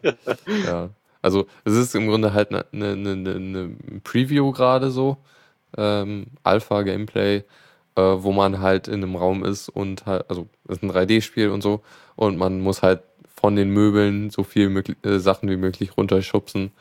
Ja. 0.65 0.89
Also 1.21 1.47
es 1.65 1.73
ist 1.73 1.95
im 1.95 2.07
Grunde 2.07 2.33
halt 2.33 2.51
eine 2.51 2.65
ne, 2.71 2.95
ne, 2.95 3.15
ne, 3.15 3.39
ne 3.39 3.75
Preview 4.03 4.51
gerade 4.51 4.91
so, 4.91 5.17
ähm, 5.75 6.27
Alpha-Gameplay, 6.43 7.43
äh, 7.97 8.23
wo 8.23 8.31
man 8.31 8.61
halt 8.61 8.87
in 8.87 9.03
einem 9.03 9.15
Raum 9.15 9.43
ist 9.43 9.69
und 9.69 10.05
halt, 10.05 10.29
also 10.29 10.47
ist 10.69 10.83
ein 10.83 10.91
3D-Spiel 10.91 11.49
und 11.49 11.61
so, 11.61 11.81
und 12.15 12.37
man 12.37 12.61
muss 12.61 12.81
halt 12.83 13.01
von 13.35 13.55
den 13.55 13.69
Möbeln 13.69 14.29
so 14.29 14.43
viel 14.43 14.69
möglich, 14.69 14.97
äh, 15.03 15.19
Sachen 15.19 15.49
wie 15.49 15.57
möglich 15.57 15.97
runterschubsen. 15.97 16.71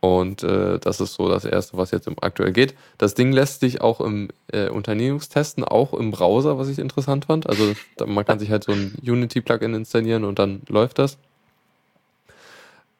Und 0.00 0.42
äh, 0.42 0.78
das 0.80 1.00
ist 1.00 1.14
so 1.14 1.30
das 1.30 1.46
Erste, 1.46 1.78
was 1.78 1.90
jetzt 1.90 2.06
aktuell 2.20 2.52
geht. 2.52 2.74
Das 2.98 3.14
Ding 3.14 3.32
lässt 3.32 3.60
sich 3.60 3.80
auch 3.80 4.02
im 4.02 4.28
äh, 4.52 4.68
Unternehmens 4.68 5.30
testen, 5.30 5.64
auch 5.64 5.94
im 5.94 6.10
Browser, 6.10 6.58
was 6.58 6.68
ich 6.68 6.78
interessant 6.78 7.24
fand. 7.24 7.48
Also 7.48 7.72
man 8.04 8.26
kann 8.26 8.38
sich 8.38 8.50
halt 8.50 8.64
so 8.64 8.72
ein 8.72 8.94
Unity-Plugin 9.02 9.72
installieren 9.72 10.24
und 10.24 10.38
dann 10.38 10.60
läuft 10.68 10.98
das. 10.98 11.16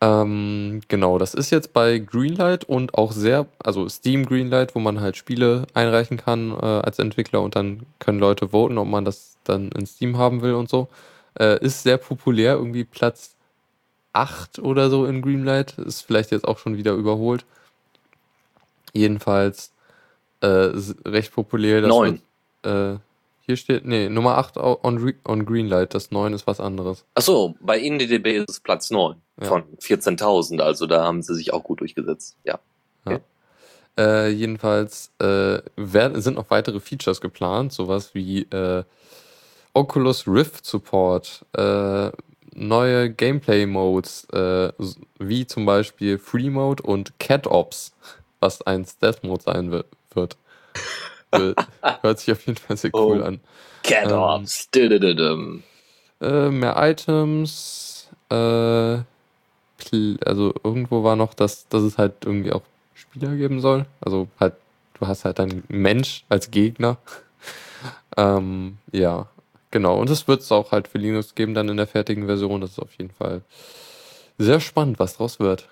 Ähm, 0.05 0.83
genau, 0.89 1.17
das 1.17 1.33
ist 1.33 1.49
jetzt 1.49 1.73
bei 1.73 1.99
Greenlight 1.99 2.65
und 2.65 2.93
auch 2.95 3.13
sehr, 3.13 3.47
also 3.59 3.89
Steam 3.89 4.27
Greenlight, 4.27 4.75
wo 4.75 4.79
man 4.79 5.01
halt 5.01 5.17
Spiele 5.17 5.67
einreichen 5.73 6.19
kann 6.19 6.51
äh, 6.51 6.57
als 6.57 6.99
Entwickler 6.99 7.41
und 7.41 7.57
dann 7.57 7.87
können 8.01 8.19
Leute 8.19 8.51
voten, 8.51 8.77
ob 8.77 8.87
man 8.87 9.07
das 9.07 9.39
dann 9.45 9.73
in 9.73 9.87
Steam 9.87 10.19
haben 10.19 10.43
will 10.43 10.53
und 10.55 10.69
so. 10.69 10.89
Äh, 11.41 11.59
ist 11.65 11.85
sehr 11.85 11.97
populär, 11.97 12.53
irgendwie 12.55 12.85
Platz 12.85 13.35
8 14.13 14.59
oder 14.59 14.91
so 14.91 15.07
in 15.07 15.23
Greenlight. 15.23 15.79
Ist 15.79 16.03
vielleicht 16.03 16.33
jetzt 16.33 16.47
auch 16.47 16.59
schon 16.59 16.77
wieder 16.77 16.93
überholt. 16.93 17.47
Jedenfalls 18.93 19.73
äh, 20.41 20.71
recht 21.07 21.33
populär. 21.33 21.81
Das 21.81 21.89
Neun. 21.89 22.21
Wird, 22.63 22.99
äh, 22.99 23.01
hier 23.47 23.57
steht, 23.57 23.85
nee, 23.85 24.09
Nummer 24.09 24.39
8 24.39 24.57
au- 24.59 24.79
on, 24.83 25.13
on 25.27 25.45
Greenlight, 25.47 25.95
das 25.95 26.11
9 26.11 26.33
ist 26.33 26.47
was 26.47 26.61
anderes. 26.61 27.05
Achso, 27.15 27.55
bei 27.61 27.79
IndieDB 27.79 28.37
ist 28.39 28.49
es 28.51 28.61
Platz 28.61 28.91
9 28.91 29.17
Ja. 29.41 29.47
von 29.47 29.65
14.000. 29.81 30.61
Also 30.61 30.87
da 30.87 31.05
haben 31.05 31.23
sie 31.23 31.35
sich 31.35 31.53
auch 31.53 31.63
gut 31.65 31.81
durchgesetzt. 31.81 32.37
Ja. 32.45 32.59
Äh, 33.97 34.31
jedenfalls 34.31 35.13
äh, 35.21 35.59
werden, 35.77 36.21
sind 36.21 36.35
noch 36.35 36.51
weitere 36.51 36.81
Features 36.81 37.21
geplant, 37.21 37.73
sowas 37.73 38.13
wie 38.13 38.43
äh, 38.43 38.83
Oculus 39.73 40.27
Rift 40.27 40.67
Support, 40.67 41.45
äh, 41.57 42.11
neue 42.57 43.11
Gameplay-Modes, 43.13 44.27
äh, 44.33 44.73
wie 45.21 45.47
zum 45.47 45.65
Beispiel 45.65 46.19
Free 46.19 46.51
Mode 46.51 46.83
und 46.83 47.17
Cat 47.21 47.47
Ops, 47.47 47.93
was 48.41 48.63
ein 48.63 48.85
Stealth-Mode 48.85 49.43
sein 49.45 49.71
wi- 49.71 49.85
wird. 50.13 50.37
Hört 52.03 52.19
sich 52.19 52.33
auf 52.33 52.47
jeden 52.47 52.59
Fall 52.59 52.77
sehr 52.77 52.91
cool 52.95 53.21
Oh. 53.21 53.25
an. 53.25 53.41
Cat 53.83 54.11
Ähm. 54.11 54.19
Ops. 54.19 54.71
Didididum. 54.71 55.63
Äh, 56.21 56.49
mehr 56.51 56.75
Items, 56.79 58.09
äh, 58.31 58.99
also 60.25 60.55
irgendwo 60.65 61.05
war 61.05 61.17
noch, 61.17 61.35
dass, 61.35 61.69
dass 61.69 61.83
es 61.83 61.99
halt 61.99 62.25
irgendwie 62.25 62.53
auch 62.53 62.63
Spieler 62.95 63.35
geben 63.37 63.61
soll. 63.61 63.87
Also 64.01 64.29
halt, 64.41 64.55
du 64.99 65.07
hast 65.07 65.25
halt 65.25 65.39
einen 65.41 65.65
Mensch 65.69 66.25
als 66.29 66.51
Gegner. 66.51 66.97
ähm, 68.17 68.79
ja, 68.93 69.29
genau. 69.71 70.01
Und 70.01 70.09
es 70.11 70.27
wird 70.27 70.41
es 70.41 70.51
auch 70.53 70.73
halt 70.73 70.89
für 70.89 70.99
Linux 70.99 71.35
geben 71.35 71.55
dann 71.55 71.69
in 71.69 71.77
der 71.77 71.87
fertigen 71.87 72.27
Version. 72.27 72.61
Das 72.61 72.71
ist 72.71 72.79
auf 72.79 72.93
jeden 72.99 73.11
Fall 73.11 73.43
sehr 74.39 74.61
spannend, 74.61 74.99
was 74.99 75.17
draus 75.17 75.39
wird. 75.41 75.69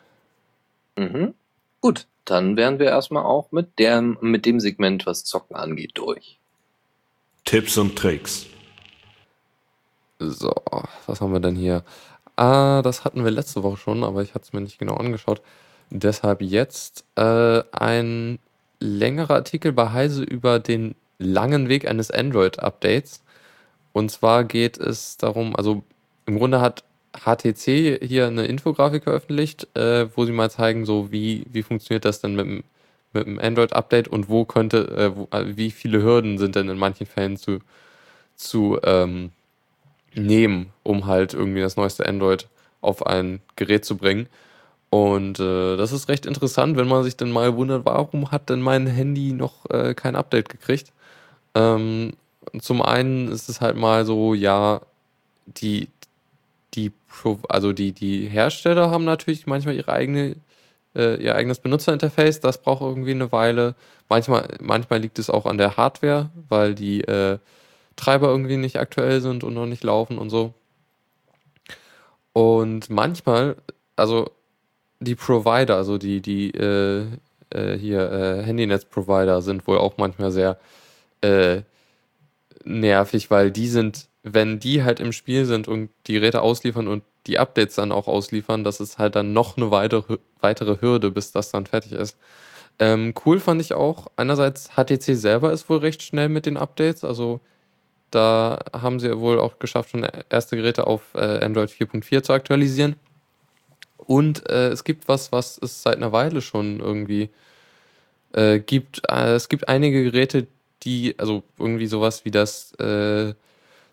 Mhm. 0.98 1.34
Gut, 1.82 2.06
dann 2.24 2.56
wären 2.56 2.78
wir 2.78 2.86
erstmal 2.86 3.24
auch 3.24 3.50
mit, 3.50 3.78
der, 3.80 4.00
mit 4.00 4.46
dem 4.46 4.60
Segment, 4.60 5.04
was 5.04 5.24
Zocken 5.24 5.56
angeht, 5.56 5.90
durch. 5.94 6.38
Tipps 7.44 7.76
und 7.76 7.96
Tricks. 7.96 8.46
So, 10.20 10.54
was 11.06 11.20
haben 11.20 11.32
wir 11.32 11.40
denn 11.40 11.56
hier? 11.56 11.82
Ah, 12.36 12.82
das 12.82 13.04
hatten 13.04 13.24
wir 13.24 13.32
letzte 13.32 13.64
Woche 13.64 13.78
schon, 13.78 14.04
aber 14.04 14.22
ich 14.22 14.34
hatte 14.34 14.44
es 14.44 14.52
mir 14.52 14.60
nicht 14.60 14.78
genau 14.78 14.94
angeschaut. 14.94 15.42
Deshalb 15.90 16.40
jetzt 16.40 17.04
äh, 17.16 17.64
ein 17.72 18.38
längerer 18.78 19.34
Artikel 19.34 19.72
bei 19.72 19.90
Heise 19.90 20.22
über 20.22 20.60
den 20.60 20.94
langen 21.18 21.68
Weg 21.68 21.88
eines 21.88 22.12
Android-Updates. 22.12 23.24
Und 23.92 24.12
zwar 24.12 24.44
geht 24.44 24.78
es 24.78 25.16
darum, 25.16 25.56
also 25.56 25.82
im 26.26 26.38
Grunde 26.38 26.60
hat 26.60 26.84
HTC 27.12 28.00
hier 28.02 28.26
eine 28.26 28.46
Infografik 28.46 29.04
veröffentlicht, 29.04 29.68
äh, 29.76 30.06
wo 30.16 30.24
sie 30.24 30.32
mal 30.32 30.50
zeigen, 30.50 30.84
so 30.86 31.12
wie, 31.12 31.44
wie 31.50 31.62
funktioniert 31.62 32.04
das 32.04 32.20
denn 32.20 32.34
mit 32.34 32.46
dem, 32.46 32.64
mit 33.12 33.26
dem 33.26 33.38
Android-Update 33.38 34.08
und 34.08 34.28
wo 34.28 34.44
könnte, 34.44 34.88
äh, 34.88 35.16
wo, 35.16 35.28
äh, 35.30 35.56
wie 35.56 35.70
viele 35.70 36.02
Hürden 36.02 36.38
sind 36.38 36.56
denn 36.56 36.68
in 36.68 36.78
manchen 36.78 37.06
Fällen 37.06 37.36
zu, 37.36 37.58
zu 38.36 38.78
ähm, 38.82 39.30
nehmen, 40.14 40.72
um 40.82 41.06
halt 41.06 41.34
irgendwie 41.34 41.60
das 41.60 41.76
neueste 41.76 42.06
Android 42.06 42.48
auf 42.80 43.06
ein 43.06 43.40
Gerät 43.56 43.84
zu 43.84 43.96
bringen. 43.96 44.28
Und 44.90 45.40
äh, 45.40 45.76
das 45.76 45.92
ist 45.92 46.08
recht 46.08 46.26
interessant, 46.26 46.76
wenn 46.76 46.88
man 46.88 47.04
sich 47.04 47.16
dann 47.16 47.30
mal 47.30 47.56
wundert, 47.56 47.86
warum 47.86 48.30
hat 48.30 48.50
denn 48.50 48.60
mein 48.60 48.86
Handy 48.86 49.32
noch 49.32 49.68
äh, 49.70 49.94
kein 49.94 50.16
Update 50.16 50.48
gekriegt? 50.50 50.92
Ähm, 51.54 52.12
zum 52.60 52.82
einen 52.82 53.28
ist 53.28 53.48
es 53.48 53.60
halt 53.60 53.76
mal 53.76 54.04
so, 54.04 54.34
ja, 54.34 54.80
die, 55.46 55.88
die, 56.74 56.92
also 57.48 57.72
die, 57.72 57.92
die 57.92 58.28
Hersteller 58.28 58.90
haben 58.90 59.04
natürlich 59.04 59.46
manchmal 59.46 59.74
ihre 59.74 59.92
eigene, 59.92 60.36
äh, 60.94 61.22
ihr 61.22 61.34
eigenes 61.34 61.60
Benutzerinterface, 61.60 62.40
das 62.40 62.62
braucht 62.62 62.82
irgendwie 62.82 63.12
eine 63.12 63.32
Weile. 63.32 63.74
Manchmal, 64.08 64.56
manchmal 64.60 65.00
liegt 65.00 65.18
es 65.18 65.30
auch 65.30 65.46
an 65.46 65.58
der 65.58 65.76
Hardware, 65.76 66.30
weil 66.48 66.74
die 66.74 67.02
äh, 67.02 67.38
Treiber 67.96 68.28
irgendwie 68.28 68.56
nicht 68.56 68.78
aktuell 68.78 69.20
sind 69.20 69.44
und 69.44 69.54
noch 69.54 69.66
nicht 69.66 69.84
laufen 69.84 70.18
und 70.18 70.30
so. 70.30 70.54
Und 72.32 72.88
manchmal, 72.88 73.56
also 73.96 74.30
die 75.00 75.14
Provider, 75.14 75.76
also 75.76 75.98
die, 75.98 76.20
die 76.20 76.50
äh, 76.52 77.06
äh, 77.50 77.76
hier 77.76 78.10
äh, 78.10 78.42
Handynetz-Provider 78.42 79.42
sind 79.42 79.66
wohl 79.66 79.78
auch 79.78 79.98
manchmal 79.98 80.30
sehr 80.30 80.58
äh, 81.20 81.62
nervig, 82.64 83.30
weil 83.30 83.50
die 83.50 83.68
sind, 83.68 84.08
wenn 84.22 84.60
die 84.60 84.82
halt 84.84 85.00
im 85.00 85.12
Spiel 85.12 85.44
sind 85.44 85.68
und 85.68 85.90
die 86.06 86.14
Geräte 86.14 86.42
ausliefern 86.42 86.88
und 86.88 87.02
die 87.26 87.38
Updates 87.38 87.76
dann 87.76 87.92
auch 87.92 88.08
ausliefern, 88.08 88.64
das 88.64 88.80
ist 88.80 88.98
halt 88.98 89.16
dann 89.16 89.32
noch 89.32 89.56
eine 89.56 89.70
weitere, 89.70 90.18
weitere 90.40 90.80
Hürde, 90.80 91.10
bis 91.10 91.32
das 91.32 91.50
dann 91.50 91.66
fertig 91.66 91.92
ist. 91.92 92.16
Ähm, 92.78 93.14
cool 93.26 93.38
fand 93.40 93.60
ich 93.60 93.74
auch, 93.74 94.06
einerseits 94.16 94.70
HTC 94.76 95.16
selber 95.16 95.52
ist 95.52 95.68
wohl 95.68 95.78
recht 95.78 96.02
schnell 96.02 96.28
mit 96.28 96.46
den 96.46 96.56
Updates, 96.56 97.04
also 97.04 97.40
da 98.10 98.60
haben 98.72 99.00
sie 99.00 99.18
wohl 99.18 99.40
auch 99.40 99.58
geschafft, 99.58 99.90
schon 99.90 100.06
erste 100.28 100.56
Geräte 100.56 100.86
auf 100.86 101.14
äh, 101.14 101.42
Android 101.42 101.70
4.4 101.70 102.22
zu 102.22 102.32
aktualisieren. 102.34 102.96
Und 103.96 104.48
äh, 104.50 104.68
es 104.68 104.84
gibt 104.84 105.08
was, 105.08 105.32
was 105.32 105.58
es 105.62 105.82
seit 105.82 105.96
einer 105.96 106.12
Weile 106.12 106.42
schon 106.42 106.80
irgendwie 106.80 107.30
äh, 108.32 108.58
gibt. 108.58 109.02
Äh, 109.08 109.34
es 109.34 109.48
gibt 109.48 109.68
einige 109.68 110.04
Geräte, 110.04 110.46
die, 110.82 111.14
also 111.18 111.42
irgendwie 111.58 111.86
sowas 111.86 112.24
wie 112.24 112.30
das 112.30 112.74
äh, 112.74 113.34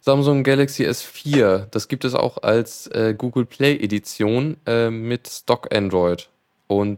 Samsung 0.10 0.44
Galaxy 0.44 0.88
S4, 0.88 1.68
das 1.70 1.88
gibt 1.88 2.04
es 2.04 2.16
auch 2.16 2.42
als 2.42 2.88
äh, 2.88 3.14
Google 3.16 3.46
Play 3.46 3.76
Edition 3.76 4.58
äh, 4.66 4.90
mit 4.90 5.28
Stock 5.28 5.72
Android. 5.72 6.30
Und 6.66 6.98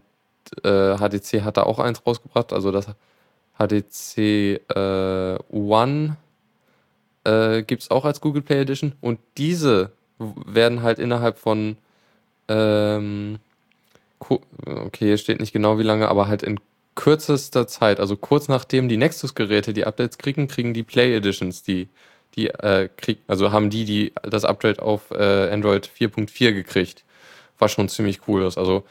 äh, 0.64 0.96
HTC 0.96 1.42
hat 1.42 1.58
da 1.58 1.64
auch 1.64 1.80
eins 1.80 2.08
rausgebracht, 2.08 2.54
also 2.54 2.72
das 2.72 2.88
HTC 3.60 4.62
äh, 4.74 5.38
One 5.50 6.16
äh, 7.26 7.64
gibt 7.64 7.82
es 7.82 7.92
auch 7.92 8.06
als 8.06 8.22
Google 8.22 8.44
Play 8.44 8.62
Edition. 8.62 8.94
Und 9.02 9.20
diese 9.38 9.92
werden 10.18 10.82
halt 10.82 10.98
innerhalb 10.98 11.38
von, 11.38 11.76
ähm, 12.48 13.40
okay, 14.20 14.40
hier 15.00 15.18
steht 15.18 15.42
nicht 15.42 15.52
genau 15.52 15.78
wie 15.80 15.84
lange, 15.84 16.08
aber 16.08 16.30
halt 16.30 16.44
in 16.44 16.62
kürzester 16.96 17.68
Zeit, 17.68 18.00
also 18.00 18.16
kurz 18.16 18.48
nachdem 18.48 18.88
die 18.88 18.96
Nexus-Geräte 18.96 19.74
die 19.74 19.86
Updates 19.86 20.18
kriegen, 20.18 20.48
kriegen 20.48 20.74
die 20.74 20.84
Play 20.84 21.14
Editions, 21.14 21.62
die, 21.62 21.90
die 22.36 22.48
äh, 22.48 22.90
krieg, 22.96 23.20
also 23.28 23.52
haben 23.52 23.70
die, 23.70 23.86
die 23.86 24.14
das 24.24 24.46
Update 24.46 24.80
auf 24.80 25.12
äh, 25.12 25.50
Android 25.52 25.90
4.4 25.90 26.54
gekriegt. 26.54 27.04
Was 27.60 27.72
schon 27.74 27.90
ziemlich 27.90 28.28
cool 28.28 28.44
ist. 28.44 28.58
Also 28.58 28.84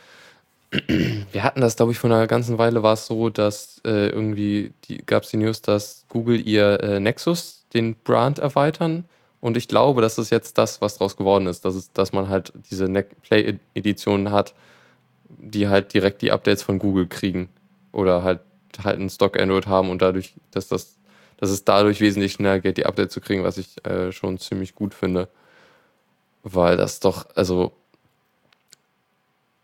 wir 0.70 1.42
hatten 1.42 1.60
das, 1.60 1.76
glaube 1.76 1.92
ich, 1.92 1.98
vor 1.98 2.10
einer 2.10 2.26
ganzen 2.26 2.58
Weile 2.58 2.82
war 2.82 2.94
es 2.94 3.06
so, 3.06 3.30
dass 3.30 3.80
äh, 3.84 4.08
irgendwie 4.08 4.72
gab 5.06 5.24
es 5.24 5.30
die 5.30 5.38
News, 5.38 5.62
dass 5.62 6.04
Google 6.08 6.46
ihr 6.46 6.80
äh, 6.80 7.00
Nexus, 7.00 7.64
den 7.74 7.96
Brand 7.96 8.38
erweitern. 8.38 9.04
Und 9.40 9.56
ich 9.56 9.68
glaube, 9.68 10.02
das 10.02 10.18
ist 10.18 10.30
jetzt 10.30 10.58
das, 10.58 10.80
was 10.80 10.98
daraus 10.98 11.16
geworden 11.16 11.46
ist, 11.46 11.64
dass, 11.64 11.74
es, 11.74 11.92
dass 11.92 12.12
man 12.12 12.28
halt 12.28 12.52
diese 12.70 12.88
Ne- 12.88 13.04
Play-Editionen 13.04 14.30
hat, 14.30 14.54
die 15.28 15.68
halt 15.68 15.94
direkt 15.94 16.22
die 16.22 16.32
Updates 16.32 16.62
von 16.62 16.78
Google 16.78 17.06
kriegen. 17.06 17.48
Oder 17.92 18.22
halt 18.22 18.40
halt 18.84 18.98
einen 18.98 19.10
Stock 19.10 19.38
Android 19.38 19.66
haben 19.66 19.90
und 19.90 20.02
dadurch, 20.02 20.34
dass 20.52 20.68
das, 20.68 20.96
dass 21.40 21.50
es 21.50 21.64
dadurch 21.64 22.00
wesentlich 22.00 22.32
schneller 22.32 22.60
geht, 22.60 22.76
die 22.76 22.86
Updates 22.86 23.12
zu 23.14 23.20
kriegen, 23.20 23.42
was 23.42 23.58
ich 23.58 23.84
äh, 23.84 24.12
schon 24.12 24.38
ziemlich 24.38 24.74
gut 24.74 24.94
finde. 24.94 25.28
Weil 26.42 26.76
das 26.76 27.00
doch, 27.00 27.26
also, 27.34 27.72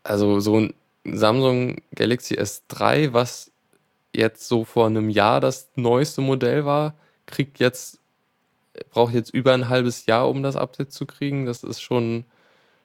also 0.03 0.39
so 0.39 0.59
ein 0.59 0.73
Samsung 1.05 1.81
Galaxy 1.95 2.35
S3, 2.35 3.13
was 3.13 3.51
jetzt 4.13 4.47
so 4.47 4.65
vor 4.65 4.87
einem 4.87 5.09
Jahr 5.09 5.39
das 5.39 5.69
neueste 5.75 6.21
Modell 6.21 6.65
war, 6.65 6.95
kriegt 7.25 7.59
jetzt 7.59 7.99
braucht 8.91 9.13
jetzt 9.13 9.33
über 9.33 9.53
ein 9.53 9.69
halbes 9.69 10.05
Jahr, 10.05 10.29
um 10.29 10.43
das 10.43 10.55
Update 10.55 10.91
zu 10.91 11.05
kriegen. 11.05 11.45
Das 11.45 11.63
ist 11.63 11.81
schon, 11.81 12.25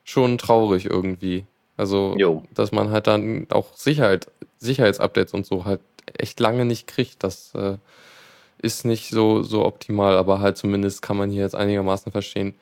schon 0.03 0.37
traurig 0.37 0.85
irgendwie. 0.85 1.45
Also, 1.77 2.15
Jo. 2.17 2.43
dass 2.53 2.71
man 2.71 2.91
halt 2.91 3.07
dann 3.07 3.47
auch 3.51 3.75
Sicherheit, 3.75 4.27
Sicherheitsupdates 4.59 5.33
und 5.33 5.45
so 5.45 5.65
halt 5.65 5.81
echt 6.17 6.39
lange 6.39 6.65
nicht 6.65 6.87
kriegt. 6.87 7.23
Das 7.23 7.53
äh, 7.55 7.77
ist 8.63 8.85
nicht 8.85 9.09
so, 9.09 9.43
so 9.43 9.65
optimal, 9.65 10.17
aber 10.17 10.39
halt 10.39 10.57
zumindest 10.57 11.01
kann 11.01 11.17
man 11.17 11.29
hier 11.29 11.43
jetzt 11.43 11.55
einigermaßen 11.55 12.11
verstehen, 12.11 12.55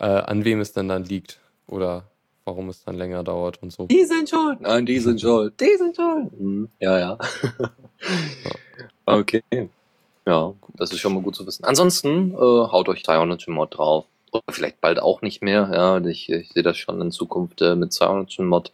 äh, 0.00 0.06
an 0.06 0.44
wem 0.44 0.60
es 0.60 0.72
denn 0.72 0.88
dann 0.88 1.04
liegt 1.04 1.38
oder 1.66 2.04
warum 2.44 2.70
es 2.70 2.82
dann 2.84 2.96
länger 2.96 3.22
dauert 3.22 3.62
und 3.62 3.70
so. 3.70 3.86
Die 3.86 4.04
sind 4.04 4.28
schuld. 4.28 4.60
Nein, 4.62 4.86
die 4.86 4.98
sind 4.98 5.20
schuld. 5.20 5.60
Die 5.60 5.76
sind 5.76 5.94
schuld. 5.94 6.32
Hm, 6.32 6.68
ja, 6.80 6.98
ja. 6.98 7.18
okay. 9.06 9.42
Ja, 10.26 10.54
das 10.74 10.92
ist 10.92 11.00
schon 11.00 11.14
mal 11.14 11.22
gut 11.22 11.36
zu 11.36 11.46
wissen. 11.46 11.64
Ansonsten 11.64 12.32
äh, 12.32 12.36
haut 12.36 12.88
euch 12.88 13.02
300 13.02 13.46
Mod 13.48 13.76
drauf. 13.76 14.06
Oder 14.32 14.42
vielleicht 14.50 14.80
bald 14.80 15.00
auch 15.00 15.20
nicht 15.20 15.42
mehr. 15.42 15.70
Ja, 15.74 15.98
ich, 15.98 16.30
ich 16.30 16.50
sehe 16.52 16.62
das 16.62 16.78
schon 16.78 17.00
in 17.00 17.10
Zukunft 17.10 17.60
äh, 17.60 17.76
mit 17.76 17.92
200 17.92 18.38
Mod. 18.38 18.72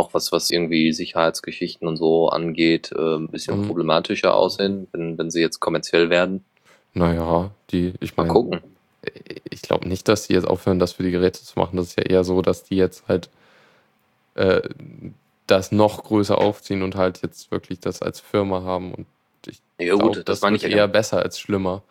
Auch 0.00 0.14
was, 0.14 0.32
was 0.32 0.50
irgendwie 0.50 0.92
Sicherheitsgeschichten 0.92 1.86
und 1.88 1.96
so 1.98 2.28
angeht, 2.30 2.92
äh, 2.92 3.16
ein 3.16 3.28
bisschen 3.28 3.60
Mhm. 3.60 3.66
problematischer 3.66 4.34
aussehen, 4.34 4.88
wenn, 4.92 5.18
wenn 5.18 5.30
sie 5.30 5.40
jetzt 5.42 5.60
kommerziell 5.60 6.10
werden. 6.10 6.44
Naja, 6.94 7.50
die, 7.70 7.94
ich 8.00 8.16
Mal 8.16 8.22
meine, 8.24 8.32
gucken. 8.32 8.60
ich 9.50 9.62
glaube 9.62 9.88
nicht, 9.88 10.08
dass 10.08 10.26
die 10.26 10.34
jetzt 10.34 10.46
aufhören, 10.48 10.78
das 10.78 10.92
für 10.92 11.02
die 11.02 11.10
Geräte 11.10 11.42
zu 11.44 11.58
machen. 11.58 11.76
Das 11.76 11.88
ist 11.88 11.98
ja 11.98 12.04
eher 12.04 12.24
so, 12.24 12.42
dass 12.42 12.64
die 12.64 12.76
jetzt 12.76 13.06
halt 13.08 13.30
äh, 14.34 14.62
das 15.46 15.72
noch 15.72 16.04
größer 16.04 16.38
aufziehen 16.38 16.82
und 16.82 16.94
halt 16.94 17.22
jetzt 17.22 17.50
wirklich 17.50 17.80
das 17.80 18.02
als 18.02 18.20
Firma 18.20 18.62
haben. 18.62 18.94
Und 18.94 19.06
ich 19.46 19.60
Ja 19.78 19.96
glaube, 19.96 20.16
gut, 20.16 20.28
das, 20.28 20.40
das 20.40 20.50
ich 20.56 20.62
ja 20.62 20.68
eher 20.68 20.88
besser 20.88 21.18
als 21.22 21.38
schlimmer. 21.40 21.82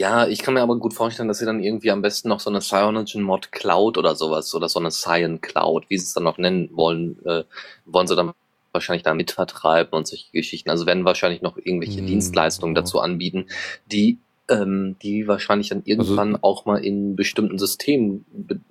Ja, 0.00 0.26
ich 0.26 0.38
kann 0.38 0.54
mir 0.54 0.62
aber 0.62 0.76
gut 0.76 0.94
vorstellen, 0.94 1.28
dass 1.28 1.40
sie 1.40 1.44
dann 1.44 1.62
irgendwie 1.62 1.90
am 1.90 2.00
besten 2.00 2.30
noch 2.30 2.40
so 2.40 2.48
eine 2.48 2.62
Cyanogen 2.62 3.20
Mod 3.20 3.52
Cloud 3.52 3.98
oder 3.98 4.14
sowas 4.14 4.54
oder 4.54 4.66
so 4.66 4.80
eine 4.80 4.88
Cyan 4.88 5.42
Cloud, 5.42 5.90
wie 5.90 5.98
sie 5.98 6.04
es 6.04 6.14
dann 6.14 6.22
noch 6.22 6.38
nennen 6.38 6.70
wollen, 6.72 7.18
äh, 7.26 7.44
wollen 7.84 8.06
sie 8.06 8.16
dann 8.16 8.32
wahrscheinlich 8.72 9.02
da 9.02 9.12
mitvertreiben 9.12 9.92
und 9.92 10.06
solche 10.06 10.32
Geschichten. 10.32 10.70
Also 10.70 10.86
werden 10.86 11.04
wahrscheinlich 11.04 11.42
noch 11.42 11.58
irgendwelche 11.58 11.98
Hm, 11.98 12.06
Dienstleistungen 12.06 12.74
ja. 12.74 12.80
dazu 12.80 12.98
anbieten, 12.98 13.48
die 13.92 14.16
ähm, 14.48 14.96
die 15.02 15.28
wahrscheinlich 15.28 15.68
dann 15.68 15.82
irgendwann 15.84 16.34
auch 16.42 16.64
mal 16.64 16.82
in 16.82 17.14
bestimmten 17.14 17.58
Systemen, 17.58 18.24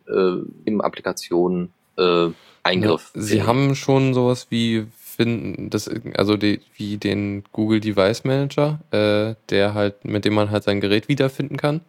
äh, 0.07 0.67
in 0.67 0.81
Applikationen 0.81 1.73
äh, 1.95 2.29
Eingriff. 2.63 3.11
Ja, 3.13 3.21
sie 3.21 3.43
haben 3.43 3.75
schon 3.75 4.15
sowas 4.15 4.47
wie 4.49 4.87
finden, 5.19 5.69
das, 5.69 5.89
also 6.15 6.37
die, 6.37 6.61
wie 6.77 6.97
den 6.97 7.43
Google 7.51 7.81
Device 7.81 8.23
Manager, 8.23 8.79
äh, 8.91 9.35
der 9.49 9.73
halt, 9.73 10.05
mit 10.05 10.23
dem 10.23 10.33
man 10.33 10.49
halt 10.49 10.63
sein 10.63 10.79
Gerät 10.79 11.09
wiederfinden 11.09 11.57
kann. 11.57 11.81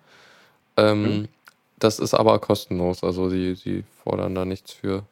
Ähm, 0.77 1.03
Mhm. 1.03 1.29
Das 1.79 1.99
ist 1.99 2.13
aber 2.13 2.39
kostenlos, 2.41 3.03
also 3.03 3.31
sie, 3.31 3.55
sie 3.55 3.85
fordern 4.05 4.35
da 4.35 4.45
nichts 4.45 4.73
für. 4.73 5.05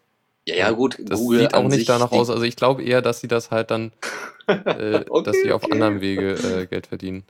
ja, 0.47 0.55
ja 0.57 0.71
gut, 0.73 0.99
Das 1.03 1.19
Google 1.19 1.41
sieht 1.41 1.55
auch 1.55 1.67
nicht 1.69 1.89
danach 1.89 2.13
aus. 2.13 2.29
Also 2.29 2.43
ich 2.45 2.57
glaube 2.57 2.83
eher, 2.83 3.01
dass 3.03 3.21
sie 3.21 3.29
das 3.29 3.51
halt 3.51 3.71
dann, 3.71 3.93
äh, 4.49 5.05
Okay, 5.09 5.23
dass 5.25 5.37
sie 5.43 5.53
auf 5.53 5.65
okay. 5.65 5.73
anderem 5.73 6.01
Wege 6.03 6.35
äh, 6.35 6.67
Geld 6.67 6.87
verdienen. 6.89 7.25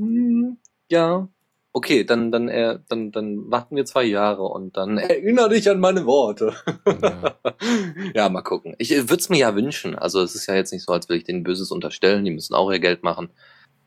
Hm, 0.00 0.56
Ja. 0.90 1.28
Okay, 1.76 2.04
dann, 2.04 2.30
dann, 2.30 2.48
äh, 2.48 2.78
dann, 2.88 3.10
dann 3.10 3.50
warten 3.50 3.74
wir 3.74 3.84
zwei 3.84 4.04
Jahre 4.04 4.44
und 4.44 4.76
dann 4.76 4.96
erinnere 4.98 5.48
dich 5.48 5.68
an 5.68 5.80
meine 5.80 6.06
Worte. 6.06 6.54
Ja. 6.86 7.34
ja, 8.14 8.28
mal 8.28 8.42
gucken. 8.42 8.76
Ich 8.78 8.90
würde 8.90 9.16
es 9.16 9.28
mir 9.28 9.38
ja 9.38 9.56
wünschen. 9.56 9.98
Also 9.98 10.22
es 10.22 10.36
ist 10.36 10.46
ja 10.46 10.54
jetzt 10.54 10.72
nicht 10.72 10.84
so, 10.84 10.92
als 10.92 11.08
will 11.08 11.16
ich 11.16 11.24
denen 11.24 11.42
Böses 11.42 11.72
unterstellen. 11.72 12.24
Die 12.24 12.30
müssen 12.30 12.54
auch 12.54 12.70
ihr 12.70 12.78
Geld 12.78 13.02
machen. 13.02 13.30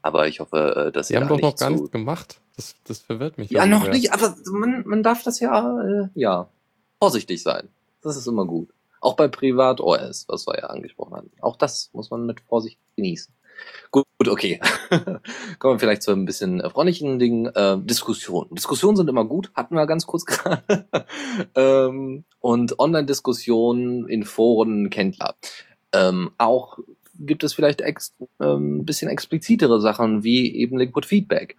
Aber 0.01 0.27
ich 0.27 0.41
hoffe, 0.41 0.87
äh, 0.87 0.91
dass 0.91 1.07
sie 1.07 1.13
Sie 1.13 1.17
haben 1.17 1.29
doch 1.29 1.39
noch 1.39 1.55
gar 1.55 1.69
nichts 1.69 1.89
gemacht. 1.89 2.41
Das, 2.57 2.75
das 2.83 2.99
verwirrt 2.99 3.37
mich. 3.37 3.51
Ja, 3.51 3.65
noch 3.65 3.83
sehr. 3.83 3.93
nicht, 3.93 4.11
aber 4.11 4.35
man, 4.51 4.85
man 4.85 5.01
darf 5.01 5.23
das 5.23 5.39
ja, 5.39 5.81
äh, 5.81 6.09
ja, 6.13 6.49
vorsichtig 6.99 7.41
sein. 7.41 7.69
Das 8.01 8.17
ist 8.17 8.27
immer 8.27 8.45
gut. 8.45 8.73
Auch 8.99 9.15
bei 9.15 9.29
Privat 9.29 9.79
OS, 9.79 10.25
was 10.27 10.45
wir 10.45 10.57
ja 10.57 10.65
angesprochen 10.65 11.15
hatten. 11.15 11.31
Auch 11.39 11.55
das 11.55 11.89
muss 11.93 12.09
man 12.09 12.25
mit 12.25 12.41
Vorsicht 12.41 12.79
genießen. 12.97 13.33
Gut, 13.91 14.05
okay. 14.27 14.59
Kommen 15.59 15.75
wir 15.75 15.79
vielleicht 15.79 16.03
zu 16.03 16.11
ein 16.11 16.25
bisschen 16.25 16.61
freundlichen 16.69 17.19
Dingen. 17.19 17.47
Äh, 17.47 17.77
Diskussionen. 17.79 18.53
Diskussionen 18.53 18.97
sind 18.97 19.09
immer 19.09 19.25
gut, 19.25 19.51
hatten 19.53 19.75
wir 19.75 19.85
ganz 19.85 20.05
kurz 20.05 20.25
gerade. 20.27 20.87
ähm, 21.55 22.25
und 22.39 22.79
Online-Diskussionen 22.79 24.07
in 24.07 24.23
Foren 24.23 24.89
kennt 24.89 25.17
ihr. 25.21 25.35
Ähm, 25.93 26.31
auch 26.37 26.79
gibt 27.19 27.43
es 27.43 27.53
vielleicht 27.53 27.81
ex 27.81 28.15
ähm, 28.39 28.79
ein 28.79 28.85
bisschen 28.85 29.09
explizitere 29.09 29.81
Sachen 29.81 30.23
wie 30.23 30.55
eben 30.55 30.77
Liquid 30.77 31.07
Feedback. 31.07 31.57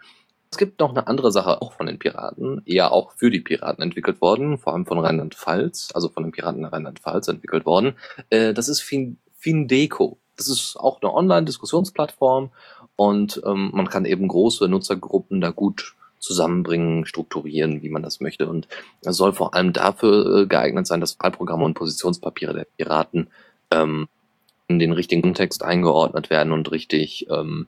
Es 0.51 0.57
gibt 0.57 0.81
noch 0.81 0.91
eine 0.91 1.07
andere 1.07 1.31
Sache, 1.31 1.61
auch 1.61 1.73
von 1.73 1.87
den 1.87 1.99
Piraten, 1.99 2.63
eher 2.65 2.93
auch 2.93 3.13
für 3.13 3.31
die 3.31 3.41
Piraten 3.41 3.83
entwickelt 3.83 4.21
worden, 4.21 4.57
vor 4.57 4.73
allem 4.73 4.87
von 4.87 4.99
Rheinland-Pfalz, 4.99 5.91
also 5.95 6.09
von 6.09 6.23
den 6.23 6.33
Piraten 6.33 6.63
der 6.63 6.73
Rheinland-Pfalz 6.73 7.29
entwickelt 7.29 7.67
worden. 7.67 7.97
Äh, 8.31 8.55
das 8.55 8.69
ist 8.69 8.81
fin 8.81 9.19
Findeco. 9.37 10.19
Das 10.39 10.49
ist 10.49 10.77
auch 10.77 11.03
eine 11.03 11.13
Online-Diskussionsplattform 11.13 12.51
und 12.97 13.43
ähm, 13.45 13.71
man 13.75 13.89
kann 13.89 14.07
eben 14.07 14.29
große 14.29 14.69
Nutzergruppen 14.69 15.41
da 15.41 15.51
gut 15.51 15.95
zusammenbringen, 16.21 17.07
strukturieren, 17.07 17.83
wie 17.83 17.91
man 17.91 18.03
das 18.03 18.21
möchte. 18.21 18.49
Und 18.49 18.69
es 19.03 19.17
soll 19.17 19.33
vor 19.33 19.55
allem 19.55 19.73
dafür 19.73 20.43
äh, 20.43 20.47
geeignet 20.47 20.87
sein, 20.87 21.01
dass 21.01 21.19
Wahlprogramme 21.21 21.65
und 21.65 21.75
Positionspapiere 21.75 22.55
der 22.55 22.67
Piraten 22.77 23.29
ähm, 23.71 24.09
in 24.69 24.79
den 24.79 24.93
richtigen 24.93 25.23
Kontext 25.23 25.63
eingeordnet 25.63 26.31
werden 26.31 26.53
und 26.53 26.71
richtig, 26.71 27.29
ähm, 27.31 27.67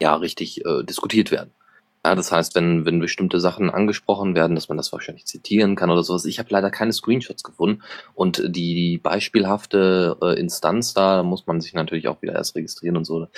ja, 0.00 0.14
richtig 0.14 0.64
äh, 0.64 0.84
diskutiert 0.84 1.30
werden. 1.30 1.52
Ja, 2.02 2.14
das 2.14 2.32
heißt, 2.32 2.54
wenn, 2.54 2.86
wenn 2.86 2.98
bestimmte 2.98 3.40
Sachen 3.40 3.68
angesprochen 3.68 4.34
werden, 4.34 4.54
dass 4.54 4.70
man 4.70 4.78
das 4.78 4.90
wahrscheinlich 4.90 5.26
zitieren 5.26 5.76
kann 5.76 5.90
oder 5.90 6.02
sowas. 6.02 6.24
Ich 6.24 6.38
habe 6.38 6.48
leider 6.50 6.70
keine 6.70 6.94
Screenshots 6.94 7.42
gefunden. 7.42 7.82
Und 8.14 8.38
die, 8.38 8.74
die 8.74 8.98
beispielhafte 8.98 10.16
äh, 10.22 10.40
Instanz 10.40 10.94
da, 10.94 11.16
da 11.16 11.22
muss 11.22 11.46
man 11.46 11.60
sich 11.60 11.74
natürlich 11.74 12.08
auch 12.08 12.22
wieder 12.22 12.34
erst 12.34 12.56
registrieren 12.56 12.96
und 12.96 13.04
so. 13.04 13.28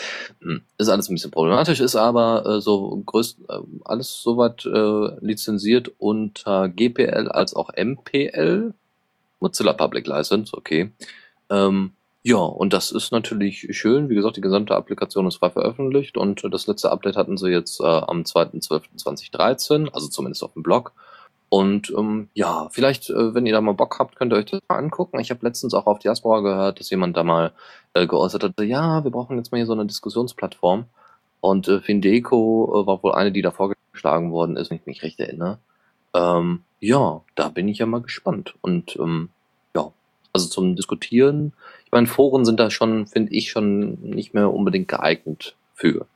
Hm, 0.41 0.63
Ist 0.79 0.89
alles 0.89 1.09
ein 1.09 1.15
bisschen 1.15 1.33
problematisch, 1.33 1.81
ist 1.81 1.97
aber 1.97 2.47
äh, 2.47 2.61
so 2.61 3.03
größt, 3.05 3.39
äh, 3.49 3.59
alles 3.85 4.23
soweit 4.23 4.65
äh, 4.65 5.09
lizenziert 5.21 5.91
unter 5.99 6.69
GPL 6.69 7.29
als 7.29 7.55
auch 7.55 7.71
MPL. 7.77 8.75
Mozilla 9.41 9.73
Public 9.73 10.07
License, 10.07 10.57
okay. 10.57 10.93
Ähm, 11.51 11.95
ja, 12.25 12.37
und 12.37 12.73
das 12.73 12.93
ist 12.93 13.11
natürlich 13.11 13.69
schön. 13.71 14.09
Wie 14.09 14.15
gesagt, 14.15 14.37
die 14.37 14.41
gesamte 14.41 14.77
Applikation 14.77 15.27
ist 15.27 15.37
frei 15.37 15.51
veröffentlicht 15.51 16.17
und 16.17 16.43
das 16.51 16.67
letzte 16.67 16.93
Update 16.93 17.17
hatten 17.17 17.37
sie 17.37 17.49
jetzt 17.51 17.81
äh, 17.81 17.85
am 17.85 18.23
2.12.2013, 18.23 19.91
also 19.93 20.09
zumindest 20.09 20.45
auf 20.45 20.53
dem 20.53 20.63
Blog. 20.63 20.93
Und 21.49 21.93
ähm, 21.99 22.31
ja, 22.33 22.69
vielleicht, 22.71 23.11
äh, 23.11 23.35
wenn 23.35 23.45
ihr 23.45 23.53
da 23.53 23.61
mal 23.61 23.75
Bock 23.75 23.99
habt, 23.99 24.17
könnt 24.17 24.33
ihr 24.33 24.37
euch 24.37 24.47
das 24.47 24.61
mal 24.71 24.79
angucken. 24.79 25.21
Ich 25.21 25.31
habe 25.31 25.45
letztens 25.45 25.75
auch 25.75 25.87
auf 25.87 25.99
Diaspora 25.99 26.41
gehört, 26.41 26.81
dass 26.81 26.89
jemand 26.89 27.15
da 27.15 27.25
mal 27.25 27.53
äh, 27.93 28.07
geäußert 28.07 28.45
hat, 28.45 28.59
ja, 28.61 29.05
wir 29.05 29.11
brauchen 29.11 29.37
jetzt 29.37 29.53
mal 29.53 29.59
hier 29.59 29.67
so 29.67 29.75
eine 29.75 29.85
Diskussionsplattform. 29.85 30.87
Und 31.41 31.69
äh, 31.69 31.81
Findeco 31.81 32.83
äh, 32.83 32.87
war 32.87 33.03
wohl 33.03 33.13
eine, 33.13 33.33
die 33.33 33.43
da 33.43 33.51
vorgeschlagen 33.51 34.33
worden 34.33 34.57
ist, 34.57 34.71
wenn 34.71 34.79
ich 34.79 34.87
mich 34.87 35.03
recht 35.03 35.21
erinnere. 35.21 35.59
Ähm, 36.15 36.63
ja, 36.81 37.21
da 37.35 37.49
bin 37.49 37.69
ich 37.69 37.79
ja 37.79 37.87
mal 37.87 38.01
gespannt. 38.01 38.55
Und 38.63 38.97
ähm, 38.97 39.29
ja, 39.75 39.93
also 40.33 40.49
zum 40.49 40.75
Diskutieren, 40.75 41.53
meine, 41.93 42.07
Foren 42.07 42.45
sind 42.45 42.59
da 42.59 42.71
schon, 42.71 43.07
finde 43.07 43.33
ich, 43.33 43.51
schon 43.51 44.01
nicht 44.01 44.35
mehr 44.35 44.53
unbedingt 44.53 44.89
geeignet 44.89 45.55
für. 45.75 46.07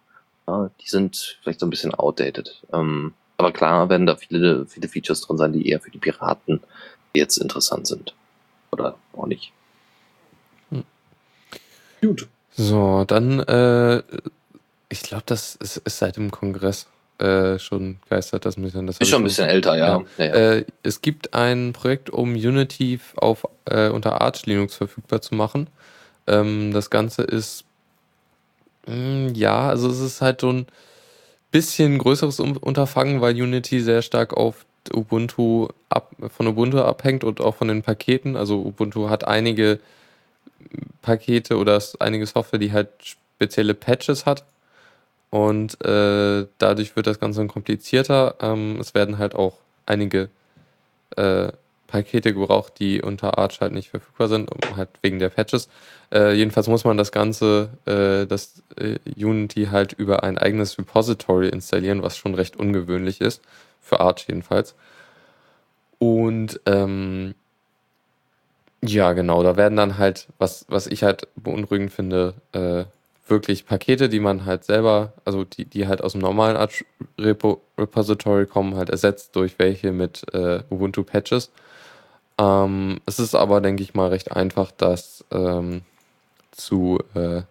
Ja, 0.46 0.70
die 0.80 0.88
sind 0.88 1.38
vielleicht 1.42 1.60
so 1.60 1.66
ein 1.66 1.70
bisschen 1.70 1.94
outdated. 1.94 2.62
Ähm, 2.72 3.14
aber 3.36 3.52
klar 3.52 3.88
werden 3.88 4.06
da 4.06 4.16
viele, 4.16 4.66
viele 4.66 4.88
Features 4.88 5.20
drin 5.22 5.36
sein, 5.36 5.52
die 5.52 5.68
eher 5.68 5.80
für 5.80 5.90
die 5.90 5.98
Piraten 5.98 6.60
jetzt 7.14 7.36
interessant 7.36 7.86
sind. 7.86 8.14
Oder 8.72 8.96
auch 9.12 9.26
nicht. 9.26 9.52
Hm. 10.70 10.84
Gut. 12.00 12.28
So, 12.52 13.04
dann, 13.04 13.40
äh, 13.40 14.02
ich 14.88 15.02
glaube, 15.02 15.24
das 15.26 15.56
ist, 15.56 15.76
ist 15.78 15.98
seit 15.98 16.16
dem 16.16 16.30
Kongress 16.30 16.86
äh, 17.18 17.58
schon 17.58 17.98
geistert, 18.08 18.44
das 18.44 18.56
müssen 18.56 18.86
das 18.86 18.96
hab 18.96 19.02
Ist 19.02 19.08
schon 19.08 19.22
ein 19.22 19.24
bisschen 19.24 19.48
älter, 19.48 19.76
ja. 19.76 20.02
ja. 20.18 20.24
ja, 20.24 20.34
Äh, 20.34 20.64
es 20.82 21.00
gibt 21.00 21.34
ein 21.34 21.72
Projekt, 21.72 22.10
um 22.10 22.34
Unity 22.34 23.00
auf, 23.16 23.46
äh, 23.64 23.88
unter 23.88 24.20
Arch 24.20 24.46
Linux 24.46 24.74
verfügbar 24.74 25.22
zu 25.22 25.34
machen. 25.34 25.68
Ähm, 26.26 26.72
das 26.72 26.90
Ganze 26.90 27.22
ist, 27.22 27.64
mh, 28.86 29.32
ja, 29.34 29.68
also 29.68 29.88
es 29.88 30.00
ist 30.00 30.20
halt 30.20 30.40
so 30.40 30.52
ein 30.52 30.66
bisschen 31.50 31.98
größeres 31.98 32.40
Unterfangen, 32.40 33.20
weil 33.20 33.40
Unity 33.40 33.80
sehr 33.80 34.02
stark 34.02 34.36
auf 34.36 34.66
Ubuntu 34.92 35.68
ab, 35.88 36.14
von 36.28 36.46
Ubuntu 36.46 36.78
abhängt 36.80 37.24
und 37.24 37.40
auch 37.40 37.54
von 37.54 37.68
den 37.68 37.82
Paketen. 37.82 38.36
Also 38.36 38.60
Ubuntu 38.60 39.08
hat 39.08 39.26
einige 39.26 39.80
Pakete 41.02 41.56
oder 41.56 41.82
einige 42.00 42.26
Software, 42.26 42.58
die 42.58 42.72
halt 42.72 42.88
spezielle 43.00 43.74
Patches 43.74 44.26
hat. 44.26 44.44
Und 45.30 45.84
äh, 45.84 46.46
dadurch 46.58 46.96
wird 46.96 47.06
das 47.06 47.20
Ganze 47.20 47.46
komplizierter. 47.46 48.36
Ähm, 48.40 48.78
es 48.80 48.94
werden 48.94 49.18
halt 49.18 49.34
auch 49.34 49.58
einige 49.86 50.28
äh, 51.16 51.52
Pakete 51.86 52.34
gebraucht, 52.34 52.74
die 52.78 53.00
unter 53.00 53.38
Arch 53.38 53.60
halt 53.60 53.72
nicht 53.72 53.90
verfügbar 53.90 54.28
sind, 54.28 54.50
um, 54.50 54.76
halt 54.76 54.88
wegen 55.02 55.18
der 55.18 55.28
Patches. 55.30 55.68
Äh, 56.12 56.34
jedenfalls 56.34 56.68
muss 56.68 56.84
man 56.84 56.96
das 56.96 57.12
Ganze, 57.12 57.70
äh, 57.86 58.26
das 58.26 58.62
äh, 58.76 58.98
Unity 59.16 59.66
halt 59.66 59.92
über 59.92 60.22
ein 60.24 60.38
eigenes 60.38 60.78
Repository 60.78 61.48
installieren, 61.48 62.02
was 62.02 62.16
schon 62.16 62.34
recht 62.34 62.56
ungewöhnlich 62.56 63.20
ist, 63.20 63.42
für 63.80 64.00
Arch 64.00 64.26
jedenfalls. 64.28 64.74
Und 65.98 66.60
ähm, 66.66 67.34
ja, 68.82 69.12
genau, 69.12 69.42
da 69.42 69.56
werden 69.56 69.76
dann 69.76 69.98
halt, 69.98 70.28
was, 70.38 70.66
was 70.68 70.86
ich 70.86 71.02
halt 71.02 71.28
beunruhigend 71.36 71.92
finde, 71.92 72.34
äh, 72.52 72.84
wirklich 73.26 73.66
Pakete, 73.66 74.08
die 74.08 74.20
man 74.20 74.44
halt 74.44 74.64
selber, 74.64 75.12
also 75.24 75.44
die, 75.44 75.64
die 75.64 75.88
halt 75.88 76.02
aus 76.02 76.12
dem 76.12 76.20
normalen 76.20 76.56
Arch 76.56 76.84
Repo 77.18 77.62
Repository 77.78 78.46
kommen, 78.46 78.76
halt 78.76 78.90
ersetzt 78.90 79.34
durch 79.36 79.58
welche 79.58 79.92
mit 79.92 80.24
äh, 80.32 80.62
Ubuntu 80.70 81.02
Patches. 81.02 81.50
Ähm, 82.38 83.00
es 83.06 83.18
ist 83.18 83.34
aber, 83.34 83.60
denke 83.60 83.82
ich 83.82 83.94
mal, 83.94 84.08
recht 84.08 84.32
einfach, 84.32 84.70
das 84.70 85.24
ähm, 85.32 85.82
zu 86.52 86.98
äh, 87.14 87.42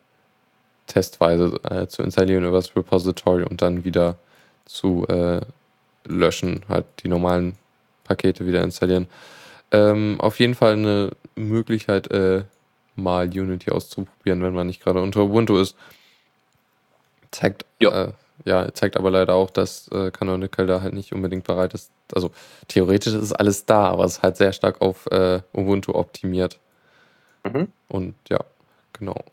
testweise 0.88 1.60
äh, 1.70 1.88
zu 1.88 2.04
installieren 2.04 2.46
über 2.46 2.58
das 2.58 2.76
Repository 2.76 3.44
und 3.44 3.62
dann 3.62 3.84
wieder 3.84 4.18
zu 4.66 5.06
äh, 5.08 5.42
löschen, 6.06 6.64
halt 6.70 6.86
die 7.04 7.08
normalen 7.08 7.56
Pakete 8.04 8.46
wieder 8.46 8.64
installieren. 8.64 9.08
Ähm, 9.72 10.18
auf 10.20 10.40
jeden 10.40 10.56
Fall 10.56 10.74
eine 10.74 11.12
Möglichkeit, 11.36 12.12
äh, 12.12 12.44
mal 12.96 13.28
Unity 13.28 13.72
auszuprobieren, 13.72 14.42
wenn 14.44 14.54
man 14.54 14.68
nicht 14.68 14.84
gerade 14.84 15.02
unter 15.02 15.24
Ubuntu 15.24 15.58
ist. 15.58 15.76
Zeigt, 17.32 17.66
ja. 17.80 18.06
Äh, 18.06 18.12
ja, 18.44 18.74
zeigt 18.74 18.98
aber 18.98 19.12
leider 19.12 19.34
auch, 19.34 19.50
dass 19.50 19.88
äh, 19.90 20.12
Canonical 20.12 20.68
da 20.68 20.82
halt 20.82 20.94
nicht 20.94 21.14
unbedingt 21.14 21.46
bereit 21.46 21.74
ist. 21.74 21.92
Also 22.14 22.32
theoretisch 22.68 23.14
ist 23.14 23.32
alles 23.32 23.66
da, 23.66 23.86
aber 23.86 24.04
es 24.04 24.18
ist 24.18 24.24
halt 24.24 24.38
sehr 24.38 24.52
stark 24.52 24.82
auf 24.82 25.08
äh, 25.08 25.42
Ubuntu 25.54 25.94
optimiert. 25.94 26.60
Mhm. 27.44 27.70
Und 27.88 28.16
ja, 28.30 28.40
genau. 28.94 29.24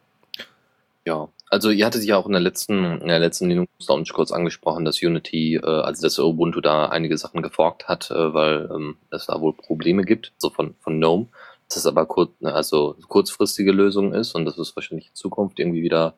Ja, 1.04 1.28
also 1.50 1.70
ihr 1.70 1.84
hattet 1.84 2.04
ja 2.04 2.16
auch 2.16 2.26
in 2.26 2.32
der 2.32 2.40
letzten, 2.40 3.00
in 3.00 3.08
der 3.08 3.18
letzten 3.18 3.48
Linux 3.48 3.70
Lounge 3.88 4.08
kurz 4.12 4.30
angesprochen, 4.30 4.84
dass 4.84 5.02
Unity, 5.02 5.56
äh, 5.56 5.66
also 5.66 6.02
dass 6.02 6.18
Ubuntu 6.18 6.60
da 6.60 6.86
einige 6.86 7.18
Sachen 7.18 7.42
geforkt 7.42 7.88
hat, 7.88 8.10
äh, 8.10 8.32
weil 8.32 8.70
ähm, 8.72 8.96
es 9.10 9.26
da 9.26 9.40
wohl 9.40 9.52
Probleme 9.52 10.04
gibt, 10.04 10.32
so 10.38 10.48
von, 10.48 10.74
von 10.80 10.98
GNOME. 10.98 11.26
Dass 11.72 11.78
es 11.78 11.86
aber 11.86 12.04
kurz, 12.04 12.38
ne, 12.40 12.52
also 12.52 12.96
kurzfristige 13.08 13.72
Lösung 13.72 14.12
ist 14.12 14.34
und 14.34 14.44
dass 14.44 14.58
es 14.58 14.76
wahrscheinlich 14.76 15.08
in 15.08 15.14
Zukunft 15.14 15.58
irgendwie 15.58 15.82
wieder 15.82 16.16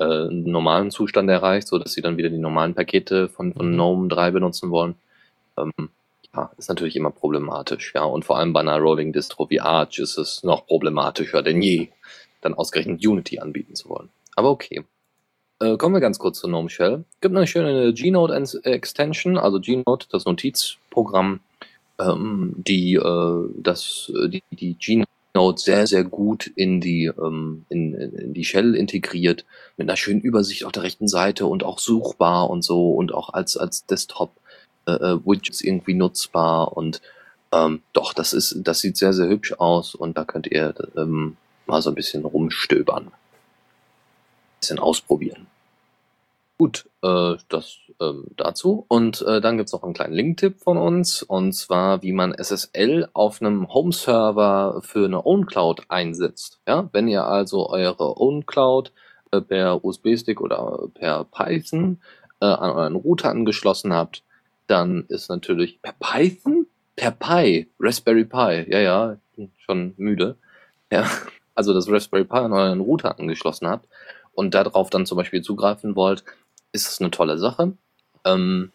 äh, 0.00 0.04
einen 0.04 0.50
normalen 0.50 0.90
Zustand 0.90 1.30
erreicht, 1.30 1.68
so 1.68 1.78
dass 1.78 1.92
sie 1.92 2.02
dann 2.02 2.16
wieder 2.16 2.30
die 2.30 2.38
normalen 2.38 2.74
Pakete 2.74 3.28
von, 3.28 3.54
von 3.54 3.68
mhm. 3.68 3.74
GNOME 3.74 4.08
3 4.08 4.32
benutzen 4.32 4.72
wollen. 4.72 4.96
Ähm, 5.56 5.70
ja, 6.34 6.50
ist 6.58 6.68
natürlich 6.68 6.96
immer 6.96 7.12
problematisch, 7.12 7.92
ja. 7.94 8.02
Und 8.02 8.24
vor 8.24 8.38
allem 8.38 8.52
bei 8.52 8.58
einer 8.58 8.80
Rolling 8.80 9.12
Distro 9.12 9.48
wie 9.50 9.60
Arch 9.60 10.00
ist 10.00 10.18
es 10.18 10.42
noch 10.42 10.66
problematischer 10.66 11.44
denn 11.44 11.62
je, 11.62 11.90
dann 12.40 12.54
ausgerechnet 12.54 13.06
Unity 13.06 13.38
anbieten 13.38 13.76
zu 13.76 13.90
wollen. 13.90 14.08
Aber 14.34 14.50
okay. 14.50 14.84
Äh, 15.60 15.76
kommen 15.76 15.94
wir 15.94 16.00
ganz 16.00 16.18
kurz 16.18 16.40
zu 16.40 16.48
GNOME 16.48 16.70
Shell. 16.70 17.04
Gibt 17.20 17.36
eine 17.36 17.46
schöne 17.46 17.94
Gnote-Extension, 17.94 19.38
also 19.38 19.60
Gnote, 19.60 20.08
das 20.10 20.24
Notizprogramm, 20.24 21.38
ähm, 22.00 22.54
die, 22.56 22.94
äh, 22.94 23.48
das, 23.56 24.12
die, 24.28 24.42
die 24.52 24.76
Gnote 25.34 25.60
sehr, 25.60 25.86
sehr 25.86 26.04
gut 26.04 26.46
in 26.46 26.80
die, 26.80 27.06
ähm, 27.06 27.64
in, 27.68 27.94
in 27.94 28.34
die 28.34 28.44
Shell 28.44 28.74
integriert, 28.74 29.44
mit 29.76 29.88
einer 29.88 29.96
schönen 29.96 30.20
Übersicht 30.20 30.64
auf 30.64 30.72
der 30.72 30.82
rechten 30.84 31.08
Seite 31.08 31.46
und 31.46 31.64
auch 31.64 31.78
suchbar 31.78 32.50
und 32.50 32.62
so 32.62 32.92
und 32.92 33.12
auch 33.12 33.30
als, 33.30 33.56
als 33.56 33.86
Desktop 33.86 34.32
äh, 34.86 34.92
äh 34.92 35.18
Widgets 35.24 35.60
irgendwie 35.60 35.94
nutzbar 35.94 36.76
und 36.76 37.00
ähm, 37.50 37.82
doch, 37.94 38.12
das 38.12 38.32
ist, 38.34 38.58
das 38.62 38.80
sieht 38.80 38.96
sehr, 38.98 39.14
sehr 39.14 39.28
hübsch 39.28 39.54
aus 39.54 39.94
und 39.94 40.18
da 40.18 40.24
könnt 40.24 40.46
ihr 40.48 40.74
ähm, 40.96 41.36
mal 41.66 41.80
so 41.80 41.90
ein 41.90 41.94
bisschen 41.94 42.24
rumstöbern 42.24 43.10
bisschen 44.60 44.78
ausprobieren. 44.78 45.46
Gut, 46.58 46.87
äh, 47.02 47.36
das 47.48 47.78
ähm, 48.00 48.24
dazu. 48.36 48.84
Und 48.88 49.22
äh, 49.22 49.40
dann 49.40 49.56
gibt's 49.56 49.72
noch 49.72 49.82
einen 49.82 49.94
kleinen 49.94 50.14
Link-Tipp 50.14 50.60
von 50.60 50.76
uns, 50.76 51.22
und 51.22 51.52
zwar, 51.52 52.02
wie 52.02 52.12
man 52.12 52.34
SSL 52.34 53.08
auf 53.12 53.40
einem 53.40 53.72
Home-Server 53.72 54.80
für 54.82 55.04
eine 55.04 55.24
Own-Cloud 55.24 55.82
einsetzt. 55.88 56.60
Ja, 56.66 56.88
wenn 56.92 57.08
ihr 57.08 57.24
also 57.24 57.68
eure 57.70 58.20
Own-Cloud 58.20 58.92
äh, 59.30 59.40
per 59.40 59.84
USB-Stick 59.84 60.40
oder 60.40 60.88
per 60.94 61.24
Python 61.24 62.00
äh, 62.40 62.46
an 62.46 62.70
euren 62.70 62.96
Router 62.96 63.30
angeschlossen 63.30 63.92
habt, 63.92 64.22
dann 64.66 65.04
ist 65.08 65.28
natürlich 65.28 65.80
per 65.82 65.94
Python? 65.98 66.66
Per 66.96 67.12
Pi, 67.12 67.68
Raspberry 67.78 68.24
Pi, 68.24 68.66
ja, 68.68 68.80
ja, 68.80 69.16
schon 69.58 69.94
müde. 69.96 70.36
Ja, 70.90 71.08
also 71.54 71.72
das 71.72 71.88
Raspberry 71.88 72.24
Pi 72.24 72.36
an 72.36 72.52
euren 72.52 72.80
Router 72.80 73.18
angeschlossen 73.18 73.68
habt, 73.68 73.88
und 74.38 74.54
darauf 74.54 74.88
dann 74.88 75.04
zum 75.04 75.16
Beispiel 75.18 75.42
zugreifen 75.42 75.96
wollt, 75.96 76.22
ist 76.72 76.88
es 76.88 77.00
eine 77.00 77.10
tolle 77.10 77.38
Sache. 77.38 77.72
Ähm, 78.24 78.72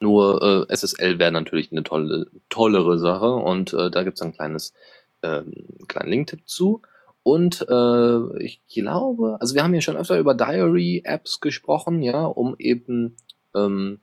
nur 0.00 0.66
äh, 0.68 0.74
SSL 0.74 1.18
wäre 1.18 1.32
natürlich 1.32 1.70
eine 1.72 1.82
tolle, 1.82 2.26
tollere 2.48 2.98
Sache 2.98 3.34
und 3.34 3.72
äh, 3.72 3.90
da 3.90 4.02
gibt 4.02 4.16
es 4.16 4.22
ein 4.22 4.32
kleines 4.32 4.74
ähm, 5.22 5.52
kleinen 5.88 6.10
Link-Tipp 6.10 6.42
zu. 6.46 6.82
Und 7.22 7.64
äh, 7.68 8.38
ich 8.42 8.60
glaube, 8.68 9.36
also 9.40 9.54
wir 9.54 9.62
haben 9.62 9.74
ja 9.74 9.80
schon 9.80 9.96
öfter 9.96 10.18
über 10.18 10.34
Diary-Apps 10.34 11.40
gesprochen, 11.40 12.02
ja, 12.02 12.24
um 12.24 12.56
eben 12.58 13.16
ähm, 13.54 14.00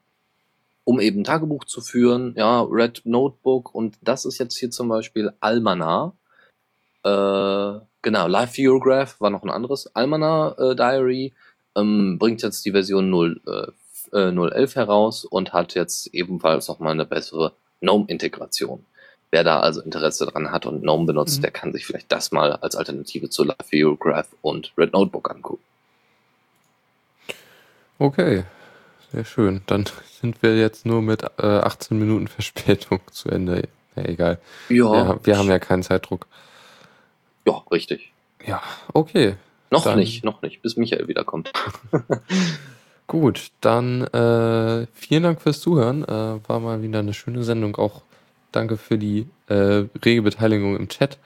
um 0.86 1.00
eben 1.00 1.24
Tagebuch 1.24 1.66
zu 1.66 1.82
führen, 1.82 2.34
ja, 2.38 2.62
Red 2.62 3.02
Notebook 3.04 3.76
und 3.76 3.98
das 4.02 4.26
ist 4.26 4.40
jetzt 4.40 4.58
hier 4.58 4.72
zum 4.72 4.88
Beispiel 4.88 5.34
Almanar. 5.40 6.16
Äh, 7.04 7.80
Genau, 8.02 8.28
Live 8.28 8.54
Theograph 8.54 9.20
war 9.20 9.30
noch 9.30 9.44
ein 9.44 9.50
anderes. 9.50 9.94
Almanar 9.94 10.58
äh, 10.58 10.76
Diary 10.76 11.34
ähm, 11.80 12.18
bringt 12.18 12.42
jetzt 12.42 12.66
die 12.66 12.72
Version 12.72 13.10
0, 13.10 13.42
äh, 13.48 13.72
011 14.12 14.54
äh, 14.56 14.76
heraus 14.76 15.26
und 15.26 15.54
hat 15.54 15.76
jetzt 15.76 16.08
ebenfalls 16.08 16.68
nochmal 16.68 16.94
eine 16.94 17.06
bessere 17.06 17.54
GNOME-Integration. 17.82 18.86
Wer 19.32 19.44
da 19.44 19.60
also 19.60 19.82
Interesse 19.82 20.26
dran 20.26 20.52
hat 20.52 20.66
und 20.66 20.82
GNOME 20.82 21.06
benutzt, 21.06 21.38
mhm. 21.38 21.42
der 21.44 21.52
kann 21.52 21.72
sich 21.72 21.86
vielleicht 21.86 22.12
das 22.12 22.32
mal 22.32 22.54
als 22.54 22.76
Alternative 22.76 23.30
zu 23.30 23.44
Live 23.44 23.70
Theograph 23.70 24.30
und 24.42 24.74
Red 24.78 24.94
Notebook 24.94 25.30
angucken. 25.30 25.64
Okay, 28.00 28.46
sehr 29.12 29.26
schön. 29.26 29.62
Dann 29.68 29.86
sind 30.22 30.42
wir 30.42 30.58
jetzt 30.58 30.86
nur 30.86 31.02
mit 31.02 31.24
äh, 31.38 31.46
18 31.46 31.98
Minuten 32.00 32.28
Verspätung 32.28 33.02
zu 33.12 33.30
Ende. 33.30 33.68
Ja, 33.96 34.06
egal. 34.06 34.40
Ja. 34.70 34.92
Wir, 34.92 35.20
wir 35.24 35.38
haben 35.38 35.50
ja 35.50 35.60
keinen 35.60 35.84
Zeitdruck. 35.84 36.26
Ja, 37.46 37.64
richtig. 37.72 38.12
Ja, 38.46 38.62
okay. 38.94 39.36
Noch 39.72 39.84
dann, 39.84 40.00
nicht, 40.00 40.24
noch 40.24 40.42
nicht, 40.42 40.62
bis 40.62 40.78
Michael 40.78 41.08
wiederkommt. 41.08 41.52
Gut, 43.08 43.50
dann 43.62 44.04
äh, 44.04 44.88
vielen 44.94 45.24
Dank 45.24 45.42
fürs 45.42 45.62
Zuhören. 45.62 46.04
Äh, 46.04 46.40
war 46.48 46.60
mal 46.60 46.82
wieder 46.82 47.00
eine 47.00 47.14
schöne 47.14 47.44
Sendung. 47.44 47.76
Auch 47.76 48.02
danke 48.52 48.78
für 48.78 48.98
die 48.98 49.28
äh, 49.48 49.86
rege 50.04 50.22
Beteiligung 50.22 50.76
im 50.76 50.90
Chat. 50.90 51.18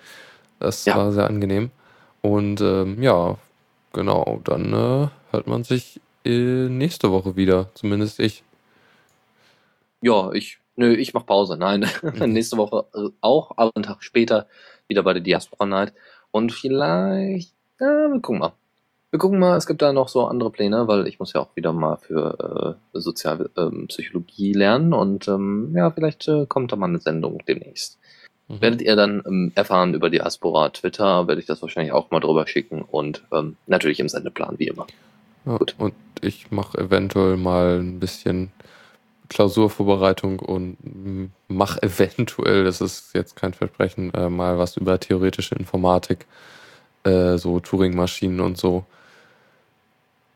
Das 0.60 0.86
ja. 0.86 0.96
war 0.96 1.12
sehr 1.12 1.28
angenehm. 1.28 1.72
Und 2.22 2.62
ähm, 2.62 3.04
ja, 3.04 3.38
genau, 3.92 4.40
dann 4.46 4.74
äh, 4.74 5.08
hört 5.32 5.48
man 5.48 5.66
sich 5.66 6.00
äh, 6.24 6.70
nächste 6.70 7.12
Woche 7.12 7.36
wieder. 7.36 7.70
Zumindest 7.74 8.20
ich. 8.20 8.44
Ja, 10.02 10.32
ich, 10.32 10.60
nö, 10.78 10.94
ich 10.94 11.14
mach 11.14 11.26
Pause. 11.26 11.58
Nein, 11.58 11.86
nächste 12.26 12.58
Woche 12.58 12.86
äh, 12.94 13.10
auch, 13.20 13.52
aber 13.58 13.72
einen 13.76 13.84
Tag 13.84 14.04
später 14.04 14.48
wieder 14.88 15.04
bei 15.04 15.14
der 15.14 15.22
Diaspora 15.22 15.66
Night. 15.66 15.94
Und 16.32 16.52
vielleicht, 16.54 17.54
ja, 17.84 18.14
wir 18.14 18.22
gucken 18.22 18.40
mal. 18.40 18.54
Wir 19.12 19.20
gucken 19.20 19.38
mal, 19.38 19.58
es 19.58 19.68
gibt 19.68 19.84
da 19.84 19.94
noch 19.94 20.08
so 20.08 20.26
andere 20.26 20.50
Pläne, 20.50 20.88
weil 20.88 21.08
ich 21.08 21.20
muss 21.20 21.34
ja 21.34 21.42
auch 21.42 21.56
wieder 21.56 21.72
mal 21.72 21.98
für 21.98 22.80
äh, 22.94 23.00
Sozialpsychologie 23.00 24.54
ähm, 24.54 24.58
lernen 24.58 24.94
und 24.94 25.28
ähm, 25.28 25.72
ja, 25.76 25.92
vielleicht 25.92 26.28
äh, 26.28 26.48
kommt 26.48 26.72
da 26.72 26.76
mal 26.76 26.88
eine 26.88 26.98
Sendung 26.98 27.44
demnächst. 27.48 28.00
Mhm. 28.48 28.62
Werdet 28.62 28.82
ihr 28.82 28.96
dann 28.96 29.22
ähm, 29.28 29.52
erfahren 29.54 29.94
über 29.94 30.10
Diaspora 30.10 30.70
Twitter, 30.70 31.28
werde 31.28 31.40
ich 31.40 31.46
das 31.46 31.62
wahrscheinlich 31.62 31.94
auch 31.94 32.10
mal 32.10 32.22
drüber 32.22 32.48
schicken 32.48 32.82
und 32.82 33.24
ähm, 33.32 33.56
natürlich 33.68 34.00
im 34.00 34.10
Sendeplan 34.10 34.58
wie 34.58 34.68
immer. 34.68 34.88
Ja, 35.46 35.58
Gut. 35.58 35.76
Und 35.78 35.94
ich 36.22 36.50
mache 36.50 36.78
eventuell 36.80 37.38
mal 37.38 37.80
ein 37.80 38.00
bisschen 38.00 38.52
Klausurvorbereitung 39.30 40.40
und 40.40 41.32
mach 41.48 41.78
eventuell, 41.82 42.64
das 42.64 42.82
ist 42.82 43.14
jetzt 43.14 43.36
kein 43.36 43.54
Versprechen, 43.54 44.14
äh, 44.14 44.30
mal 44.30 44.58
was 44.58 44.78
über 44.78 45.00
theoretische 45.00 45.56
Informatik, 45.56 46.26
äh, 47.04 47.38
so 47.38 47.60
Turing-Maschinen 47.60 48.40
und 48.40 48.58
so. 48.58 48.86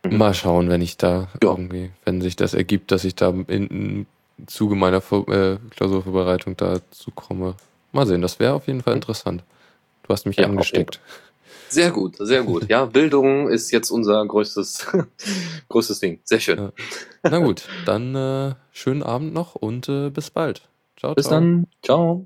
Mhm. 0.05 0.17
Mal 0.17 0.33
schauen, 0.33 0.69
wenn 0.69 0.81
ich 0.81 0.97
da 0.97 1.27
ja. 1.43 1.49
irgendwie, 1.49 1.91
wenn 2.05 2.21
sich 2.21 2.35
das 2.35 2.53
ergibt, 2.53 2.91
dass 2.91 3.03
ich 3.03 3.15
da 3.15 3.29
in, 3.29 3.45
in 3.67 4.05
Zuge 4.45 4.75
meiner 4.75 5.01
Vor 5.01 5.27
äh, 5.29 5.57
Klausurvorbereitung 5.71 6.55
dazu 6.57 7.11
komme. 7.11 7.55
Mal 7.91 8.05
sehen, 8.05 8.21
das 8.21 8.39
wäre 8.39 8.53
auf 8.53 8.67
jeden 8.67 8.81
Fall 8.81 8.95
interessant. 8.95 9.43
Du 10.03 10.13
hast 10.13 10.25
mich 10.25 10.37
ja, 10.37 10.45
angesteckt. 10.45 10.99
Sehr 11.69 11.91
gut, 11.91 12.15
sehr 12.19 12.43
gut. 12.43 12.69
Ja, 12.69 12.85
Bildung 12.85 13.49
ist 13.49 13.71
jetzt 13.71 13.89
unser 13.89 14.25
größtes, 14.25 14.87
größtes 15.69 15.99
Ding. 15.99 16.19
Sehr 16.23 16.39
schön. 16.39 16.57
Ja. 16.57 16.71
Na 17.23 17.39
gut, 17.39 17.67
dann 17.85 18.15
äh, 18.15 18.55
schönen 18.71 19.03
Abend 19.03 19.33
noch 19.33 19.55
und 19.55 19.89
äh, 19.89 20.09
bis 20.09 20.29
bald. 20.29 20.61
Ciao, 20.97 21.13
bis 21.13 21.25
ciao. 21.25 21.35
dann. 21.39 21.67
Ciao. 21.83 22.25